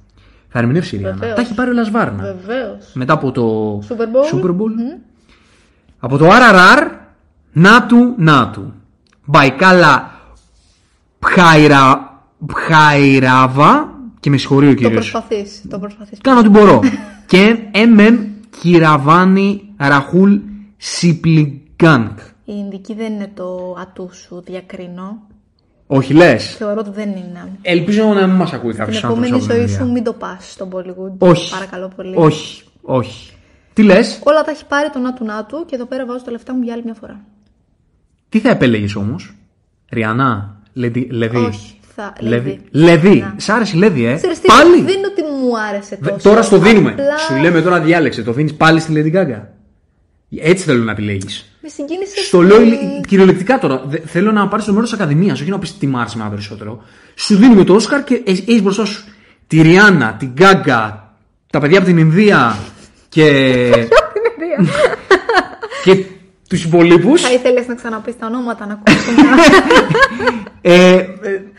Θα 0.49 0.59
ερμηνεύσει 0.59 0.97
η 0.97 0.99
Ριάννα. 0.99 1.35
Τα 1.35 1.41
έχει 1.41 1.55
πάρει 1.55 1.71
ο 1.71 1.73
Λασβάρνα. 1.73 2.23
Βεβαίως. 2.23 2.91
Μετά 2.95 3.13
από 3.13 3.33
το 3.33 3.79
Super 3.89 4.03
Bowl. 4.03 4.35
Super 4.35 4.51
Bowl. 4.51 4.55
Mm-hmm. 4.55 5.01
Από 5.99 6.17
το 6.17 6.29
RRR, 6.29 6.91
Νάτου 7.53 8.15
Νάτου. 8.17 8.73
Μπαϊκάλα 9.25 10.11
Πχαϊρα, 11.19 12.21
Πχαϊράβα 12.47 13.98
και 14.21 14.31
με 14.31 14.37
συγχωρεί 14.37 14.69
ο 14.69 14.75
κύριος. 14.75 15.11
Το 15.11 15.19
προσπαθείς. 15.19 15.63
Το 15.69 15.79
προσπαθείς. 15.79 16.19
Κάνω 16.23 16.39
ό,τι 16.39 16.49
μπορώ. 16.49 16.81
και 17.33 17.57
MM 17.73 18.27
Κυραβάνι 18.61 19.75
Ραχούλ 19.77 20.37
Σιπλιγκάνκ. 20.77 22.19
Η 22.45 22.53
Ινδική 22.57 22.95
δεν 22.95 23.13
είναι 23.13 23.31
το 23.35 23.77
ατού 23.81 24.11
σου, 24.13 24.43
διακρίνω. 24.47 25.27
Όχι, 25.87 26.15
λες. 26.15 26.55
Θεωρώ 26.57 26.81
ότι 26.81 26.91
δεν 26.91 27.09
είναι. 27.09 27.59
Ελπίζω 27.63 28.05
να 28.05 28.27
μην 28.27 28.37
μας 28.37 28.53
ακούει 28.53 28.75
κάποιος 28.75 29.05
άνθρωπος. 29.05 29.29
Την 29.29 29.35
επόμενη 29.35 29.61
ζωή 29.61 29.77
σου 29.77 29.93
μην 29.93 30.05
το 30.05 30.13
πας 30.13 30.51
στον 30.51 30.69
Bollywood. 30.73 31.19
Όχι. 31.19 31.53
Παρακαλώ 31.53 31.93
πολύ. 31.97 32.15
Όχι. 32.17 32.63
Όχι. 32.83 33.33
Τι 33.73 33.83
λες; 33.83 34.21
Όλα 34.25 34.43
τα 34.43 34.51
έχει 34.51 34.67
πάρει 34.67 34.91
το 34.91 34.99
Νάτου 34.99 35.25
Νάτου 35.25 35.65
και 35.67 35.75
εδώ 35.75 35.85
πέρα 35.85 36.07
βάζω 36.07 36.25
τα 36.25 36.31
λεφτά 36.31 36.55
μου 36.55 36.63
για 36.63 36.73
άλλη 36.73 36.83
μια 36.85 36.95
φορά. 36.95 37.21
Τι 38.29 38.39
θα 38.39 38.51
επέλεγες 38.51 38.95
όμως, 38.95 39.35
Ριανά, 39.91 40.61
Λεδί. 40.73 41.09
Όχι. 41.47 41.78
Θα... 42.01 42.13
Λεδί. 42.21 42.61
Λεδί. 42.71 43.33
Σ' 43.37 43.49
άρεσε 43.49 43.77
η 43.77 43.79
Λεδί, 43.79 44.05
ε. 44.05 44.15
Ξέρεις, 44.15 44.41
πάλι. 44.41 44.83
Δεν 44.83 44.97
είναι 44.97 45.07
ότι 45.07 45.23
μου 45.23 45.59
άρεσε 45.69 45.97
τόσο. 45.97 46.29
Τώρα 46.29 46.43
στο 46.43 46.59
δίνουμε. 46.59 46.91
Απλά... 46.91 47.19
Σου 47.19 47.37
λέμε 47.43 47.63
τώρα 47.63 47.81
διάλεξε. 47.81 48.23
Το 48.23 48.33
δίνεις 48.33 48.55
πάλι 48.55 48.81
στη 48.81 48.93
Lady 48.97 49.17
Gaga. 49.17 49.41
Έτσι 50.39 50.65
θέλω 50.65 50.85
να 50.85 50.91
επιλέγει. 50.91 51.27
Με 51.61 51.69
συγκίνησες. 51.69 52.27
Στο 52.27 52.43
λέω 52.43 52.59
κυριολεκτικά 53.09 53.59
τώρα. 53.59 53.83
θέλω 54.05 54.33
να 54.33 54.49
πάρεις 54.49 54.65
το 54.65 54.73
μέρος 54.73 54.91
της 54.91 54.99
Ακαδημίας, 54.99 55.41
όχι 55.41 55.51
να 55.51 55.59
πεις 55.59 55.79
τι 55.79 55.87
μ' 55.87 55.97
άρεσε 55.97 56.27
περισσότερο. 56.31 56.83
Σου 57.15 57.37
δίνουμε 57.37 57.65
το 57.65 57.75
Όσκαρ 57.75 58.05
και 58.05 58.23
έχει 58.25 58.63
μπροστά 58.63 58.85
σου 58.85 59.05
τη 59.47 59.63
Ριάννα, 59.63 60.17
την 60.19 60.31
Γκάγκα, 60.33 61.15
τα 61.51 61.61
παιδιά 61.61 61.79
από 61.79 61.87
την 61.87 61.99
Ινδία 61.99 62.57
και. 63.09 63.71
και 65.85 66.05
τους 66.49 66.65
υπολείπους 66.65 67.21
Θα 67.21 67.33
ήθελες 67.33 67.67
να 67.67 67.75
ξαναπείς 67.75 68.19
τα 68.19 68.27
ονόματα 68.27 68.67
να 68.67 68.73
ακούσουμε. 68.73 69.23
ε, 70.61 70.95
ε, 70.95 71.07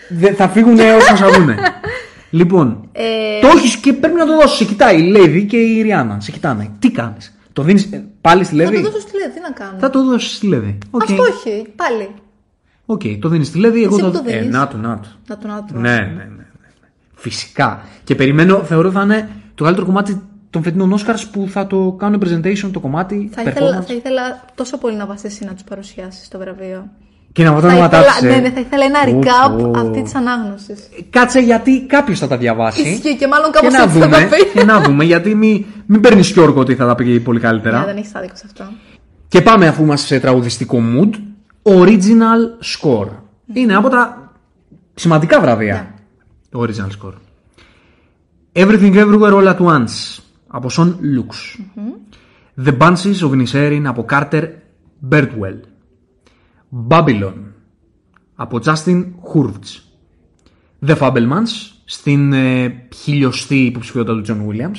δε- 0.09 0.31
θα 0.33 0.47
φύγουν 0.49 0.79
όσο 0.79 1.15
θα 1.15 1.27
βγουν. 1.31 1.49
λοιπόν, 2.29 2.89
Ε, 2.91 3.39
το 3.41 3.47
έχεις 3.47 3.75
και 3.77 3.93
πρέπει 3.93 4.15
να 4.15 4.25
το 4.25 4.35
δώσεις. 4.35 4.57
Σε 4.57 4.65
κοιτάει 4.65 4.99
η 5.01 5.07
Λέδη 5.09 5.45
και 5.45 5.57
η 5.57 5.81
Ριάννα. 5.81 6.19
Σε 6.19 6.31
κοιτάνε. 6.31 6.69
Τι 6.79 6.91
κάνεις; 6.91 7.37
Το 7.53 7.61
δίνεις 7.63 7.83
ε, 7.91 8.05
πάλι 8.21 8.43
στη 8.43 8.55
θα 8.55 8.63
Λέδη. 8.63 8.75
το 8.75 8.89
δώσω 8.89 8.99
στη 8.99 9.11
Λέδη, 9.17 9.33
τι 9.33 9.39
να 9.41 9.51
κάνω. 9.51 9.79
Θα 9.79 9.89
το 9.89 10.03
δώσεις 10.05 10.35
στη 10.35 10.47
Λέδη. 10.47 10.77
Οκ. 10.91 11.01
Αυτό 11.01 11.21
όχι, 11.23 11.65
πάλι. 11.75 12.09
Οκ, 12.85 13.01
το 13.21 13.29
δίνεις 13.29 13.47
στη 13.47 13.57
Λέδη. 13.59 13.83
Εγώ 13.83 13.95
Εσύ 13.95 14.03
το... 14.05 14.11
που 14.11 14.17
το 14.23 14.23
ε, 14.29 14.37
δίνεις; 14.39 14.55
να 14.55 14.67
το, 14.67 14.77
να 14.77 14.99
το. 14.99 15.07
Να 15.27 15.37
τον 15.37 15.51
άτομο. 15.51 15.79
Ναι, 15.79 15.89
ναι, 15.89 15.97
ναι, 15.97 16.23
ναι. 16.37 16.43
Φυσικά. 17.15 17.81
Και 18.03 18.15
περιμένω, 18.15 18.63
θεωρώ 18.63 18.91
θα 18.91 19.01
είναι 19.01 19.29
το 19.55 19.63
καλύτερο 19.63 19.87
κομμάτι 19.87 20.21
των 20.49 20.63
φετινών 20.63 20.95
Oscars 20.97 21.23
που 21.31 21.47
θα 21.49 21.67
το 21.67 21.95
κάνουν 21.99 22.21
presentation, 22.25 22.69
το 22.73 22.79
κομμάτι, 22.79 23.29
Θα 23.33 23.41
performance. 23.41 23.47
ήθελα, 23.47 23.81
θα 23.81 23.93
ήθελα 23.93 24.41
τόσο 24.55 24.77
πολύ 24.77 24.95
να 24.95 25.05
πας 25.05 25.23
εσύ 25.23 25.45
να 25.45 25.53
τους 25.53 25.63
παρουσιάσεις 25.63 26.27
το 26.27 26.37
βραβείο. 26.39 26.89
Και 27.31 27.43
να 27.43 27.51
βάλω 27.51 27.61
τα 27.61 27.67
Θα 27.67 27.73
όνοματά 27.73 27.97
ήθελα, 27.99 28.13
τους, 28.13 28.23
ε. 28.23 28.27
ναι, 28.41 28.47
ναι, 28.47 28.49
θα 28.49 28.59
ήθελα 28.59 28.85
ένα 28.85 28.99
Πω, 29.13 29.19
recap 29.19 29.71
πω. 29.71 29.79
αυτή 29.79 30.01
τη 30.01 30.11
ανάγνωσης. 30.15 30.89
Κάτσε 31.09 31.39
γιατί 31.39 31.85
κάποιος 31.85 32.19
θα 32.19 32.27
τα 32.27 32.37
διαβάσει. 32.37 32.81
Ισχύει 32.81 33.15
και 33.15 33.27
μάλλον 33.27 33.51
Και 33.51 33.59
κάπως 33.59 33.73
να, 33.73 33.83
έτσι 33.83 33.97
θα 33.99 34.05
δούμε, 34.05 34.17
τα 34.29 34.35
πει. 34.35 34.59
και 34.59 34.63
να 34.63 34.81
δούμε, 34.81 35.03
γιατί 35.03 35.35
μην, 35.35 35.65
μην 35.85 36.01
παίρνεις 36.01 36.29
Γιώργο 36.31 36.59
ότι 36.59 36.75
θα 36.75 36.85
τα 36.87 36.95
πει 36.95 37.19
πολύ 37.19 37.39
καλύτερα. 37.39 37.79
Ναι, 37.79 37.85
δεν 37.85 37.97
έχει 37.97 38.07
άδικο 38.13 38.35
σε 38.35 38.43
αυτό. 38.45 38.63
Και 39.27 39.41
πάμε 39.41 39.67
αφού 39.67 39.83
είμαστε 39.83 40.07
σε 40.15 40.19
τραγουδιστικό 40.19 40.77
mood. 40.95 41.09
Original 41.63 42.41
score. 42.81 43.07
Είναι 43.53 43.75
από 43.75 43.89
τα 43.89 44.31
σημαντικά 44.95 45.39
βραβεία. 45.41 45.73
Ναι. 45.73 45.89
Το 46.49 46.61
original 46.67 47.07
score. 47.07 47.13
Everything 48.53 48.93
Everywhere 48.95 49.33
All 49.33 49.47
at 49.47 49.57
Once 49.59 50.19
από 50.51 50.69
Σον 50.69 50.97
Λουξ. 51.01 51.59
The 52.65 52.77
Banshees 52.77 53.19
of 53.19 53.45
Nisherin 53.45 53.83
από 53.85 54.03
Κάρτερ 54.03 54.49
Μπέρτουελ. 54.99 55.57
Babylon 56.87 57.33
από 58.35 58.59
Justin 58.63 59.05
Hurwitz. 59.33 59.81
The 60.85 60.97
Fabelmans 60.97 61.71
στην 61.85 62.33
ε, 62.33 62.87
χιλιοστή 62.95 63.65
υποψηφιότητα 63.65 64.21
του 64.21 64.23
John 64.27 64.49
Williams. 64.49 64.77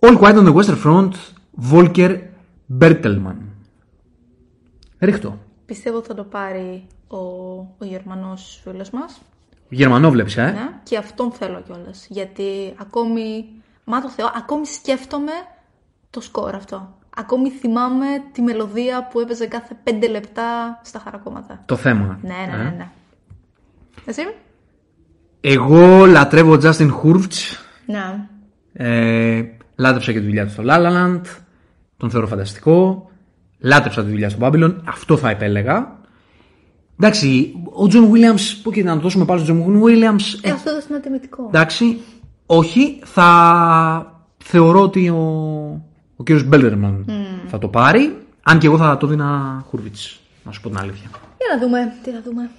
All 0.00 0.18
Quiet 0.18 0.36
on 0.36 0.46
the 0.46 0.54
Western 0.54 0.82
Front, 0.84 1.10
Volker 1.72 2.18
Bertelmann. 2.80 3.36
Ρίχτω. 4.98 5.38
Πιστεύω 5.66 6.02
θα 6.02 6.14
το 6.14 6.24
πάρει 6.24 6.86
ο, 7.06 7.16
ο 7.78 7.84
Γερμανός 7.84 8.60
φίλος 8.62 8.90
μας. 8.90 9.20
Γερμανό 9.68 10.10
βλέπεις, 10.10 10.36
ε; 10.36 10.42
Ναι, 10.42 10.80
και 10.82 10.96
αυτόν 10.96 11.32
θέλω 11.32 11.62
κιόλας. 11.62 12.06
Γιατί 12.10 12.74
ακόμη 12.76 13.44
μα 13.88 14.00
το 14.00 14.08
Θεό, 14.08 14.30
ακόμη 14.36 14.66
σκέφτομαι 14.66 15.32
το 16.10 16.20
σκορ 16.20 16.54
αυτό. 16.54 16.94
Ακόμη 17.16 17.50
θυμάμαι 17.50 18.06
τη 18.32 18.42
μελωδία 18.42 19.08
που 19.10 19.20
έπαιζε 19.20 19.46
κάθε 19.46 19.76
πέντε 19.82 20.08
λεπτά 20.08 20.80
στα 20.84 20.98
χαρακόμματα. 20.98 21.62
Το 21.66 21.76
θέμα. 21.76 22.18
Ναι, 22.22 22.28
ναι, 22.28 22.54
ε. 22.54 22.56
ναι. 22.56 22.74
ναι. 22.76 22.88
Εσύ; 24.04 24.22
Εγώ 25.40 26.06
λατρεύω 26.06 26.52
Justin 26.52 26.90
Hurwitz. 27.02 27.56
Ναι. 27.86 28.28
Ε, 28.72 29.42
λάτρεψα 29.76 30.12
και 30.12 30.18
τη 30.18 30.24
δουλειά 30.24 30.46
του 30.46 30.52
στο 30.52 30.62
La 30.66 30.76
La 30.76 30.90
Land. 30.92 31.20
Τον 31.96 32.10
θεωρώ 32.10 32.26
φανταστικό. 32.26 33.10
Λάτρεψα 33.58 34.04
τη 34.04 34.10
δουλειά 34.10 34.30
στο 34.30 34.38
Babylon. 34.42 34.74
Αυτό 34.84 35.16
θα 35.16 35.30
επέλεγα. 35.30 35.98
Εντάξει, 37.00 37.54
ο 37.64 37.82
John 37.90 38.10
Williams, 38.12 38.60
που 38.62 38.70
και 38.72 38.82
να 38.82 38.94
το 38.94 39.00
δώσουμε 39.00 39.24
πάλι 39.24 39.44
στον 39.44 39.64
John 39.64 39.84
Williams. 39.84 40.40
Ε, 40.42 40.48
Ε, 40.48 40.52
αυτό 40.52 40.70
έδωσε 40.70 40.86
ένα 40.90 41.00
τιμητικό. 41.00 41.44
εντάξει, 41.46 42.00
όχι. 42.46 42.98
Θα 43.04 44.20
θεωρώ 44.44 44.80
ότι 44.80 45.08
ο, 45.08 45.16
ο 46.16 46.22
κύριος 46.24 46.44
Μπέλτερμαν 46.44 47.04
θα 47.46 47.58
το 47.58 47.68
πάρει. 47.68 48.16
Αν 48.42 48.58
και 48.58 48.66
εγώ 48.66 48.76
θα 48.76 48.96
το 48.96 49.06
δίνα 49.06 49.64
Hurwitz, 49.72 50.16
να 50.44 50.52
σου 50.52 50.60
πω 50.60 50.68
την 50.68 50.78
αλήθεια. 50.78 51.08
Για 51.10 51.46
να 51.54 51.66
δούμε, 51.66 51.92
τι 52.02 52.10
θα 52.10 52.20
δούμε. 52.24 52.50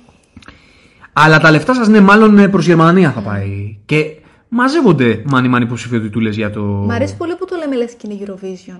Αλλά 1.13 1.39
τα 1.39 1.51
λεφτά 1.51 1.73
σας 1.73 1.87
ναι, 1.87 1.99
μάλλον 1.99 2.49
προς 2.49 2.65
Γερμανία 2.65 3.11
θα 3.11 3.19
πάει. 3.19 3.77
Και 3.85 4.15
μαζεύονται 4.49 5.23
μάνι 5.25 5.47
μάνι 5.47 5.65
υποψηφιότητες 5.65 6.35
για 6.35 6.49
το... 6.49 6.61
Μ' 6.61 6.91
αρέσει 6.91 7.17
πολύ 7.17 7.35
που 7.35 7.45
το 7.45 7.55
λέμε 7.55 7.75
λες 7.75 7.93
και 7.93 8.07
είναι 8.11 8.25
Eurovision. 8.25 8.79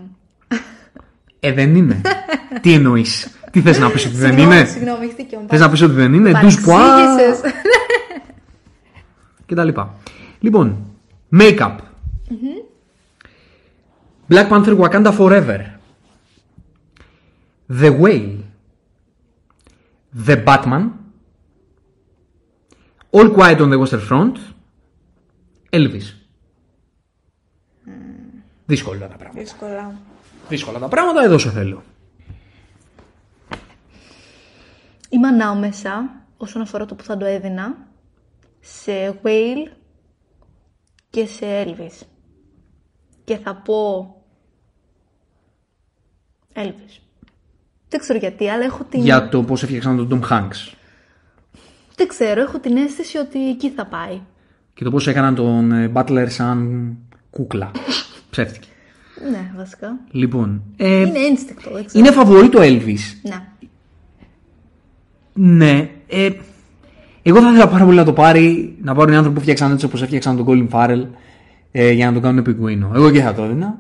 Ε, 1.40 1.52
δεν 1.52 1.76
είναι. 1.76 2.02
Τι 2.62 2.74
εννοείς; 2.74 3.40
Τι 3.52 3.62
θες 3.62 3.80
να 3.80 3.90
πεις 3.92 4.06
ότι 4.06 4.16
δεν 4.16 4.30
Συγγνώμη, 4.30 4.56
είναι; 4.56 4.66
Συγγνώμη, 4.66 5.04
έχεις 5.04 5.16
δίκιο. 5.16 5.42
Θες 5.48 5.60
να 5.60 5.70
πεις 5.70 5.82
ότι 5.82 5.94
δεν 5.94 6.14
είναι; 6.14 6.32
Ντους 6.32 6.62
ποά 6.62 6.74
Παρεξήγησες. 6.74 7.54
και 9.46 9.56
τα 9.56 9.64
λοιπά. 9.64 9.94
Λοιπόν, 10.40 10.78
make-up. 11.32 11.82
Black 14.30 14.50
Panther 14.50 14.76
Wakanda 14.76 15.12
Forever. 15.14 15.80
The 17.82 17.92
Whale. 18.02 18.44
The 20.28 20.38
Batman. 20.46 20.84
All 23.12 23.30
Quiet 23.30 23.62
on 23.62 23.70
the 23.70 23.80
Western 23.80 24.02
Front. 24.10 24.38
Elvis. 25.72 26.16
Δύσκολα 28.66 29.08
τα 29.08 29.16
πράγματα. 29.16 29.40
Δύσκολα. 29.40 30.00
Δύσκολα 30.50 30.80
τα 30.80 30.88
πράγματα, 30.88 31.24
εδώ 31.24 31.38
σε 31.38 31.50
θέλω. 31.50 31.84
Είμαι 35.10 35.28
ανάμεσα 35.28 36.26
όσον 36.38 36.62
αφορά 36.62 36.86
το 36.86 36.96
που 36.96 37.04
θα 37.04 37.18
το 37.18 37.26
έδινα 37.26 37.78
σε 38.60 39.20
Whale 39.24 39.68
και 41.18 41.26
σε 41.26 41.46
Elvis. 41.66 42.06
Και 43.24 43.38
θα 43.38 43.56
πω 43.56 44.06
Elvis. 46.54 47.00
Δεν 47.90 48.00
ξέρω 48.00 48.20
γιατί, 48.20 48.50
αλλά 48.50 48.64
έχω 48.64 48.84
την... 48.84 49.02
Για 49.02 49.30
το 49.30 49.44
πώς 49.44 49.64
έφτιαξαν 49.64 50.08
τον 50.08 50.22
Tom 50.22 50.32
Hanks. 50.32 50.74
Δεν 51.96 52.08
ξέρω, 52.08 52.42
έχω 52.42 52.60
την 52.60 52.78
αίσθηση 52.78 53.18
ότι 53.18 53.50
εκεί 53.50 53.70
θα 53.70 53.86
πάει. 53.86 54.22
Και 54.74 54.84
το 54.84 54.90
πώς 54.90 55.08
έκαναν 55.08 55.36
τον 55.36 55.72
ε, 55.72 55.92
Butler 55.96 56.26
σαν 56.30 56.90
κούκλα. 57.30 57.72
Ψεύτηκε. 58.32 58.68
Ναι, 59.32 59.52
βασικά. 59.56 60.00
Λοιπόν, 60.12 60.64
ε, 60.78 61.00
Είναι 61.02 61.20
ένστικτο, 61.20 61.72
δεν 61.74 61.86
ξέρω. 61.86 62.06
είναι 62.06 62.14
φαβορή 62.14 62.50
το 62.50 62.60
Elvis. 62.62 63.00
Ναι. 63.22 63.48
Ναι. 65.34 65.90
Ε, 66.08 66.30
εγώ 67.30 67.42
θα 67.42 67.50
ήθελα 67.50 67.68
πάρα 67.68 67.86
πολύ 67.86 67.98
να 67.98 68.04
το 68.04 68.14
πάρει, 68.14 68.76
να 68.82 68.96
πάρουν 68.96 69.14
οι 69.14 69.16
άνθρωποι 69.16 69.36
που 69.38 69.42
φτιάξαν 69.44 69.72
έτσι 69.72 69.86
όπως 69.86 70.02
έφτιαξαν 70.02 70.38
τον 70.38 70.46
Colin 70.48 70.68
Farrell 70.78 71.06
ε, 71.72 71.92
για 71.92 72.06
να 72.06 72.14
τον 72.14 72.22
κάνουν 72.22 72.44
πιγκουίνο. 72.44 72.92
Εγώ 72.96 73.12
και 73.12 73.22
θα 73.22 73.34
το 73.34 73.44
έδινα. 73.44 73.78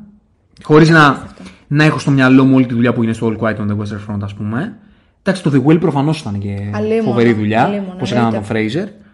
Χωρίς 0.63 0.89
να, 0.89 1.23
να 1.67 1.83
έχω 1.83 1.99
στο 1.99 2.11
μυαλό 2.11 2.43
μου 2.45 2.55
όλη 2.55 2.65
τη 2.65 2.73
δουλειά 2.73 2.93
που 2.93 3.03
είναι 3.03 3.13
στο 3.13 3.27
All 3.39 3.43
Quiet 3.43 3.55
on 3.55 3.67
the 3.67 3.77
Western 3.77 4.13
Front, 4.13 4.19
ας 4.21 4.33
πούμε. 4.33 4.77
Εντάξει, 5.23 5.43
το 5.43 5.51
The 5.53 5.67
Whale 5.69 5.79
προφανώς 5.79 6.19
ήταν 6.19 6.39
και 6.39 6.55
Αλίμονο, 6.73 7.03
φοβερή 7.03 7.33
δουλειά, 7.33 7.63
αλίμονο, 7.63 7.91
όπως 7.93 8.11
έκαναν 8.11 8.33
τον 8.33 8.43
εννοείται. 8.49 8.83
Fraser. 8.85 9.05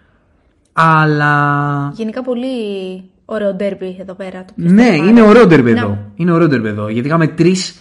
Αλλά 0.74 1.92
Γενικά 1.96 2.22
πολύ 2.24 2.48
ωραίο 3.26 3.54
ντέρμπι 3.54 3.98
εδώ 4.02 4.14
πέρα. 4.14 4.46
Το 4.46 4.54
ποιος 4.56 4.68
θα 4.72 4.74
Ναι, 4.74 4.92
το 4.92 4.98
πάρει. 4.98 5.10
είναι 5.10 5.22
ωραίο 5.22 5.46
ντερμπι 5.46 5.72
Ναι. 5.72 5.80
εδώ. 5.80 5.98
Είναι 6.16 6.32
ωραίο 6.32 6.48
ντερμπι 6.48 6.68
εδώ. 6.68 6.90
Γιατί 6.90 7.08
είχαμε 7.08 7.28
τρεις 7.28 7.76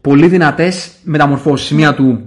πολύ 0.00 0.26
δυνατές 0.28 0.92
μεταμορφώσεις. 1.02 1.70
Μία 1.70 1.94
του 1.94 2.20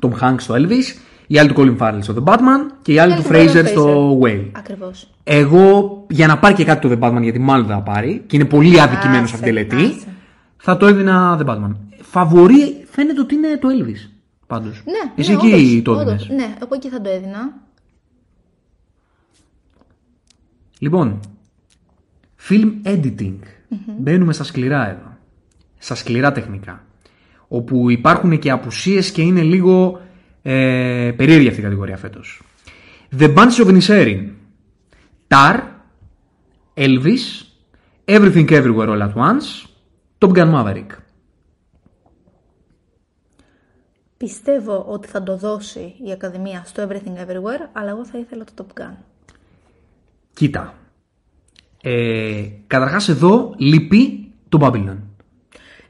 Tom 0.00 0.10
Hanks 0.10 0.34
στο 0.38 0.54
Elvis, 0.54 0.98
η 1.26 1.38
άλλη 1.38 1.52
του 1.52 1.54
Colin 1.56 1.82
Farrell 1.82 1.98
στο 2.00 2.14
The 2.18 2.32
Batman 2.32 2.72
και 2.82 2.92
η 2.92 2.98
άλλη 2.98 3.14
Και 3.14 3.22
του 3.22 3.28
άλλη 3.36 3.46
του 3.46 3.52
Fraser 3.52 3.64
Brendan 3.64 3.68
στο 3.68 4.18
Whale. 4.22 4.48
Ακριβώς. 4.52 5.10
Εγώ 5.24 6.04
για 6.10 6.26
να 6.26 6.38
πάρει 6.38 6.54
και 6.54 6.64
κάτι 6.64 6.88
το 6.88 6.98
The 7.00 7.04
Batman, 7.08 7.22
γιατί 7.22 7.38
μάλλον 7.38 7.66
δεν 7.66 7.76
θα 7.76 7.82
πάρει 7.82 8.22
και 8.26 8.36
είναι 8.36 8.44
πολύ 8.44 8.80
αδικημένος 8.80 9.28
σε 9.28 9.34
αυτήν 9.34 9.54
την 9.54 9.58
Άσε, 9.58 9.68
τελετή, 9.76 9.94
άσε. 9.96 10.06
θα 10.56 10.76
το 10.76 10.86
έδινα 10.86 11.38
The 11.42 11.46
Batman. 11.50 11.74
Φαβορή 12.02 12.84
φαίνεται 12.90 13.20
ότι 13.20 13.34
είναι 13.34 13.56
το 13.60 13.68
Elvis. 13.68 14.10
Πάντως. 14.46 14.82
Ναι, 14.84 15.12
Εσύ 15.16 15.30
ναι, 15.30 15.36
εκεί 15.36 15.52
όντως, 15.54 15.82
το 15.82 15.90
όντως. 16.10 16.22
έδινες. 16.24 16.46
Ναι, 16.46 16.54
εγώ 16.62 16.74
εκεί 16.74 16.88
θα 16.88 17.00
το 17.00 17.10
έδινα. 17.10 17.52
Λοιπόν, 20.78 21.20
film 22.48 22.72
editing. 22.84 23.34
Μπαίνουμε 23.98 24.32
στα 24.32 24.44
σκληρά 24.44 24.88
εδώ. 24.90 25.16
Στα 25.78 25.94
σκληρά 25.94 26.32
τεχνικά. 26.32 26.84
Όπου 27.48 27.90
υπάρχουν 27.90 28.38
και 28.38 28.50
απουσίες 28.50 29.10
και 29.10 29.22
είναι 29.22 29.42
λίγο 29.42 30.00
ε, 30.46 31.12
περίεργη 31.16 31.48
αυτή 31.48 31.60
η 31.60 31.62
κατηγορία 31.62 31.96
φέτος. 31.96 32.42
The 33.18 33.34
Bunch 33.34 33.64
of 33.64 33.78
Inisherin. 33.78 34.28
Tar. 35.28 35.60
Elvis. 36.74 37.44
Everything 38.04 38.48
Everywhere 38.48 38.88
All 38.88 39.02
at 39.02 39.14
Once. 39.14 39.66
Top 40.18 40.32
Gun 40.32 40.52
Maverick. 40.54 40.86
Πιστεύω 44.16 44.84
ότι 44.88 45.08
θα 45.08 45.22
το 45.22 45.36
δώσει 45.36 45.94
η 46.06 46.12
Ακαδημία 46.12 46.62
στο 46.66 46.88
Everything 46.88 47.26
Everywhere, 47.26 47.68
αλλά 47.72 47.90
εγώ 47.90 48.06
θα 48.06 48.18
ήθελα 48.18 48.44
το 48.44 48.52
Top 48.56 48.80
Gun. 48.80 48.94
Κοίτα. 50.34 50.74
Ε, 51.82 52.48
καταρχάς 52.66 53.08
εδώ 53.08 53.54
λείπει 53.56 54.32
το 54.48 54.58
Babylon. 54.60 54.96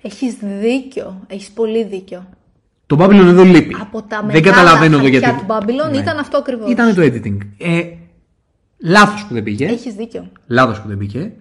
Έχεις 0.02 0.35
δίκιο, 0.35 1.24
έχεις 1.26 1.51
πολύ 1.51 1.85
δίκιο. 1.85 2.26
Το 2.86 2.97
Babylon 3.01 3.27
εδώ 3.27 3.43
λείπει. 3.44 3.77
Από 3.81 4.02
τα 4.02 4.16
Δεν 4.16 4.27
μεγάλα 4.27 4.40
καταλαβαίνω 4.56 4.94
εδώ 4.97 5.02
χαρτιά 5.11 5.19
γιατί. 5.19 5.35
Ναι. 5.35 5.40
του 5.40 5.47
Babylon 5.94 5.98
ήταν 6.02 6.19
αυτό 6.19 6.36
ακριβώς. 6.39 6.70
Ήταν 6.70 6.94
το 6.94 7.02
editing. 7.02 7.39
Ε, 7.59 7.81
λάθος 8.78 9.24
που 9.28 9.35
δεν 9.35 9.43
πήγε. 9.43 9.66
Έχεις 9.66 9.94
δίκιο. 9.94 10.31
Λάθος 10.47 10.81
που 10.81 10.89
δεν 10.89 10.97
πήγε. 10.97 11.32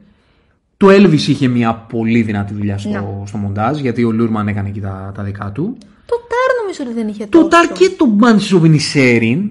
Το 0.77 0.87
Elvis 0.89 1.27
είχε 1.27 1.47
μια 1.47 1.73
πολύ 1.75 2.21
δυνατή 2.21 2.53
δουλειά 2.53 2.77
στο, 2.77 2.89
Ναι. 2.89 3.25
στο 3.27 3.37
μοντάζ, 3.37 3.79
γιατί 3.79 4.03
ο 4.03 4.11
Λούρμαν 4.11 4.47
έκανε 4.47 4.69
εκεί 4.69 4.79
τα, 4.81 5.11
τα 5.15 5.23
δικά 5.23 5.51
του. 5.51 5.77
Το 6.05 6.15
Τάρ 6.15 6.61
νομίζω 6.61 6.83
ότι 6.83 6.93
δεν 6.93 7.07
είχε 7.07 7.23
Το 7.25 7.29
τόσο. 7.37 7.47
Τάρ 7.47 7.67
και 7.71 7.89
το 7.97 8.05
Banshees 8.21 8.59
of 8.61 8.65
Inisherin 8.71 9.49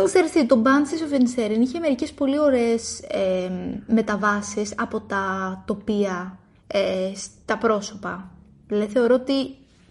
Ο- 0.00 0.04
Ξέρεις 0.04 0.30
τι, 0.30 0.46
το 0.46 0.62
Banshees 0.64 1.12
of 1.12 1.14
Inisherin 1.20 1.60
είχε 1.60 1.78
μερικές 1.78 2.12
πολύ 2.12 2.38
ωραίες 2.40 2.98
ε, 3.00 3.50
μεταβάσεις 3.94 4.72
από 4.76 5.00
τα 5.00 5.22
τοπία 5.66 6.38
ε, 6.66 6.78
στα 7.14 7.58
πρόσωπα. 7.58 8.30
Δηλαδή 8.68 8.92
θεωρώ 8.92 9.14
ότι 9.14 9.32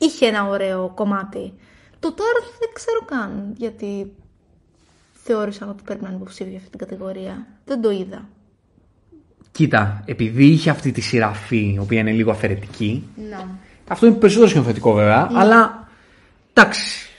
είχε 0.05 0.25
ένα 0.25 0.47
ωραίο 0.47 0.91
κομμάτι. 0.95 1.53
Το 1.99 2.11
Τάρ 2.11 2.43
δεν 2.59 2.69
ξέρω 2.73 2.99
καν 3.05 3.53
γιατί 3.57 4.11
θεώρησαν 5.23 5.69
ότι 5.69 5.83
πρέπει 5.83 6.01
να 6.01 6.07
είναι 6.07 6.17
υποψήφιο 6.17 6.47
για 6.51 6.57
αυτή 6.57 6.69
την 6.69 6.79
κατηγορία. 6.79 7.47
Δεν 7.65 7.81
το 7.81 7.91
είδα. 7.91 8.27
Κοίτα, 9.51 10.03
επειδή 10.05 10.45
είχε 10.45 10.69
αυτή 10.69 10.91
τη 10.91 11.01
σειραφή, 11.01 11.73
η 11.73 11.79
οποία 11.79 11.99
είναι 11.99 12.11
λίγο 12.11 12.31
αφαιρετική, 12.31 13.03
Να. 13.29 13.47
αυτό 13.87 14.05
είναι 14.05 14.15
περισσότερο 14.15 14.49
σκηνοθετικό 14.49 14.93
βέβαια, 14.93 15.29
αλλά 15.33 15.87
εντάξει. 16.53 17.09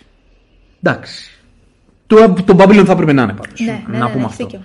Εντάξει. 0.82 1.30
Το, 2.06 2.32
το 2.44 2.56
Babylon 2.58 2.82
θα 2.86 2.92
έπρεπε 2.92 3.12
να 3.12 3.22
είναι 3.22 3.32
πάντως. 3.32 3.60
Ναι, 3.60 3.82
ναι, 3.86 3.98
να 3.98 4.04
ναι, 4.04 4.10
πούμε 4.10 4.20
ναι, 4.20 4.24
αυτό. 4.24 4.44
δίκιο. 4.44 4.62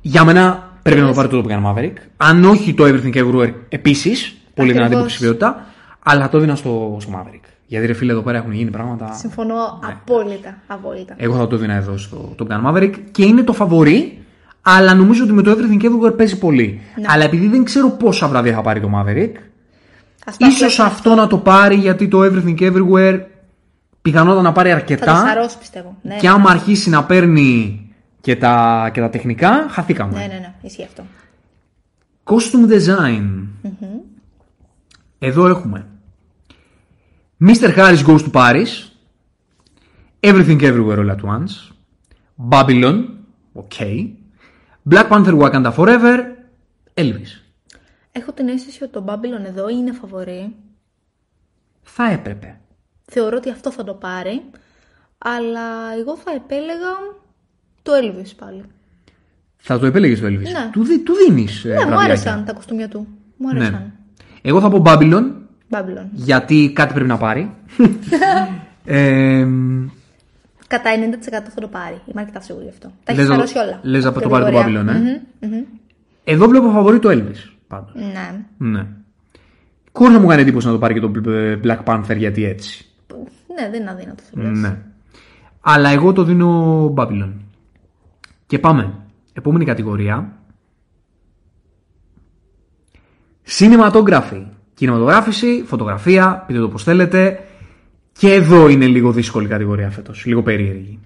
Για 0.00 0.24
μένα 0.24 0.72
πρέπει 0.82 1.00
να 1.00 1.06
το 1.06 1.12
πάρει 1.12 1.28
το 1.28 1.44
Top 1.44 1.50
Gun 1.50 1.64
Maverick. 1.64 1.94
Αν 2.16 2.44
όχι 2.44 2.74
το 2.74 2.84
Everything 2.84 3.14
Everywhere 3.14 3.52
επίσης, 3.68 4.34
πολύ 4.54 4.72
δυνατή 4.72 4.94
Ακριβώς. 4.94 5.00
υποψηφιότητα, 5.00 5.66
αλλά 6.02 6.28
το 6.28 6.36
έδινα 6.36 6.54
στο, 6.56 6.96
στο 7.00 7.10
Maverick. 7.16 7.44
Γιατί 7.66 7.86
ρε 7.86 7.92
φίλε 7.92 8.12
εδώ 8.12 8.20
πέρα 8.20 8.38
έχουν 8.38 8.52
γίνει 8.52 8.70
πράγματα. 8.70 9.12
Συμφωνώ 9.12 9.54
Ναι. 9.54 9.88
απόλυτα. 9.92 10.58
απόλυτα. 10.66 11.14
Εγώ 11.16 11.36
θα 11.36 11.46
το 11.46 11.54
έδινα 11.54 11.74
εδώ 11.74 11.96
στο 11.96 12.34
Top 12.38 12.46
Gun 12.46 12.66
Maverick 12.66 12.94
και 13.10 13.24
είναι 13.24 13.42
το 13.42 13.52
φαβορή, 13.52 14.24
αλλά 14.62 14.94
νομίζω 14.94 15.24
ότι 15.24 15.32
με 15.32 15.42
το 15.42 15.50
Everything 15.50 15.82
Everywhere 15.84 16.16
παίζει 16.16 16.38
πολύ. 16.38 16.80
Ναι. 16.96 17.04
Αλλά 17.08 17.24
επειδή 17.24 17.46
δεν 17.48 17.64
ξέρω 17.64 17.90
πόσα 17.90 18.28
βράδια 18.28 18.54
θα 18.54 18.62
πάρει 18.62 18.80
το 18.80 18.90
Maverick, 18.94 19.32
Ας 20.26 20.36
τα 20.36 20.46
ίσως 20.46 20.72
απλά- 20.80 20.92
αυτό 20.92 21.14
να 21.14 21.26
το 21.26 21.38
πάρει 21.38 21.74
γιατί 21.74 22.08
το 22.08 22.20
Everything 22.22 22.60
Everywhere 22.60 23.20
πιθανότατα 24.02 24.42
να 24.42 24.52
πάρει 24.52 24.68
Θα 24.68 24.74
το 24.76 24.80
αρκετά. 24.82 25.16
σαρώσει 25.26 25.58
πιστεύω. 25.58 25.96
Ναι, 26.02 26.16
Και 26.16 26.28
άμα 26.28 26.50
αρχίσει 26.50 26.90
να 26.90 27.04
παίρνει 27.04 27.80
και 28.20 28.36
τα, 28.36 28.90
και 28.92 29.00
τα 29.00 29.10
τεχνικά, 29.10 29.66
χαθήκαμε. 29.68 30.12
ναι, 30.12 30.18
ναι, 30.26 30.38
ναι, 30.38 30.54
ισχύει 30.62 30.84
αυτό. 30.84 31.02
Costume 32.24 32.72
design. 32.72 33.46
Εδώ 35.18 35.46
έχουμε 35.48 35.86
Mr. 37.48 37.68
Harris 37.76 38.02
Goes 38.08 38.22
to 38.26 38.30
Paris 38.40 38.70
Everything 40.30 40.60
Everywhere 40.70 40.98
All 41.02 41.10
at 41.10 41.22
Once 41.34 41.52
Babylon 42.52 42.96
Ok 43.52 43.76
Black 44.90 45.08
Panther 45.10 45.34
Wakanda 45.42 45.72
Forever 45.76 46.16
Elvis 46.94 47.32
Έχω 48.12 48.32
την 48.32 48.48
αίσθηση 48.48 48.82
ότι 48.82 48.92
το 48.92 49.04
Babylon 49.08 49.44
εδώ 49.46 49.68
είναι 49.68 49.92
φαβορή. 49.92 50.54
Θα 51.82 52.10
έπρεπε 52.10 52.58
Θεωρώ 53.04 53.36
ότι 53.36 53.50
αυτό 53.50 53.72
θα 53.72 53.84
το 53.84 53.94
πάρει. 53.94 54.42
Αλλά 55.18 55.94
εγώ 55.98 56.16
θα 56.16 56.30
επέλεγα 56.32 56.90
το 57.82 57.92
Elvis 58.02 58.30
πάλι. 58.38 58.62
Θα 59.56 59.78
το 59.78 59.86
επέλεγες 59.86 60.20
το 60.20 60.26
Elvis; 60.26 60.40
Ναι. 60.42 60.68
Του, 60.72 60.84
δι- 60.84 61.04
του 61.04 61.12
δίνεις 61.14 61.64
ε, 61.64 61.68
Ναι, 61.68 61.74
μου 61.74 61.80
βραδιάκια. 61.80 62.04
άρεσαν 62.04 62.44
τα 62.44 62.52
κοστούμια 62.52 62.88
του. 62.88 63.06
Μου 63.36 63.48
άρεσαν. 63.48 63.72
ναι. 63.72 63.92
Εγώ 64.42 64.60
θα 64.60 64.70
πω 64.70 64.82
Babylon 64.86 65.32
Babylon. 65.72 66.06
γιατί 66.12 66.72
κάτι 66.74 66.92
πρέπει 66.92 67.08
να 67.08 67.16
πάρει 67.16 67.50
ε, 68.84 69.46
Κατά 70.66 70.90
90% 70.94 71.50
θα 71.54 71.60
το 71.60 71.68
πάρει. 71.68 72.00
Είμαι 72.06 72.20
αρκετά 72.20 72.40
σίγουρη 72.40 72.64
γι' 72.64 72.70
αυτό. 72.70 72.92
Τα 73.04 73.12
έχει 73.12 73.20
Λες 73.20 73.28
να- 73.28 73.34
χαρώσει 73.34 73.58
όλα. 73.58 73.80
λες 73.82 74.02
να 74.02 74.08
Από 74.10 74.20
το 74.20 74.28
πάρει 74.28 74.44
το 74.44 74.50
κατηγορία. 74.50 74.82
Babylon, 74.82 74.88
ε; 74.88 74.98
Μμμ, 74.98 75.54
μμμ. 75.54 75.62
Εδώ 76.24 76.48
βλέπω 76.48 76.70
φαβορή 76.70 76.98
το 76.98 77.08
Elvis 77.10 77.50
πάντως 77.68 77.92
Ναι. 77.94 78.44
Ναι. 78.68 78.86
Χωρί 79.92 80.12
να 80.12 80.20
μου 80.20 80.26
κάνει 80.26 80.40
εντύπωση 80.42 80.66
να 80.66 80.72
το 80.72 80.78
πάρει 80.78 80.94
και 80.94 81.00
το 81.00 81.10
Black 81.64 81.82
Panther 81.84 82.16
γιατί 82.16 82.44
έτσι. 82.44 82.86
Ναι, 83.60 83.70
δεν 83.70 83.80
είναι 83.80 83.90
αδύνατο. 83.90 84.22
θα 84.34 84.42
λες. 84.42 84.58
Ναι. 84.58 84.76
Αλλά 85.60 85.88
εγώ 85.90 86.12
το 86.12 86.22
δίνω 86.24 86.84
Babylon. 86.96 87.32
Και 88.46 88.58
πάμε. 88.58 88.92
Επόμενη 89.32 89.64
κατηγορία. 89.64 90.32
Cinematography. 93.58 94.44
Κινηματογράφηση, 94.74 95.64
φωτογραφία, 95.66 96.44
πείτε 96.46 96.58
το 96.58 96.68
πώς 96.68 96.82
θέλετε. 96.82 97.46
Και 98.12 98.32
εδώ 98.32 98.68
είναι 98.68 98.86
λίγο 98.86 99.12
δύσκολη 99.12 99.46
η 99.46 99.48
κατηγορία 99.48 99.90
φέτος. 99.90 100.24
Λίγο 100.24 100.42
περίεργη. 100.42 100.98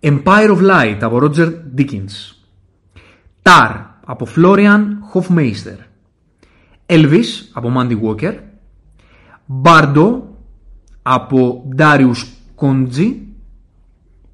Empire 0.00 0.56
of 0.56 0.70
Light 0.70 0.98
από 1.00 1.18
Roger 1.22 1.52
Dickens. 1.76 2.34
Tar 3.42 3.84
από 4.06 4.26
Florian 4.36 4.82
Hofmeister. 5.14 5.78
Elvis 6.86 7.24
από 7.52 7.72
Mandy 7.76 8.00
Walker. 8.02 8.34
Bardo 9.62 10.20
από 11.02 11.68
Darius 11.76 12.24
Konji 12.56 13.14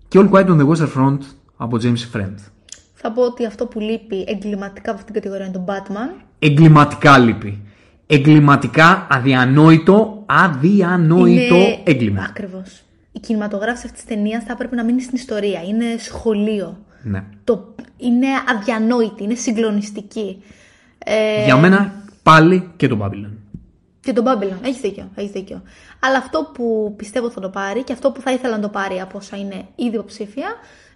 και 0.09 0.21
All 0.23 0.31
Quiet 0.31 0.47
on 0.47 0.61
the 0.61 0.69
Western 0.69 0.93
Front 0.97 1.19
από 1.57 1.77
James 1.83 2.17
Friend. 2.17 2.35
Θα 2.95 3.13
πω 3.13 3.23
ότι 3.23 3.47
αυτό 3.47 3.67
που 3.67 3.81
λείπει 3.81 4.25
εγκληματικά 4.29 4.91
από 4.91 5.01
αυτήν 5.01 5.13
την 5.13 5.15
κατηγορία 5.15 5.47
είναι 5.47 5.55
το 5.55 5.65
Batman. 5.69 6.23
Εγκληματικά 6.39 7.19
λείπει. 7.19 7.63
Εγκληματικά 8.15 9.07
αδιανόητο, 9.11 10.23
αδιανόητο 10.27 11.57
έγκλημα. 11.85 12.27
Ακριβώς. 12.29 12.83
Η 13.13 13.19
κινηματογράφηση 13.19 13.87
αυτής 13.87 14.05
της 14.05 14.15
ταινίας 14.15 14.45
θα 14.45 14.53
έπρεπε 14.53 14.77
να 14.77 14.85
μείνει 14.85 15.03
στην 15.03 15.17
ιστορία. 15.17 15.63
Είναι 15.63 15.85
σχολείο. 15.99 16.79
Ναι. 17.03 17.25
Το... 17.45 17.75
Είναι 17.97 18.27
αδιανόητη, 18.57 19.23
είναι 19.23 19.35
συγκλονιστική. 19.35 20.43
Ε, 20.99 21.45
Για 21.45 21.57
μένα 21.57 21.93
πάλι 22.23 22.71
και 22.77 22.89
το 22.89 22.99
Babylon. 23.03 23.31
Και 24.01 24.13
τον 24.13 24.25
Babylon. 24.25 24.65
Έχεις 24.65 24.81
δίκιο, 24.81 25.09
έχεις 25.15 25.31
δίκιο. 25.31 25.63
Αλλά 26.01 26.19
αυτό 26.19 26.51
που 26.55 26.95
πιστεύω 26.97 27.31
θα 27.31 27.41
το 27.41 27.49
πάρει 27.49 27.83
και 27.83 27.93
αυτό 27.93 28.11
που 28.11 28.21
θα 28.21 28.33
ήθελα 28.33 28.57
να 28.57 28.63
το 28.63 28.69
πάρει 28.69 29.01
από 29.01 29.19
όσα 29.19 29.37
είναι 29.37 29.65
ήδη 29.75 29.95
υποψήφια 29.95 30.47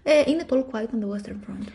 ε, 0.02 0.30
είναι 0.30 0.44
το 0.46 0.56
All 0.56 0.74
Quiet 0.74 0.80
on 0.80 1.04
the 1.04 1.16
Western 1.16 1.34
Front. 1.34 1.68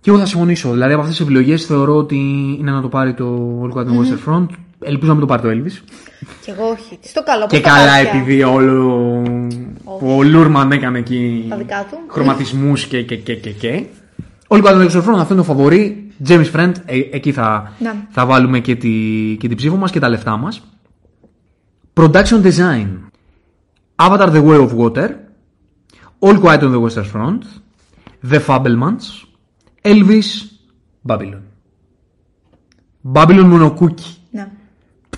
Και 0.00 0.10
εγώ 0.10 0.18
θα 0.18 0.26
συμφωνήσω. 0.26 0.72
Δηλαδή 0.72 0.92
από 0.92 1.00
αυτές 1.00 1.16
τις 1.16 1.26
επιλογές 1.26 1.66
θεωρώ 1.66 1.96
ότι 1.96 2.16
είναι 2.58 2.70
να 2.70 2.80
το 2.80 2.88
πάρει 2.88 3.14
το 3.14 3.60
All 3.62 3.76
Quiet 3.76 3.86
on 3.86 3.88
the 3.88 3.98
Western 3.98 4.28
Front. 4.28 4.46
Ελπίζω 4.82 5.12
να 5.12 5.18
μην 5.18 5.26
το 5.26 5.34
πάρει 5.36 5.42
το 5.42 5.48
Elvis. 5.48 5.82
Και 6.44 6.50
εγώ 6.50 6.68
όχι. 6.68 6.96
Τι 7.02 7.08
στο 7.08 7.22
καλό, 7.22 7.46
Και 7.46 7.60
πώς 7.60 7.70
τα 7.70 7.76
καλά 7.76 7.92
μάτια. 7.96 8.10
επειδή 8.10 8.42
όλο. 8.42 9.22
που 9.84 10.16
ο 10.16 10.22
Λούρμαν 10.22 10.72
έκανε 10.72 10.98
εκεί 10.98 11.46
Τα 11.48 11.56
δικά 11.56 11.86
του. 11.90 11.96
χρωματισμούς 12.08 12.86
και, 12.86 13.02
και, 13.02 13.16
και, 13.16 13.34
και, 13.34 13.50
και. 13.50 13.84
Όλοι 14.48 14.62
πάνω 14.62 14.88
στο 14.88 14.98
front, 15.00 15.18
αυτό 15.18 15.34
είναι 15.34 15.42
το 15.42 15.48
φαβορή. 15.48 16.12
James 16.28 16.50
Friend, 16.54 16.72
ε, 16.84 16.98
εκεί 17.10 17.32
θα, 17.32 17.72
Ναι. 17.78 17.94
θα 18.10 18.26
βάλουμε 18.26 18.60
και, 18.60 18.76
τη, 18.76 18.90
και 19.40 19.48
την 19.48 19.56
ψήφο 19.56 19.76
μας 19.76 19.90
και 19.90 19.98
τα 19.98 20.08
λεφτά 20.08 20.36
μας. 20.36 20.62
Production 21.94 22.42
Design. 22.42 22.86
Avatar 23.96 24.28
The 24.32 24.44
Way 24.44 24.68
of 24.68 24.76
Water. 24.76 25.08
All 26.18 26.40
Quiet 26.40 26.60
on 26.62 26.72
the 26.72 26.80
Western 26.88 27.06
Front. 27.14 27.38
The 28.30 28.38
Fabelmans. 28.46 29.04
Elvis. 29.82 30.26
Babylon. 31.08 31.40
Babylon 33.14 33.44
μονοκούκι. 33.46 34.14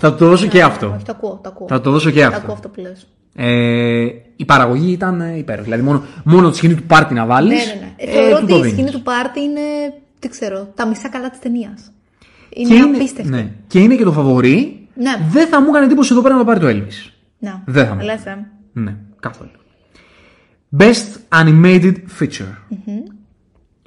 Ναι. 0.03 0.09
Θα 0.09 0.15
το 0.15 0.27
δώσω 0.27 0.47
και 0.47 0.61
αυτό. 0.63 0.93
Όχι, 0.95 1.05
το 1.05 1.11
ακούω, 1.15 1.39
το 1.43 1.49
ακούω. 1.49 1.67
Θα 1.67 1.81
το 1.81 1.91
δώσω 1.91 2.09
και 2.11 2.19
Το 2.19 2.25
αυτό. 2.27 2.39
ακούω 2.39 2.53
αυτό 2.53 2.69
που 2.69 2.81
λες. 2.81 3.07
Ε, 3.35 4.05
η 4.35 4.45
παραγωγή 4.45 4.91
ήταν 4.91 5.21
ε, 5.21 5.37
υπέροχη. 5.37 5.63
Δηλαδή, 5.63 5.83
μόνο, 5.83 6.03
μόνο 6.23 6.49
τη 6.49 6.57
σκηνή 6.57 6.73
του 6.75 6.83
πάρτι 6.83 7.13
να 7.13 7.25
βάλεις. 7.25 7.65
Ναι, 7.67 7.73
ναι, 7.73 7.79
ναι. 7.79 7.93
Ε, 7.97 8.11
θεωρώ 8.11 8.39
ότι 8.43 8.67
η 8.67 8.71
σκηνή 8.71 8.91
του 8.91 9.01
πάρτι 9.01 9.39
είναι, 9.41 9.61
δεν 10.19 10.31
ξέρω, 10.31 10.71
τα 10.75 10.87
μισά 10.87 11.09
καλά 11.09 11.29
της 11.29 11.39
ταινίας. 11.39 11.91
Είναι, 12.49 12.75
και 12.75 12.81
απίστευτη. 12.81 13.31
ναι, 13.31 13.51
και 13.67 13.79
είναι 13.79 13.95
και 13.95 14.03
το 14.03 14.11
φαβορή. 14.11 14.87
Ναι. 14.95 15.11
Δεν 15.29 15.47
θα 15.47 15.61
μου 15.61 15.67
έκανε 15.69 15.85
εντύπωση 15.85 16.13
εδώ 16.13 16.21
πέρα 16.21 16.33
να 16.33 16.39
το 16.39 16.45
πάρει 16.45 16.59
το 16.59 16.67
Elvis. 16.67 17.11
Ναι. 17.39 17.53
Δεν 17.65 17.87
θα 17.87 17.95
μου. 17.95 18.01
Λες, 18.01 18.25
ε. 18.25 18.47
Ναι, 18.73 18.95
καθόλου. 19.19 19.51
Best 20.77 21.39
Animated 21.41 21.93
Feature. 22.19 22.77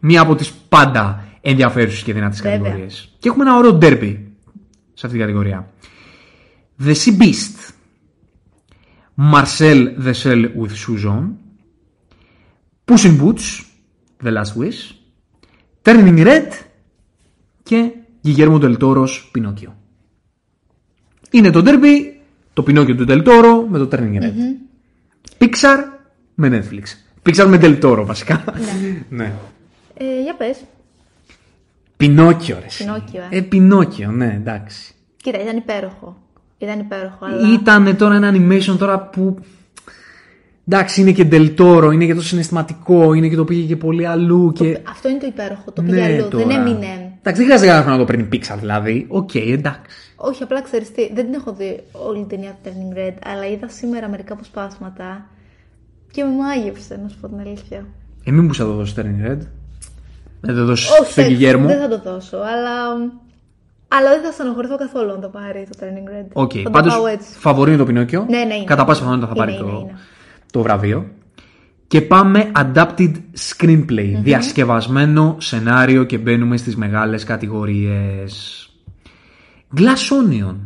Μία 0.00 0.20
από 0.20 0.34
τις 0.34 0.52
πάντα 0.68 1.24
ενδιαφέρουσες 1.40 2.02
και 2.02 2.12
δυνατές 2.12 2.40
Βέβαια. 2.40 2.58
κατηγορίες. 2.58 3.14
Και 3.18 3.28
έχουμε 3.28 3.44
ένα 3.44 3.56
ωραίο 3.56 3.78
derby 3.82 4.16
σε 4.94 5.06
αυτή 5.06 5.08
την 5.08 5.20
κατηγορία. 5.20 5.66
The 6.84 6.94
Sea 6.94 7.16
Beast. 7.20 7.56
Marcel 9.14 9.94
the 10.04 10.12
Shell 10.14 10.42
with 10.54 10.74
Susan. 10.84 11.22
Puss 12.84 13.04
in 13.04 13.16
Boots. 13.22 13.46
The 14.24 14.30
Last 14.30 14.54
Wish. 14.56 14.80
Turning 15.82 16.24
Red. 16.24 16.48
Και 17.62 17.90
Guillermo 18.24 18.58
del 18.58 18.76
Toro's 18.78 19.30
Pinocchio. 19.34 19.72
Είναι 21.30 21.50
το 21.50 21.62
derby, 21.64 22.12
το 22.52 22.64
Pinocchio 22.66 22.96
του 22.96 23.04
Del 23.08 23.22
Toro 23.26 23.66
με 23.68 23.78
το 23.78 23.88
Turning 23.92 24.22
Red. 24.22 24.32
Pixar 25.38 25.76
με 26.34 26.48
Netflix. 26.48 26.82
Pixar 27.22 27.46
με 27.46 27.58
Del 27.62 27.80
Toro 27.82 28.02
βασικά. 28.06 28.44
ναι. 29.10 29.32
Ε, 29.94 30.22
για 30.22 30.34
πες. 30.36 30.64
Πινόκιο, 31.96 32.58
ρε. 32.60 32.64
εσύ. 32.66 32.84
Πινόκιο, 32.84 33.22
ε. 33.30 33.36
Ε, 33.36 33.40
Πινόκιο, 33.40 34.10
ναι, 34.10 34.34
εντάξει. 34.34 34.94
Κοίτα, 35.16 35.40
ήταν 35.42 35.56
υπέροχο. 35.56 36.25
Ήταν 36.58 36.78
υπέροχο, 36.78 37.18
αλλά... 37.26 37.52
Ήταν 37.52 37.96
τώρα 37.96 38.14
ένα 38.14 38.32
animation 38.34 38.76
τώρα 38.78 39.00
που 39.00 39.38
Εντάξει, 40.68 41.00
είναι 41.00 41.12
και 41.12 41.24
Ντελ 41.24 41.53
Τόρο, 41.53 41.90
είναι 41.90 42.06
και 42.06 42.14
το 42.14 42.22
συναισθηματικό, 42.22 43.12
είναι 43.14 43.28
και 43.28 43.36
το 43.36 43.44
πήγε 43.44 43.66
και 43.66 43.76
πολύ 43.76 44.06
αλλού. 44.06 44.52
Και... 44.52 44.78
Αυτό 44.88 45.08
είναι 45.08 45.18
το 45.18 45.26
υπέροχο. 45.26 45.70
Το 45.72 45.82
πήγε 45.82 46.02
αλλού. 46.02 46.28
τώρα. 46.28 46.46
Δεν 46.46 46.56
έμεινε. 46.60 47.12
Εντάξει, 47.22 47.44
δεν 47.44 47.44
χρειάζεται 47.44 47.70
κάποιο 47.70 47.90
να 47.92 47.98
το 47.98 48.04
παίρνει 48.04 48.28
Pixar 48.32 48.56
δηλαδή. 48.60 49.06
Οκ, 49.08 49.34
εντάξει. 49.34 49.80
Όχι, 50.16 50.42
απλά 50.42 50.62
ξέρεις 50.62 50.92
τι. 50.92 51.12
Δεν 51.14 51.24
την 51.24 51.34
έχω 51.34 51.52
δει 51.52 51.80
όλη 51.92 52.18
την 52.18 52.28
ταινία 52.28 52.58
του 52.62 52.70
Turning 52.70 52.98
Red, 52.98 53.14
αλλά 53.32 53.46
είδα 53.46 53.68
σήμερα 53.68 54.08
μερικά 54.08 54.32
αποσπάσματα 54.32 55.26
και 56.10 56.24
με 56.24 56.30
μάγεψε, 56.30 57.00
να 57.02 57.08
σου 57.08 57.16
πω 57.20 57.28
την 57.28 57.38
αλήθεια. 57.40 57.86
Ε, 58.24 58.30
μην 58.30 58.44
μου 58.44 58.54
θα 58.54 58.64
το 58.64 58.72
δώσεις 58.72 58.94
Turning 58.98 59.30
Red. 59.30 59.38
Δεν 60.40 60.54
το 60.54 60.64
δώσεις 60.64 60.90
Όχι, 61.00 61.10
στον 61.12 61.24
δεν- 61.24 61.32
Γκιγέρμο. 61.32 61.66
δεν 61.66 61.78
θα 61.80 61.88
το 61.88 62.00
δώσω, 62.10 62.36
αλλά. 62.36 62.72
Αλλά 63.88 64.10
δεν 64.10 64.22
θα 64.22 64.32
στενοχωρηθώ 64.32 64.76
καθόλου 64.76 65.10
αν 65.12 65.20
το 65.20 65.28
πάρει 65.28 65.66
το 65.70 65.78
Turning 65.80 66.10
Red. 66.20 66.26
OK, 66.32 66.52
θα 66.54 66.62
το 66.62 66.70
πάντως 66.70 66.94
πάω 66.94 67.06
έτσι. 67.06 67.38
φαβορί 67.38 67.70
είναι 67.70 67.78
το 67.78 67.86
Πινόκιο. 67.86 68.26
Ναι, 68.28 68.44
ναι, 68.44 68.54
είναι. 68.54 68.64
Κατά 68.64 68.84
πάσα 68.84 69.00
πιθανότητα 69.00 69.28
θα 69.28 69.34
πάρει 69.34 69.52
Είναι, 69.52 69.60
το, 69.60 69.68
είναι, 69.68 69.78
είναι. 69.78 69.98
το 70.52 70.62
βραβείο. 70.62 71.10
Και 71.88 72.00
πάμε 72.00 72.50
adapted 72.54 73.12
screenplay, 73.38 74.12
διασκευασμένο 74.22 75.36
σενάριο 75.38 76.04
και 76.04 76.18
μπαίνουμε 76.18 76.56
στις 76.56 76.76
μεγάλες 76.76 77.24
κατηγορίες. 77.24 78.60
Glass 79.76 79.80
Onion, 79.80 80.56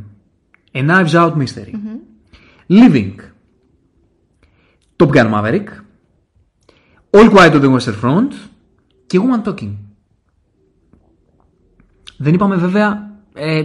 A 0.72 0.88
Knives 0.88 1.12
Out 1.12 1.32
Mystery, 1.32 1.74
Living, 2.68 3.14
Top 4.97 5.09
Gun 5.09 5.30
Maverick, 5.34 5.66
All 7.10 7.30
Quiet 7.30 7.52
on 7.52 7.60
the 7.60 7.76
Western 7.78 8.01
Front 8.05 8.32
και 9.06 9.18
Woman 9.22 9.48
Talking. 9.48 9.72
Δεν 12.16 12.34
είπαμε 12.34 12.56
βέβαια 12.56 13.10
ε, 13.35 13.62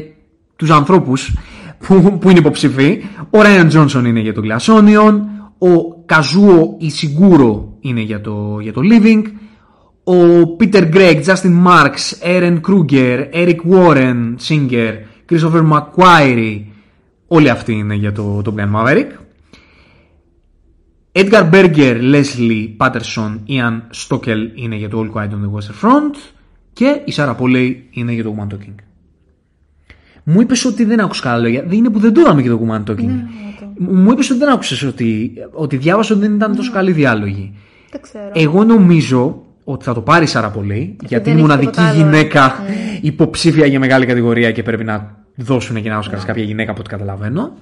τους 0.56 0.70
ανθρώπους 0.70 1.34
που, 1.80 2.18
που 2.18 2.30
είναι 2.30 2.40
υποψηφοί. 2.40 3.04
Ο 3.30 3.40
Ryan 3.42 3.72
Johnson 3.72 4.06
είναι 4.06 4.20
για 4.20 4.34
το 4.34 4.42
Glass 4.44 4.76
Onion, 4.76 5.20
ο 5.58 6.04
Kazuo 6.06 6.84
Ishiguro 6.84 7.64
είναι 7.80 8.02
για 8.02 8.22
το, 8.22 8.60
για 8.62 8.74
το 8.74 8.82
Living, 8.84 9.22
ο 10.04 10.16
Peter 10.60 10.94
Gregg, 10.94 11.24
Justin 11.26 11.66
Marks, 11.68 12.24
Aaron 12.24 12.60
Kruger, 12.62 13.30
Eric 13.34 13.58
Warren, 13.72 14.36
Singer, 14.48 14.94
Christopher 15.30 15.72
McQuarrie, 15.72 16.62
όλοι 17.28 17.50
αυτοί 17.50 17.74
είναι 17.74 17.96
για 17.96 18.12
το, 18.12 18.42
το 18.42 18.56
Blind 18.58 18.76
Maverick. 18.76 19.08
Edgar 21.18 21.50
Berger, 21.50 21.96
Leslie 22.14 22.76
Patterson, 22.78 23.40
Ian 23.48 23.82
Stockel 23.94 24.52
είναι 24.56 24.76
για 24.76 24.90
το 24.90 25.00
All 25.00 25.18
Quiet 25.18 25.30
on 25.30 25.42
the 25.44 25.52
Western 25.58 25.86
Front 25.86 26.16
και 26.74 27.02
η 27.06 27.14
Sarah 27.16 27.36
Polley 27.38 27.76
είναι 27.92 28.12
για 28.12 28.24
το 28.24 28.36
Woman 28.38 28.54
Talking. 28.54 28.76
Μου 30.28 30.42
είπες 30.42 30.66
ότι 30.66 30.86
δεν 30.86 31.00
άκουσα 31.00 31.22
καλά 31.22 31.38
λόγια. 31.38 31.64
Δεν 31.68 31.78
είναι 31.78 31.90
που 31.90 32.00
δεν 32.00 32.14
το 32.14 32.22
είδαμε 32.22 32.42
και 32.42 32.50
το 32.50 32.60
Woman 32.68 32.92
Talking. 32.92 33.10
Μου 33.78 34.12
είπες 34.12 34.30
ότι 34.30 34.40
δεν 34.40 34.50
άκουσες 34.50 34.84
ότι, 34.84 35.32
ότι 35.52 35.78
διάβασα 35.78 36.14
ότι 36.14 36.26
δεν 36.26 36.36
ήταν 36.36 36.56
τόσο 36.56 36.72
καλή 36.72 36.92
διάλογοι. 36.92 37.54
Δεν 37.92 38.02
ξέρω. 38.02 38.32
Εγώ 38.34 38.64
νομίζω 38.64 39.44
ότι 39.64 39.86
θα 39.86 39.94
το 39.94 40.02
πάρεις 40.02 40.30
η 40.30 40.32
Σάρα 40.32 40.50
Πολύ, 40.50 40.96
γιατί 41.06 41.30
είναι 41.30 41.40
η 41.40 41.42
δεν 41.42 41.52
έχεις 41.52 41.66
μοναδική 41.66 41.72
τίποτα 41.72 41.90
άλλο. 41.90 41.98
γυναίκα 41.98 42.54
υποψήφια 43.02 43.66
για 43.66 43.80
μεγάλη 43.80 44.06
κατηγορία 44.06 44.52
και 44.52 44.64
πρέπει 44.64 44.84
να 44.84 45.16
δώσουν 45.36 45.82
και 45.82 45.88
ένα 45.88 45.98
Όσκαρ 45.98 46.20
σε 46.20 46.26
κάποια 46.26 46.44
γυναίκα 46.44 46.72
από 46.72 46.80
ό,τι 46.80 46.90
καταλαβαίνω. 46.90 47.54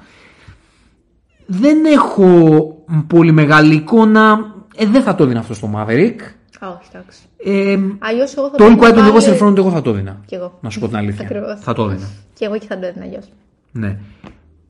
Δεν 1.45 1.85
έχω 1.85 2.68
πολύ 3.07 3.31
μεγάλη 3.31 3.76
εικόνα. 3.76 4.38
Ε, 4.76 4.85
δεν 4.85 5.02
θα 5.02 5.15
το 5.15 5.23
έδινα 5.23 5.40
αυτό 5.40 5.53
στο 5.53 5.69
Maverick. 5.76 6.15
Α, 6.65 6.68
όχι, 6.69 6.90
εντάξει. 6.94 7.19
Ε, 7.44 7.77
Αλλιώς 7.99 8.35
εγώ 8.38 8.49
θα 8.49 8.56
το 8.57 8.65
All 8.65 8.69
είχα 8.69 8.77
Quiet 8.80 8.94
on 8.94 9.07
the 9.07 9.11
πάρει- 9.14 9.38
Western 9.40 9.48
Front 9.48 9.57
εγώ 9.57 9.72
θα 9.72 9.81
το 9.81 9.90
έδινα. 9.90 10.22
Κι 10.26 10.35
εγώ. 10.35 10.57
Να 10.61 10.69
σου 10.69 10.80
πω 10.80 10.88
την 10.88 10.95
αλήθεια. 10.95 11.26
Ακριβώς. 11.26 11.60
Θα 11.60 11.73
το 11.73 11.84
έδινα. 11.90 12.07
Και 12.34 12.45
εγώ 12.45 12.57
και 12.57 12.65
θα 12.68 12.80
το 12.80 12.85
έδινα 12.85 13.06
αλλιώ. 13.06 13.19
Ναι. 13.72 13.98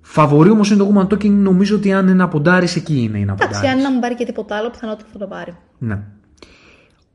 Φαβορή 0.02 0.50
όμως 0.50 0.70
είναι 0.72 0.84
το 0.84 0.92
Woman 0.96 1.14
Talking. 1.14 1.30
Νομίζω 1.30 1.76
ότι 1.76 1.94
αν 1.94 2.04
είναι 2.06 2.14
να 2.14 2.28
ποντάρει, 2.28 2.68
εκεί 2.76 3.02
είναι 3.04 3.18
η 3.20 3.26
να 3.26 3.32
Εντάξει, 3.34 3.48
ποντάρεις. 3.48 3.70
αν 3.72 3.82
να 3.82 3.92
μην 3.92 4.00
πάρει 4.00 4.16
και 4.16 4.26
τίποτα 4.26 4.56
άλλο, 4.58 4.70
πιθανότητα 4.70 5.10
θα 5.14 5.18
το 5.20 5.28
πάρει. 5.28 5.56
Ναι. 5.78 6.00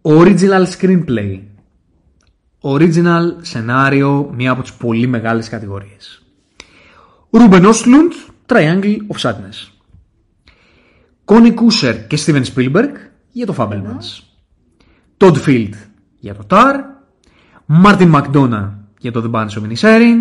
Original 0.02 0.64
screenplay. 0.78 1.40
Original 2.60 3.22
σενάριο, 3.40 4.30
μία 4.34 4.50
από 4.50 4.62
τις 4.62 4.72
πολύ 4.72 5.06
μεγάλες 5.06 5.48
κατηγορίες. 5.48 6.22
Ruben 7.30 7.62
Ostlund, 7.72 8.12
Triangle 8.46 8.96
of 9.12 9.20
Sadness. 9.22 9.68
Connie 11.24 11.54
Kusher 11.54 11.94
και 12.08 12.18
Steven 12.26 12.42
Spielberg 12.54 12.90
για 13.32 13.46
το 13.46 13.54
Fablemans. 13.58 14.22
Todd 15.18 15.34
Field 15.46 15.72
για 16.18 16.34
το 16.34 16.46
Tar. 16.48 16.74
Martin 17.84 18.12
McDonough 18.14 18.70
για 18.98 19.12
το 19.12 19.30
The 19.30 19.36
Bunch 19.36 19.48
of 19.48 19.70
Inisherin. 19.70 20.16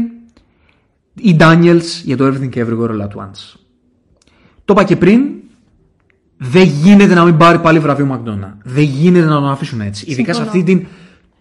Η 1.14 1.36
Daniels 1.40 2.02
για 2.04 2.18
το 2.18 2.28
Everything 2.28 2.54
Everywhere 2.54 2.90
All 2.90 3.02
At 3.02 3.16
Once. 3.16 3.60
Το 4.66 4.74
είπα 4.74 4.84
και 4.84 4.96
πριν, 4.96 5.22
δεν 6.38 6.64
γίνεται 6.64 7.14
να 7.14 7.24
μην 7.24 7.38
πάρει 7.38 7.60
πάλι 7.60 7.80
βραβείο 7.80 8.06
Μακδόνα. 8.06 8.58
Δεν 8.64 8.84
γίνεται 8.84 9.26
να 9.26 9.34
τον 9.34 9.50
αφήσουν 9.50 9.82
έτσι. 9.82 10.06
Ειδικά 10.08 10.34
σε 10.34 10.42
αυτή 10.42 10.64
την 10.64 10.86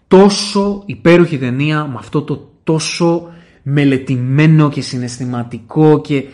τόσο 0.08 0.82
υπέροχη 0.86 1.38
ταινία, 1.38 1.86
με 1.86 1.94
αυτό 1.98 2.22
το 2.22 2.50
τόσο 2.64 3.28
μελετημένο 3.62 4.68
και 4.68 4.80
συναισθηματικό 4.80 6.00
και, 6.00 6.24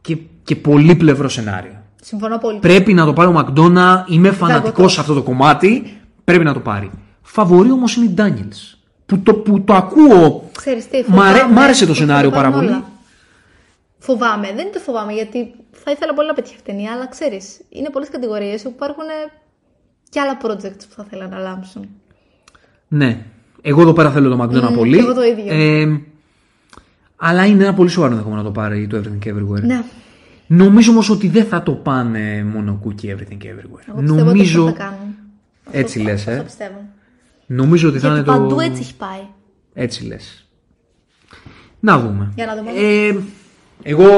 και, 0.00 0.18
και 0.42 0.56
πολύπλευρο 0.56 1.28
σενάριο. 1.28 1.82
Συμφωνώ 2.02 2.38
πολύ. 2.38 2.58
Πρέπει 2.58 2.94
να 2.94 3.04
το 3.04 3.12
πάρει 3.12 3.28
ο 3.28 3.32
Μακδόνα. 3.32 4.06
Είμαι 4.08 4.30
φανατικός 4.30 4.78
εγώ 4.78 4.88
σε 4.88 5.00
αυτό 5.00 5.14
το 5.14 5.22
κομμάτι. 5.22 5.99
Πρέπει 6.30 6.44
να 6.44 6.52
το 6.52 6.60
πάρει. 6.60 6.90
Φαβορή 7.22 7.70
όμως 7.70 7.96
είναι 7.96 8.04
η 8.06 8.14
Daniels. 8.18 8.76
Που 9.06 9.18
το, 9.18 9.34
που 9.34 9.60
το 9.60 9.74
ακούω. 9.74 10.50
Ξέρεις 10.56 10.88
τι, 10.88 11.04
Μ' 11.06 11.20
αρέ- 11.20 11.36
φοβάμαι 11.36 11.52
μ' 11.54 11.58
άρεσε 11.58 11.84
το 11.86 11.90
ότι 11.90 12.00
θα 12.00 12.06
σενάριο 12.06 12.30
πάρουν 12.30 12.50
πάρα 12.52 12.56
πολύ. 12.64 12.68
όλα. 12.76 12.84
Φοβάμαι, 13.98 14.46
δεν 14.46 14.58
είναι 14.58 14.70
το 14.72 14.78
φοβάμαι 14.78 15.12
γιατί 15.12 15.54
θα 15.72 15.90
ήθελα 15.90 16.14
πολύ 16.14 16.28
να 16.28 16.34
πετύχει 16.34 16.54
αυτή 16.58 16.70
η 16.70 16.74
ταινία, 16.74 16.92
αλλά 16.92 17.06
ξέρεις, 17.08 17.60
είναι 17.68 17.90
πολλές 17.90 18.08
κατηγορίες 18.08 18.64
όπου 18.64 18.74
υπάρχουν 18.76 19.04
και 20.08 20.20
άλλα 20.20 20.36
projects 20.42 20.78
που 20.88 20.94
θα 20.96 21.04
ήθελα 21.06 21.28
να 21.28 21.38
λάμψουν. 21.38 21.88
Ναι. 22.88 23.18
Εγώ 23.62 23.80
εδώ 23.80 23.92
πέρα 23.92 24.10
θέλω 24.10 24.28
το 24.30 24.36
Μακδόνα 24.36 24.68
Μμμ, 24.70 24.76
πολύ. 24.76 24.96
και 24.96 25.02
εγώ 25.02 25.14
το 25.14 25.22
ίδιο. 25.22 25.44
Ε, 25.48 26.00
αλλά 27.16 27.46
είναι 27.46 27.62
ένα 27.64 27.74
πολύ 27.74 27.88
σοβαρό 27.90 28.12
ενδεχόμενο 28.12 28.42
να 28.42 28.48
το 28.48 28.52
πάρει 28.60 28.86
το 28.86 29.02
Everything 29.04 29.26
Everywhere. 29.28 29.62
Ναι. 29.62 29.82
Νομίζω 30.46 30.90
όμως 30.90 31.10
ότι 31.10 31.28
δεν 31.28 31.44
θα 31.44 31.62
το 31.62 31.72
πάνε 31.72 32.44
μόνο 32.54 32.80
cookie 32.84 33.04
Everything 33.06 33.42
Everywhere. 33.42 33.84
Εγώ 33.88 34.00
πιστεύω 34.00 34.24
Νομίζω. 34.24 34.62
ότι 34.62 34.70
αυτό 34.70 34.82
θα 34.84 34.84
κάνουν. 34.90 35.09
Έτσι 35.72 35.98
Αυτό- 35.98 36.10
λες, 36.10 36.26
ε. 36.26 36.30
Αυτό 36.32 36.42
πιστεύω. 36.44 36.84
Νομίζω 37.46 37.88
ότι 37.88 37.98
θα 37.98 38.08
Γιατί 38.08 38.30
είναι 38.30 38.36
το. 38.38 38.42
παντού 38.42 38.60
έτσι 38.60 38.80
έχει 38.80 38.94
πάει. 38.96 39.20
Έτσι 39.74 40.04
λες. 40.06 40.48
Να 41.80 41.98
δούμε. 41.98 42.32
Για 42.34 42.46
να 42.46 42.56
δούμε. 42.56 42.70
Ε, 42.74 43.16
εγώ 43.82 44.08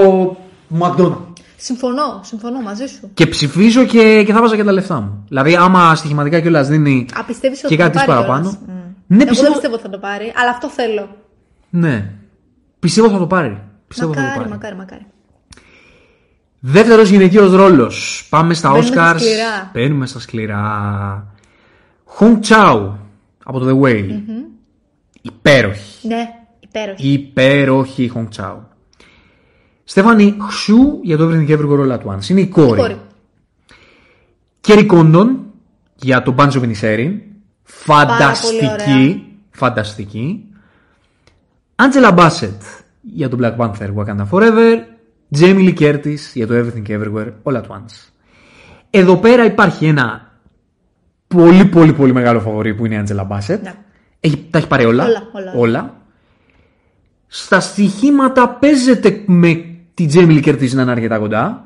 Μακδόνα. 0.69 1.19
Συμφωνώ, 1.57 2.20
συμφωνώ 2.23 2.61
μαζί 2.61 2.87
σου. 2.87 3.11
Και 3.15 3.27
ψηφίζω 3.27 3.85
και, 3.85 4.23
και 4.27 4.33
θα 4.33 4.41
βάζα 4.41 4.57
και 4.57 4.65
τα 4.65 4.73
λεφτά 4.73 5.01
μου. 5.01 5.24
Δηλαδή, 5.29 5.57
άμα 5.57 5.95
στοιχηματικά 5.95 6.41
κιόλας 6.41 6.69
δίνει. 6.69 7.07
Α, 7.15 7.24
πιστεύεις 7.24 7.61
και 7.61 7.66
ότι 7.66 7.77
κάτι 7.77 7.99
θα 7.99 8.05
το 8.05 8.12
πάρει 8.12 8.23
παραπάνω. 8.24 8.49
κιόλας; 8.49 8.59
Μμ. 8.66 9.16
Ναι, 9.16 9.23
Εγώ 9.23 9.29
πιστεύω. 9.29 9.43
δεν 9.43 9.53
πιστεύω 9.53 9.74
ότι 9.74 9.83
θα 9.83 9.91
το 9.91 9.99
πάρει, 9.99 10.33
αλλά 10.37 10.51
αυτό 10.51 10.69
θέλω. 10.69 11.16
Ναι. 11.70 12.11
Πιστεύω 12.79 13.11
θα 13.11 13.19
το 13.19 13.27
πάρει. 13.27 13.61
Πιστεύω 13.89 14.12
θα 14.12 14.19
το 14.20 14.24
Μακάρι, 14.27 14.39
πάρει. 14.41 14.51
μακάρι, 14.51 14.77
μακάρι. 14.77 15.07
Δεύτερος 16.61 17.09
γυναικείος 17.09 17.53
ρόλος. 17.53 18.27
Πάμε 18.31 18.55
στα 18.55 18.69
Μπαίνουμε 18.70 18.87
στα 18.87 19.12
Oscars. 19.15 19.19
σκληρά. 19.20 19.70
Μπαίνουμε 19.73 20.07
στα 20.07 20.20
σκληρά. 20.20 21.27
Hong 22.18 22.39
Chao 22.48 22.90
από 23.44 23.59
το 23.59 23.66
The 23.68 23.82
Whale. 23.84 24.20
Υπέροχη. 25.22 26.09
Ναι, 26.09 26.28
υπέροχη. 26.60 27.09
Υπέροχη 27.12 28.12
Hong 28.14 28.28
Chao. 28.36 28.56
Στέφανη 29.84 30.36
Χσου 30.40 30.98
για 31.02 31.16
το 31.16 31.28
Everything 31.28 31.48
Everywhere 31.48 31.89
All 31.89 31.98
At 31.98 32.14
Once. 32.16 32.28
Είναι 32.28 32.40
η 32.40 32.47
κόρη. 32.48 32.80
Κόρη. 32.80 33.01
Κέρι 34.60 34.86
Κόντον 34.86 35.40
για 35.94 36.22
το 36.22 36.34
Bunch 36.39 36.51
of 36.51 36.62
Inisherin. 36.62 37.10
πολύ 37.10 37.20
Φανταστική. 37.62 38.64
ωραία. 38.66 39.20
Φανταστική. 39.51 40.44
Άντζελα 41.74 42.12
Μπάσετ 42.12 42.62
για 43.01 43.28
το 43.28 43.39
Black 43.40 43.56
Panther 43.56 43.94
Wakanda 43.94 44.26
Forever. 44.30 44.76
Jamie 45.39 45.74
Lee 45.74 45.78
Curtis 45.78 46.18
για 46.34 46.47
το 46.47 46.55
Everything 46.55 46.89
Everywhere 46.89 47.32
All 47.43 47.55
At 47.55 47.62
Once. 47.66 48.10
Εδώ 48.90 49.16
πέρα 49.16 49.44
υπάρχει 49.44 49.86
ένα 49.86 50.31
πολύ 51.32 51.64
πολύ 51.64 51.92
πολύ 51.92 52.12
μεγάλο 52.12 52.40
φαβορή 52.40 52.74
που 52.74 52.86
είναι 52.86 52.94
η 52.94 52.98
Άντζελα 52.98 53.24
Μπάσετ. 53.24 53.62
Ναι. 53.62 53.74
Έχει, 54.20 54.46
τα 54.50 54.59
έχει 54.59 54.66
πάρει 54.66 54.84
όλα. 54.84 55.04
Όλα, 55.04 55.52
όλα. 55.56 55.96
Στα 57.26 57.60
στοιχήματα 57.60 58.48
παίζεται 58.48 59.22
με 59.26 59.64
τη 59.94 60.06
Jamie 60.12 60.44
Lee 60.44 60.44
Curtis 60.44 60.70
να 60.70 60.82
είναι 60.82 60.90
αρκετά 60.90 61.18
κοντά. 61.18 61.64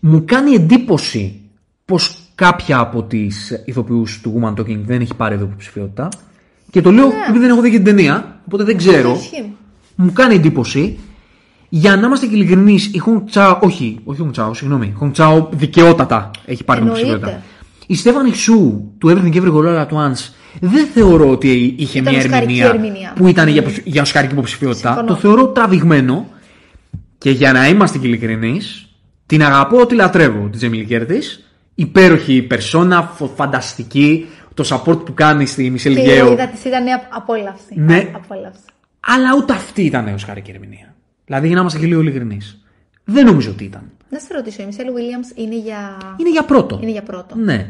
Μου 0.00 0.24
κάνει 0.24 0.54
εντύπωση 0.54 1.40
πως 1.84 2.18
κάποια 2.34 2.78
από 2.78 3.02
τις 3.02 3.62
ηθοποιούς 3.64 4.20
του 4.20 4.40
Woman 4.40 4.60
Talking 4.60 4.80
δεν 4.84 5.00
έχει 5.00 5.14
πάρει 5.14 5.34
εδώ 5.34 5.44
υποψηφιότητα. 5.44 6.08
Και 6.70 6.80
το 6.80 6.90
λέω 6.90 7.06
επειδή 7.06 7.38
δεν 7.38 7.50
έχω 7.50 7.60
δει 7.60 7.70
και 7.70 7.76
την 7.76 7.84
ταινία, 7.84 8.40
οπότε 8.46 8.64
δεν 8.64 8.76
ξέρω. 8.76 9.14
Ισχύει. 9.14 9.56
Μου 9.94 10.12
κάνει 10.12 10.34
εντύπωση. 10.34 10.98
Για 11.76 11.96
να 11.96 12.06
είμαστε 12.06 12.26
και 12.26 12.34
ειλικρινείς, 12.34 12.86
η 12.86 13.02
Hong 13.06 13.22
Chao, 13.34 13.58
όχι, 13.60 13.98
όχι 14.04 14.30
Hong 14.30 14.40
Chao, 14.40 14.50
συγγνώμη. 14.54 14.94
Hong 15.00 15.12
Chao 15.16 15.46
δικαιότατα 15.50 16.30
έχει 16.46 16.64
πάρει 16.64 16.80
την 16.80 16.88
Εννοείται. 16.88 17.08
υποψηφιότητα. 17.10 17.42
Η 17.86 17.94
Στέφανη 17.94 18.30
Χσου 18.30 18.82
του 18.98 19.08
Everything 19.08 19.34
Everywhere 19.36 19.64
All 19.64 19.86
At 19.86 19.88
Once 19.88 20.28
δεν 20.60 20.86
θεωρώ 20.86 21.30
ότι 21.30 21.74
είχε 21.78 21.98
Ήταν 21.98 22.12
μια 22.14 22.22
οσκαρική 22.22 22.60
ερμηνεία, 22.60 22.66
ερμηνεία. 22.88 23.12
που 23.16 23.26
ήταν 23.26 23.48
για, 23.48 23.64
για 23.84 24.02
οσκαρική 24.02 24.32
υποψηφιότητα. 24.32 24.88
Συμφωνώ. 24.88 25.06
Το 25.06 25.14
θεωρώ 25.14 25.46
τραβηγμένο 25.46 26.26
και 27.18 27.30
για 27.30 27.52
να 27.52 27.68
είμαστε 27.68 27.98
και 27.98 28.06
ειλικρινείς, 28.06 28.88
Την 29.26 29.42
αγαπώ, 29.44 29.86
τη 29.86 29.94
λατρεύω 29.94 30.48
τη 30.48 30.56
Τζέμιλι 30.56 30.84
Κέρτης. 30.84 31.48
Υπέροχη 31.74 32.42
περσόνα, 32.42 33.02
φο- 33.02 33.32
φανταστική. 33.36 34.26
Το 34.54 34.64
support 34.68 35.04
που 35.04 35.14
κάνει 35.14 35.46
στη 35.46 35.70
Μισελ 35.70 35.94
Και 35.94 36.00
η 36.00 36.04
Γέο. 36.04 36.32
είδα 36.32 36.46
της 36.48 36.64
ήταν 36.64 36.84
απόλαυση. 37.10 37.74
Ναι. 37.74 38.08
Απόλαυση. 38.14 38.60
Αλλά 39.00 39.28
ούτε 39.38 39.52
αυτή 39.52 39.82
ήταν 39.82 40.06
έω 40.08 40.16
χάρη 40.26 40.40
και 40.40 40.52
ερμηνεία. 40.52 40.93
Δηλαδή, 41.24 41.46
για 41.46 41.54
να 41.54 41.60
είμαστε 41.60 41.78
και 41.78 41.86
λίγο 41.86 42.00
ειλικρινείς. 42.00 42.58
Δεν 43.04 43.24
νομίζω 43.24 43.50
ότι 43.50 43.64
ήταν. 43.64 43.82
Να 44.08 44.18
σε 44.18 44.26
ρωτήσω, 44.34 44.62
η 44.62 44.66
Μισελ 44.66 44.86
Williams 44.86 45.38
είναι 45.38 45.56
για... 45.58 45.96
Είναι 46.16 46.30
για 46.30 46.44
πρώτο. 46.44 46.78
είναι 46.82 46.90
για 46.90 47.02
πρώτο. 47.02 47.34
Ναι. 47.36 47.66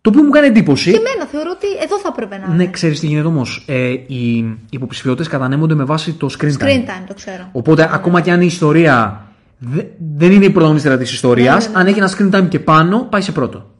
Το 0.00 0.10
οποίο 0.10 0.22
μου 0.22 0.30
κάνει 0.30 0.46
εντύπωση. 0.46 0.90
Και 0.90 0.96
εμένα 0.96 1.26
θεωρώ 1.30 1.50
ότι 1.54 1.66
εδώ 1.84 1.98
θα 1.98 2.08
έπρεπε 2.12 2.38
να 2.38 2.48
Ναι, 2.54 2.62
είναι. 2.62 2.70
ξέρεις 2.72 3.00
τι 3.00 3.06
γίνεται 3.06 3.26
όμως. 3.26 3.64
Ε, 3.68 3.88
οι 3.90 4.56
υποψηφιότητες 4.70 5.28
κατανέμονται 5.28 5.74
με 5.74 5.84
βάση 5.84 6.12
το 6.12 6.28
screen 6.38 6.52
time. 6.52 6.62
Screen 6.62 6.82
time, 6.84 7.04
το 7.06 7.14
ξέρω. 7.14 7.48
Οπότε, 7.52 7.88
ακόμα 7.92 8.20
και 8.20 8.30
αν 8.32 8.40
η 8.40 8.46
ιστορία 8.48 9.26
δε- 9.58 9.84
δεν 10.16 10.32
είναι 10.32 10.44
η 10.44 10.50
πρωταγωνίστρια 10.50 10.98
της 10.98 11.12
ιστορίας, 11.12 11.54
Ναι, 11.54 11.66
ναι, 11.66 11.72
ναι, 11.72 11.78
αν 11.78 11.84
ναι. 11.84 11.90
έχει 11.90 11.98
ένα 11.98 12.10
screen 12.38 12.40
time 12.44 12.48
και 12.48 12.58
πάνω, 12.60 13.02
πάει 13.10 13.20
σε 13.20 13.32
πρώτο. 13.32 13.70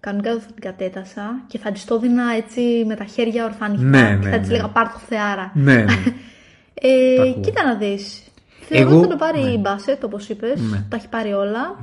Κανονικά 0.00 0.30
δεν 0.30 0.40
θα 0.40 0.46
την 0.46 0.62
κατέτασα 0.62 1.42
και 1.46 1.58
θα 1.58 1.72
της 1.72 1.84
το 1.84 1.94
έδινα 1.94 2.22
έτσι 2.36 2.60
με 2.86 2.94
τα 2.94 3.04
χέρια 3.04 3.44
ορφανικά. 3.44 3.82
Ναι, 3.82 4.18
και 4.20 4.24
ναι, 4.24 4.30
θα 4.30 4.38
της 4.38 4.48
ναι. 4.48 4.54
λέγα 4.56 4.68
πάρ' 4.68 4.86
το 4.88 4.98
θεάρα. 5.08 5.50
ναι, 5.54 5.74
ναι. 5.74 5.84
Ε, 6.80 7.16
Τα 7.16 7.22
ακούω. 7.22 7.40
κοίτα 7.42 7.64
να 7.64 7.74
δεις. 7.74 8.22
Θεωρώ 8.68 8.90
Εγώ- 8.90 9.00
θα 9.00 9.08
το 9.08 9.16
πάρει 9.16 9.40
ναι. 9.40 9.50
η 9.50 9.58
Μπάσετ, 9.60 10.04
όπως 10.04 10.28
είπες. 10.28 10.60
Ναι. 10.60 10.84
Τα 10.88 10.96
έχει 10.96 11.08
πάρει 11.08 11.32
όλα. 11.32 11.76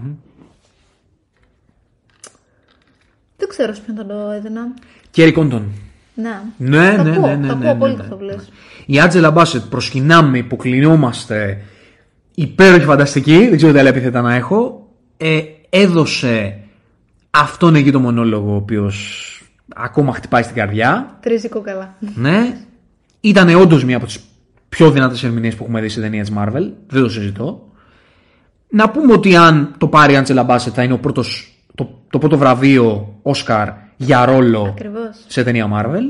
Δεν 3.38 3.48
ξέρω 3.50 3.74
σε 3.74 3.82
ποιον 3.82 3.96
θα 3.98 4.06
το 4.06 4.14
έδινα. 4.32 4.62
Κέρι 5.12 5.32
Κόντον. 5.32 5.72
Ναι, 6.16 6.42
Ναι, 6.58 6.96
τα 6.96 7.04
ναι, 7.04 7.12
ακούω, 7.12 7.28
ναι, 7.28 7.36
ναι, 7.36 7.48
τα 7.48 7.56
ναι, 7.56 7.70
ακούω 7.70 7.74
ναι, 7.74 7.80
πολύ 7.80 7.96
ναι, 7.96 8.02
αυτό 8.02 8.16
που 8.16 8.24
ναι. 8.26 8.32
λες. 8.34 8.52
Η 8.86 9.00
Άτζελα 9.00 9.32
Μπάσετ 9.32 9.62
προσκυνάμε, 9.70 10.38
υποκλεινόμαστε. 10.38 11.62
Υπέροχη, 12.36 12.86
φανταστική. 12.86 13.48
Δεν 13.48 13.58
ξέρω 13.58 13.72
τι 13.74 13.80
άλλα 13.80 13.90
επίθετα 13.90 14.22
να 14.22 14.34
έχω. 14.36 14.88
Ε, 15.18 15.40
έδωσε 15.70 16.60
αυτόν 17.30 17.76
εκεί 17.76 17.92
το 17.92 18.00
μονόλογο, 18.00 18.52
ο 18.52 18.56
οποίος 18.56 19.28
ακόμα 19.76 20.14
χτυπάει 20.14 20.44
στην 20.44 20.56
καρδιά. 20.56 21.18
Τρίζει 21.22 21.50
κόκαλα. 21.50 21.96
Ναι. 22.16 22.58
Ήταν 23.22 23.56
όντως 23.56 23.84
μία 23.86 23.98
από 23.98 24.06
τις 24.06 24.20
πιο 24.74 24.92
δυνατές 24.92 25.24
ερμηνείες 25.24 25.56
που 25.56 25.64
έχουμε 25.64 25.82
δει 25.82 25.90
σε 25.90 26.02
ταινία 26.02 26.22
της 26.22 26.32
Marvel. 26.38 26.72
Δεν 26.88 27.02
το 27.02 27.10
συζητώ. 27.10 27.72
Να 28.70 28.90
πούμε 28.90 29.14
ότι 29.14 29.36
αν 29.36 29.76
το 29.78 29.88
πάρει 29.88 30.14
η 30.14 30.16
Άντζελα 30.16 30.44
Μπάσετ 30.44 30.74
θα 30.76 30.84
είναι 30.84 30.94
ο 30.94 31.00
πρώτος, 31.00 31.58
το, 31.76 32.02
το 32.10 32.18
πρώτο 32.18 32.38
βραβείο 32.38 33.20
Όσκαρ 33.22 33.70
για 33.98 34.26
ρόλο 34.26 34.62
Ακριβώς. 34.70 35.26
σε 35.28 35.44
ταινία 35.44 35.70
Marvel. 35.74 36.04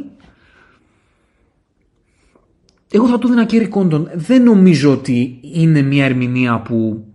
Εγώ 2.91 3.07
θα 3.07 3.17
το 3.17 3.27
δίνα 3.27 3.45
Κέρι 3.45 3.67
Κόντον. 3.67 4.09
Δεν 4.13 4.43
νομίζω 4.43 4.91
ότι 4.91 5.39
είναι 5.41 5.81
μια 5.81 6.05
ερμηνεία 6.05 6.59
που. 6.59 7.05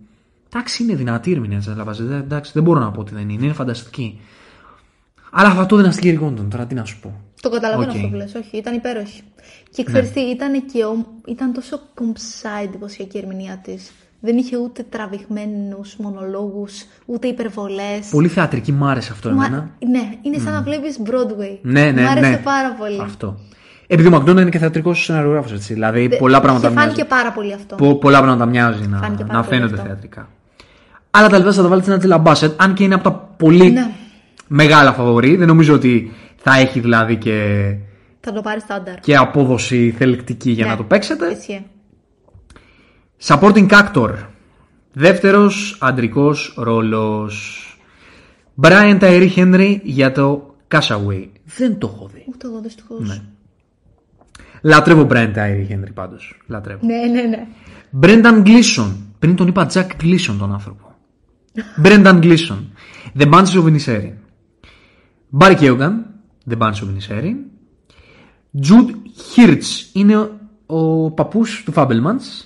Εντάξει, 0.53 0.83
είναι 0.83 0.95
δυνατή 0.95 1.29
η 1.29 1.33
ερμηνεία 1.33 1.57
της 1.57 1.67
Άντζελα 1.67 1.83
Μπάσετ. 1.85 2.11
Εντάξει, 2.11 2.51
δεν 2.53 2.63
μπορώ 2.63 2.79
να 2.79 2.91
πω 2.91 2.99
ότι 2.99 3.13
δεν 3.13 3.29
είναι. 3.29 3.43
Είναι 3.43 3.53
φανταστική. 3.53 4.19
Αλλά 5.31 5.53
θα 5.53 5.65
το 5.65 5.75
δίνα 5.75 5.91
στην 5.91 6.03
Κέρι 6.03 6.17
Κόντον. 6.17 6.49
Τώρα 6.49 6.65
τι 6.65 6.75
να 6.75 6.85
σου 6.85 6.99
πω. 6.99 7.21
Το 7.41 7.49
καταλαβαίνω 7.49 7.91
Οκ. 7.91 7.95
αυτό 7.95 8.07
που 8.07 8.15
λες, 8.15 8.33
όχι, 8.35 8.57
ήταν 8.57 8.73
υπέροχη. 8.75 9.21
Και 9.71 9.83
ξέρεις 9.83 10.11
τι, 10.11 10.19
ήταν, 10.19 10.65
και 10.73 10.83
ο... 10.83 11.05
ήταν 11.27 11.53
τόσο 11.53 11.79
κομψά 11.93 12.61
η 12.61 12.63
εντυπωσιακή 12.63 13.17
ερμηνεία 13.17 13.59
της. 13.63 13.91
Δεν 14.21 14.37
είχε 14.37 14.57
ούτε 14.57 14.85
τραβηγμένους 14.89 15.95
μονολόγους, 15.97 16.83
ούτε 17.05 17.27
υπερβολές. 17.27 18.07
Πολύ 18.11 18.27
θεατρική, 18.27 18.71
μ' 18.71 18.83
άρεσε 18.85 19.11
αυτό 19.11 19.29
εμένα. 19.29 19.69
Ναι, 19.89 20.11
είναι 20.21 20.37
σαν 20.37 20.53
να 20.53 20.61
βλέπεις 20.61 20.99
Broadway. 21.05 21.57
Ναι, 21.61 21.91
ναι, 21.91 22.01
Μ' 22.01 22.07
άρεσε 22.07 22.29
ναι. 22.29 22.37
πάρα 22.37 22.71
πολύ. 22.79 23.01
Αυτό. 23.01 23.39
Επειδή 23.87 24.07
ο 24.07 24.11
ΜακΝτόνα 24.11 24.41
είναι 24.41 24.49
και 24.49 24.57
θεατρικός 24.57 25.03
σεναριογράφος, 25.03 25.53
έτσι. 25.53 25.73
Δηλαδή 25.73 26.17
πολλά 26.17 26.39
πράγματα 26.41 26.67
Και 26.67 26.73
μοιάζει. 26.73 26.87
φάνηκε 26.89 27.05
πάρα 27.05 27.31
πολύ 27.31 27.53
αυτό. 27.53 27.75
Πο- 27.75 27.95
πολλά 27.95 28.17
πράγματα 28.17 28.45
μοιάζει 28.45 28.87
να, 28.87 28.97
Φάνηκε 28.97 29.23
πάρα 29.23 29.37
να 29.37 29.43
πολύ 29.43 29.55
φαίνονται 29.55 29.75
αυτό. 29.75 29.85
θεατρικά. 29.87 30.29
Αλλά 31.11 31.29
τα 31.29 31.37
λεπτά 31.37 31.51
θα 31.53 31.61
τα 31.61 31.67
βάλεις 31.67 31.83
στην 31.83 31.95
Άντζελα 31.95 32.17
Μπάσετ, 32.17 32.61
αν 32.61 32.73
και 32.73 32.83
είναι 32.83 32.93
από 32.93 33.03
τα 33.03 33.11
πολύ 33.37 33.71
Ναι. 33.71 33.89
μεγάλα 34.47 34.93
φαβορή. 34.93 35.35
Δεν 35.35 35.47
νομίζω 35.47 35.73
ότι 35.73 36.11
θα 36.41 36.57
έχει 36.57 36.79
δηλαδή 36.79 37.15
και, 37.17 37.75
Θα 38.19 38.31
το 38.31 38.41
πάρει 38.41 38.59
στάνταρ. 38.59 38.99
και 38.99 39.15
απόδοση 39.15 39.91
θελκτική 39.97 40.51
για 40.51 40.65
Ναι, 40.65 40.71
να 40.71 40.77
το 40.77 40.83
παίξετε. 40.83 41.27
Ισχύει. 41.31 41.65
Supporting 43.23 43.69
actor. 43.69 44.13
Δεύτερος 44.93 45.77
αντρικός 45.79 46.53
ρόλος. 46.57 47.63
Brian 48.61 48.99
Tyree 48.99 49.29
Henry 49.35 49.79
για 49.83 50.11
το 50.11 50.55
Castaway. 50.71 51.27
Δεν 51.57 51.77
το 51.77 51.91
έχω 51.95 52.09
δει. 52.13 52.25
Ούτε 52.27 52.47
εγώ 52.47 52.61
δυστυχώς. 52.61 53.07
Ναι. 53.07 53.21
Λατρεύω 54.61 55.07
Brian 55.09 55.33
Tyree 55.35 55.67
Henry 55.71 55.93
πάντως. 55.93 56.41
Λατρεύω. 56.47 56.85
ναι, 56.85 56.95
ναι, 57.21 57.21
ναι. 57.21 57.47
Brendan 58.01 58.43
Gleeson. 58.45 58.95
Πριν 59.19 59.35
τον 59.35 59.47
είπα 59.47 59.69
Jack 59.73 59.87
Gleeson 60.01 60.35
τον 60.39 60.53
άνθρωπο. 60.53 60.95
Brendan 61.83 62.19
Gleeson. 62.23 62.57
The 63.17 63.29
Banshees 63.31 63.63
of 63.63 63.73
Inisherin. 63.75 64.13
Barry 65.39 65.55
Keoghan. 65.59 65.91
The 66.49 66.57
Banshees 66.57 66.81
of 66.83 66.89
Inisherin. 66.93 67.35
Jude 68.67 68.93
Hirsch. 69.35 69.89
Είναι 69.93 70.17
ο, 70.17 70.29
ο 70.65 71.11
παππούς 71.11 71.63
του 71.65 71.73
Fablemans. 71.75 72.45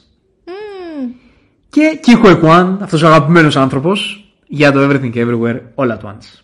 Και 1.69 1.99
Kiko 2.05 2.25
Ekwan, 2.41 2.77
αυτός 2.81 3.01
ο 3.01 3.07
αγαπημένος 3.07 3.55
άνθρωπος, 3.55 4.31
για 4.47 4.71
το 4.71 4.79
Everything 4.89 5.15
Everywhere 5.15 5.59
All 5.75 5.89
At 5.89 5.99
Once. 6.01 6.41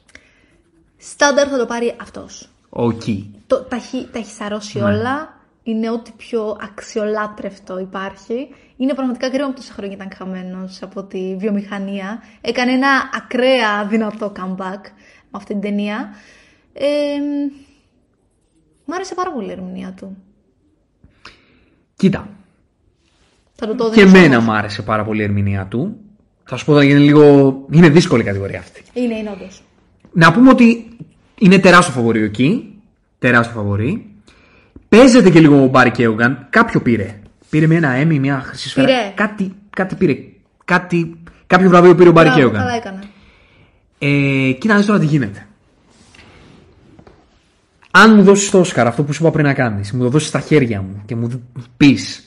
Στάνταρ 0.97 1.47
θα 1.51 1.57
το 1.57 1.65
πάρει 1.65 1.95
αυτός. 2.01 2.49
Ο 2.69 2.85
Key. 2.87 3.23
Το, 3.47 3.63
τα, 3.63 3.75
έχει, 3.75 4.07
τα 4.11 4.19
έχει 4.19 4.31
σαρώσει 4.31 4.77
Ναι. 4.77 4.83
όλα. 4.83 5.37
Είναι 5.63 5.89
ό,τι 5.89 6.11
πιο 6.17 6.57
αξιολάτρευτο 6.61 7.79
υπάρχει. 7.79 8.47
Είναι 8.77 8.93
πραγματικά 8.93 9.29
κρίμα 9.29 9.47
που 9.47 9.53
τόσα 9.53 9.73
χρόνια 9.73 9.95
ήταν 9.95 10.11
χαμένος 10.17 10.81
από 10.81 11.03
τη 11.03 11.35
βιομηχανία. 11.39 12.23
Έκανε 12.41 12.71
ένα 12.71 12.87
ακραία 13.15 13.85
δυνατό 13.85 14.31
comeback 14.35 14.81
με 15.31 15.31
αυτή 15.31 15.53
την 15.53 15.61
ταινία. 15.61 16.09
Ε, 16.81 16.87
μ' 18.85 18.93
άρεσε 18.93 19.13
πάρα 19.15 19.31
πολύ 19.31 19.47
η 19.47 19.51
ερμηνεία 19.51 19.93
του. 19.97 20.17
Κοίτα, 21.95 22.29
Θα 23.53 23.67
το 23.67 23.75
το 23.75 23.89
και 23.89 24.03
δίνω 24.05 24.17
εμένα 24.17 24.35
όμως. 24.37 24.45
μου 24.49 24.53
άρεσε 24.57 24.81
πάρα 24.81 25.03
πολύ 25.03 25.21
η 25.21 25.23
ερμηνεία 25.23 25.65
του. 25.65 25.97
Θα 26.43 26.57
σου 26.57 26.65
πω 26.65 26.73
ότι 26.73 26.89
είναι 26.89 26.99
λίγο. 26.99 27.55
Είναι 27.71 27.89
δύσκολη 27.89 28.21
η 28.21 28.25
κατηγορία 28.25 28.59
αυτή. 28.59 28.83
Είναι, 28.93 29.15
είναι 29.15 29.29
όντως. 29.29 29.61
Να 30.13 30.31
πούμε 30.33 30.49
ότι 30.49 30.97
είναι 31.39 31.59
τεράστιο 31.59 31.93
φαβορή 31.93 32.21
εκεί. 32.23 32.73
Τεράστιο 33.19 33.55
φαβορή. 33.55 34.05
Παίζεται 34.89 35.29
και 35.29 35.39
λίγο 35.39 35.63
ο 35.63 35.67
Μπάρι 35.67 35.91
Κέογκαν. 35.91 36.47
Κάποιο 36.49 36.81
πήρε. 36.81 37.19
Πήρε 37.49 37.67
με 37.67 37.75
ένα 37.75 38.01
Emmy, 38.03 38.19
μια 38.19 38.39
χρυσή 38.39 38.69
σφαίρα. 38.69 38.87
Πήρε. 38.87 39.11
Κάτι, 39.15 39.53
κάτι 39.69 39.95
πήρε. 39.95 40.15
Κάτι, 40.65 41.15
κάποιο 41.47 41.69
βραβείο 41.69 41.95
πήρε 41.95 42.09
ο 42.09 42.11
Μπάρι 42.11 42.27
Μπράβο, 42.27 42.41
Κέογκαν. 42.41 42.61
Καλά 42.61 42.75
έκανε. 42.75 42.99
Ε, 43.99 44.51
κοίτα 44.51 44.73
να 44.73 44.77
δεις 44.77 44.85
τώρα 44.87 44.99
τι 44.99 45.05
γίνεται. 45.05 45.47
Αν 47.91 48.15
μου 48.15 48.23
δώσεις 48.23 48.49
το 48.49 48.59
Όσκαρ 48.59 48.87
αυτό 48.87 49.03
που 49.03 49.13
σου 49.13 49.23
είπα 49.23 49.31
πριν 49.31 49.45
να 49.45 49.53
κάνεις, 49.53 49.91
μου 49.91 50.03
το 50.03 50.09
δώσεις 50.09 50.27
στα 50.27 50.39
χέρια 50.39 50.81
μου 50.81 51.01
και 51.05 51.15
μου 51.15 51.43
πεις 51.77 52.23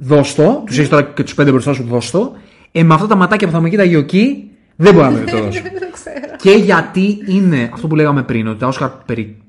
δώσ' 0.00 0.34
το, 0.34 0.62
τους 0.66 0.76
έχεις 0.78 0.88
τώρα 0.88 1.02
και 1.02 1.22
τους 1.22 1.34
πέντε 1.34 1.50
μπροστά 1.50 1.72
σου, 1.72 1.82
δώσ' 1.82 2.10
το, 2.10 2.32
ε, 2.72 2.82
με 2.82 2.94
αυτά 2.94 3.06
τα 3.06 3.14
ματάκια 3.16 3.46
που 3.46 3.52
θα 3.52 3.60
με 3.60 3.68
κοίταγε 3.68 3.96
ο 3.96 4.02
Κι, 4.02 4.50
δεν 4.76 4.94
μπορώ 4.94 5.04
να 5.06 5.10
με 5.12 5.20
το 5.30 5.38
δώσω. 5.42 5.60
Δεν 5.62 5.72
ξέρω. 5.92 6.36
και 6.36 6.50
γιατί 6.50 7.18
είναι 7.26 7.70
αυτό 7.72 7.86
που 7.86 7.94
λέγαμε 7.96 8.22
πριν, 8.22 8.48
ότι 8.48 8.58
τα 8.58 8.66
Όσκαρ 8.66 8.90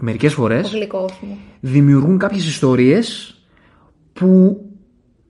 μερικές 0.02 0.34
φορές 0.34 0.68
Ο 0.74 0.78
γλυκός 0.78 1.20
μου. 1.22 1.38
δημιουργούν 1.60 2.18
κάποιες 2.18 2.48
ιστορίες 2.48 3.36
που 4.14 4.62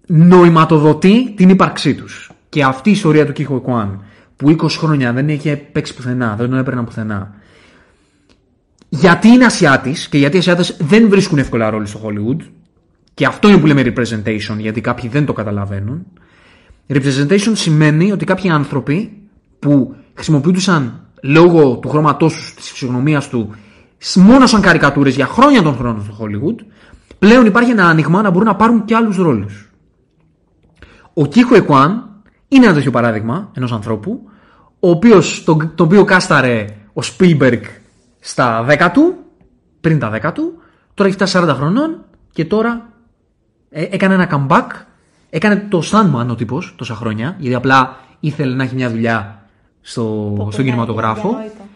νοηματοδοτεί 0.07 1.34
την 1.36 1.49
ύπαρξή 1.49 1.95
τους. 1.95 2.31
Και 2.49 2.64
αυτή 2.64 2.90
η 2.90 2.91
ιστορία 2.91 3.26
του 3.26 3.31
Κίχο 3.31 3.56
Εκουάν 3.56 4.03
που 4.36 4.49
20 4.49 4.69
χρόνια 4.69 5.14
δεν 5.14 5.30
είχε 5.30 5.56
παίξει 5.72 5.95
πουθενά, 5.95 6.36
δεν 6.38 6.49
τον 6.49 6.60
έπαιρναν 6.60 6.86
πουθενά. 6.86 7.34
Γιατί 8.90 9.28
είναι 9.28 9.45
Ασιάτης 9.45 10.10
και 10.10 10.18
γιατί 10.18 10.36
οι 10.36 10.40
Ασιάτες 10.40 10.78
δεν 10.80 11.10
βρίσκουν 11.10 11.38
εύκολα 11.38 11.70
ρόλοι 11.70 11.88
στο 11.88 12.02
Hollywood 12.03 12.41
και 13.14 13.26
αυτό 13.26 13.49
είναι 13.49 13.57
που 13.57 13.66
λέμε 13.66 13.82
representation 13.86 14.57
γιατί 14.57 14.82
κάποιοι 14.82 15.10
δεν 15.10 15.26
το 15.26 15.34
καταλαβαίνουν. 15.34 16.06
Representation 16.88 17.52
σημαίνει 17.53 18.11
ότι 18.11 18.26
κάποιοι 18.26 18.49
άνθρωποι 18.49 19.22
που 19.60 19.95
χρησιμοποιούνταν 20.14 21.07
λόγω 21.22 21.78
του 21.78 21.90
χρώματός 21.90 22.34
τους, 22.34 22.53
της 22.53 22.70
φυσιογνωμίας 22.70 23.30
του 23.30 23.56
μόνο 24.16 24.48
σαν 24.48 24.61
καρικατούρες 24.61 25.16
για 25.16 25.26
χρόνια 25.26 25.61
των 25.61 25.76
χρόνων 25.76 26.03
στο 26.03 26.18
Hollywood 26.20 26.66
πλέον 27.20 27.45
υπάρχει 27.45 27.72
ένα 27.72 27.86
άνοιγμα 27.86 28.22
να 28.22 28.30
μπορούν 28.30 28.48
να 28.48 28.56
πάρουν 28.56 28.86
και 28.86 28.95
άλλους 28.95 29.18
ρόλους. 29.18 29.72
Ο 31.14 31.26
Κίχο 31.26 31.56
Εκουάν 31.56 32.10
είναι 32.48 32.66
ένα 32.66 32.74
τέτοιο 32.74 32.91
παράδειγμα 32.91 33.52
ενός 33.53 33.72
ανθρώπου 33.72 34.30
ο 34.80 34.90
οποίος, 34.90 35.44
τον, 35.44 35.72
τον 35.76 35.86
οποίο 35.86 36.03
κάσταρε 36.03 36.66
ο 36.94 37.02
Spielberg 37.03 37.61
στα 38.20 38.66
10 38.70 38.90
του 38.94 39.16
πριν 39.82 40.00
τα 40.00 40.20
10 40.24 40.32
του 40.34 40.62
τώρα 40.94 41.10
έχει 41.10 41.18
φτάσει 41.18 41.40
40 41.41 41.54
χρονών 41.56 42.06
και 42.32 42.46
τώρα 42.46 42.90
ε, 43.70 43.84
έκανε 43.90 44.14
ένα 44.14 44.30
comeback 44.32 44.68
έκανε 45.30 45.66
το 45.70 45.84
Sandman 45.91 46.28
ο 46.30 46.36
τύπος 46.36 46.74
τόσα 46.78 46.96
χρόνια 46.96 47.36
γιατί 47.40 47.56
απλά 47.56 47.98
ήθελε 48.20 48.56
να 48.56 48.64
έχει 48.64 48.76
μια 48.76 48.90
δουλειά 48.90 49.40
στο, 49.82 50.48
στον 50.52 50.66
κινηματογράφο 50.66 51.30
Διανόητο. 51.30 51.68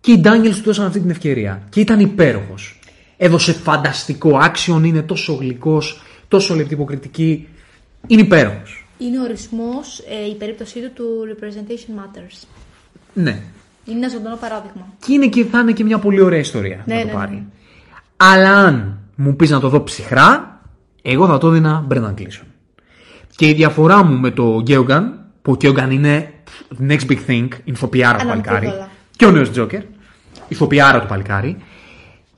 και 0.00 0.12
οι 0.12 0.20
Daniels 0.24 0.54
του 0.54 0.62
δώσαν 0.62 0.86
αυτή 0.86 1.00
την 1.00 1.10
ευκαιρία. 1.10 1.62
Και 1.68 1.80
ήταν 1.80 2.00
υπέροχος. 2.00 2.80
Έδωσε 3.16 3.52
φανταστικό. 3.52 4.36
Άξιον 4.36 4.84
είναι 4.84 5.02
τόσο 5.02 5.34
γλυκός, 5.34 6.02
τόσο 6.28 6.54
λεπτή 6.54 6.74
υποκριτική. 6.74 7.48
Είναι 8.06 8.20
υπέροχος. 8.20 8.86
Είναι 8.98 9.18
ο 9.18 9.22
ορισμός, 9.22 9.98
ε, 9.98 10.26
η 10.26 10.34
περίπτωσή 10.34 10.80
του 10.80 10.90
του 10.94 11.04
representation 11.30 12.00
matters. 12.00 12.46
Ναι. 13.14 13.42
Είναι 13.84 13.96
ένα 13.98 14.08
ζωντανό 14.08 14.36
παράδειγμα. 14.36 14.86
Και, 15.06 15.12
είναι 15.12 15.26
και 15.26 15.44
θα 15.44 15.58
είναι 15.60 15.72
και 15.72 15.84
μια 15.84 15.98
πολύ 15.98 16.20
ωραία 16.20 16.38
ιστορία 16.38 16.82
Ναι, 16.86 16.94
να 16.94 17.00
το 17.00 17.06
ναι, 17.06 17.12
πάρει. 17.12 17.32
ναι. 17.34 17.42
Αλλά 18.16 18.50
αν 18.54 18.98
μου 19.16 19.36
πεις 19.36 19.50
να 19.50 19.60
το 19.60 19.68
δω 19.68 19.82
ψυχρά, 19.82 20.60
εγώ 21.02 21.26
θα 21.26 21.38
το 21.38 21.48
δίνα 21.50 21.86
Brendan 21.90 22.14
Gleeson. 22.18 22.46
Και 23.36 23.48
η 23.48 23.52
διαφορά 23.52 24.04
μου 24.04 24.18
με 24.18 24.30
το 24.30 24.60
Γκέογκαν, 24.62 25.24
που 25.42 25.52
ο 25.52 25.54
Γκέογκαν 25.56 25.90
είναι 25.90 26.30
next 26.88 27.10
big 27.10 27.18
thing, 27.26 27.48
ηθοποιάρα 27.64 28.18
του 28.18 28.24
Αναμφίβολα. 28.30 28.60
παλικάρι, 28.60 28.86
και 29.16 29.26
ο 29.26 29.30
νέος 29.30 29.50
Τζόκερ, 29.50 29.82
ηθοποιάρα 30.48 31.00
του 31.00 31.06
παλικάρι, 31.06 31.56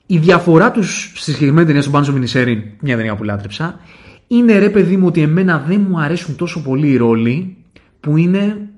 η 0.07 0.19
διαφορά 0.19 0.71
τους 0.71 1.13
στη 1.15 1.33
συγκεκριμένη 1.33 1.67
ταινία, 1.67 1.81
στον 1.83 1.93
Πάνσο 1.93 2.13
Μινισέριν, 2.13 2.63
μια 2.81 2.97
ταινία 2.97 3.15
που 3.17 3.25
λάτρεψα, 3.25 3.81
είναι 4.27 4.59
ρε 4.59 4.71
παιδί 4.71 4.97
μου 4.97 5.07
ότι 5.07 5.23
εμένα 5.23 5.65
δεν 5.67 5.87
μου 5.89 6.01
αρέσουν 6.01 6.37
τόσο 6.37 6.63
πολύ 6.63 6.89
οι 6.89 6.97
ρόλοι 6.97 7.57
που 8.01 8.17
είναι 8.17 8.69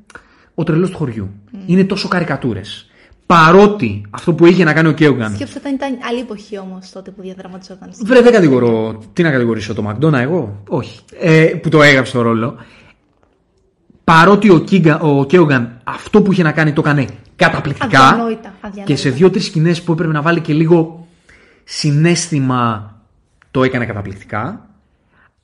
ο 0.59 0.65
τρελός 0.65 0.91
του 0.91 0.97
χωριού. 0.97 1.31
Είναι 1.67 1.85
τόσο 1.85 2.09
καρικατούρες. 2.09 2.91
Παρότι 3.27 4.07
αυτό 4.11 4.35
που 4.35 4.47
είχε 4.47 4.65
να 4.65 4.73
κάνει 4.73 4.89
ο 4.89 4.93
Κέογκαν 4.93 5.35
Σκέψου 5.35 5.55
ότι 5.65 5.75
ήταν 5.75 5.99
άλλη 6.09 6.21
εποχή 6.21 6.59
όμως 6.59 6.91
τότε 6.91 7.11
που 7.11 7.23
διαδραματιζόταν. 7.23 7.91
Βρε, 8.05 8.21
δεν 8.21 8.33
κατηγορώ. 8.33 9.03
Τι 9.13 9.23
να 9.23 9.31
κατηγορήσω, 9.31 9.75
το 9.75 9.83
Μακδόνα, 9.83 10.21
εγώ; 10.21 10.63
Όχι. 10.69 11.01
Ε, 11.21 11.45
που 11.63 11.69
το 11.69 11.83
έγραψε 11.83 12.13
το 12.13 12.23
ρόλο. 12.23 12.57
Παρότι 14.05 14.51
ο, 14.51 14.59
Κίγκα, 14.59 15.01
ο 15.01 15.25
Κέογκαν 15.25 15.81
αυτό 15.85 16.23
που 16.23 16.33
είχε 16.33 16.43
να 16.43 16.53
κάνει 16.53 16.73
το 16.73 16.83
έκανε 16.85 17.07
καταπληκτικά. 17.37 18.09
Αδιανόητα, 18.09 18.55
αδιανόητα. 18.61 18.85
Και 18.85 18.97
σε 18.97 19.11
δύο-τρει 19.11 19.41
σκηνές 19.41 19.83
που 19.83 19.93
έπρεπε 19.93 20.13
να 20.13 20.23
βάλει 20.23 20.41
και 20.41 20.53
λίγο 20.53 21.07
συνέστημα 21.65 22.95
το 23.51 23.63
έκανε 23.63 23.87
καταπληκτικά. 23.87 24.69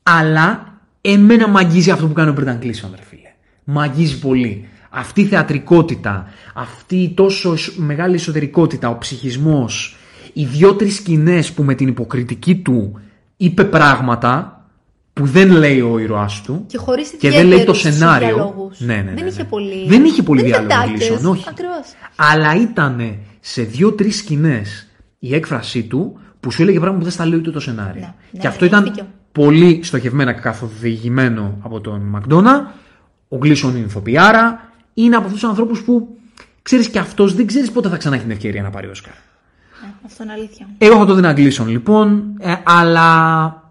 Αλλά 0.02 0.78
εμένα 1.00 1.48
μ' 1.48 1.56
αγγίζει 1.56 1.90
αυτό 1.90 2.06
που 2.06 2.12
κάνει 2.12 2.30
ο 2.30 2.32
Μπρένταν 2.32 2.58
Κλίσον, 2.58 2.90
ρε 2.96 3.02
φίλε. 3.02 3.32
Μ' 3.64 3.78
αγγίζει 3.78 4.18
πολύ. 4.18 4.68
Αυτή 4.94 5.20
η 5.20 5.24
θεατρικότητα, 5.24 6.26
αυτή 6.54 6.96
η 6.96 7.10
τόσο 7.10 7.52
εσ- 7.52 7.76
μεγάλη 7.76 8.14
εσωτερικότητα, 8.14 8.88
ο 8.88 8.98
ψυχισμός, 8.98 9.96
οι 10.32 10.44
δύο-τρει 10.44 10.90
σκηνές 10.90 11.52
που 11.52 11.62
με 11.62 11.74
την 11.74 11.88
υποκριτική 11.88 12.56
του 12.56 13.00
είπε 13.36 13.64
πράγματα 13.64 14.64
που 15.12 15.26
δεν 15.26 15.50
λέει 15.50 15.80
ο 15.80 15.98
ήρωάς 15.98 16.42
του 16.42 16.64
Και 16.66 16.78
χωρίς 16.78 17.10
και 17.18 17.30
δεν 17.30 17.46
λέει 17.46 17.64
το 17.64 17.74
σενάριο. 17.74 18.70
Ναι, 18.78 18.94
ναι, 18.94 19.02
ναι, 19.02 19.12
Δεν 19.14 19.22
ναι. 19.24 19.30
είχε 19.30 19.44
πολύ. 19.44 19.86
Δεν 19.88 20.04
είχε 20.04 20.22
πολύ 20.22 20.40
δεν 20.40 20.50
είχε 20.50 20.60
διάλογο 20.66 20.90
τάκες. 20.90 21.10
Gleason, 21.10 21.30
όχι. 21.30 21.44
Ακριβώς. 21.48 21.86
Αλλά 22.16 22.54
ήταν 22.62 23.16
σε 23.40 23.62
δύο-τρεις 23.62 24.16
σκηνές 24.16 24.86
η 25.18 25.34
έκφρασή 25.34 25.82
του 25.82 26.18
που 26.40 26.50
σου 26.50 26.62
έλεγε 26.62 26.76
πράγματα 26.78 26.98
που 26.98 27.04
δεν 27.10 27.14
στα 27.14 27.26
λέει 27.26 27.38
ούτε 27.38 27.50
το 27.50 27.60
σενάριο. 27.60 28.00
Ναι, 28.00 28.14
ναι, 28.30 28.40
και 28.40 28.46
αυτό 28.46 28.64
έχει 28.64 28.74
ήταν 28.74 28.84
δίκιο. 28.84 29.06
πολύ 29.32 29.80
στοχευμένα 29.82 30.32
καθοδηγημένο 30.32 31.58
από 31.62 31.80
τον 31.80 32.00
Μακδόνα. 32.00 32.74
Ο 33.28 33.36
Γκλίσον 33.36 33.76
είναι 33.76 33.86
ηθοποιάρα. 33.86 34.71
Είναι 34.94 35.16
από 35.16 35.24
αυτούς 35.24 35.40
τους 35.40 35.48
ανθρώπους 35.48 35.82
που 35.82 36.16
ξέρεις 36.62 36.88
και 36.88 36.98
αυτός 36.98 37.34
δεν 37.34 37.46
ξέρεις 37.46 37.70
πότε 37.72 37.88
θα 37.88 37.96
ξανά 37.96 38.14
έχει 38.14 38.24
την 38.24 38.32
ευκαιρία 38.32 38.62
να 38.62 38.70
πάρει 38.70 38.88
Όσκαρ. 38.88 39.12
Ναι, 39.82 39.92
αυτό 40.06 40.22
είναι 40.22 40.32
αλήθεια. 40.32 40.66
Εγώ 40.78 40.96
θα 40.98 41.04
το 41.06 41.14
δίνα 41.14 41.32
Γκλίσον 41.32 41.68
λοιπόν, 41.68 42.34
ε, 42.38 42.54
αλλά 42.64 43.08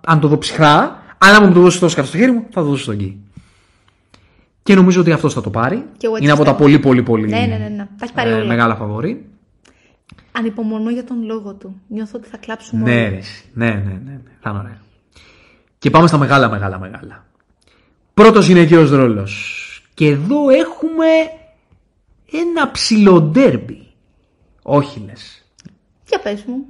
αν 0.06 0.19
το 0.19 0.27
δω 0.27 0.38
ψυχρά, 0.38 1.03
αλλά 1.18 1.38
αν 1.38 1.48
μου 1.48 1.53
το 1.53 1.60
δώσει 1.60 1.80
το 1.80 1.85
Όσκαρ 1.85 2.06
στο 2.06 2.18
χέρι 2.18 2.31
μου, 2.31 2.45
θα 2.52 2.61
το 2.61 2.68
δώσω 2.68 2.84
στον 2.84 2.95
Γκί. 2.95 3.18
Και 4.64 4.76
νομίζω 4.76 5.02
ότι 5.02 5.11
αυτός 5.11 5.34
θα 5.34 5.41
το 5.41 5.49
πάρει. 5.49 5.85
Και 5.98 6.06
εγώ 6.06 6.15
έτσι 6.15 6.23
είναι 6.23 6.34
από 6.34 6.43
τα 6.43 6.56
πιστεύω. 6.56 6.80
πολύ 6.80 7.03
πολύ 7.03 7.03
πολύ 7.03 7.27
Ναι, 7.27 7.39
ναι, 7.39 7.57
ναι, 7.57 7.68
ναι. 7.69 7.85
Τα 7.98 8.03
έχει 8.06 8.14
πάρει 8.14 8.30
ε, 8.30 8.34
όλα. 8.34 8.45
μεγάλα 8.45 8.76
φαβορή. 8.76 9.26
Ανυπομονώ 10.31 10.89
για 10.89 11.03
τον 11.03 11.23
λόγο 11.26 11.53
του. 11.53 11.81
Νιώθω 11.88 12.11
ότι 12.15 12.27
θα 12.27 12.38
κλάψουμε 12.38 12.84
Ναι, 12.84 13.02
όλοι. 13.02 13.10
ρε, 13.10 13.15
εσύ. 13.18 13.43
ναι, 13.53 13.65
ναι, 13.69 13.73
ναι, 13.76 13.99
ναι. 14.06 14.19
Θα 14.41 14.49
είναι 14.49 14.60
ωραία. 14.60 14.77
Και 15.80 15.89
πάμε 15.89 16.07
στα 16.07 16.18
μεγάλα, 16.18 16.49
μεγάλα, 16.49 16.80
μεγάλα. 16.80 17.26
Πρώτος 18.14 18.48
γυναικείος 18.48 18.89
ρόλος. 18.89 19.65
Και 20.02 20.07
εδώ 20.07 20.49
έχουμε 20.49 21.06
ένα 22.32 22.72
ψηλό 22.72 23.22
ντέρμπι. 23.22 23.88
Όχι 24.61 25.03
λες. 25.06 25.45
Για 26.07 26.19
πες 26.19 26.44
μου. 26.48 26.65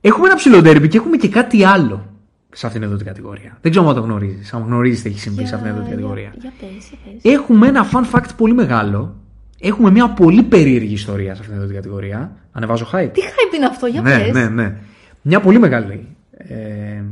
Έχουμε 0.00 0.26
ένα 0.26 0.36
ψηλό 0.36 0.60
ντέρμπι 0.60 0.88
και 0.88 0.96
έχουμε 0.96 1.16
και 1.16 1.28
κάτι 1.28 1.64
άλλο 1.64 2.12
σε 2.52 2.66
αυτήν 2.66 2.82
εδώ 2.82 2.96
την 2.96 3.06
κατηγορία. 3.06 3.58
Δεν 3.60 3.70
ξέρω 3.70 3.88
αν 3.88 3.94
το 3.94 4.00
γνωρίζεις. 4.00 4.52
Αν 4.52 4.62
γνωρίζεις 4.62 5.02
τι 5.02 5.08
έχεις 5.08 5.20
συμβεί 5.20 5.46
σε 5.46 5.54
αυτήν 5.54 5.70
εδώ 5.70 5.80
την 5.80 5.90
κατηγορία. 5.90 6.32
Για, 6.38 6.52
για 6.58 6.68
πες, 6.68 6.88
για 6.88 6.98
πες. 7.22 7.32
Έχουμε 7.32 7.66
ένα 7.66 7.90
fun 7.92 8.14
fact 8.14 8.28
πολύ 8.36 8.54
μεγάλο. 8.54 9.16
Έχουμε 9.60 9.90
μια 9.90 10.08
πολύ 10.08 10.42
περίεργη 10.42 10.92
ιστορία 10.92 11.34
σε 11.34 11.40
αυτήν 11.40 11.56
εδώ 11.56 11.66
την 11.66 11.74
κατηγορία. 11.74 12.36
Ανεβάζω 12.52 12.88
hype. 12.92 13.10
Τι 13.12 13.20
hype 13.24 13.54
είναι 13.56 13.66
αυτό, 13.66 13.86
για 13.86 14.00
ναι, 14.00 14.18
πες. 14.18 14.32
ναι, 14.32 14.48
ναι. 14.48 14.76
Μια 15.22 15.40
πολύ 15.40 15.58
μεγάλη. 15.58 16.16
Ε, 16.30 17.02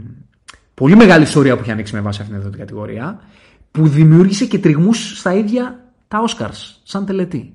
πολύ 0.75 0.97
μεγάλη 0.97 1.23
ιστορία 1.23 1.55
που 1.57 1.63
έχει 1.63 1.71
ανοίξει 1.71 1.95
με 1.95 2.01
βάση 2.01 2.21
αυτήν 2.23 2.37
εδώ 2.37 2.49
την 2.49 2.59
κατηγορία. 2.59 3.21
Που 3.77 3.89
δημιούργησε 3.89 4.47
και 4.47 4.59
τριγμούς 4.59 5.19
στα 5.19 5.35
ίδια 5.35 5.85
τα 6.09 6.25
Oscars. 6.29 6.75
Σαν 6.83 7.07
τελετή. 7.07 7.53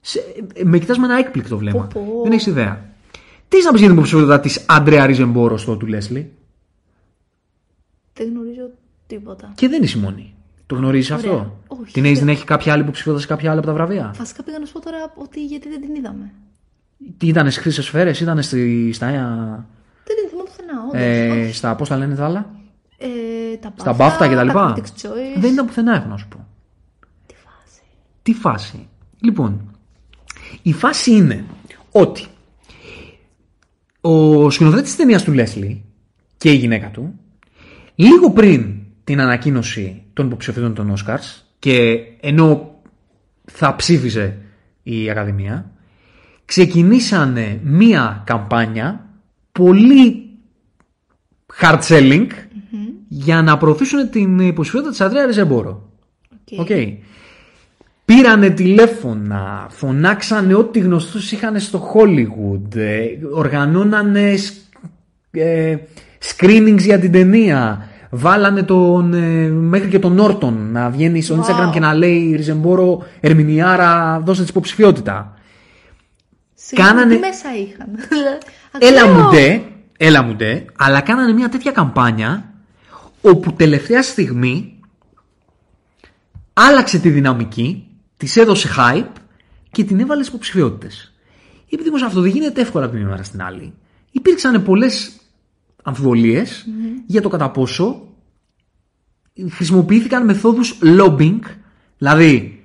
Σε, 0.00 0.18
ε, 0.54 0.64
με 0.64 0.78
κοιτάς 0.78 0.98
με 0.98 1.04
ένα 1.04 1.18
έκπληκτο 1.18 1.58
βλέμμα. 1.58 1.86
Πω, 1.86 2.00
πω. 2.04 2.22
Δεν 2.22 2.32
έχεις 2.32 2.46
ιδέα. 2.46 2.84
Τι 3.48 3.56
είσαι 3.56 3.66
να 3.66 3.70
πεις 3.72 3.80
για 3.80 3.88
την 3.88 3.96
υποψηφιότητα 3.98 4.40
της 4.40 4.64
Άντρεα 4.68 5.06
Ριζεμπόρο 5.06 5.56
στο 5.56 5.76
του 5.76 5.86
Λέσλι. 5.86 6.32
Δεν 8.12 8.28
γνωρίζω 8.28 8.70
τίποτα. 9.06 9.52
Και 9.54 9.68
δεν 9.68 9.82
είσαι 9.82 9.98
η 9.98 10.00
μόνη. 10.00 10.34
Το 10.66 10.74
γνωρίζεις 10.74 11.10
Ωραία. 11.10 11.30
αυτό; 11.32 11.58
Όχι, 11.66 11.92
την 11.92 12.04
έχεις, 12.04 12.18
δεν- 12.18 12.26
δεν 12.26 12.34
έχει 12.36 12.44
κάποια 12.44 12.72
άλλη 12.72 12.82
υποψηφιότητα 12.82 13.22
σε 13.26 13.32
κάποια 13.32 13.50
άλλα 13.50 13.58
από 13.58 13.68
τα 13.68 13.74
βραβεία; 13.74 14.14
Βασικά 14.18 14.42
πήγα 14.42 14.58
να 14.58 14.66
σου 14.66 14.72
πω 14.72 14.80
τώρα 14.80 15.12
ότι 15.14 15.44
γιατί 15.44 15.68
δεν 15.68 15.80
την 15.80 15.94
είδαμε. 15.94 16.32
Τι 17.18 17.26
ήταν 17.26 17.50
στις 17.50 17.62
χρυσές 17.62 17.84
σφαίρες, 17.84 18.20
ήταν 18.20 18.42
στη, 18.42 18.92
στα, 18.92 19.06
Δεν 19.06 20.16
την 20.16 20.28
θυμάμαι 20.28 20.48
πουθενά, 20.48 20.82
όντως. 20.88 21.00
ε, 21.02 21.42
Όχι. 21.44 21.54
στα. 21.54 21.74
Πώς 21.76 21.88
τα 21.88 21.96
λένε 21.96 22.14
τα 22.14 22.24
άλλα; 22.24 22.50
Ε, 22.98 23.08
τα 23.56 23.72
Στα 23.76 23.96
BAFTA, 23.98 24.22
BAFTA 24.22 24.28
και 24.28 24.34
τα 24.34 24.44
λοιπά. 24.44 24.74
Critics' 24.76 25.06
Choice. 25.06 25.38
Δεν 25.40 25.52
ήταν 25.52 25.66
πουθενά, 25.66 25.96
έχω 25.96 26.08
να 26.08 26.16
σου 26.16 26.28
πω. 26.28 26.46
Τι 27.26 27.34
φάση. 27.34 27.82
Τι 28.22 28.32
φάση. 28.32 28.88
Λοιπόν, 29.20 29.70
η 30.62 30.72
φάση 30.72 31.10
είναι 31.10 31.44
ότι 31.90 32.26
ο 34.00 34.50
σκηνοθέτης 34.50 34.84
της 34.84 34.96
ταινίας 34.96 35.22
To 35.22 35.32
Leslie 35.32 35.84
και 36.36 36.52
η 36.52 36.56
γυναίκα 36.56 36.90
του, 36.90 37.14
λίγο 37.94 38.30
πριν 38.30 38.74
την 39.04 39.20
ανακοίνωση 39.20 40.02
των 40.12 40.26
υποψηφίων 40.26 40.74
των 40.74 40.94
Oscars 40.96 41.42
και 41.58 41.98
ενώ 42.20 42.74
θα 43.44 43.76
ψήφιζε 43.76 44.38
η 44.82 45.10
Ακαδημία, 45.10 45.70
ξεκινήσανε 46.44 47.60
μία 47.62 48.22
καμπάνια 48.26 49.08
πολύ 49.52 50.29
hard 51.60 51.78
selling 51.88 52.26
για 53.08 53.42
να 53.42 53.56
προωθήσουν 53.56 54.10
την 54.10 54.38
υποψηφιότητα 54.38 54.90
της 54.90 55.00
Αντρέα 55.00 55.26
Ράιζμπορο. 55.26 55.88
OK. 56.58 56.60
OK. 56.60 56.68
Πήρανε 58.04 58.50
τηλέφωνα, 58.50 59.66
φωνάξανε 59.70 60.54
ό,τι 60.54 60.78
γνωστούς 60.78 61.32
είχαν 61.32 61.60
στο 61.60 61.92
Hollywood, 61.94 62.76
ε, 62.76 63.00
οργανώνανε 63.34 64.36
σ- 64.36 64.54
ε, 65.30 65.76
screenings 66.36 66.78
για 66.78 66.98
την 66.98 67.12
ταινία, 67.12 67.88
βάλανε 68.10 68.62
τον, 68.62 69.14
ε, 69.14 69.48
μέχρι 69.48 69.88
και 69.88 69.98
τον 69.98 70.12
Νόρτον 70.12 70.68
να 70.72 70.90
βγαίνει 70.90 71.22
στο 71.22 71.36
Wow. 71.36 71.40
Instagram 71.40 71.70
και 71.72 71.80
να 71.80 71.94
λέει 71.94 72.32
Ριζεμπόρο, 72.36 73.02
Ερμηνιάρα, 73.20 74.20
δώστε 74.24 74.42
της 74.42 74.50
υποψηφιότητα. 74.50 75.34
Συγγνώμη, 76.54 76.92
Κάνανε- 76.94 77.14
Τι 77.14 77.26
μέσα 77.26 77.48
είχαν; 77.56 77.88
Έλα 78.78 79.00
Ακραίο. 79.02 79.14
μου 79.24 79.30
ντε, 79.30 79.60
έλα 80.02 80.22
μου 80.22 80.34
ντε, 80.34 80.64
αλλά 80.76 81.00
κάνανε 81.00 81.32
μια 81.32 81.48
τέτοια 81.48 81.72
καμπάνια 81.72 82.54
όπου 83.20 83.52
τελευταία 83.52 84.02
στιγμή 84.02 84.78
άλλαξε 86.52 86.98
τη 86.98 87.10
δυναμική, 87.10 87.86
της 88.16 88.36
έδωσε 88.36 88.68
hype 88.76 89.12
και 89.70 89.84
την 89.84 90.00
έβαλε 90.00 90.22
στις 90.22 90.34
υποψηφιότητες. 90.34 91.12
Επειδή 91.70 91.88
όμω 91.88 92.04
αυτό 92.06 92.20
δεν 92.20 92.30
γίνεται 92.30 92.60
εύκολα 92.60 92.84
από 92.84 92.94
τη 92.94 93.00
μια 93.00 93.10
μέρα 93.10 93.22
στην 93.22 93.42
άλλη, 93.42 93.72
υπήρξαν 94.10 94.62
πολλές 94.62 95.20
για 97.06 97.22
το 97.22 97.28
κατά 97.28 97.50
πόσο 97.50 98.08
χρησιμοποιήθηκαν 99.50 100.24
μεθόδους 100.24 100.78
lobbying, 100.82 101.40
δηλαδή 101.98 102.62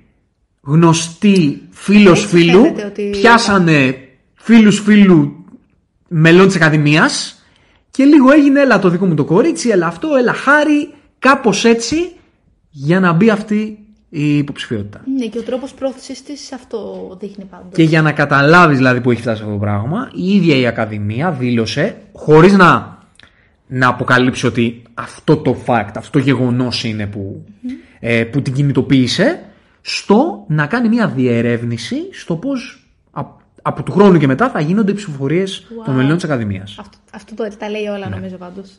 γνωστοί 0.62 1.62
φίλος 1.70 2.24
Έτσι 2.24 2.36
φίλου, 2.36 2.62
φαίνεται 2.62 2.86
ότι- 2.86 3.10
πιάσανε 3.10 3.98
φίλους 4.34 4.80
φίλου 4.80 5.45
μελών 6.07 6.48
της 6.48 6.56
Ακαδημίας 6.56 7.44
και 7.91 8.03
λίγο 8.03 8.32
έγινε 8.32 8.61
έλα 8.61 8.80
το 8.80 8.90
δικό 8.90 9.06
μου 9.06 9.14
το 9.14 9.26
κορίτσι, 9.26 9.69
έλα 9.69 9.88
αυτό, 9.88 10.15
έλα 10.15 10.34
χάρη, 10.34 10.94
κάπως 11.19 11.65
έτσι 11.65 12.11
για 12.69 12.99
να 12.99 13.14
μπει 13.14 13.30
αυτή 13.30 13.80
η 14.10 14.38
υποψηφιότητα. 14.38 15.02
Ναι, 15.18 15.26
και 15.26 15.38
ο 15.38 15.41
τρόπος 15.41 15.73
πρόθεσης 15.73 16.23
της 16.23 16.52
αυτό 16.52 17.10
δείχνει 17.19 17.45
πάντως. 17.45 17.69
Και 17.73 17.84
για 17.84 18.02
να 18.02 18.11
καταλάβεις 18.11 18.77
δηλαδή 18.77 19.02
που 19.02 19.11
έχει 19.11 19.22
φτάσει 19.22 19.41
αυτό 19.41 19.53
το 19.53 19.60
πράγμα, 19.60 20.11
η 20.15 20.36
ίδια 20.36 20.56
η 20.56 20.68
Ακαδημία 20.68 21.32
δήλωσε, 21.32 21.98
χωρίς 22.14 22.53
να, 22.53 22.99
να 23.68 23.88
αποκαλύψει 23.88 24.45
ότι 24.45 24.82
αυτό 24.94 25.38
το 25.38 25.57
fact, 25.65 25.91
αυτό 25.95 26.10
το 26.11 26.19
γεγονός 26.19 26.84
είναι 26.84 27.06
που, 27.07 27.45
ε, 27.99 28.23
που 28.23 28.41
την 28.41 28.53
κινητοποίησε, 28.53 29.40
στο 29.82 30.45
να 30.48 30.65
κάνει 30.65 30.90
μια 30.90 31.07
διερεύνηση 31.07 31.95
στο 32.11 32.36
πώς 32.36 32.85
α- 32.85 32.85
από 33.68 33.84
του 33.84 33.92
χρόνου 33.92 34.18
και 34.18 34.28
μετά 34.28 34.50
θα 34.50 34.60
γίνονται 34.60 34.92
οι 34.92 34.94
ψηφοφορίες 34.94 35.64
Wow. 35.70 35.86
των 35.86 35.96
μελών 35.96 36.16
της 36.16 36.24
Ακαδημίας. 36.24 36.76
Αυτό, 36.80 36.98
αυτό 37.14 37.36
το, 37.36 37.48
τα 37.58 37.70
λέει 37.70 37.86
όλα 37.86 38.10
Ναι. 38.10 38.16
νομίζω 38.16 38.36
πάντως. 38.36 38.72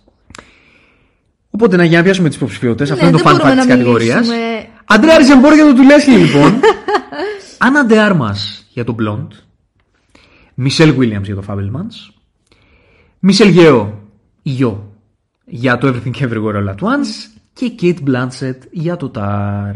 Οπότε 1.50 1.76
να 1.76 1.84
για 1.84 1.98
να 1.98 2.04
πιάσουμε 2.04 2.28
τις 2.28 2.36
υποψηφιότητες, 2.36 2.90
αυτό 2.90 3.02
Ναι, 3.04 3.08
είναι 3.10 3.18
το 3.18 3.24
δεν 3.24 3.32
fun 3.32 3.36
fact 3.36 3.42
μπορούμε 3.42 3.60
της 3.60 3.66
να 3.68 3.74
κατηγορίας. 3.76 4.14
μιλήσουμε- 4.28 4.66
Αντρέα 4.84 5.18
Ριζεμπόρ 5.18 5.54
για 5.54 5.64
το 5.66 5.74
Τουλέσχη, 5.74 6.10
λοιπόν. 6.10 6.60
Άννα 7.58 7.84
Ντεάρμα 7.86 8.36
για 8.72 8.84
το 8.84 8.94
Blond. 9.00 9.26
Μισελ 10.54 10.94
Williams 10.98 11.22
για 11.22 11.34
το 11.34 11.42
Fablemans. 11.48 12.12
Μισελ 13.18 13.48
Γεώ, 13.48 13.98
γιο, 14.42 14.92
για 15.44 15.78
το 15.78 15.88
Everything 15.88 16.20
Everywhere 16.22 16.54
All 16.54 16.68
At 16.68 16.78
Once. 16.78 17.40
Και 17.52 17.72
Kate 17.80 18.08
Blanchett 18.08 18.58
για 18.70 18.96
το 18.96 19.10
Tar. 19.14 19.72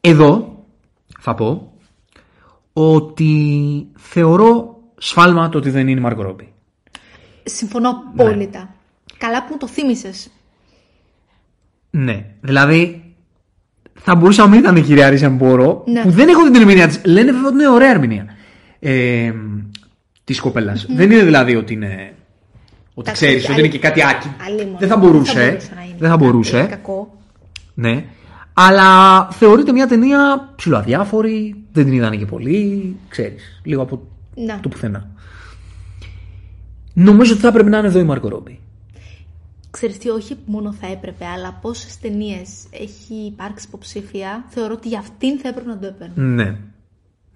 Εδώ 0.00 0.64
θα 1.20 1.34
πω 1.34 1.72
ότι 2.78 3.86
θεωρώ 3.96 4.76
σφάλμα 4.98 5.48
το 5.48 5.58
ότι 5.58 5.70
δεν 5.70 5.88
είναι 5.88 6.00
η 6.00 6.04
Margot 6.06 6.26
Robbie. 6.26 6.48
Συμφωνώ 7.44 7.90
Ναι. 8.14 8.22
απόλυτα. 8.22 8.74
Καλά 9.18 9.40
που 9.44 9.46
μου 9.50 9.56
το 9.58 9.66
θύμισες. 9.68 10.30
Ναι, 11.90 12.24
δηλαδή 12.40 13.02
θα 13.94 14.14
μπορούσα 14.14 14.42
να 14.42 14.48
μην 14.48 14.58
ήταν 14.58 14.76
η 14.76 14.80
κυρία 14.82 15.08
Ριζεμπόρο 15.10 15.84
Ναι. 15.86 16.02
που 16.02 16.10
δεν 16.10 16.28
έχω 16.28 16.42
δει 16.44 16.50
την 16.50 16.60
ερμηνεία 16.60 16.86
της. 16.88 17.00
Λένε 17.04 17.32
βέβαια 17.32 17.46
ότι 17.48 17.54
είναι 17.54 17.68
ωραία 17.68 17.90
ερμηνεία 17.90 18.26
ε, 18.78 19.32
της 20.24 20.40
κοπέλας. 20.40 20.86
Δεν 20.88 21.10
είναι 21.10 21.22
δηλαδή 21.22 21.56
ότι 21.56 21.72
είναι. 21.72 22.12
Ότι 22.94 23.10
Εντάξει, 23.10 23.24
ξέρεις 23.26 23.42
όχι, 23.42 23.52
ότι 23.52 23.60
είναι 23.60 23.68
άλλη- 23.68 23.78
και 23.78 23.86
κάτι 23.88 24.02
άκι. 24.02 24.28
Αλλήμον. 24.46 24.76
Δεν 24.78 24.88
θα 24.88 24.96
μπορούσε. 24.96 25.32
Δεν 25.34 25.50
θα 25.50 25.56
μπορούσε 25.56 25.74
να 25.74 25.82
είναι. 25.82 25.94
Δεν 25.98 26.08
θα 26.10 26.16
μπορούσε. 26.16 26.66
Κακό. 26.70 27.16
Ναι. 27.74 28.04
Αλλά 28.60 29.28
θεωρείται 29.30 29.72
μια 29.72 29.86
ταινία 29.86 30.52
ψηλοαδιάφορη. 30.56 31.64
Δεν 31.72 31.84
την 31.84 31.92
είδανε 31.92 32.16
και 32.16 32.26
πολύ. 32.26 32.96
Ξέρεις. 33.08 33.60
Λίγο 33.64 33.82
από 33.82 34.00
Να. 34.34 34.60
το 34.60 34.68
πουθενά. 34.68 35.08
Νομίζω 36.92 37.32
ότι 37.32 37.40
θα 37.40 37.48
έπρεπε 37.48 37.68
να 37.68 37.78
είναι 37.78 37.86
εδώ 37.86 37.98
η 37.98 38.04
Μάρκο 38.04 38.28
Ρόμπι. 38.28 38.60
Ξέρεις 39.70 39.98
τι, 39.98 40.08
όχι 40.08 40.36
μόνο 40.46 40.72
θα 40.72 40.86
έπρεπε, 40.86 41.24
αλλά 41.24 41.58
πόσες 41.62 41.98
ταινίες 41.98 42.50
έχει 42.70 43.14
υπάρξει 43.14 43.66
υποψήφια, 43.68 44.44
θεωρώ 44.48 44.74
ότι 44.74 44.88
για 44.88 44.98
αυτήν 44.98 45.38
θα 45.38 45.48
έπρεπε 45.48 45.68
να 45.68 45.78
το 45.78 45.86
έπαιρνε. 45.86 46.22
Ναι. 46.22 46.56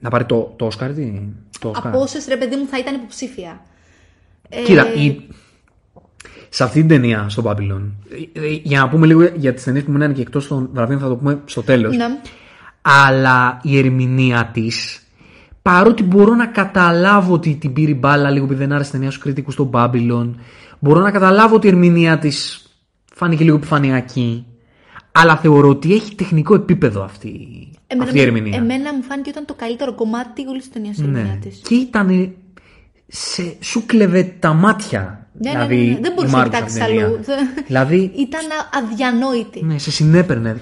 Να 0.00 0.10
πάρει 0.10 0.24
το, 0.24 0.54
το 0.56 0.66
Όσκαρ, 0.66 0.94
τι; 0.94 1.22
Το 1.60 1.68
Όσκαρ. 1.68 1.86
Από 1.86 2.00
όσες 2.00 2.26
ρε 2.26 2.36
παιδί 2.36 2.56
μου 2.56 2.66
θα 2.66 2.78
ήταν 2.78 2.94
υποψήφια. 2.94 3.60
Ε, 4.48 4.62
Κοίτα, 4.62 4.94
η... 4.94 5.28
σε 6.54 6.64
αυτή 6.64 6.78
την 6.78 6.88
ταινία, 6.88 7.26
στο 7.28 7.42
Babylon, 7.46 7.82
ε, 8.34 8.40
ε, 8.46 8.60
για 8.62 8.80
να 8.80 8.88
πούμε 8.88 9.06
λίγο 9.06 9.22
για 9.36 9.54
τις 9.54 9.64
ταινίες 9.64 9.84
που 9.84 9.92
μείνανε 9.92 10.12
και 10.12 10.20
εκτός 10.20 10.46
των 10.48 10.68
βραβείων, 10.72 11.00
θα 11.00 11.08
το 11.08 11.16
πούμε 11.16 11.40
στο 11.44 11.62
τέλος. 11.62 11.96
Ναι. 11.96 12.06
Αλλά 12.82 13.60
η 13.62 13.78
ερμηνεία 13.78 14.50
της, 14.52 15.02
παρότι 15.62 16.02
μπορώ 16.02 16.34
να 16.34 16.46
καταλάβω 16.46 17.32
ότι 17.34 17.54
την 17.54 17.72
πήρε 17.72 17.90
η 17.90 17.96
μπάλα 17.98 18.30
λίγο 18.30 18.44
επειδή 18.44 18.58
δεν 18.60 18.72
άρεσε 18.72 18.88
η 18.88 18.92
ταινία 18.92 19.10
στους 19.10 19.22
κριτικούς 19.22 19.54
στο 19.54 19.70
Babylon, 19.72 20.30
μπορώ 20.78 21.00
να 21.00 21.10
καταλάβω 21.10 21.54
ότι 21.54 21.66
η 21.66 21.70
ερμηνεία 21.70 22.18
της 22.18 22.66
φάνηκε 23.14 23.44
λίγο 23.44 23.56
επιφανειακή, 23.56 24.46
αλλά 25.12 25.36
θεωρώ 25.36 25.68
ότι 25.68 25.94
έχει 25.94 26.14
τεχνικό 26.14 26.54
επίπεδο 26.54 27.02
αυτή, 27.04 27.38
αυτή 28.00 28.18
η 28.18 28.20
ερμηνεία. 28.20 28.56
εμένα 28.56 28.94
μου 28.94 29.02
φάνηκε 29.02 29.28
ότι 29.28 29.30
ήταν 29.30 29.44
το 29.44 29.54
καλύτερο 29.54 29.94
κομμάτι 29.94 30.46
όλης 30.46 30.62
της 30.62 30.72
ταινίας 30.72 30.98
η 30.98 31.02
ερμηνεία 31.02 31.22
Ναι. 31.22 31.38
της. 31.40 31.60
Και 31.68 31.74
ήταν. 31.74 32.34
Σε, 33.06 33.56
σου 33.60 33.86
κλεβε 33.86 34.22
τα 34.38 34.52
μάτια. 34.52 35.21
Ναι, 35.32 35.50
ναι, 35.52 35.56
δηλαδή, 35.66 35.76
ναι, 35.76 35.92
ναι. 35.92 36.00
Δεν 36.00 36.10
η 36.10 36.14
μπορούσε 36.14 36.32
να 36.32 36.38
Μάρκο 36.38 36.54
κοιτάξει 36.54 36.74
στην 36.74 36.86
ταινία. 36.86 37.04
αλλού. 37.06 37.18
Δηλαδή, 37.66 38.12
Ήταν 38.16 38.40
αδιανόητη. 38.82 39.64
ναι, 39.64 39.78
σε 39.78 39.90
συνέπαιρνε. 39.90 40.60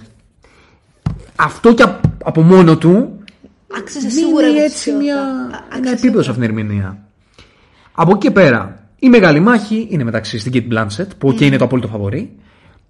Αυτό 1.37 1.75
και 1.75 1.83
απ- 1.83 2.05
από 2.25 2.43
μόνο 2.43 2.79
του 2.79 3.19
Άξιζε 3.79 4.11
σίγουρα 4.11 4.47
δίνει 4.47 4.59
υποψηφιότητα. 4.59 4.65
έτσι 4.65 4.93
μια, 4.93 5.17
Α- 5.21 5.77
ένα 5.77 5.91
άξιζε 5.91 5.93
επίπεδο 5.95 6.23
σε 6.23 6.31
αυτήν 6.31 6.47
την 6.49 6.57
ερμηνεία. 6.59 6.99
Από 7.93 8.11
εκεί 8.11 8.19
και 8.21 8.31
πέρα, 8.31 8.89
η 8.99 9.09
μεγάλη 9.09 9.41
μάχη 9.41 9.87
είναι 9.91 10.05
μεταξύ 10.05 10.39
στην 10.39 10.53
Kate 10.55 10.73
Blanchett, 10.75 11.07
που 11.19 11.33
και 11.33 11.47
είναι 11.47 11.57
το 11.57 11.65
απόλυτο 11.65 11.89
φαβορή, 11.89 12.37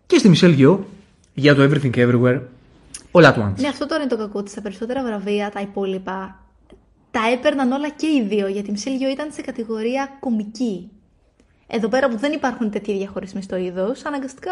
και 0.07 0.19
στη 0.19 0.31
Michelle 0.35 0.59
Yeoh 0.67 0.79
για 1.35 1.55
το 1.55 1.63
Everything 1.63 1.95
Everywhere 1.97 2.41
All 3.13 3.23
at 3.25 3.35
Once. 3.35 3.55
Ναι, 3.57 3.69
αυτό 3.69 3.87
τώρα 3.87 4.01
είναι 4.03 4.11
το 4.11 4.17
κακό 4.17 4.43
τη. 4.43 4.55
Τα 4.55 4.61
περισσότερα 4.61 5.03
βραβεία, 5.03 5.51
τα 5.51 5.61
υπόλοιπα, 5.61 6.41
τα 7.11 7.21
έπαιρναν 7.33 7.73
όλα 7.73 7.89
και 7.89 8.07
οι 8.07 8.27
δύο. 8.29 8.47
Γιατί 8.47 8.69
η 8.69 8.73
Μισελ 8.73 8.93
Γιο 8.95 9.09
ήταν 9.11 9.29
σε 9.33 9.41
κατηγορία 9.43 10.17
κομική. 10.21 10.89
Εδώ 11.73 11.89
πέρα 11.89 12.09
που 12.09 12.17
δεν 12.17 12.33
υπάρχουν 12.33 12.71
τέτοιοι 12.71 12.97
διαχωρισμοί 12.97 13.43
στο 13.43 13.57
είδος, 13.57 14.05
αναγκαστικά 14.05 14.51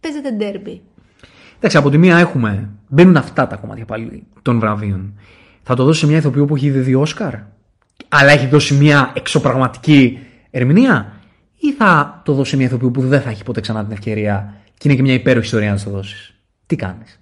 παίζεται 0.00 0.30
ντέρμπι. 0.30 0.82
Εντάξει, 1.56 1.76
από 1.76 1.90
τη 1.90 1.98
μία 1.98 2.18
έχουμε. 2.18 2.68
Μπαίνουν 2.88 3.16
αυτά 3.16 3.46
τα 3.46 3.56
κομμάτια 3.56 3.84
πάλι 3.84 4.26
των 4.42 4.58
βραβείων. 4.58 5.14
Θα 5.62 5.74
το 5.74 5.84
δώσει 5.84 6.00
σε 6.00 6.06
μια 6.06 6.16
ηθοποιό 6.16 6.44
που 6.44 6.56
έχει 6.56 6.66
ήδη 6.66 6.78
δύο 6.78 7.00
Όσκαρ, 7.00 7.34
αλλά 8.08 8.30
έχει 8.30 8.46
δώσει 8.46 8.74
μια 8.74 9.12
εξωπραγματική 9.14 10.18
ερμηνεία, 10.50 11.12
ή 11.58 11.72
θα 11.72 12.20
το 12.24 12.32
δώσει 12.32 12.50
σε 12.50 12.56
μια 12.56 12.66
ηθοποιό 12.66 12.90
που 12.90 13.00
δεν 13.00 13.20
θα 13.20 13.30
έχει 13.30 13.42
ποτέ 13.42 13.60
ξανά 13.60 13.82
την 13.82 13.92
ευκαιρία 13.92 14.54
και 14.78 14.88
είναι 14.88 14.94
και 14.94 15.02
μια 15.02 15.14
υπέροχη 15.14 15.44
ιστορία 15.44 15.68
να 15.68 15.74
της 15.74 15.84
το 15.84 15.90
δώσεις. 15.90 16.34
Τι 16.66 16.76
κάνεις; 16.76 17.20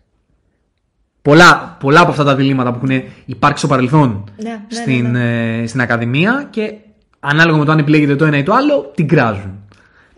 Πολλά, 1.22 1.76
πολλά 1.80 2.00
από 2.00 2.10
αυτά 2.10 2.24
τα 2.24 2.34
διλήμματα 2.34 2.72
που 2.72 2.86
έχουν 2.86 3.04
υπάρξει 3.24 3.58
στο 3.58 3.74
παρελθόν 3.74 4.24
Ναι, 4.42 4.50
ναι, 4.50 4.60
στην, 4.68 5.10
ναι, 5.10 5.58
ε, 5.58 5.66
στην 5.66 5.80
Ακαδημία 5.80 6.46
και 6.50 6.74
ανάλογα 7.20 7.58
με 7.58 7.64
το 7.64 7.72
αν 7.72 7.78
επιλέγεται 7.78 8.16
το 8.16 8.24
ένα 8.24 8.38
ή 8.38 8.42
το 8.42 8.52
άλλο, 8.54 8.92
την 8.94 9.08
κράζουν. 9.08 9.52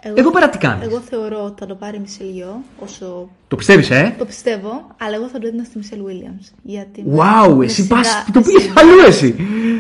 Εγώ, 0.03 0.15
Εδώ 0.19 0.31
πέρα 0.31 0.49
τι 0.49 0.59
κάνεις; 0.59 0.87
Εγώ 0.87 0.99
θεωρώ 1.01 1.45
ότι 1.45 1.55
θα 1.61 1.67
το 1.67 1.75
πάρει 1.75 1.97
η 1.97 2.01
Μισελ 2.01 2.27
Γιο, 2.29 2.63
όσο 2.79 3.29
Το 3.49 3.57
πιστεύεις, 3.57 3.91
ε; 3.91 4.15
το 4.19 4.25
πιστεύω, 4.25 4.87
αλλά 5.01 5.15
εγώ 5.17 5.29
θα 5.29 5.39
το 5.39 5.47
έδινα 5.47 5.65
στη 5.65 5.79
Μισελ 5.79 5.99
Williams. 6.07 6.53
Γιατί 6.63 7.03
με- 7.07 7.17
Wow, 7.17 7.55
με 7.57 7.65
εσύ 7.65 7.83
σιγά- 7.83 7.97
πας, 7.97 8.25
το 8.33 8.39
με 8.41 8.47
πήγες 8.47 8.63
σιγά- 8.63 8.79
αλλού 8.79 8.91
εσύ. 9.07 9.35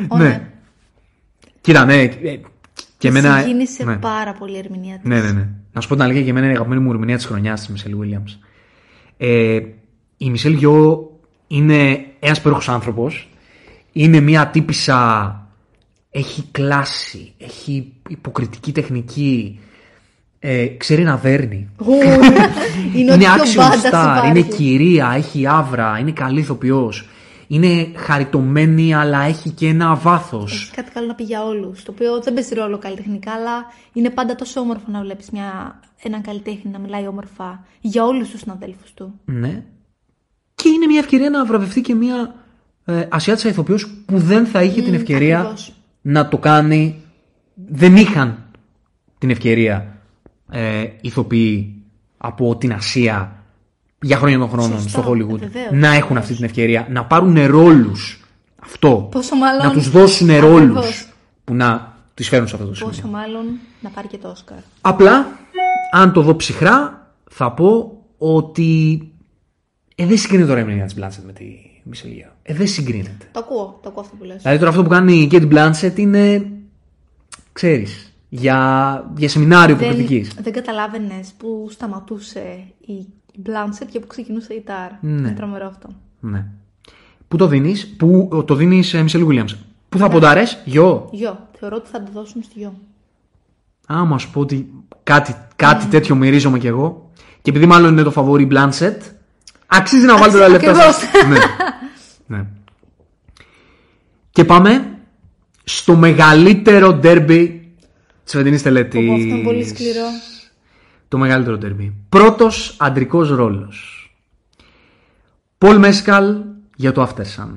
Ω, 0.08 0.16
ναι. 0.16 0.24
ναι. 0.24 0.48
Κοίτα, 1.60 1.84
ναι. 1.84 1.94
ε, 2.02 2.08
Και 2.98 3.10
με 3.10 3.18
εμένα. 3.18 3.38
συγκίνησε 3.40 3.84
ναι. 3.84 3.96
πάρα 3.96 4.32
πολύ 4.32 4.54
η 4.54 4.58
ερμηνεία 4.58 4.94
της. 4.94 5.04
ναι, 5.04 5.20
ναι, 5.20 5.30
ναι. 5.30 5.48
Να 5.72 5.80
σου 5.80 5.88
πω 5.88 5.94
την 5.94 6.02
αλήθεια, 6.04 6.22
και 6.22 6.30
εμένα 6.30 6.44
είναι 6.44 6.54
η 6.54 6.56
αγαπημένη 6.56 6.82
μου 6.84 6.90
ερμηνεία 6.90 7.16
της 7.16 7.24
χρονιάς 7.26 7.66
τη 7.66 7.72
Μισελ 7.72 7.94
Williams. 8.00 8.38
Ε, 9.16 9.60
η 10.16 10.30
Μισελ 10.30 10.52
Γιο 10.52 11.10
είναι 11.46 12.04
ένας 12.20 12.40
περίεργο 12.40 12.72
άνθρωπος. 12.72 13.28
Είναι 13.92 14.20
μια 14.20 14.46
τύπησα. 14.48 15.34
Έχει 16.10 16.44
κλάση. 16.50 17.32
Έχει 17.38 17.92
υποκριτική 18.08 18.72
τεχνική. 18.72 19.60
Ε, 20.38 20.66
ξέρει 20.66 21.02
να 21.02 21.16
δέρνει. 21.16 21.68
Ου, 21.78 21.92
είναι 22.96 23.12
ό,τι 23.12 23.18
πιο 23.18 23.32
action 23.32 23.56
μπάντας 23.56 23.82
star, 23.82 23.86
υπάρχει. 23.86 24.28
είναι 24.28 24.40
κυρία, 24.40 25.12
έχει 25.16 25.46
άβρα, 25.46 25.98
είναι 25.98 26.12
καλή 26.12 26.40
ηθοποιός. 26.40 27.08
Είναι 27.46 27.92
χαριτωμένη 27.96 28.94
αλλά 28.94 29.22
έχει 29.22 29.50
και 29.50 29.66
ένα 29.66 29.94
βάθος. 29.94 30.52
Έχει 30.52 30.74
κάτι 30.74 30.90
καλό 30.90 31.06
να 31.06 31.14
πει 31.14 31.22
για 31.22 31.44
όλους. 31.44 31.82
Το 31.82 31.92
οποίο 31.92 32.20
δεν 32.20 32.34
παίζει 32.34 32.54
ρόλο 32.54 32.78
καλλιτεχνικά, 32.78 33.32
αλλά 33.32 33.64
είναι 33.92 34.10
πάντα 34.10 34.34
τόσο 34.34 34.60
όμορφο 34.60 34.84
να 34.86 35.00
βλέπεις 35.00 35.28
έναν 36.02 36.22
καλλιτέχνη 36.22 36.70
να 36.70 36.78
μιλάει 36.78 37.06
όμορφα 37.06 37.64
για 37.80 38.04
όλους 38.04 38.30
τους 38.30 38.40
συναδέλφους 38.40 38.92
του. 38.94 39.20
Ναι. 39.24 39.62
Και 40.54 40.68
είναι 40.68 40.86
μια 40.86 40.98
ευκαιρία 40.98 41.30
να 41.30 41.44
βραβευτεί 41.44 41.80
και 41.80 41.94
μια 41.94 42.34
ε, 42.84 43.06
Ασιάτισσα 43.08 43.48
ηθοποιός 43.48 43.90
που 44.06 44.18
δεν 44.18 44.46
θα 44.46 44.62
είχε 44.62 44.82
την 44.82 44.94
ευκαιρία 44.94 45.38
ακριβώς. 45.38 45.79
Να 46.00 46.28
το 46.28 46.38
κάνει. 46.38 47.02
Δεν 47.54 47.96
είχαν 47.96 48.44
την 49.18 49.30
ευκαιρία 49.30 50.00
ε, 50.50 50.84
ηθοποιοί 51.00 51.82
από 52.18 52.56
την 52.56 52.72
Ασία 52.72 53.34
για 54.02 54.16
χρόνια 54.16 54.38
των 54.38 54.48
χρόνων 54.48 54.80
Σωστά, 54.80 54.88
στο 54.88 55.10
Hollywood 55.10 55.38
βεβαίως, 55.38 55.70
να 55.72 55.94
έχουν 55.94 56.16
αυτή 56.16 56.34
την 56.34 56.44
ευκαιρία 56.44 56.86
να 56.90 57.04
πάρουν 57.04 57.46
ρόλους 57.46 58.20
αυτό 58.62 59.08
Πόσο 59.10 59.36
μάλλον. 59.36 59.66
να 59.66 59.72
τους 59.72 59.90
δώσουν 59.90 60.30
Ακριβώς. 60.30 60.50
ρόλους 60.50 61.08
που 61.44 61.54
να 61.54 61.96
τις 62.14 62.28
φέρουν 62.28 62.48
σε 62.48 62.54
αυτό 62.54 62.66
το 62.66 62.74
σημείο. 62.74 62.90
Πόσο 62.90 63.06
μάλλον 63.08 63.44
να 63.80 63.90
πάρει 63.90 64.08
και 64.08 64.18
το 64.18 64.28
Όσκαρ. 64.28 64.58
Απλά, 64.80 65.26
αν 65.92 66.12
το 66.12 66.22
δω 66.22 66.36
ψυχρά, 66.36 67.06
θα 67.30 67.52
πω 67.52 67.98
ότι 68.18 69.00
ε, 69.94 70.06
δεν 70.06 70.16
συγκρίνεται 70.18 70.48
τώρα 70.48 70.60
η 70.60 70.62
ερμηνεία 70.62 70.84
της 70.84 70.94
Blanchett 70.98 71.24
με 71.26 71.32
τη 71.32 71.44
Michelle 71.90 72.26
Yeoh. 72.26 72.32
Ε, 72.42 72.54
δεν 72.54 72.66
συγκρίνεται. 72.66 73.28
Το 73.32 73.40
ακούω, 73.40 73.78
το 73.82 73.88
ακούω 73.88 74.02
αυτό 74.02 74.16
που 74.16 74.24
λες. 74.24 74.42
Δηλαδή 74.42 74.58
τώρα 74.58 74.70
αυτό 74.70 74.82
που 74.82 74.88
κάνει 74.88 75.12
η 75.12 75.28
Kate 75.32 75.52
Blanchett 75.52 75.98
είναι, 75.98 76.50
ξέρεις, 77.52 78.14
για, 78.28 79.10
για 79.16 79.28
σεμινάριο 79.28 79.76
δεν, 79.76 79.88
υποκριτικής. 79.88 80.34
δεν 80.42 80.52
καταλάβαινες 80.52 81.32
που 81.38 81.68
σταματούσε 81.70 82.64
η 82.86 83.06
Blanchett 83.46 83.86
και 83.90 84.00
που 84.00 84.06
ξεκινούσε 84.06 84.54
η 84.54 84.60
Τάρ. 84.60 84.90
Ναι. 85.00 85.10
Είναι 85.10 85.30
τρομερό 85.30 85.66
αυτό. 85.66 85.88
Ναι. 86.20 86.46
Πού 87.28 87.36
το 87.36 87.46
δίνεις, 87.46 87.94
πού 87.96 88.28
το 88.46 88.54
δίνεις 88.54 88.88
σε 88.88 89.04
Michelle 89.08 89.26
Williams. 89.28 89.56
Πού 89.88 89.98
θα 89.98 90.08
ποντάρες, 90.08 90.62
γιο; 90.64 91.08
Γιο. 91.12 91.48
Θεωρώ 91.58 91.76
ότι 91.76 91.88
θα 91.88 92.02
το 92.02 92.10
δώσουν 92.14 92.42
στη 92.42 92.58
γιο. 92.58 92.74
Άμα 93.86 94.18
σου 94.18 94.30
πω 94.30 94.40
ότι 94.40 94.72
κάτι, 95.02 95.34
κάτι 95.56 95.86
τέτοιο 95.86 96.14
μυρίζομαι 96.14 96.58
κι 96.58 96.66
εγώ 96.66 97.10
και 97.42 97.50
επειδή 97.50 97.66
μάλλον 97.66 97.92
είναι 97.92 98.02
το 98.02 98.10
φαβόρι 98.10 98.48
Blanchett, 98.50 98.96
αξίζει 99.70 100.04
να 100.04 100.16
βάλετε 100.18 100.38
τα 100.38 100.48
λεπτά 100.48 100.70
ακριβώς. 100.70 100.94
σας. 100.94 101.10
ναι. 101.28 101.38
ναι. 102.36 102.44
Και 104.30 104.44
πάμε 104.44 104.98
στο 105.64 105.96
μεγαλύτερο 105.96 106.92
ντέρμπι 106.92 107.72
της 108.24 108.32
φετινής 108.32 108.62
τελετής. 108.62 109.08
Όπου 109.08 109.12
αυτό 109.12 109.26
είναι 109.26 109.42
πολύ 109.44 109.64
σκληρό. 109.64 110.06
Το 111.08 111.18
μεγαλύτερο 111.18 111.56
ντέρμπι. 111.58 111.94
Πρώτος 112.08 112.76
αντρικός 112.78 113.30
ρόλος. 113.30 113.96
Πολ 115.58 115.78
Μέσκαλ 115.78 116.36
για 116.76 116.92
το 116.92 117.02
After 117.02 117.22
Sun. 117.22 117.48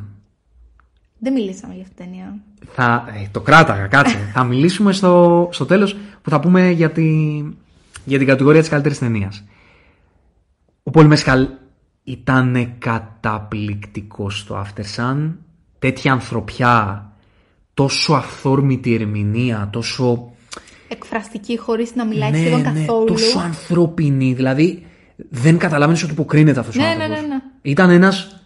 Δεν 1.19 1.34
μιλήσαμε 1.34 1.73
για 1.73 1.84
αυτή 1.84 1.95
την 1.95 2.06
ταινία. 2.06 2.35
Θα, 2.73 3.06
ε, 3.15 3.27
το 3.31 3.41
κράταγα, 3.41 3.88
κάτσε. 3.88 4.30
θα 4.34 4.44
μιλήσουμε 4.44 4.94
στο, 4.94 5.49
στο 5.52 5.65
τέλος 5.65 5.95
που 6.22 6.30
θα 6.30 6.40
πούμε 6.40 6.69
για, 6.69 6.91
τη, 6.91 7.10
για 8.06 8.18
την 8.18 8.27
κατηγορία 8.27 8.60
της 8.60 8.69
καλύτερης 8.69 8.99
ταινίας. 8.99 9.44
Ο 10.84 10.90
Πολ 10.91 11.06
Μέσκαλ 11.06 11.48
ήταν 12.03 12.73
καταπληκτικός 12.80 14.39
στο 14.39 14.65
After 14.65 14.81
Sun. 14.95 15.31
Τέτοια 15.80 16.11
ανθρωπιά, 16.11 17.05
τόσο 17.73 18.13
αυθόρμητη 18.13 18.93
ερμηνεία, 18.93 19.69
τόσο... 19.71 20.31
Εκφραστική 20.88 21.57
χωρίς 21.57 21.95
να 21.95 22.05
μιλάει 22.05 22.31
ναι, 22.31 22.38
σχεδόν 22.38 22.61
ναι, 22.61 22.71
καθόλου. 22.80 23.05
τόσο 23.05 23.39
ανθρώπινη. 23.39 24.34
Δηλαδή, 24.34 24.85
δεν 25.30 25.57
καταλάβαινε 25.57 25.99
ότι 26.03 26.11
υποκρίνεται 26.11 26.59
αυτός 26.59 26.75
Ναι, 26.75 26.84
ο 26.84 26.85
ναι, 26.85 26.91
άνθρωπος. 26.91 27.21
ναι, 27.21 27.27
ναι. 27.27 27.41
Ήταν 27.61 27.89
ένας, 27.89 28.41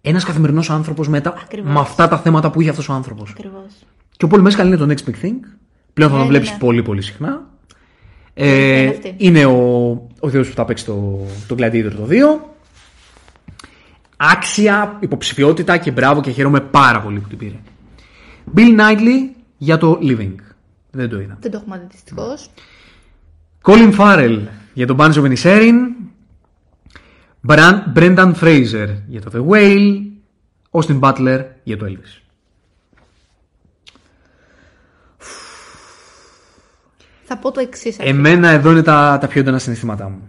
ένας 0.00 0.24
καθημερινός 0.24 0.70
άνθρωπος 0.70 1.08
με, 1.08 1.20
τα- 1.20 1.34
Ακριβώς. 1.42 1.72
με 1.72 1.80
αυτά 1.80 2.08
τα 2.08 2.18
θέματα 2.18 2.50
που 2.50 2.60
είχε 2.60 2.70
αυτός 2.70 2.88
ο 2.88 2.92
άνθρωπος. 2.92 3.30
Ακριβώς. 3.30 3.72
Και 4.16 4.24
ο 4.24 4.28
Πολ 4.28 4.40
Μέσκαλ 4.40 4.66
είναι 4.66 4.76
το 4.76 4.86
next 4.88 5.08
big 5.10 5.24
thing. 5.24 5.38
Πλέον 5.94 6.10
θα 6.10 6.16
Ναι, 6.16 6.22
τον 6.22 6.32
ναι, 6.32 6.38
βλέπεις 6.38 6.50
ναι. 6.50 6.56
πολύ 6.58 6.82
πολύ 6.82 7.02
συχνά. 7.02 7.46
Είναι 8.34 8.48
Ε, 8.50 8.88
αυτή. 8.88 9.14
είναι 9.16 9.44
ο, 9.44 9.56
ο 10.20 10.28
Θεός 10.30 10.48
που 10.48 10.54
θα 10.54 10.64
παίξει 10.64 10.84
το, 10.84 11.26
το 11.46 11.54
Gladiator 11.58 11.92
το 11.96 12.06
2. 12.10 12.51
Άξια, 14.30 14.96
υποψηφιότητα 15.00 15.76
και 15.76 15.90
μπράβο 15.90 16.20
και 16.20 16.30
χαίρομαι 16.30 16.60
πάρα 16.60 17.00
πολύ 17.00 17.18
που 17.18 17.28
την 17.28 17.38
πήρε. 17.38 17.56
Bill 18.56 18.80
Knightley 18.80 19.36
για 19.56 19.78
το 19.78 19.98
Living. 20.02 20.34
Δεν 20.90 21.08
το 21.08 21.20
είδα. 21.20 21.36
Δεν 21.40 21.50
το 21.50 21.56
έχουμε 21.56 21.78
δει 21.78 21.86
δυστυχώς. 21.90 22.50
Colin 23.62 23.96
Farrell 23.96 24.40
για 24.74 24.86
το 24.86 24.96
Banjo 24.98 25.12
of 25.12 25.32
Inisherin. 25.32 25.74
Bran- 27.48 27.82
Brendan 27.94 28.32
Fraser 28.40 28.88
για 29.06 29.20
το 29.20 29.30
The 29.34 29.52
Whale. 29.52 30.00
Austin 30.70 31.00
Butler 31.00 31.44
για 31.62 31.76
το 31.76 31.86
Elvis. 31.88 32.20
Θα 37.24 37.36
πω 37.36 37.50
το 37.50 37.60
εξής. 37.60 37.96
Εμένα 37.98 38.48
εδώ 38.48 38.70
είναι 38.70 38.82
τα, 38.82 39.18
τα 39.20 39.26
πιο 39.26 39.40
έντονα 39.40 39.58
συναισθήματά 39.58 40.08
μου. 40.08 40.28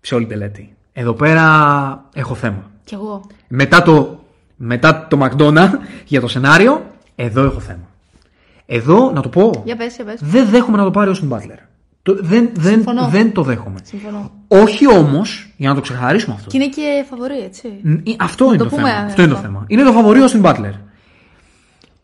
Σε 0.00 0.14
όλη 0.14 0.26
την 0.26 0.38
τελέτη. 0.38 0.76
Εδώ 0.92 1.12
πέρα 1.14 2.08
έχω 2.14 2.34
θέμα. 2.34 2.69
Κι 2.90 2.96
εγώ. 2.96 3.22
Μετά 3.48 3.82
το, 3.82 4.24
μετά 4.56 5.06
το 5.10 5.18
McDonald's 5.24 5.70
για 6.06 6.20
το 6.20 6.28
σενάριο, 6.28 6.90
εδώ 7.14 7.42
έχω 7.44 7.60
θέμα. 7.60 7.88
Εδώ, 8.66 9.10
να 9.12 9.20
το 9.22 9.28
πω, 9.28 9.62
Για 9.64 9.76
πες, 9.76 9.94
για 9.94 10.04
πες. 10.04 10.20
δεν 10.22 10.48
δέχομαι 10.48 10.76
να 10.76 10.84
το 10.84 10.90
πάρει 10.90 11.10
ο 11.10 11.14
Austin 11.14 11.34
Butler. 11.36 11.58
Το, 12.02 12.16
δεν, 12.20 12.50
δεν, 12.54 12.72
Συμφωνώ. 12.72 13.08
δεν 13.08 13.32
το 13.32 13.42
δέχομαι. 13.42 13.78
Συμφωνώ. 13.82 14.30
Όχι 14.48 14.88
όμως, 14.88 15.52
για 15.56 15.68
να 15.68 15.74
το 15.74 15.80
ξεχαρίσουμε 15.80 16.34
αυτό. 16.34 16.50
Και 16.50 16.56
είναι 16.56 16.68
και 16.68 17.04
φαβορή, 17.10 17.38
έτσι. 17.44 17.68
Ν- 17.82 18.08
ε, 18.08 18.14
Αυτό 18.18 18.44
είναι 18.44 18.56
το 18.56 18.64
το, 18.64 18.70
πούμε, 18.70 18.82
θέμα. 18.88 19.00
ε, 19.02 19.04
Αυτό 19.04 19.22
είναι 19.22 19.30
το 19.30 19.36
αυτό. 19.36 19.46
θέμα. 19.48 19.64
Είναι 19.68 19.82
το 19.82 19.92
φαβορή 19.92 20.20
ο 20.20 20.24
Austin 20.32 20.42
Butler. 20.42 20.72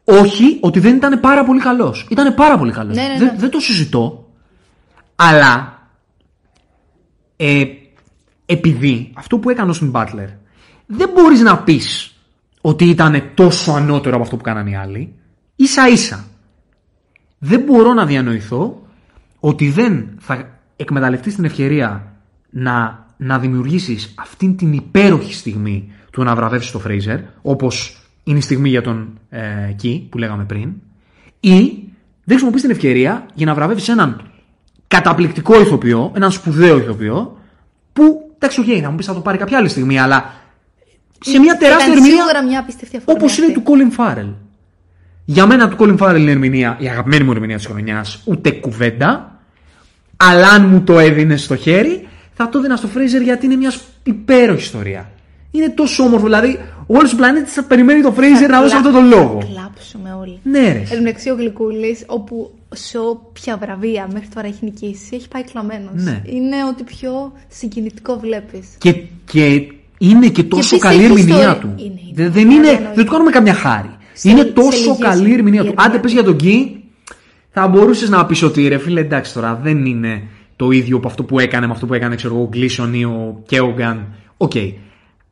Όχι 0.05 0.59
ότι 0.61 0.79
δεν 0.81 0.97
ήταν 0.97 1.21
πάρα 1.21 1.45
πολύ 1.45 1.61
καλός. 1.61 2.07
Ήταν 2.11 2.35
πάρα 2.35 2.59
πολύ 2.59 2.73
καλός. 2.73 2.97
Ναι, 2.97 3.03
ναι, 3.03 3.09
ναι. 3.09 3.19
Δεν, 3.19 3.33
δεν 3.39 3.51
το 3.51 3.61
συζητώ. 3.61 4.29
Αλλά 5.17 5.79
ε, 7.37 7.65
επειδή 8.47 9.13
αυτό 9.17 9.39
που 9.39 9.51
έκανε 9.51 9.71
ο 9.71 9.75
Austin 9.81 9.93
Butler 9.93 10.29
δεν 10.87 11.11
μπορείς 11.15 11.41
να 11.41 11.59
πεις 11.59 12.15
ότι 12.61 12.85
ήταν 12.85 13.31
τόσο 13.35 13.73
ανώτερο 13.73 14.15
από 14.15 14.25
αυτό 14.25 14.37
που 14.37 14.43
κάνανε 14.43 14.71
οι 14.71 14.75
άλλοι. 14.75 15.15
Ίσα 15.57 15.89
ίσα. 15.89 16.25
Δεν 17.39 17.61
μπορώ 17.61 17.93
να 17.93 18.07
διανοηθώ 18.07 18.87
ότι 19.41 19.71
δεν 19.71 20.09
θα 20.19 20.59
εκμεταλλευτείς 20.77 21.35
την 21.35 21.45
ευκαιρία 21.45 22.13
να, 22.51 23.07
να 23.17 23.39
δημιουργήσεις 23.39 24.15
αυτήν 24.19 24.57
την 24.57 24.73
υπέροχη 24.73 25.35
στιγμή 25.35 25.93
του 26.13 26.23
να 26.23 26.35
βραβεύσεις 26.35 26.71
το 26.71 26.83
Fraser, 26.87 27.21
όπως 27.43 28.01
είναι 28.25 28.39
η 28.39 28.41
στιγμή 28.41 28.69
για 28.69 28.83
τον 28.83 29.19
ε, 29.29 29.75
Key 29.83 30.03
που 30.09 30.19
λέγαμε 30.19 30.45
πριν, 30.45 30.73
ή 31.41 31.59
δεν 32.25 32.39
χρησιμοποιείς 32.39 32.63
την 32.63 32.71
ευκαιρία 32.71 33.27
για 33.35 33.47
να 33.47 33.55
βραβεύσεις 33.55 33.89
έναν 33.89 34.31
καταπληκτικό 34.87 35.61
ηθοποιό, 35.61 36.13
έναν 36.15 36.31
σπουδαίο 36.31 36.79
ηθοποιό, 36.79 37.39
που 37.93 38.31
εντάξει, 38.35 38.61
οκ, 38.61 38.67
θα 38.83 38.91
μου 38.91 38.97
πεις 38.97 39.07
θα 39.07 39.15
το 39.15 39.21
πάρει 39.21 39.39
κάποια 39.39 39.59
άλλη 39.59 39.69
στιγμή, 39.69 39.99
αλλά 39.99 40.33
σε 41.21 41.39
μια 41.39 41.57
τεράστια 41.57 41.87
Ήταν 41.87 41.97
ερμηνεία 41.99 42.23
σίγουρα 42.23 42.45
μια 42.45 42.61
απίστευτη 42.61 42.97
αφορμή. 42.97 43.23
όπως 43.23 43.33
είναι 43.39 43.47
αυτή. 43.47 43.61
του 43.61 43.63
Colin 43.67 44.01
Farrell. 44.01 44.33
Για 45.25 45.47
μένα 45.47 45.69
του 45.69 45.77
Colin 45.81 45.99
Farrell 45.99 46.19
είναι 46.19 46.31
ερμηνεία, 46.31 46.77
η 46.81 46.89
αγαπημένη 46.89 47.25
μου 47.25 47.31
ερμηνεία 47.31 47.57
της 47.57 47.67
χρονιάς, 47.67 48.23
ούτε 48.25 48.51
κουβέντα. 48.51 49.41
Αλλά 50.17 50.49
αν 50.49 50.65
μου 50.69 50.81
το 50.83 50.99
έδινε 50.99 51.37
στο 51.37 51.57
χέρι, 51.57 52.09
θα 52.35 52.49
το 52.49 52.59
έδινα 52.59 52.77
στο 52.77 52.89
Fraser 52.97 53.23
γιατί 53.23 53.47
είναι 53.47 53.57
μια 53.57 53.73
υπέροχη 54.03 54.63
ιστορία. 54.63 55.11
Είναι 55.51 55.69
τόσο 55.69 56.03
όμορφο, 56.03 56.25
δηλαδή 56.25 56.59
όλος 56.87 57.13
ο 57.13 57.17
πλανήτης 57.17 57.51
θα 57.51 57.63
περιμένει 57.65 58.03
το 58.03 58.15
Fraser 58.17 58.49
να 58.51 58.61
δώσει 58.61 58.69
Κλα- 58.69 58.77
αυτόν 58.77 58.93
τον 58.93 59.09
λόγο. 59.09 59.41
Θα 59.41 59.47
κλάψουμε 59.53 60.13
όλοι. 60.21 60.39
Ναι, 60.43 60.59
ρε. 60.73 60.79
Εν 60.79 60.89
τω 60.89 60.97
μεταξύ, 61.03 61.31
ο 61.31 61.35
γλυκούλης, 61.35 62.03
όπου 62.07 62.51
σε 62.75 62.99
όποια 62.99 63.57
βραβεία 63.57 64.09
μέχρι 64.13 64.29
τώρα 64.35 64.47
έχει 64.47 64.59
νικήσει, 64.65 65.09
έχει 65.17 65.29
πάει 65.29 65.45
κλαμένος. 65.45 66.03
Ναι. 66.03 66.23
Είναι 66.25 66.57
ό,τι 66.69 66.83
πιο 66.85 67.33
συγκινητικό 67.49 68.19
βλέπεις. 68.19 68.67
Και, 68.79 68.93
και 69.25 69.67
είναι 69.99 70.29
και 70.29 70.43
τόσο 70.43 70.75
επίσης 70.77 70.79
καλή 70.91 70.97
έχει 71.05 71.13
ερμηνεία 71.13 71.35
ιστορία. 71.37 71.57
του. 71.59 71.75
Είναι, 71.77 71.85
είναι. 71.85 72.01
Δεν, 72.15 72.33
δεν, 72.33 72.51
είναι, 72.51 72.69
Εννοείται. 72.69 72.93
δεν 72.95 73.05
του 73.05 73.11
κάνουμε 73.13 73.31
καμιά 73.31 73.55
χάρη. 73.55 73.91
Σε- 74.13 74.29
είναι 74.31 74.41
σε 74.41 74.45
τόσο 74.47 74.79
λίγες 74.79 74.99
καλή 74.99 75.29
η 75.31 75.33
ερμηνεία 75.33 75.61
η 75.61 75.65
του. 75.65 75.71
ερμηνεία 75.71 75.87
Άντε 75.89 75.99
πες 75.99 76.11
του. 76.11 76.17
για 76.17 76.25
τον 76.27 76.35
Γκί, 76.35 76.85
θα 77.51 77.69
μπορούσες 77.69 78.09
να 78.09 78.27
πεις 78.27 78.43
ότι 78.43 78.69
ρε 78.69 78.79
φίλε, 78.79 79.01
εντάξει 79.01 79.35
τώρα 79.35 79.61
δεν 79.63 79.85
είναι 79.87 80.23
το 80.57 80.71
ίδιο 80.71 80.97
από 80.97 81.07
αυτό 81.09 81.23
που 81.25 81.39
έκανε 81.39 81.67
με 81.67 81.73
αυτό 81.73 81.87
που 81.87 81.95
έκανε 81.95 82.15
ξέρω 82.15 82.35
εγώ, 82.35 82.43
ο 82.43 82.49
Γκλίσον 82.51 82.95
ή 82.95 83.05
ο 83.05 83.43
Κέογκαν. 83.47 84.07
Οκ. 84.37 84.53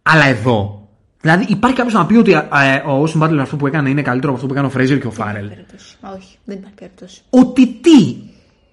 Αλλά 0.02 0.26
εδώ. 0.26 0.88
Δηλαδή 1.20 1.44
υπάρχει 1.48 1.76
κάποιος 1.76 1.94
να 1.94 2.06
πει 2.06 2.16
ότι 2.16 2.34
α, 2.34 2.48
ε, 2.64 2.82
ο 2.86 3.04
Austin 3.04 3.22
Butler 3.22 3.38
αυτό 3.40 3.56
που 3.56 3.66
έκανε 3.66 3.90
είναι 3.90 4.02
καλύτερο 4.02 4.32
από 4.32 4.36
αυτό 4.44 4.46
που 4.54 4.60
έκανε 4.60 4.66
ο 4.66 4.94
Fraser 4.94 5.00
και 5.00 5.06
ο 5.06 5.10
Φάρελ. 5.10 5.48
Περίπτωση. 5.48 5.96
Μα 6.02 6.10
όχι, 6.10 6.36
δεν 6.44 6.56
υπάρχει 6.56 6.74
περίπτωση. 6.78 7.20
Ότι 7.30 7.66
τι; 7.66 8.14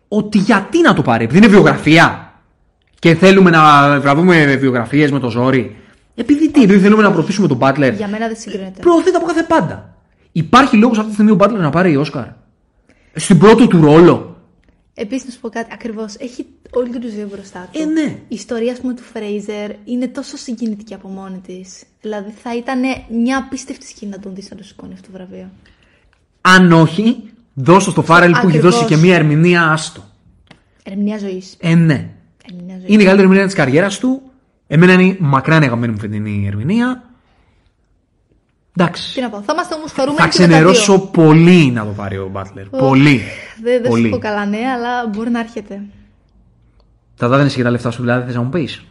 Ότι 0.07 0.37
γιατί 0.37 0.81
να 0.81 0.93
το 0.93 1.01
πάρει, 1.01 1.23
επειδή 1.23 1.37
είναι 1.37 1.47
βιογραφία. 1.47 2.33
Και 2.99 3.15
θέλουμε 3.15 3.49
να 3.49 3.99
βραβούμε 3.99 4.55
βιογραφίες 4.55 5.11
με 5.11 5.19
το 5.19 5.29
ζόρι. 5.29 5.75
Επειδή 6.15 6.51
τι, 6.51 6.63
επειδή 6.63 6.79
θέλουμε 6.79 7.01
να 7.01 7.11
προωθήσουμε 7.11 7.47
τον 7.47 7.57
Butler. 7.61 7.93
Για 7.95 8.07
μένα 8.07 8.27
δεν 8.27 8.35
συγκρίνεται. 8.35 8.79
Προωθείται 8.79 9.17
από 9.17 9.25
κάθε 9.25 9.43
πάντα. 9.43 9.95
Υπάρχει 10.31 10.77
λόγος 10.77 10.97
αυτή 10.97 11.09
τη 11.09 11.13
στιγμή 11.13 11.31
ο 11.31 11.37
Butler 11.39 11.59
να 11.59 11.69
πάρει 11.69 11.95
Όσκαρ; 11.95 12.25
Στην 13.15 13.37
πρώτο 13.37 13.67
του 13.67 13.81
ρόλο. 13.81 14.35
Επίσης, 14.93 15.25
να 15.25 15.31
σου 15.31 15.39
πω 15.39 15.49
κάτι, 15.49 15.69
ακριβώς 15.73 16.15
έχει 16.15 16.45
όλη 16.71 16.89
την 16.89 17.03
ουσία 17.03 17.25
μπροστά 17.25 17.69
του. 17.71 17.81
Ε, 17.81 17.85
ναι. 17.85 18.01
Η 18.27 18.35
ιστορία, 18.35 18.71
ας 18.71 18.79
πούμε, 18.79 18.93
του 18.93 19.03
Φρέιζερ 19.03 19.71
είναι 19.85 20.07
τόσο 20.07 20.37
συγκινητική 20.37 20.93
από 20.93 21.07
μόνη 21.07 21.41
της. 21.45 21.83
Δηλαδή, 22.01 22.31
θα 22.43 22.55
ήταν 22.55 22.79
μια 23.23 23.37
απίστευτη 23.37 23.87
σκηνή 23.87 24.11
να 24.11 24.19
τον 24.19 24.35
δεις 24.35 24.49
να 24.49 24.55
του 24.55 24.63
σηκώνει 24.63 24.93
αυτό 24.93 25.11
το 25.11 25.17
βραβείο. 25.17 25.49
Αν 26.41 26.71
όχι, 26.71 27.31
δώσ' 27.53 27.83
το 27.83 27.91
στο 27.91 28.01
Φάρελ 28.01 28.31
που 28.31 28.37
έχει 28.37 28.47
Ακριβώς. 28.47 28.73
δώσει 28.73 28.85
και 28.85 28.95
μία 28.95 29.15
ερμηνεία 29.15 29.71
άστο. 29.71 30.03
Ερμηνεία 30.83 31.17
ζωής. 31.17 31.55
Ε, 31.59 31.75
ναι. 31.75 32.09
Ερμηνεία 32.49 32.75
ζωής. 32.75 32.89
Είναι 32.89 33.01
η 33.01 33.05
καλύτερη 33.05 33.21
ερμηνεία 33.21 33.45
της 33.45 33.55
καριέρας 33.55 33.99
του. 33.99 34.21
Εμένα 34.73 34.93
είναι 34.93 35.17
μακράν 35.19 35.61
η 35.61 35.65
αγαπημένη 35.65 35.93
μου 35.93 35.99
φετινή 35.99 36.47
ερμηνεία. 36.47 37.03
Εντάξει. 38.75 39.13
Τι 39.13 39.21
να 39.21 39.29
πω. 39.29 39.41
Θα 39.41 39.53
είμαστε 39.53 39.75
όμως 39.75 39.91
χαρούμενοι 39.91 40.21
Θα 40.21 40.27
και 40.27 40.41
με 40.41 40.47
τα 40.47 40.53
ξενερώσω 40.53 40.95
δύο. 40.97 41.05
πολύ 41.05 41.71
να 41.71 41.85
το 41.85 41.91
πάρει 41.91 42.17
ο 42.17 42.27
Μπάτλερ. 42.31 42.65
Πολύ. 42.69 43.21
Δεν, 43.63 43.81
δεν 43.81 43.89
πολύ. 43.91 44.03
σου 44.03 44.09
πω 44.09 44.17
καλά 44.17 44.45
ναι, 44.45 44.57
αλλά 44.75 45.07
μπορεί 45.07 45.29
να 45.29 45.39
έρχεται. 45.39 45.81
Θα 47.15 47.29
τα 47.29 47.37
δίνει 47.37 47.49
και 47.49 47.63
τα 47.63 47.69
λεφτά 47.69 47.91
σου, 47.91 48.01
δηλαδή 48.01 48.25
θες 48.25 48.35
να 48.35 48.41
μου 48.41 48.49
πεις; 48.49 48.83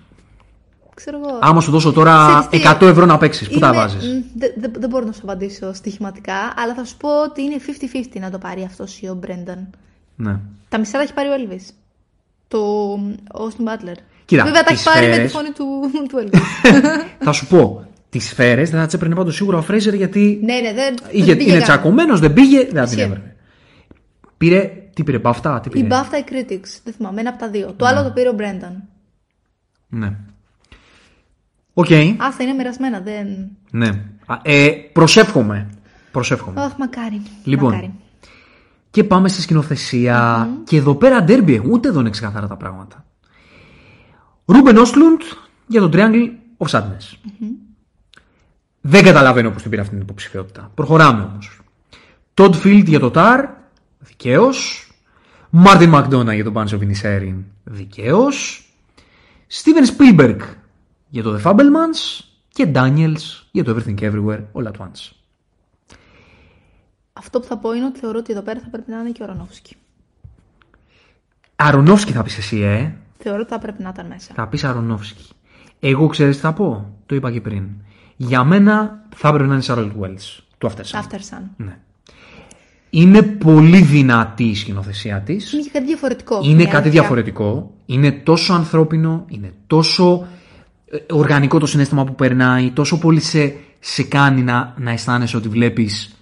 Ξέρω 0.95 1.19
εγώ. 1.25 1.39
Άμα 1.41 1.61
σου 1.61 1.71
δώσω 1.71 1.93
τώρα 1.93 2.47
Ξέρεις 2.51 2.67
τι, 2.67 2.75
100 2.85 2.87
ευρώ 2.89 3.07
να 3.07 3.19
παίξεις, 3.19 3.49
πού 3.49 3.59
τα 3.59 3.67
Είμαι- 3.67 3.77
βάζεις; 3.77 4.05
μ, 4.07 4.39
Δεν 4.39 4.53
δεν- 4.57 4.73
δεν 4.79 4.89
μπορώ 4.89 5.05
να 5.07 5.13
σου 5.13 5.21
απαντήσω 5.23 5.73
στοιχηματικά, 5.73 6.53
αλλά 6.57 6.75
θα 6.75 6.85
σου 6.85 6.97
πω 6.97 7.09
ότι 7.23 7.43
είναι 7.43 7.57
50-50 7.59 8.19
να 8.21 8.31
το 8.31 8.39
πάρει 8.39 8.63
αυτός 8.65 9.01
ή 9.01 9.09
ο 9.09 9.15
Μπρένταν. 9.15 9.71
Ναι. 10.17 10.39
Τα 10.69 10.79
μισά 10.79 10.93
τα 10.93 11.03
έχει 11.03 11.13
πάρει 11.15 11.29
ο 11.29 11.33
Elvis. 11.33 11.73
Το 12.49 12.59
Austin 13.33 13.65
Butler. 13.69 13.97
Κοίτα, 14.31 14.45
Βέβαια 14.45 14.63
τα 14.63 14.73
τις 14.73 14.87
έχει 14.87 14.95
πάρει 14.95 15.07
με 15.07 15.19
τη 15.19 15.29
σφαίρες- 15.29 15.33
φωνή 15.33 15.51
του, 15.51 15.91
του 16.09 16.29
Elvis. 16.31 16.39
θα 17.25 17.33
σου 17.33 17.47
πω. 17.47 17.85
Τις 18.09 18.25
σφαίρες 18.29 18.71
δεν 18.71 18.81
θα 18.81 18.85
τις 18.87 18.95
έπαιρνε 18.95 19.15
πάντως 19.15 19.35
σίγουρα 19.35 19.59
ο 19.59 19.63
Φρέιζερ 19.63 19.95
γιατί 19.95 20.41
ναι, 20.43 20.55
ναι, 20.55 20.73
δεν. 20.73 20.95
είχε, 21.11 21.25
δεν 21.25 21.37
πήγε 21.37 21.51
είναι 21.51 21.59
καν. 21.59 21.63
τσακωμένος, 21.69 22.21
δεν 22.21 22.33
πήγε, 22.33 22.59
δεν 22.59 22.67
θα 22.69 22.73
την 22.75 22.83
Ισχύει. 22.99 23.01
έπαιρνε. 23.01 23.37
Πήρε, 24.37 24.71
τι 24.95 25.05
πήρε, 25.05 25.19
BAFTA, 25.19 25.61
τι 25.61 25.69
πήρε; 25.69 25.85
Η 25.87 25.89
BAFTA 25.93 26.19
ή 26.19 26.25
Critics. 26.31 26.81
Δεν 26.85 26.95
θυμάμαι, 26.95 27.21
ένα 27.21 27.31
από 27.31 27.39
τα 27.39 27.49
δύο. 27.51 27.73
Το 27.77 27.87
άλλο 27.87 28.03
το 28.03 28.11
πήρε 28.11 28.29
ο 28.29 28.33
Μπρένταν. 28.33 28.83
Ναι. 29.89 30.17
Οκ, 31.75 31.87
Άστα 32.17 32.43
είναι 32.43 32.53
μοιρασμένα, 32.53 33.01
δεν. 33.01 33.27
ναι. 33.71 33.89
Α, 34.27 34.37
Ε, 34.43 34.69
προσεύχομαι. 34.93 35.69
Προσεύχομαι. 36.13 36.61
Αχ, 36.61 36.73
μακάρι. 36.79 37.23
Λοιπόν, 37.45 37.73
Μακάρι. 37.73 37.93
Και 38.91 39.05
πάμε 39.05 39.29
στη 39.29 39.41
σκηνοθεσία 39.41 40.49
Και 40.65 40.77
εδώ 40.77 40.95
πέρα 40.95 41.23
ντέρμπι, 41.23 41.63
ούτε 41.71 41.89
εδώ 41.89 42.01
είναι 42.01 42.11
ξεκαθαρά 42.11 42.47
τα 42.47 42.57
πράγματα. 42.57 43.05
Ρούμπεν 44.53 44.77
Όστλουντ 44.77 45.21
για 45.67 45.81
τον 45.81 45.91
Triangle 45.95 46.29
of 46.59 46.67
Sadness. 46.71 47.17
Δεν 48.81 49.05
καταλαβαίνω 49.05 49.51
πώς 49.51 49.61
την 49.63 49.71
πήρε 49.71 49.83
αυτή 49.83 49.95
την 49.95 50.03
υποψηφιότητα. 50.03 50.71
Προχωράμε 50.75 51.23
όμως. 51.23 51.61
Todd 52.35 52.55
Field 52.63 52.85
για 52.87 53.01
το 53.01 53.11
Tar, 53.15 53.49
δικαίως. 53.99 54.89
Μάρτιν 55.51 55.89
ΜακΝτόνα 55.89 56.35
για 56.35 56.45
το 56.45 56.53
Banshees 56.55 56.69
of 56.69 56.79
Inisherin, 56.81 57.35
δικαίως. 57.65 58.65
Steven 59.49 59.97
Spielberg 59.97 60.39
για 61.09 61.23
το 61.23 61.37
The 61.37 61.43
Fabelmans 61.43 62.25
και 62.49 62.73
Daniels 62.75 63.43
για 63.51 63.65
το 63.65 63.77
Everything 63.77 64.01
Everywhere 64.01 64.43
All 64.53 64.67
At 64.67 64.77
Once. 64.79 65.13
Αυτό 67.13 67.41
που 67.41 67.47
θα 67.47 67.59
πω 67.59 67.73
είναι 67.73 67.85
ότι 67.87 67.99
θεωρώ 67.99 68.19
ότι 68.19 68.33
εδώ 68.33 68.43
πέρα 68.43 68.61
θα 68.61 68.69
πρέπει 68.69 68.91
να 68.91 68.99
είναι 68.99 69.11
και 69.11 69.23
ο 69.23 69.27
Ρονόφσκι. 69.27 69.77
Αρονόφσκι 71.57 72.13
θα 72.13 72.23
πεις 72.23 72.39
εσύ, 72.39 72.61
ε. 72.61 73.00
Θεωρώ 73.23 73.41
ότι 73.41 73.51
θα 73.51 73.59
πρέπει 73.59 73.83
να 73.83 73.89
ήταν 73.89 74.07
μέσα. 74.07 74.33
Θα 74.35 74.47
πεις 74.47 74.65
Αρονόφσκι. 74.65 75.29
Εγώ 75.81 76.07
ξέρεις 76.07 76.35
τι 76.37 76.43
θα 76.43 76.53
πω; 76.53 76.95
Το 77.07 77.15
είπα 77.15 77.31
και 77.31 77.41
πριν. 77.41 77.65
Για 78.17 78.45
μένα 78.45 79.05
θα 79.17 79.29
έπρεπε 79.29 79.47
να 79.49 79.55
είναι 79.55 79.63
Charlotte 79.67 80.03
Wells 80.05 80.43
του 80.59 80.71
After 80.71 80.81
Sun. 80.81 80.99
After 81.01 81.17
Sun. 81.19 81.43
Ναι. 81.57 81.79
Είναι 82.91 83.23
πολύ 83.23 83.83
δυνατή 83.83 84.45
η 84.45 84.55
σκηνοθεσία 84.55 85.21
της. 85.21 85.53
Είναι 85.53 85.63
και 85.63 85.71
κάτι 85.71 85.87
διαφορετικό. 85.87 86.41
Είναι 86.43 86.63
η 86.63 86.65
κάτι 86.65 86.77
αλήθεια. 86.77 86.91
διαφορετικό. 86.91 87.75
Είναι 87.87 88.11
τόσο 88.13 88.53
ανθρώπινο, 88.53 89.25
είναι 89.29 89.53
τόσο 89.67 90.27
ε, 90.91 90.97
οργανικό 91.15 91.59
το 91.59 91.67
συνέστημα 91.67 92.05
που 92.05 92.15
περνάει, 92.15 92.71
τόσο 92.71 92.99
πολύ 92.99 93.21
σε, 93.21 93.55
σε 93.79 94.03
κάνει 94.03 94.43
να, 94.43 94.75
να 94.77 94.91
αισθάνεσαι 94.91 95.37
ότι 95.37 95.49
βλέπεις 95.49 96.15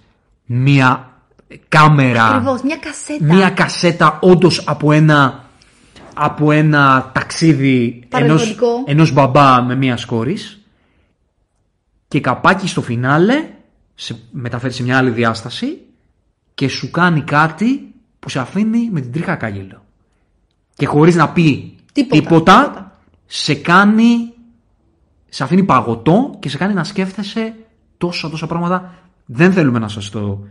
μία 0.45 1.13
κάμερα, 1.67 2.25
Ακριβώς, 2.25 2.61
μια 2.61 2.77
κασέτα. 2.77 3.25
μία 3.33 3.49
κασέτα 3.49 4.19
όντως 4.21 4.63
από 4.67 4.91
ένα, 4.91 5.43
από 6.21 6.51
ένα 6.51 7.11
ταξίδι 7.13 8.03
ενός, 8.09 8.09
Παρελθοντικό. 8.09 8.83
ενός 8.85 9.13
μπαμπά 9.13 9.61
με 9.61 9.75
μία 9.75 9.97
σκόρης 9.97 10.59
και 12.07 12.19
καπάκι 12.19 12.67
στο 12.67 12.81
φινάλε 12.81 13.49
σε 13.95 14.19
μεταφέρει 14.31 14.73
σε 14.73 14.83
μια 14.83 14.97
άλλη 14.97 15.09
διάσταση 15.09 15.77
και 16.53 16.67
σου 16.67 16.91
κάνει 16.91 17.21
κάτι 17.21 17.93
που 18.19 18.29
σε 18.29 18.39
αφήνει 18.39 18.89
με 18.91 19.01
την 19.01 19.11
τρίχα 19.11 19.35
κάγελο. 19.35 19.85
Και 20.73 20.85
χωρίς 20.85 21.15
να 21.15 21.29
πει 21.29 21.75
Τίποτα, 21.91 22.21
τίποτα, 22.21 22.61
τίποτα. 22.63 22.99
σε 23.25 23.53
κάνει, 23.55 24.33
σε 25.29 25.43
αφήνει 25.43 25.63
παγωτό 25.63 26.35
και 26.39 26.49
σε 26.49 26.57
κάνει 26.57 26.73
να 26.73 26.83
σκέφτεσαι 26.83 27.55
τόσα 27.97 28.29
τόσα 28.29 28.47
πράγματα. 28.47 28.93
Δεν 29.25 29.53
θέλουμε 29.53 29.79
να 29.79 29.87
σας 29.87 30.09
το, 30.09 30.47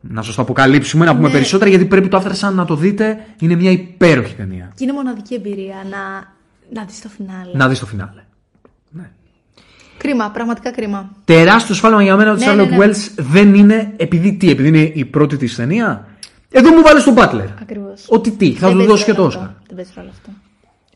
να 0.00 0.22
σας 0.22 0.34
το 0.34 0.42
αποκαλύψουμε, 0.42 1.04
να 1.04 1.14
πούμε 1.14 1.26
Ναι. 1.26 1.32
περισσότερα 1.32 1.70
γιατί 1.70 1.84
πρέπει 1.84 2.08
το 2.08 2.22
After 2.24 2.48
Sun 2.48 2.52
να 2.52 2.64
το 2.64 2.74
δείτε. 2.76 3.26
Είναι 3.40 3.54
μια 3.54 3.70
υπέροχη 3.70 4.34
ταινία. 4.34 4.72
Και 4.74 4.84
είναι 4.84 4.92
μοναδική 4.92 5.34
εμπειρία 5.34 5.76
να, 5.90 6.32
να 6.80 6.84
δεις 6.86 7.00
το 7.00 7.08
φινάλε. 7.08 7.50
Να 7.52 7.68
δεις 7.68 7.78
το 7.78 7.86
φινάλε. 7.86 8.22
Κρίμα, 9.96 10.30
πραγματικά 10.30 10.70
κρίμα. 10.70 11.10
Τεράστιο 11.24 11.74
σφάλμα 11.74 12.02
για 12.02 12.16
μένα 12.16 12.32
ότι 12.32 12.42
η 12.42 12.46
Ναι, 12.46 12.54
ναι, 12.54 12.62
Charlotte 12.62 12.68
ναι. 12.68 12.76
Wells 12.78 13.10
δεν 13.16 13.54
είναι 13.54 13.92
επειδή 13.96 14.32
τι, 14.32 14.50
επειδή 14.50 14.68
είναι 14.68 14.92
η 14.94 15.04
πρώτη 15.04 15.36
της 15.36 15.54
ταινία. 15.56 16.06
Εδώ 16.50 16.70
μου 16.74 16.82
βάλες 16.82 17.04
τον 17.04 17.14
Butler. 17.16 17.48
Ακριβώς. 17.62 18.04
Ότι 18.08 18.30
τι, 18.30 18.52
θα 18.52 18.70
του 18.70 18.84
δώσει 18.84 19.04
και 19.04 19.12
το 19.14 19.24
Oscar. 19.26 19.48
Δεν 19.66 19.76
παίζει 19.76 19.90
ρόλο 19.96 20.08
αυτό. 20.10 20.30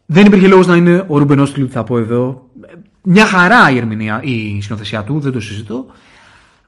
Δεν 0.06 0.26
υπήρχε 0.26 0.46
λόγος 0.46 0.66
να 0.66 0.76
είναι 0.76 1.04
ο 1.06 1.18
Ρούμπεν 1.18 1.38
Όστλου, 1.38 1.70
θα 1.70 1.84
πω 1.84 1.98
εδώ. 1.98 2.48
Μια 3.02 3.26
χαρά 3.26 3.70
η 3.70 3.76
ερμηνεία, 3.76 4.20
η 4.22 4.60
σκηνοθεσία 4.62 5.02
του, 5.02 5.20
δεν 5.20 5.32
το 5.32 5.40
συζητώ. 5.40 5.86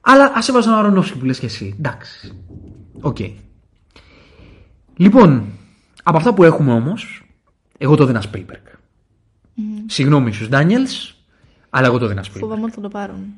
Αλλά 0.09 0.33
ας 0.35 0.49
έβαζα 0.49 0.71
ένα 0.71 0.79
Αρονόφσκι 0.79 1.19
που 1.19 1.25
λες 1.25 1.39
και 1.39 1.47
εσύ. 1.47 1.75
Εντάξει. 1.79 2.33
Οκ. 3.01 3.17
Λοιπόν, 4.97 5.45
από 6.03 6.17
αυτά 6.17 6.35
που 6.35 6.45
έχουμε 6.45 6.73
όμως, 6.73 7.25
εγώ 7.79 7.97
το 7.97 8.07
δίνα 8.07 8.23
Spielberg. 8.33 8.77
Συγγνώμη 9.87 10.33
στους 10.33 10.49
Daniels, 10.49 10.87
αλλά 11.71 11.87
εγώ 11.87 11.99
το 11.99 12.07
δίνα 12.07 12.25
Spielberg. 12.25 12.39
Φοβάμαι 12.39 12.63
ότι 12.63 12.73
θα 12.73 12.81
το 12.81 12.89
πάρουν. 12.89 13.35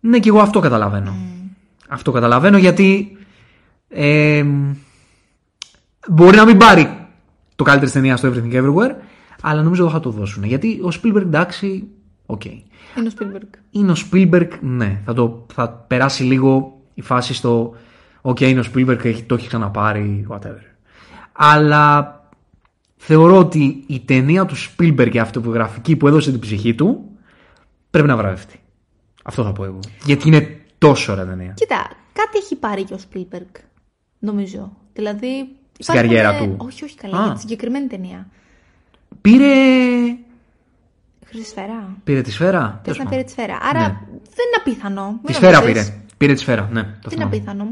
Ναι, 0.00 0.18
και 0.18 0.28
εγώ 0.28 0.40
αυτό 0.40 0.60
καταλαβαίνω. 0.60 1.14
Αυτό 1.88 2.12
καταλαβαίνω 2.12 2.58
γιατί 2.58 3.16
ε, 3.88 4.44
μπορεί 6.08 6.36
να 6.36 6.44
μην 6.44 6.56
πάρει 6.56 7.08
το 7.56 7.64
καλύτερη 7.64 7.90
ταινία 7.90 8.16
στο 8.16 8.32
Everything 8.32 8.52
Everywhere, 8.52 8.94
αλλά 9.42 9.62
νομίζω 9.62 9.84
ότι 9.84 9.92
θα 9.92 10.00
το 10.00 10.10
δώσουν. 10.10 10.44
Γιατί 10.44 10.80
ο 10.82 10.88
Spielberg 11.02 11.22
εντάξει, 11.22 11.88
οκ. 12.26 12.42
Είναι 12.96 13.08
ο 13.08 13.12
Spielberg. 13.18 13.58
Είναι 13.70 13.92
ο 13.92 13.94
Spielberg, 14.10 14.48
ναι, 14.60 15.00
θα, 15.04 15.12
το, 15.14 15.46
θα 15.52 15.70
περάσει 15.70 16.22
λίγο 16.22 16.80
η 16.94 17.02
φάση 17.02 17.34
στο 17.34 17.74
οκ, 18.20 18.40
είναι 18.40 18.60
ο 18.60 18.64
Spielberg, 18.74 19.04
έχει, 19.04 19.22
το 19.22 19.34
έχει 19.34 19.46
ξαναπάρει, 19.48 20.26
whatever. 20.30 20.64
Αλλά 21.32 22.14
θεωρώ 22.96 23.38
ότι 23.38 23.84
η 23.86 24.00
ταινία 24.00 24.44
του 24.46 24.54
Spielberg, 24.56 25.10
η 25.12 25.18
αυτοβιογραφική 25.18 25.96
που 25.96 26.08
έδωσε 26.08 26.30
την 26.30 26.40
ψυχή 26.40 26.74
του, 26.74 27.04
πρέπει 27.90 28.08
να 28.08 28.16
βραβευτεί. 28.16 28.60
Αυτό 29.24 29.44
θα 29.44 29.52
πω 29.52 29.64
εγώ. 29.64 29.78
Γιατί 30.04 30.28
είναι 30.28 30.60
τόσο 30.78 31.12
ωραία 31.12 31.26
ταινία. 31.26 31.52
Κοίτα, 31.56 31.90
κάτι 32.12 32.38
έχει 32.38 32.56
πάρει 32.56 32.84
και 32.84 32.94
ο 32.94 32.98
Spielberg. 33.12 33.60
Νομίζω. 34.18 34.76
Δηλαδή. 34.92 35.48
Στην 35.78 35.94
υπάρχουν- 35.94 36.16
καριέρα 36.16 36.38
του. 36.38 36.54
Όχι, 36.58 36.84
όχι 36.84 36.96
καλά. 36.96 37.18
Α. 37.18 37.24
Για 37.24 37.32
τη 37.34 37.40
συγκεκριμένη 37.40 37.86
ταινία. 37.86 38.28
Πήρε. 39.20 39.54
Χρυσή 41.30 41.48
σφαίρα. 41.48 41.96
Πήρε 42.04 42.20
τη 42.22 42.30
σφαίρα; 42.30 42.60
Θες 42.60 42.80
Τέλος 42.82 42.98
να 42.98 43.04
πάντων. 43.04 43.10
πήρε 43.10 43.22
τη 43.22 43.30
σφαίρα. 43.30 43.58
Άρα 43.70 43.80
Ναι. 43.80 43.86
δεν 44.12 44.44
είναι 44.46 44.56
απίθανο. 44.60 45.06
Μην 45.10 45.20
Τη 45.26 45.32
σφαίρα 45.32 45.60
νομίζεις. 45.60 45.84
πήρε. 45.88 45.96
Πήρε 46.16 46.32
τη 46.32 46.40
σφαίρα, 46.40 46.68
ναι. 46.72 46.82
Το 46.82 46.88
Δεν 46.88 46.92
είναι 47.02 47.10
θυμάμαι. 47.10 47.36
απίθανο; 47.36 47.64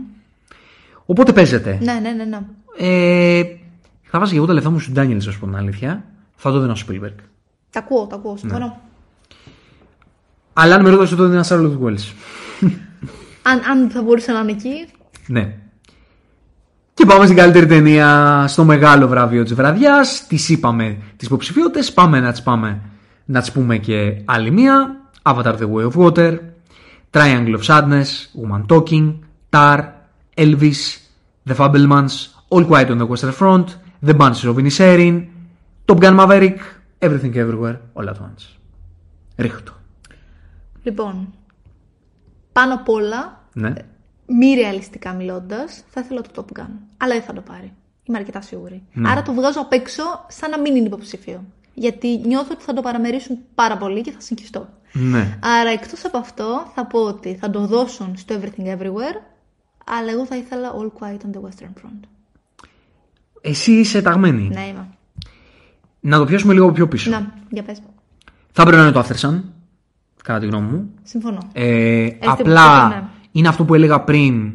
Οπότε 1.06 1.32
παίζεται. 1.32 1.78
Ναι, 1.82 1.93
ναι, 2.02 2.10
ναι. 2.10 2.24
ναι. 2.24 2.39
Ε, 2.78 3.43
θα 4.02 4.18
βάζα 4.18 4.30
και 4.30 4.36
εγώ 4.36 4.47
τα 4.47 4.52
λεφτά 4.52 4.70
μου 4.70 4.78
στον 4.78 4.94
Ντάνιελ, 4.94 5.18
α 5.28 5.32
πούμε 5.40 5.52
την 5.52 5.60
αλήθεια. 5.60 6.05
Θα 6.36 6.51
το 6.52 6.60
δίνω 6.60 6.74
στο 6.74 6.93
Spielberg. 6.93 7.14
Τα 7.70 7.78
ακούω, 7.78 8.06
τα 8.06 8.16
ακούω. 8.16 8.36
Συμφωνώ. 8.36 8.66
Ναι. 8.66 8.72
Αλλά 10.52 10.74
αν 10.74 10.82
με 10.82 10.90
ρωτάς 10.90 11.10
το 11.14 11.28
δίνω 11.28 11.43
Charlotte 11.48 11.78
Wells. 11.86 12.12
Αν, 13.51 13.60
αν 13.70 13.90
θα 13.90 14.02
μπορούσε 14.02 14.32
να 14.32 14.39
είναι 14.39 14.51
εκεί. 14.51 14.86
Ναι. 15.26 15.55
Και 16.94 17.05
πάμε 17.06 17.24
στην 17.24 17.36
καλύτερη 17.36 17.66
ταινία, 17.66 18.44
στο 18.48 18.64
μεγάλο 18.64 19.09
βραβείο 19.09 19.43
της 19.43 19.55
βραδιάς. 19.55 20.26
Τις 20.26 20.48
είπαμε 20.48 20.97
τις 21.16 21.26
υποψηφιότητες. 21.26 21.93
Πάμε 21.93 22.20
να 22.20 22.30
τις, 22.30 22.43
πάμε, 22.43 22.80
να 23.31 23.41
τις 23.41 23.53
πούμε 23.53 23.79
και 23.79 24.23
άλλη 24.25 24.51
μία. 24.51 25.01
Avatar 25.23 25.57
The 25.59 25.69
Way 25.73 25.91
of 25.91 25.95
Water, 26.05 26.39
Triangle 27.11 27.57
of 27.59 27.63
Sadness, 27.67 28.11
Woman 28.41 28.63
Talking, 28.67 29.15
Tar, 29.51 29.79
Elvis, 30.37 30.81
The 31.49 31.55
Fabelmans, 31.57 32.15
All 32.49 32.65
Quiet 32.67 32.89
on 32.91 32.99
the 32.99 33.07
Western 33.13 33.35
Front, 33.41 33.65
The 34.07 34.15
Banshees 34.21 34.49
of 34.51 34.57
Inisherin, 34.63 35.17
Top 35.87 35.99
Gun 36.05 36.15
Maverick, 36.21 36.59
Everything 37.07 37.33
Everywhere, 37.35 37.77
All 37.95 38.09
at 38.09 38.17
Once. 38.17 38.57
Ρίχτω. 39.37 39.73
Λοιπόν, 40.83 41.33
πάνω 42.53 42.75
απ' 42.75 42.89
όλα, 42.89 43.45
Ναι. 43.53 43.73
μη 44.27 44.55
ρεαλιστικά 44.55 45.13
μιλώντα, 45.13 45.57
θα 45.91 46.01
ήθελα 46.01 46.21
το 46.21 46.29
Top 46.35 46.61
Gun. 46.61 46.71
Αλλά 46.97 47.15
δεν 47.15 47.23
θα 47.23 47.33
το 47.33 47.41
πάρει. 47.41 47.73
Είμαι 48.03 48.19
αρκετά 48.19 48.41
σίγουρη. 48.41 48.83
Ναι. 48.93 49.11
Άρα 49.11 49.23
το 49.23 49.33
βγάζω 49.33 49.61
απ' 49.61 49.73
έξω 49.73 50.03
σαν 50.29 50.51
να 50.51 50.59
μην 50.61 50.77
είναι 50.77 50.87
υποψήφιο. 50.87 51.45
Γιατί 51.79 52.21
νιώθω 52.27 52.49
ότι 52.53 52.63
θα 52.63 52.73
το 52.73 52.81
παραμερίσουν 52.81 53.39
πάρα 53.55 53.77
πολύ 53.77 54.01
και 54.01 54.11
θα 54.11 54.21
συγχυστώ. 54.21 54.69
Ναι. 54.93 55.39
Άρα 55.43 55.71
εκτός 55.71 56.05
από 56.05 56.19
αυτό 56.19 56.73
θα 56.75 56.87
πω 56.87 56.99
ότι 56.99 57.35
θα 57.35 57.51
το 57.51 57.67
δώσουν 57.67 58.17
στο 58.17 58.41
Everything 58.41 58.67
Everywhere, 58.67 59.21
αλλά 59.85 60.11
εγώ 60.13 60.27
θα 60.27 60.37
ήθελα 60.37 60.73
All 60.73 61.03
Quiet 61.03 61.19
on 61.19 61.37
the 61.37 61.41
Western 61.41 61.83
Front. 61.83 62.09
Εσύ 63.41 63.73
είσαι 63.73 64.03
ταγμένη. 64.03 64.49
Ναι, 64.53 64.67
είμαι. 64.67 64.89
Να 66.01 66.19
το 66.19 66.25
πιάσουμε 66.25 66.53
λίγο 66.53 66.73
πιο 66.73 66.89
πίσω. 66.89 67.11
Να, 67.11 67.33
για 67.51 67.63
πες. 67.63 67.83
Θα 68.53 68.63
έπρεπε 68.63 68.81
να 68.81 68.89
είναι 68.89 68.93
το 68.93 69.07
After 69.09 69.29
Sun, 69.29 69.43
κατά 70.23 70.39
τη 70.39 70.47
γνώμη 70.47 70.71
μου. 70.71 70.91
Συμφωνώ. 71.03 71.39
Ε, 71.53 72.05
υποψήφιο, 72.05 72.33
απλά 72.33 72.89
ναι. 72.89 73.03
είναι 73.33 73.49
αυτό 73.49 73.65
που 73.65 73.75
έλεγα 73.75 74.01
πριν, 74.01 74.53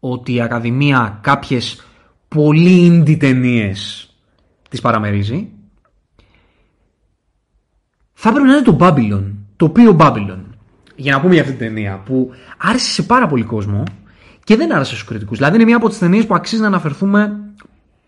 ότι 0.00 0.34
η 0.34 0.40
Ακαδημία 0.40 1.18
κάποιες 1.22 1.86
πολύ 2.28 3.02
indie 3.06 3.18
ταινίες 3.18 4.08
τις 4.68 4.80
παραμερίζει. 4.80 5.53
Θα 8.26 8.30
έπρεπε 8.30 8.48
να 8.48 8.54
είναι 8.56 8.64
το 8.64 8.76
Babylon, 8.80 9.22
το 9.56 9.64
οποίο 9.64 9.96
Babylon, 10.00 10.38
για 10.96 11.12
να 11.12 11.20
πούμε 11.20 11.32
για 11.32 11.42
αυτή 11.42 11.54
την 11.54 11.66
ταινία, 11.66 12.02
που 12.04 12.30
άρεσε 12.58 12.90
σε 12.90 13.02
πάρα 13.02 13.26
πολύ 13.26 13.42
κόσμο 13.42 13.82
και 14.44 14.56
δεν 14.56 14.74
άρεσε 14.74 14.90
στους 14.90 15.04
κριτικούς. 15.04 15.36
Δηλαδή 15.36 15.56
είναι 15.56 15.64
μια 15.64 15.76
από 15.76 15.88
τις 15.88 15.98
ταινίες 15.98 16.26
που 16.26 16.34
αξίζει 16.34 16.60
να 16.60 16.66
αναφερθούμε 16.66 17.40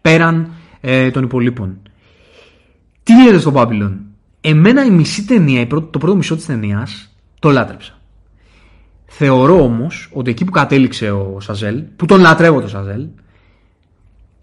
πέραν 0.00 0.50
ε, 0.80 1.10
των 1.10 1.22
υπολείπων. 1.22 1.78
Τι 3.02 3.12
γίνεται 3.12 3.38
στο 3.38 3.52
Babylon; 3.54 3.92
Εμένα 4.40 4.84
η 4.84 4.90
μισή 4.90 5.24
ταινία, 5.24 5.60
η 5.60 5.66
πρώτη- 5.66 5.92
το 5.92 5.98
πρώτο 5.98 6.16
μισό 6.16 6.36
της 6.36 6.46
ταινίας 6.46 7.16
το 7.38 7.50
λάτρεψα. 7.50 7.98
Θεωρώ 9.06 9.62
όμως 9.62 10.10
ότι 10.12 10.30
εκεί 10.30 10.44
που 10.44 10.52
κατέληξε 10.52 11.10
ο 11.10 11.36
Σαζέλ, 11.40 11.82
που 11.96 12.06
τον 12.06 12.20
λατρεύω 12.20 12.60
το 12.60 12.68
Σαζέλ, 12.68 13.06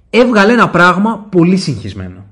έβγαλε 0.09 0.53
ένα 0.53 0.69
πράγμα 0.69 1.27
πολύ 1.29 1.57
συγχυσμένο. 1.57 2.25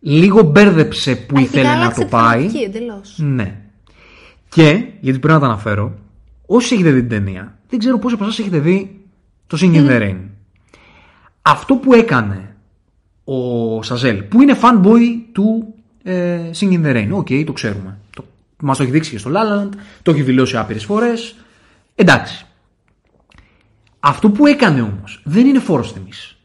Λίγο 0.00 0.42
μπέρδεψε 0.42 1.16
που 1.16 1.38
ήθελε 1.38 1.74
να 1.74 1.92
το 1.92 2.04
πάει. 2.04 2.46
εντελώς. 2.64 3.14
Ναι. 3.18 3.60
Και, 4.48 4.86
γιατί 5.00 5.18
πρέπει 5.18 5.34
να 5.34 5.40
το 5.40 5.46
αναφέρω, 5.46 5.98
όσοι 6.46 6.74
έχετε 6.74 6.90
δει 6.90 7.00
την 7.00 7.08
ταινία, 7.08 7.58
δεν 7.68 7.78
ξέρω 7.78 7.98
πόσοι 7.98 8.14
από 8.14 8.24
εσάς 8.24 8.38
έχετε 8.38 8.58
δει 8.58 9.00
το 9.46 9.58
Singing 9.60 9.74
in 9.74 9.88
the 9.88 10.00
Rain. 10.02 10.16
Αυτό 11.42 11.74
που 11.74 11.94
έκανε 11.94 12.56
ο 13.24 13.82
Σαζέλ, 13.82 14.22
που 14.22 14.42
είναι 14.42 14.58
fanboy 14.62 15.00
του 15.32 15.74
ε, 16.02 16.50
Singing 16.58 16.82
in 16.82 16.86
the 16.86 16.94
Rain, 16.94 17.08
OK, 17.10 17.28
το 17.46 17.52
ξέρουμε. 17.52 17.98
Το, 18.16 18.24
μας 18.62 18.76
το 18.76 18.82
έχει 18.82 18.92
δείξει 18.92 19.10
και 19.10 19.18
στο 19.18 19.30
La 19.34 19.34
La 19.34 19.62
Land, 19.62 19.70
το 20.02 20.10
έχει 20.10 20.22
δηλώσει 20.22 20.56
άπειρες 20.56 20.84
φορές. 20.84 21.36
Εντάξει. 21.94 22.46
Αυτό 24.00 24.30
που 24.30 24.46
έκανε 24.46 24.82
όμως 24.82 25.20
δεν 25.24 25.46
είναι 25.46 25.58
φόρος 25.58 25.92
τιμής. 25.92 26.36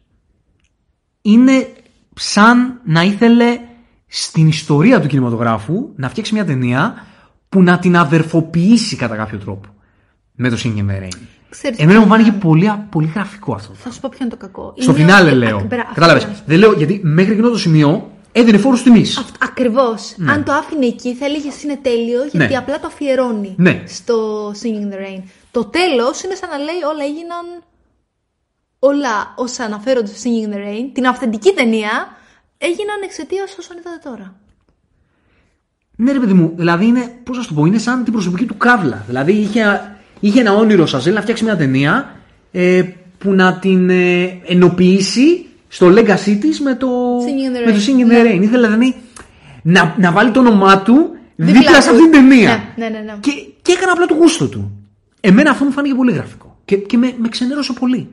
Είναι 1.21 1.73
σαν 2.15 2.79
να 2.85 3.01
ήθελε 3.01 3.59
στην 4.07 4.47
ιστορία 4.47 5.01
του 5.01 5.07
κινηματογράφου 5.07 5.89
να 5.95 6.09
φτιάξει 6.09 6.33
μια 6.33 6.45
ταινία 6.45 7.05
που 7.49 7.61
να 7.63 7.79
την 7.79 7.97
αδερφοποιήσει 7.97 8.95
κατά 8.95 9.15
κάποιο 9.15 9.37
τρόπο 9.37 9.69
με 10.35 10.49
το 10.49 10.57
Singing 10.63 10.77
in 10.77 10.89
the 10.91 11.03
Rain. 11.03 11.17
Ξέρεις 11.49 11.79
Εμένα 11.79 11.97
μου 11.99 12.03
τι 12.05 12.09
φάνηκε 12.11 12.29
είναι; 12.29 12.39
πολύ, 12.39 12.71
πολύ 12.89 13.11
γραφικό 13.15 13.53
αυτό. 13.53 13.73
Θα 13.73 13.91
σου 13.91 13.99
πω 13.99 14.09
ποιο 14.11 14.19
είναι 14.25 14.29
το 14.29 14.37
κακό. 14.37 14.73
Στο 14.77 14.91
Είναι 14.91 14.99
φινάλε 14.99 15.29
ότι- 15.29 15.37
λέω. 15.39 15.57
Α, 15.57 15.61
πέρα, 15.61 15.81
αυτό 15.81 15.93
Κατάλαβες. 15.93 16.23
ήταν. 16.23 16.35
Δεν 16.45 16.57
λέω 16.59 16.71
γιατί 16.71 16.99
μέχρι 17.03 17.31
εκείνο 17.31 17.49
το 17.49 17.57
σημείο 17.57 18.11
έδινε 18.31 18.57
φόρους 18.57 18.83
τιμής. 18.83 19.25
Ακριβώς. 19.39 20.15
Αν 20.27 20.43
το 20.43 20.51
άφηνε 20.53 20.85
εκεί, 20.85 21.15
θα 21.15 21.25
έλεγε 21.25 21.49
είναι 21.63 21.79
τέλειο, 21.81 22.21
γιατί 22.31 22.51
Ναι. 22.53 22.57
απλά 22.57 22.79
το 22.79 22.87
αφιερώνει 22.87 23.53
Ναι. 23.57 23.83
στο 23.87 24.47
Singing 24.51 24.85
in 24.89 24.93
the 24.93 24.97
Rain. 24.97 25.23
Το 25.51 25.65
τέλος 25.65 26.23
είναι 26.23 26.35
σαν 26.35 26.49
να 26.49 26.57
λέει 26.57 26.79
όλα 26.93 27.03
έγιναν. 27.03 27.45
Όλα 28.89 29.33
όσα 29.35 29.63
αναφέρονται 29.63 30.07
στο 30.07 30.15
Singing 30.23 30.49
in 30.49 30.53
the 30.53 30.57
Rain, 30.57 30.89
την 30.93 31.07
αυθεντική 31.07 31.53
ταινία, 31.53 31.91
έγιναν 32.57 33.01
εξαιτίας 33.03 33.55
όσων 33.59 33.77
είδατε 33.77 34.09
τώρα. 34.09 34.35
Ναι, 35.95 36.11
ρε 36.11 36.19
παιδί 36.19 36.33
μου, 36.33 36.53
δηλαδή 36.55 36.85
είναι, 36.85 37.13
πώς 37.23 37.37
να 37.37 37.43
σου 37.43 37.49
το 37.49 37.53
πω, 37.53 37.65
είναι 37.65 37.77
σαν 37.77 38.03
την 38.03 38.13
προσωπική 38.13 38.45
του 38.45 38.57
καύλα. 38.57 39.03
Δηλαδή 39.07 39.31
είχε, 39.31 39.95
είχε 40.19 40.39
ένα 40.39 40.53
όνειρο 40.53 40.85
Σαζέλ 40.85 41.13
να 41.13 41.21
φτιάξει 41.21 41.43
μια 41.43 41.57
ταινία 41.57 42.15
ε, 42.51 42.83
που 43.17 43.31
να 43.33 43.59
την 43.59 43.89
ε, 43.89 44.39
ενοποιήσει 44.45 45.45
στο 45.67 45.87
legacy 45.87 46.37
της 46.39 46.61
με 46.61 46.75
το 46.75 46.87
Singing 47.19 47.55
in 47.55 47.57
the 47.57 47.65
με 47.65 47.71
το 47.71 47.77
Rain. 47.77 47.89
Singing 47.89 48.11
in 48.11 48.27
the 48.27 48.31
Rain. 48.31 48.41
Ήθελε 48.41 48.67
δηλαδή 48.67 48.95
να, 49.61 49.95
να 49.97 50.11
βάλει 50.11 50.31
το 50.31 50.39
όνομά 50.39 50.81
του 50.81 51.09
δίπλα, 51.35 51.59
Δίπλα 51.59 51.81
σε 51.81 51.89
του. 51.89 51.95
αυτήν 51.95 52.11
την 52.11 52.29
ταινία. 52.29 52.73
Ναι, 52.75 52.89
ναι, 52.89 52.97
ναι, 52.97 53.03
ναι. 53.03 53.17
Και, 53.19 53.31
και 53.61 53.71
έκανε 53.71 53.91
απλά 53.91 54.05
το 54.05 54.13
γούστο 54.13 54.47
του. 54.47 54.71
Εμένα 55.19 55.49
αυτό 55.49 55.65
μου 55.65 55.71
φάνηκε 55.71 55.95
πολύ 55.95 56.11
γραφικό. 56.11 56.57
Και, 56.65 56.77
και 56.77 56.97
με, 56.97 57.13
με 57.17 57.27
ξενέρωσε 57.29 57.73
πολύ. 57.73 58.09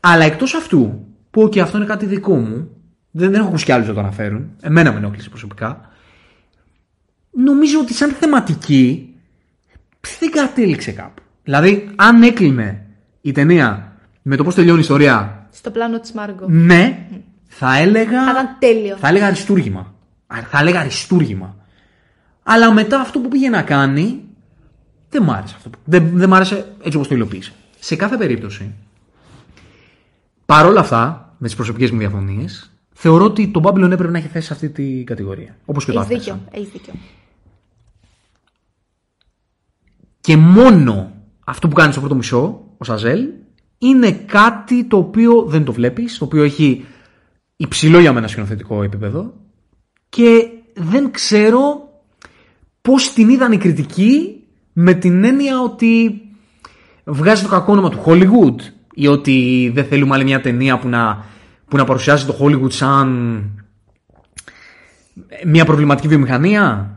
Αλλά 0.00 0.24
εκτός 0.24 0.54
αυτού, 0.54 1.06
που 1.30 1.48
και 1.48 1.60
αυτό 1.60 1.76
είναι 1.76 1.86
κάτι 1.86 2.06
δικό 2.06 2.36
μου, 2.36 2.70
δεν, 3.10 3.30
δεν 3.30 3.40
έχω 3.40 3.48
ακούσει 3.48 3.64
κι 3.64 3.72
άλλου 3.72 3.86
να 3.86 3.92
το 3.94 4.00
αναφέρουν, 4.00 4.50
εμένα 4.60 4.92
με 4.92 4.98
ενόχλησε 4.98 5.28
προσωπικά, 5.28 5.80
νομίζω 7.30 7.78
ότι 7.80 7.94
σαν 7.94 8.10
θεματική 8.10 9.14
δεν 10.20 10.30
κατέληξε 10.30 10.92
κάπου. 10.92 11.22
Δηλαδή, 11.42 11.90
αν 11.96 12.22
έκλεινε 12.22 12.86
η 13.20 13.32
ταινία 13.32 13.92
με 14.22 14.36
το 14.36 14.44
πώς 14.44 14.54
τελειώνει 14.54 14.78
η 14.78 14.80
ιστορία, 14.82 15.46
Στο 15.52 15.70
πλάνο 15.70 16.00
της 16.00 16.12
Μάργκο. 16.12 16.46
ναι, 16.48 17.06
θα 17.46 17.76
έλεγα. 17.78 18.24
Θα 18.24 18.30
ήταν 18.30 18.56
τέλειο. 18.58 18.96
Θα 18.96 19.08
έλεγα 19.08 19.26
αριστούργημα. 19.26 19.94
Α, 20.26 20.36
Θα 20.50 20.58
έλεγα 20.58 20.80
αριστούργημα. 20.80 21.56
Αλλά 22.42 22.72
μετά 22.72 23.00
αυτό 23.00 23.18
που 23.20 23.28
πήγε 23.28 23.48
να 23.48 23.62
κάνει, 23.62 24.20
δεν 25.10 25.22
μ' 25.22 25.30
άρεσε 25.30 25.54
αυτό. 25.56 25.68
που- 25.70 25.78
Δεν, 25.84 26.10
δεν 26.12 26.28
μ' 26.28 26.34
άρεσε 26.34 26.72
έτσι 26.82 26.96
όπως 26.96 27.08
το 27.08 27.14
υλοποίησε. 27.14 27.52
Σε 27.78 27.96
κάθε 27.96 28.16
περίπτωση, 28.16 28.74
παρόλα 30.46 30.80
αυτά, 30.80 31.34
με 31.38 31.46
τις 31.46 31.56
προσωπικές 31.56 31.90
μου 31.90 31.98
διαφωνίες, 31.98 32.70
θεωρώ 32.92 33.24
ότι 33.24 33.48
το 33.48 33.60
Babylon 33.64 33.90
έπρεπε 33.90 34.10
να 34.10 34.18
έχει 34.18 34.28
θέση 34.28 34.46
σε 34.46 34.52
αυτή 34.52 34.68
την 34.68 35.06
κατηγορία. 35.06 35.56
Όπως 35.64 35.84
και 35.84 35.92
το 35.92 36.00
Έχεις 36.00 36.14
άφησα. 36.14 36.32
δίκιο. 36.34 36.60
Έχεις 36.60 36.72
δίκιο. 36.72 36.92
Και 40.20 40.36
μόνο 40.36 41.12
αυτό 41.44 41.68
που 41.68 41.74
κάνει 41.74 41.92
στο 41.92 42.00
πρώτο 42.00 42.14
μισό, 42.14 42.64
ο 42.76 42.84
Σαζέλ, 42.84 43.28
είναι 43.78 44.12
κάτι 44.12 44.84
το 44.84 44.96
οποίο 44.96 45.42
δεν 45.42 45.64
το 45.64 45.72
βλέπεις, 45.72 46.18
το 46.18 46.24
οποίο 46.24 46.42
έχει 46.42 46.84
υψηλό 47.56 47.98
για 47.98 48.12
μένα 48.12 48.28
σκηνοθετικό 48.28 48.82
επίπεδο 48.82 49.34
και 50.08 50.48
δεν 50.74 51.10
ξέρω 51.10 51.88
πώς 52.82 53.12
την 53.12 53.28
είδαν 53.28 53.52
οι 53.52 53.58
κριτικοί 53.58 54.42
με 54.72 54.94
την 54.94 55.24
έννοια 55.24 55.60
ότι 55.60 56.20
βγάζει 57.04 57.42
το 57.42 57.48
κακό 57.48 57.72
όνομα 57.72 57.90
του 57.90 58.02
Hollywood 58.04 58.56
ή 58.98 59.06
ότι 59.06 59.70
δεν 59.74 59.84
θέλουμε 59.84 60.14
άλλη 60.14 60.24
μια 60.24 60.40
ταινία 60.40 60.78
που 60.78 60.88
να, 60.88 61.24
που 61.68 61.76
να 61.76 61.84
παρουσιάζει 61.84 62.26
το 62.26 62.38
Hollywood 62.40 62.72
σαν 62.72 63.40
μια 65.44 65.64
προβληματική 65.64 66.08
βιομηχανία; 66.08 66.90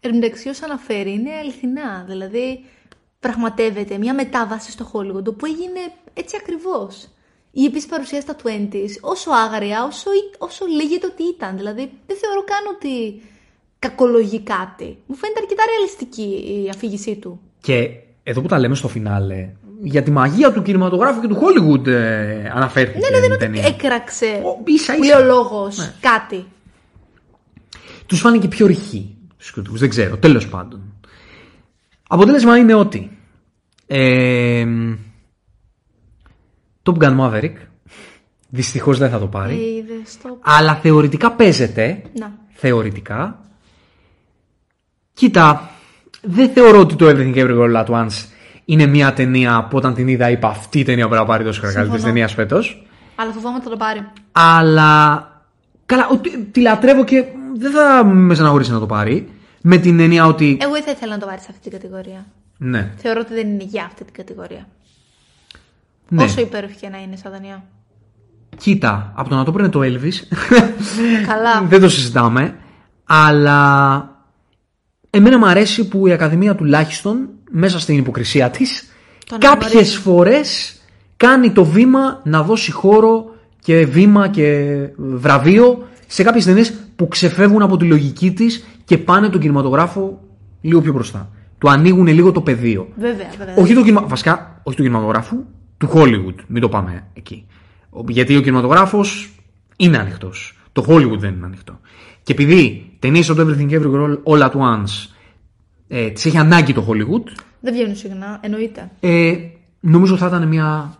Εν 0.00 0.10
τω 0.10 0.16
μεταξύ, 0.18 0.48
όσα 0.48 0.64
αναφέρει 0.64 1.12
είναι 1.12 1.30
αληθινά. 1.40 2.04
Δηλαδή, 2.08 2.64
πραγματεύεται 3.20 3.98
μια 3.98 4.14
μετάβαση 4.14 4.70
στο 4.70 4.90
Hollywood 4.92 5.36
που 5.38 5.46
έγινε 5.46 5.80
έτσι 6.14 6.36
ακριβώς. 6.40 7.08
Η 7.50 7.64
επίσης 7.64 7.88
παρουσία 7.88 8.20
στα 8.20 8.36
20s, 8.44 8.92
όσο 9.00 9.30
άγρια, 9.30 9.84
όσο, 9.84 10.10
όσο 10.38 10.64
λέγεται 10.66 11.06
ότι 11.06 11.22
ήταν. 11.22 11.56
Δηλαδή, 11.56 11.90
δεν 12.06 12.16
θεωρώ 12.16 12.44
καν 12.44 12.74
ότι 12.74 13.22
κακολογεί 13.78 14.40
κάτι. 14.40 14.98
Μου 15.06 15.14
φαίνεται 15.14 15.40
αρκετά 15.40 15.62
ρεαλιστική 15.70 16.62
η 16.64 16.68
αφήγησή 16.68 17.16
του. 17.16 17.40
Και 17.60 17.90
εδώ 18.22 18.40
που 18.40 18.48
τα 18.48 18.58
λέμε 18.58 18.74
στο 18.74 18.88
φινάλε, 18.88 19.52
για 19.84 20.02
τη 20.02 20.10
μαγεία 20.10 20.52
του 20.52 20.62
κινηματογράφου 20.62 21.20
και 21.20 21.26
του 21.28 21.36
Hollywood 21.36 21.86
ε, 21.86 22.50
αναφέρθηκε 22.54 22.98
Ναι, 22.98 23.08
ναι, 23.08 23.12
δεν 23.14 23.22
η 23.22 23.24
είναι 23.24 23.34
ότι 23.34 23.44
ταινία. 23.44 23.66
έκραξε. 23.66 24.26
Ο- 24.26 24.62
ίσα, 24.64 24.94
Που 24.94 25.02
ίσα. 25.04 25.14
λέει 25.18 25.24
ο 25.24 25.26
λόγο 25.34 25.68
κάτι. 26.00 26.44
Τους 28.06 28.20
φάνηκε 28.20 28.48
πιο 28.48 28.66
ρηχή 28.66 29.16
τους 29.38 29.50
κριτικούς, 29.52 29.80
δεν 29.80 29.88
ξέρω, 29.88 30.16
τέλος 30.16 30.48
πάντων. 30.48 30.80
Αποτέλεσμα 32.08 32.56
είναι 32.58 32.74
ότι 32.74 33.18
ε, 33.86 34.64
Top 36.82 36.94
Gun 36.98 37.18
Maverick 37.20 37.54
δυστυχώς 38.48 38.98
δεν 38.98 39.10
θα 39.10 39.18
το 39.18 39.26
πάρει, 39.26 39.54
Ε, 39.54 39.76
είδες 39.76 40.18
το. 40.22 40.38
αλλά 40.42 40.74
θεωρητικά 40.74 41.32
παίζεται, 41.32 42.02
Να. 42.18 42.32
θεωρητικά. 42.52 43.38
Κοίτα, 45.14 45.70
δεν 46.22 46.50
θεωρώ 46.52 46.80
ότι 46.80 46.94
το 46.94 47.08
Everything 47.08 47.34
Everywhere 47.36 47.74
All 47.74 47.84
At 47.84 47.86
Once 47.86 48.24
είναι 48.64 48.86
μια 48.86 49.12
ταινία 49.12 49.66
που 49.70 49.76
όταν 49.76 49.94
την 49.94 50.08
είδα 50.08 50.30
είπα 50.30 50.48
αυτή 50.48 50.78
η 50.78 50.82
ταινία 50.82 51.06
πρέπει 51.08 51.20
να 51.22 51.28
πάρει 51.28 51.44
τόσο 51.44 51.60
καλύτερης 51.60 51.86
Συμφωνώ. 51.88 52.06
ταινίας 52.12 52.32
φέτος. 52.32 52.86
Αλλά 53.14 53.32
φοβάμαι 53.32 53.54
ότι 53.56 53.64
θα 53.64 53.70
το 53.70 53.76
πάρει. 53.76 54.06
Αλλά. 54.32 55.28
Καλά, 55.86 56.08
ότι, 56.10 56.38
τη 56.38 56.60
λατρεύω 56.60 57.04
και 57.04 57.24
δεν 57.56 57.72
θα 57.72 58.04
με 58.04 58.34
στεναχωρήσει 58.34 58.70
να 58.72 58.78
το 58.78 58.86
πάρει. 58.86 59.28
Με 59.60 59.76
την 59.76 60.00
έννοια 60.00 60.26
ότι. 60.26 60.58
Εγώ 60.60 60.72
δεν 60.72 60.82
θα 60.82 60.90
ήθελα 60.90 61.12
να 61.12 61.18
το 61.18 61.26
πάρει 61.26 61.40
σε 61.40 61.46
αυτή 61.50 61.62
την 61.62 61.72
κατηγορία. 61.72 62.26
Ναι. 62.58 62.92
Θεωρώ 62.96 63.20
ότι 63.20 63.34
δεν 63.34 63.48
είναι 63.48 63.64
για 63.64 63.84
αυτή 63.84 64.04
την 64.04 64.14
κατηγορία. 64.14 64.66
ναι. 66.08 66.22
Όσο 66.22 66.40
υπέροχη 66.40 66.76
και 66.80 66.88
να 66.88 66.98
είναι 67.02 67.16
σαν 67.16 67.32
ταινία. 67.32 67.64
Κοίτα, 68.56 69.12
από 69.16 69.28
το 69.28 69.34
να 69.34 69.44
το 69.44 69.52
παίρνει 69.52 69.68
το 69.68 69.80
Elvis. 69.82 70.14
Καλά. 71.26 71.62
δεν 71.68 71.80
το 71.80 71.88
συζητάμε. 71.88 72.56
Αλλά. 73.04 74.08
Εμένα 75.10 75.38
μου 75.38 75.46
αρέσει 75.46 75.88
που 75.88 76.06
η 76.06 76.12
Ακαδημία 76.12 76.54
τουλάχιστον 76.54 77.28
μέσα 77.56 77.78
στην 77.80 77.98
υποκρισία 77.98 78.50
της 78.50 78.92
Τον 79.26 79.38
κάποιες 79.38 79.62
αναγνωρίζει. 79.64 79.96
φορές 79.98 80.80
κάνει 81.16 81.50
το 81.50 81.64
βήμα 81.64 82.20
να 82.24 82.42
δώσει 82.42 82.72
χώρο 82.72 83.34
και 83.60 83.86
βήμα 83.86 84.28
και 84.28 84.76
βραβείο 84.96 85.86
σε 86.06 86.22
κάποιες 86.22 86.44
ταινίες 86.44 86.74
που 86.96 87.08
ξεφεύγουν 87.08 87.62
από 87.62 87.76
τη 87.76 87.84
λογική 87.84 88.32
της 88.32 88.64
και 88.84 88.98
πάνε 88.98 89.28
τον 89.28 89.40
κινηματογράφο 89.40 90.20
λίγο 90.60 90.80
πιο 90.80 90.92
μπροστά. 90.92 91.30
Του 91.58 91.70
ανοίγουν 91.70 92.06
λίγο 92.06 92.32
το 92.32 92.40
πεδίο. 92.40 92.88
Βέβαια, 92.96 93.26
βέβαια. 93.38 93.54
Όχι 93.56 93.74
το 93.74 93.80
κινημα... 93.82 94.02
Βασικά, 94.06 94.60
όχι 94.62 94.76
του 94.76 94.82
κινηματογράφου, 94.82 95.36
του 95.78 95.90
Hollywood. 95.94 96.34
Μην 96.46 96.60
το 96.62 96.68
πάμε 96.68 97.06
εκεί. 97.14 97.46
Ο- 97.90 98.04
Γιατί 98.08 98.36
ο 98.36 98.40
κινηματογράφος 98.40 99.30
είναι 99.76 99.98
ανοιχτός. 99.98 100.58
Το 100.72 100.84
Hollywood 100.88 101.18
δεν 101.18 101.34
είναι 101.34 101.46
ανοιχτό. 101.46 101.80
Και 102.22 102.32
επειδή 102.32 102.90
ταινίες 102.98 103.30
από 103.30 103.44
το 103.44 103.48
Everything 103.50 103.70
Everywhere 103.70 104.08
All, 104.08 104.16
All 104.24 104.42
at 104.42 104.50
Once 104.50 105.08
ε, 105.88 106.10
τι 106.10 106.28
έχει 106.28 106.38
ανάγκη 106.38 106.72
το 106.72 106.86
Hollywood, 106.88 107.24
Δεν 107.60 107.72
βγαίνουν 107.72 107.96
συχνά, 107.96 108.38
εννοείται. 108.42 108.90
ε, 109.00 109.34
νομίζω 109.80 110.16
θα 110.16 110.26
ήταν 110.26 110.48
μια, 110.48 110.94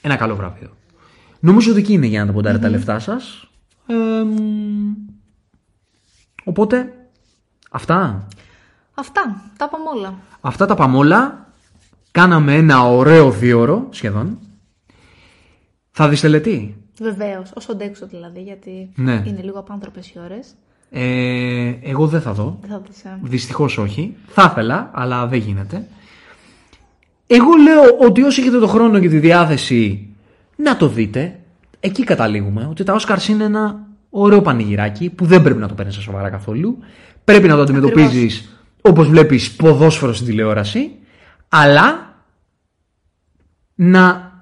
ένα 0.00 0.16
καλό 0.16 0.36
βραβείο. 0.36 0.76
Νομίζω 1.40 1.70
ότι 1.70 1.80
εκεί 1.80 1.92
είναι 1.92 2.06
για 2.06 2.20
να 2.20 2.26
τα 2.26 2.32
ποντάρετε 2.32 2.62
τα 2.64 2.70
λεφτά 2.70 2.98
σας. 2.98 3.48
οπότε, 6.44 6.92
αυτά. 7.70 8.26
Αυτά. 8.94 9.50
Τα 9.56 9.64
είπαμε 9.68 9.88
όλα. 9.98 10.18
Αυτά 10.40 10.66
τα 10.66 10.74
πάμε 10.74 10.96
όλα. 10.96 11.48
Κάναμε 12.10 12.54
ένα 12.54 12.82
ωραίο 12.88 13.30
δίωρο 13.30 13.86
σχεδόν. 13.90 14.38
Θα 15.90 16.08
δεις 16.08 16.20
τελετή. 16.20 16.76
Βεβαίως. 17.00 17.52
Όσο 17.54 17.72
αντέξω 17.72 18.06
δηλαδή, 18.06 18.42
γιατί 18.42 18.90
Ναι. 18.96 19.22
είναι 19.26 19.42
λίγο 19.42 19.58
απάνθρωπες 19.58 20.08
οι 20.10 20.18
ώρες. 20.18 20.54
Ε, 20.96 21.74
εγώ 21.82 22.06
δεν 22.06 22.20
θα 22.20 22.32
δω. 22.32 22.58
Δεν 22.60 22.70
θα 22.70 22.82
δεις, 22.86 23.04
ε. 23.04 23.18
Δυστυχώς 23.22 23.78
όχι. 23.78 24.16
Θα 24.26 24.48
ήθελα, 24.52 24.90
αλλά 24.94 25.26
δεν 25.26 25.38
γίνεται. 25.38 25.86
Εγώ 27.26 27.50
λέω 27.62 28.06
ότι 28.08 28.22
όσοι 28.22 28.40
έχετε 28.40 28.58
το 28.58 28.66
χρόνο 28.66 28.98
και 28.98 29.08
τη 29.08 29.18
διάθεση 29.18 30.08
να 30.56 30.76
το 30.76 30.88
δείτε, 30.88 31.40
εκεί 31.80 32.04
καταλήγουμε. 32.04 32.66
Ότι 32.70 32.84
τα 32.84 33.00
Oscars 33.00 33.28
είναι 33.28 33.44
ένα 33.44 33.80
ωραίο 34.10 34.42
πανηγυράκι 34.42 35.10
που 35.10 35.24
δεν 35.24 35.42
πρέπει 35.42 35.60
να 35.60 35.68
το 35.68 35.74
παίρνεις 35.74 35.94
σοβαρά 35.94 36.30
καθόλου. 36.30 36.78
Πρέπει 37.24 37.48
να 37.48 37.56
το 37.56 37.62
αντιμετωπίζεις 37.62 38.58
όπως 38.82 39.08
βλέπεις 39.08 39.52
ποδόσφαιρο 39.52 40.12
στην 40.12 40.26
τηλεόραση, 40.26 40.90
αλλά 41.48 42.14
να, 43.74 44.32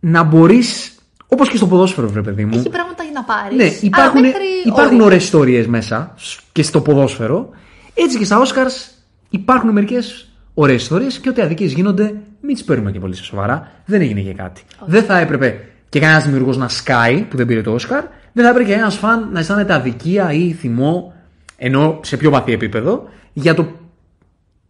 να 0.00 0.22
μπορείς. 0.22 0.96
Όπως 1.26 1.48
και 1.48 1.56
στο 1.56 1.66
ποδόσφαιρο, 1.66 2.08
βρε 2.08 2.22
παιδί 2.22 2.44
μου. 2.44 2.58
Έχει 2.58 2.68
πράγματα 3.12 3.48
για 3.50 3.60
να 3.62 3.66
πάρεις. 3.66 3.80
Ναι, 3.82 3.86
υπάρχουν, 3.86 4.24
υπάρχουν 4.64 4.94
ωραία. 4.94 5.06
ωραίες 5.06 5.24
ιστορίες 5.24 5.66
μέσα 5.66 6.12
σ- 6.16 6.40
και 6.52 6.62
στο 6.62 6.80
ποδόσφαιρο. 6.80 7.48
Έτσι 7.94 8.18
και 8.18 8.24
στα 8.24 8.42
Oscars 8.42 8.92
υπάρχουν 9.30 9.70
μερικές 9.70 10.28
ωραίες 10.54 10.82
ιστορίες 10.82 11.18
και 11.18 11.28
ό,τι 11.28 11.42
αδικίες 11.42 11.72
γίνονται, 11.72 12.14
μην 12.40 12.54
τις 12.54 12.64
παίρνουμε 12.64 12.92
και 12.92 13.00
πολύ 13.00 13.14
σε 13.14 13.24
σοβαρά. 13.24 13.70
Δεν 13.84 14.00
έγινε 14.00 14.20
και 14.20 14.32
κάτι. 14.32 14.62
Δεν 14.86 15.02
θα 15.04 15.18
έπρεπε 15.18 15.60
και 15.88 16.00
κανένας 16.00 16.24
δημιουργός 16.24 16.56
να 16.56 16.68
σκάει 16.68 17.20
που 17.22 17.36
δεν 17.36 17.46
πήρε 17.46 17.60
το 17.60 17.74
Oscar. 17.74 18.02
Δεν 18.32 18.44
θα 18.44 18.50
έπρεπε 18.50 18.68
και 18.68 18.74
ένας 18.74 18.96
φαν 18.96 19.28
να 19.32 19.38
αισθάνεται 19.38 19.72
αδικία 19.74 20.32
ή 20.32 20.52
θυμό, 20.52 21.14
ενώ 21.56 22.00
σε 22.02 22.16
πιο 22.16 22.30
βαθύ 22.30 22.52
επίπεδο, 22.52 23.08
για 23.32 23.54
το 23.54 23.66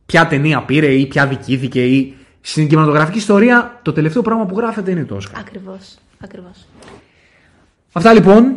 ποια 0.06 0.26
ταινία 0.26 0.62
πήρε 0.62 0.86
ή 0.86 1.06
ποια 1.06 1.26
δικήθηκε 1.26 1.84
ή. 1.84 2.14
Στην 2.40 2.68
κινηματογραφική 2.68 3.18
ιστορία, 3.18 3.78
το 3.82 3.92
τελευταίο 3.92 4.22
πράγμα 4.22 4.46
που 4.46 4.56
γράφεται 4.58 4.90
είναι 4.90 5.04
το 5.04 5.16
Oscar. 5.16 5.38
Ακριβώς. 5.38 5.98
Ακριβώς. 6.24 6.66
Αυτά 7.92 8.12
λοιπόν 8.12 8.56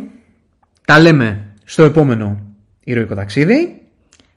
τα 0.86 0.98
λέμε 0.98 1.54
στο 1.64 1.82
επόμενο 1.82 2.40
ηρωικό 2.84 3.14
ταξίδι. 3.14 3.82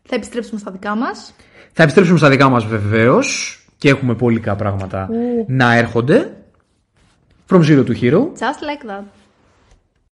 Θα 0.03 0.15
επιστρέψουμε 0.15 0.59
στα 0.59 0.71
δικά 0.71 0.95
μας. 0.95 1.33
Θα 1.73 1.83
επιστρέψουμε 1.83 2.17
στα 2.17 2.29
δικά 2.29 2.49
μας 2.49 2.65
βεβαίως 2.65 3.59
και 3.77 3.89
έχουμε 3.89 4.15
πολύ 4.15 4.39
πράγματα 4.39 5.09
Ου. 5.11 5.45
να 5.47 5.73
έρχονται. 5.73 6.33
From 7.51 7.61
Zero 7.61 7.83
to 7.85 8.01
Hero. 8.01 8.19
Just 8.19 8.61
like 8.61 8.85
that. 8.89 9.03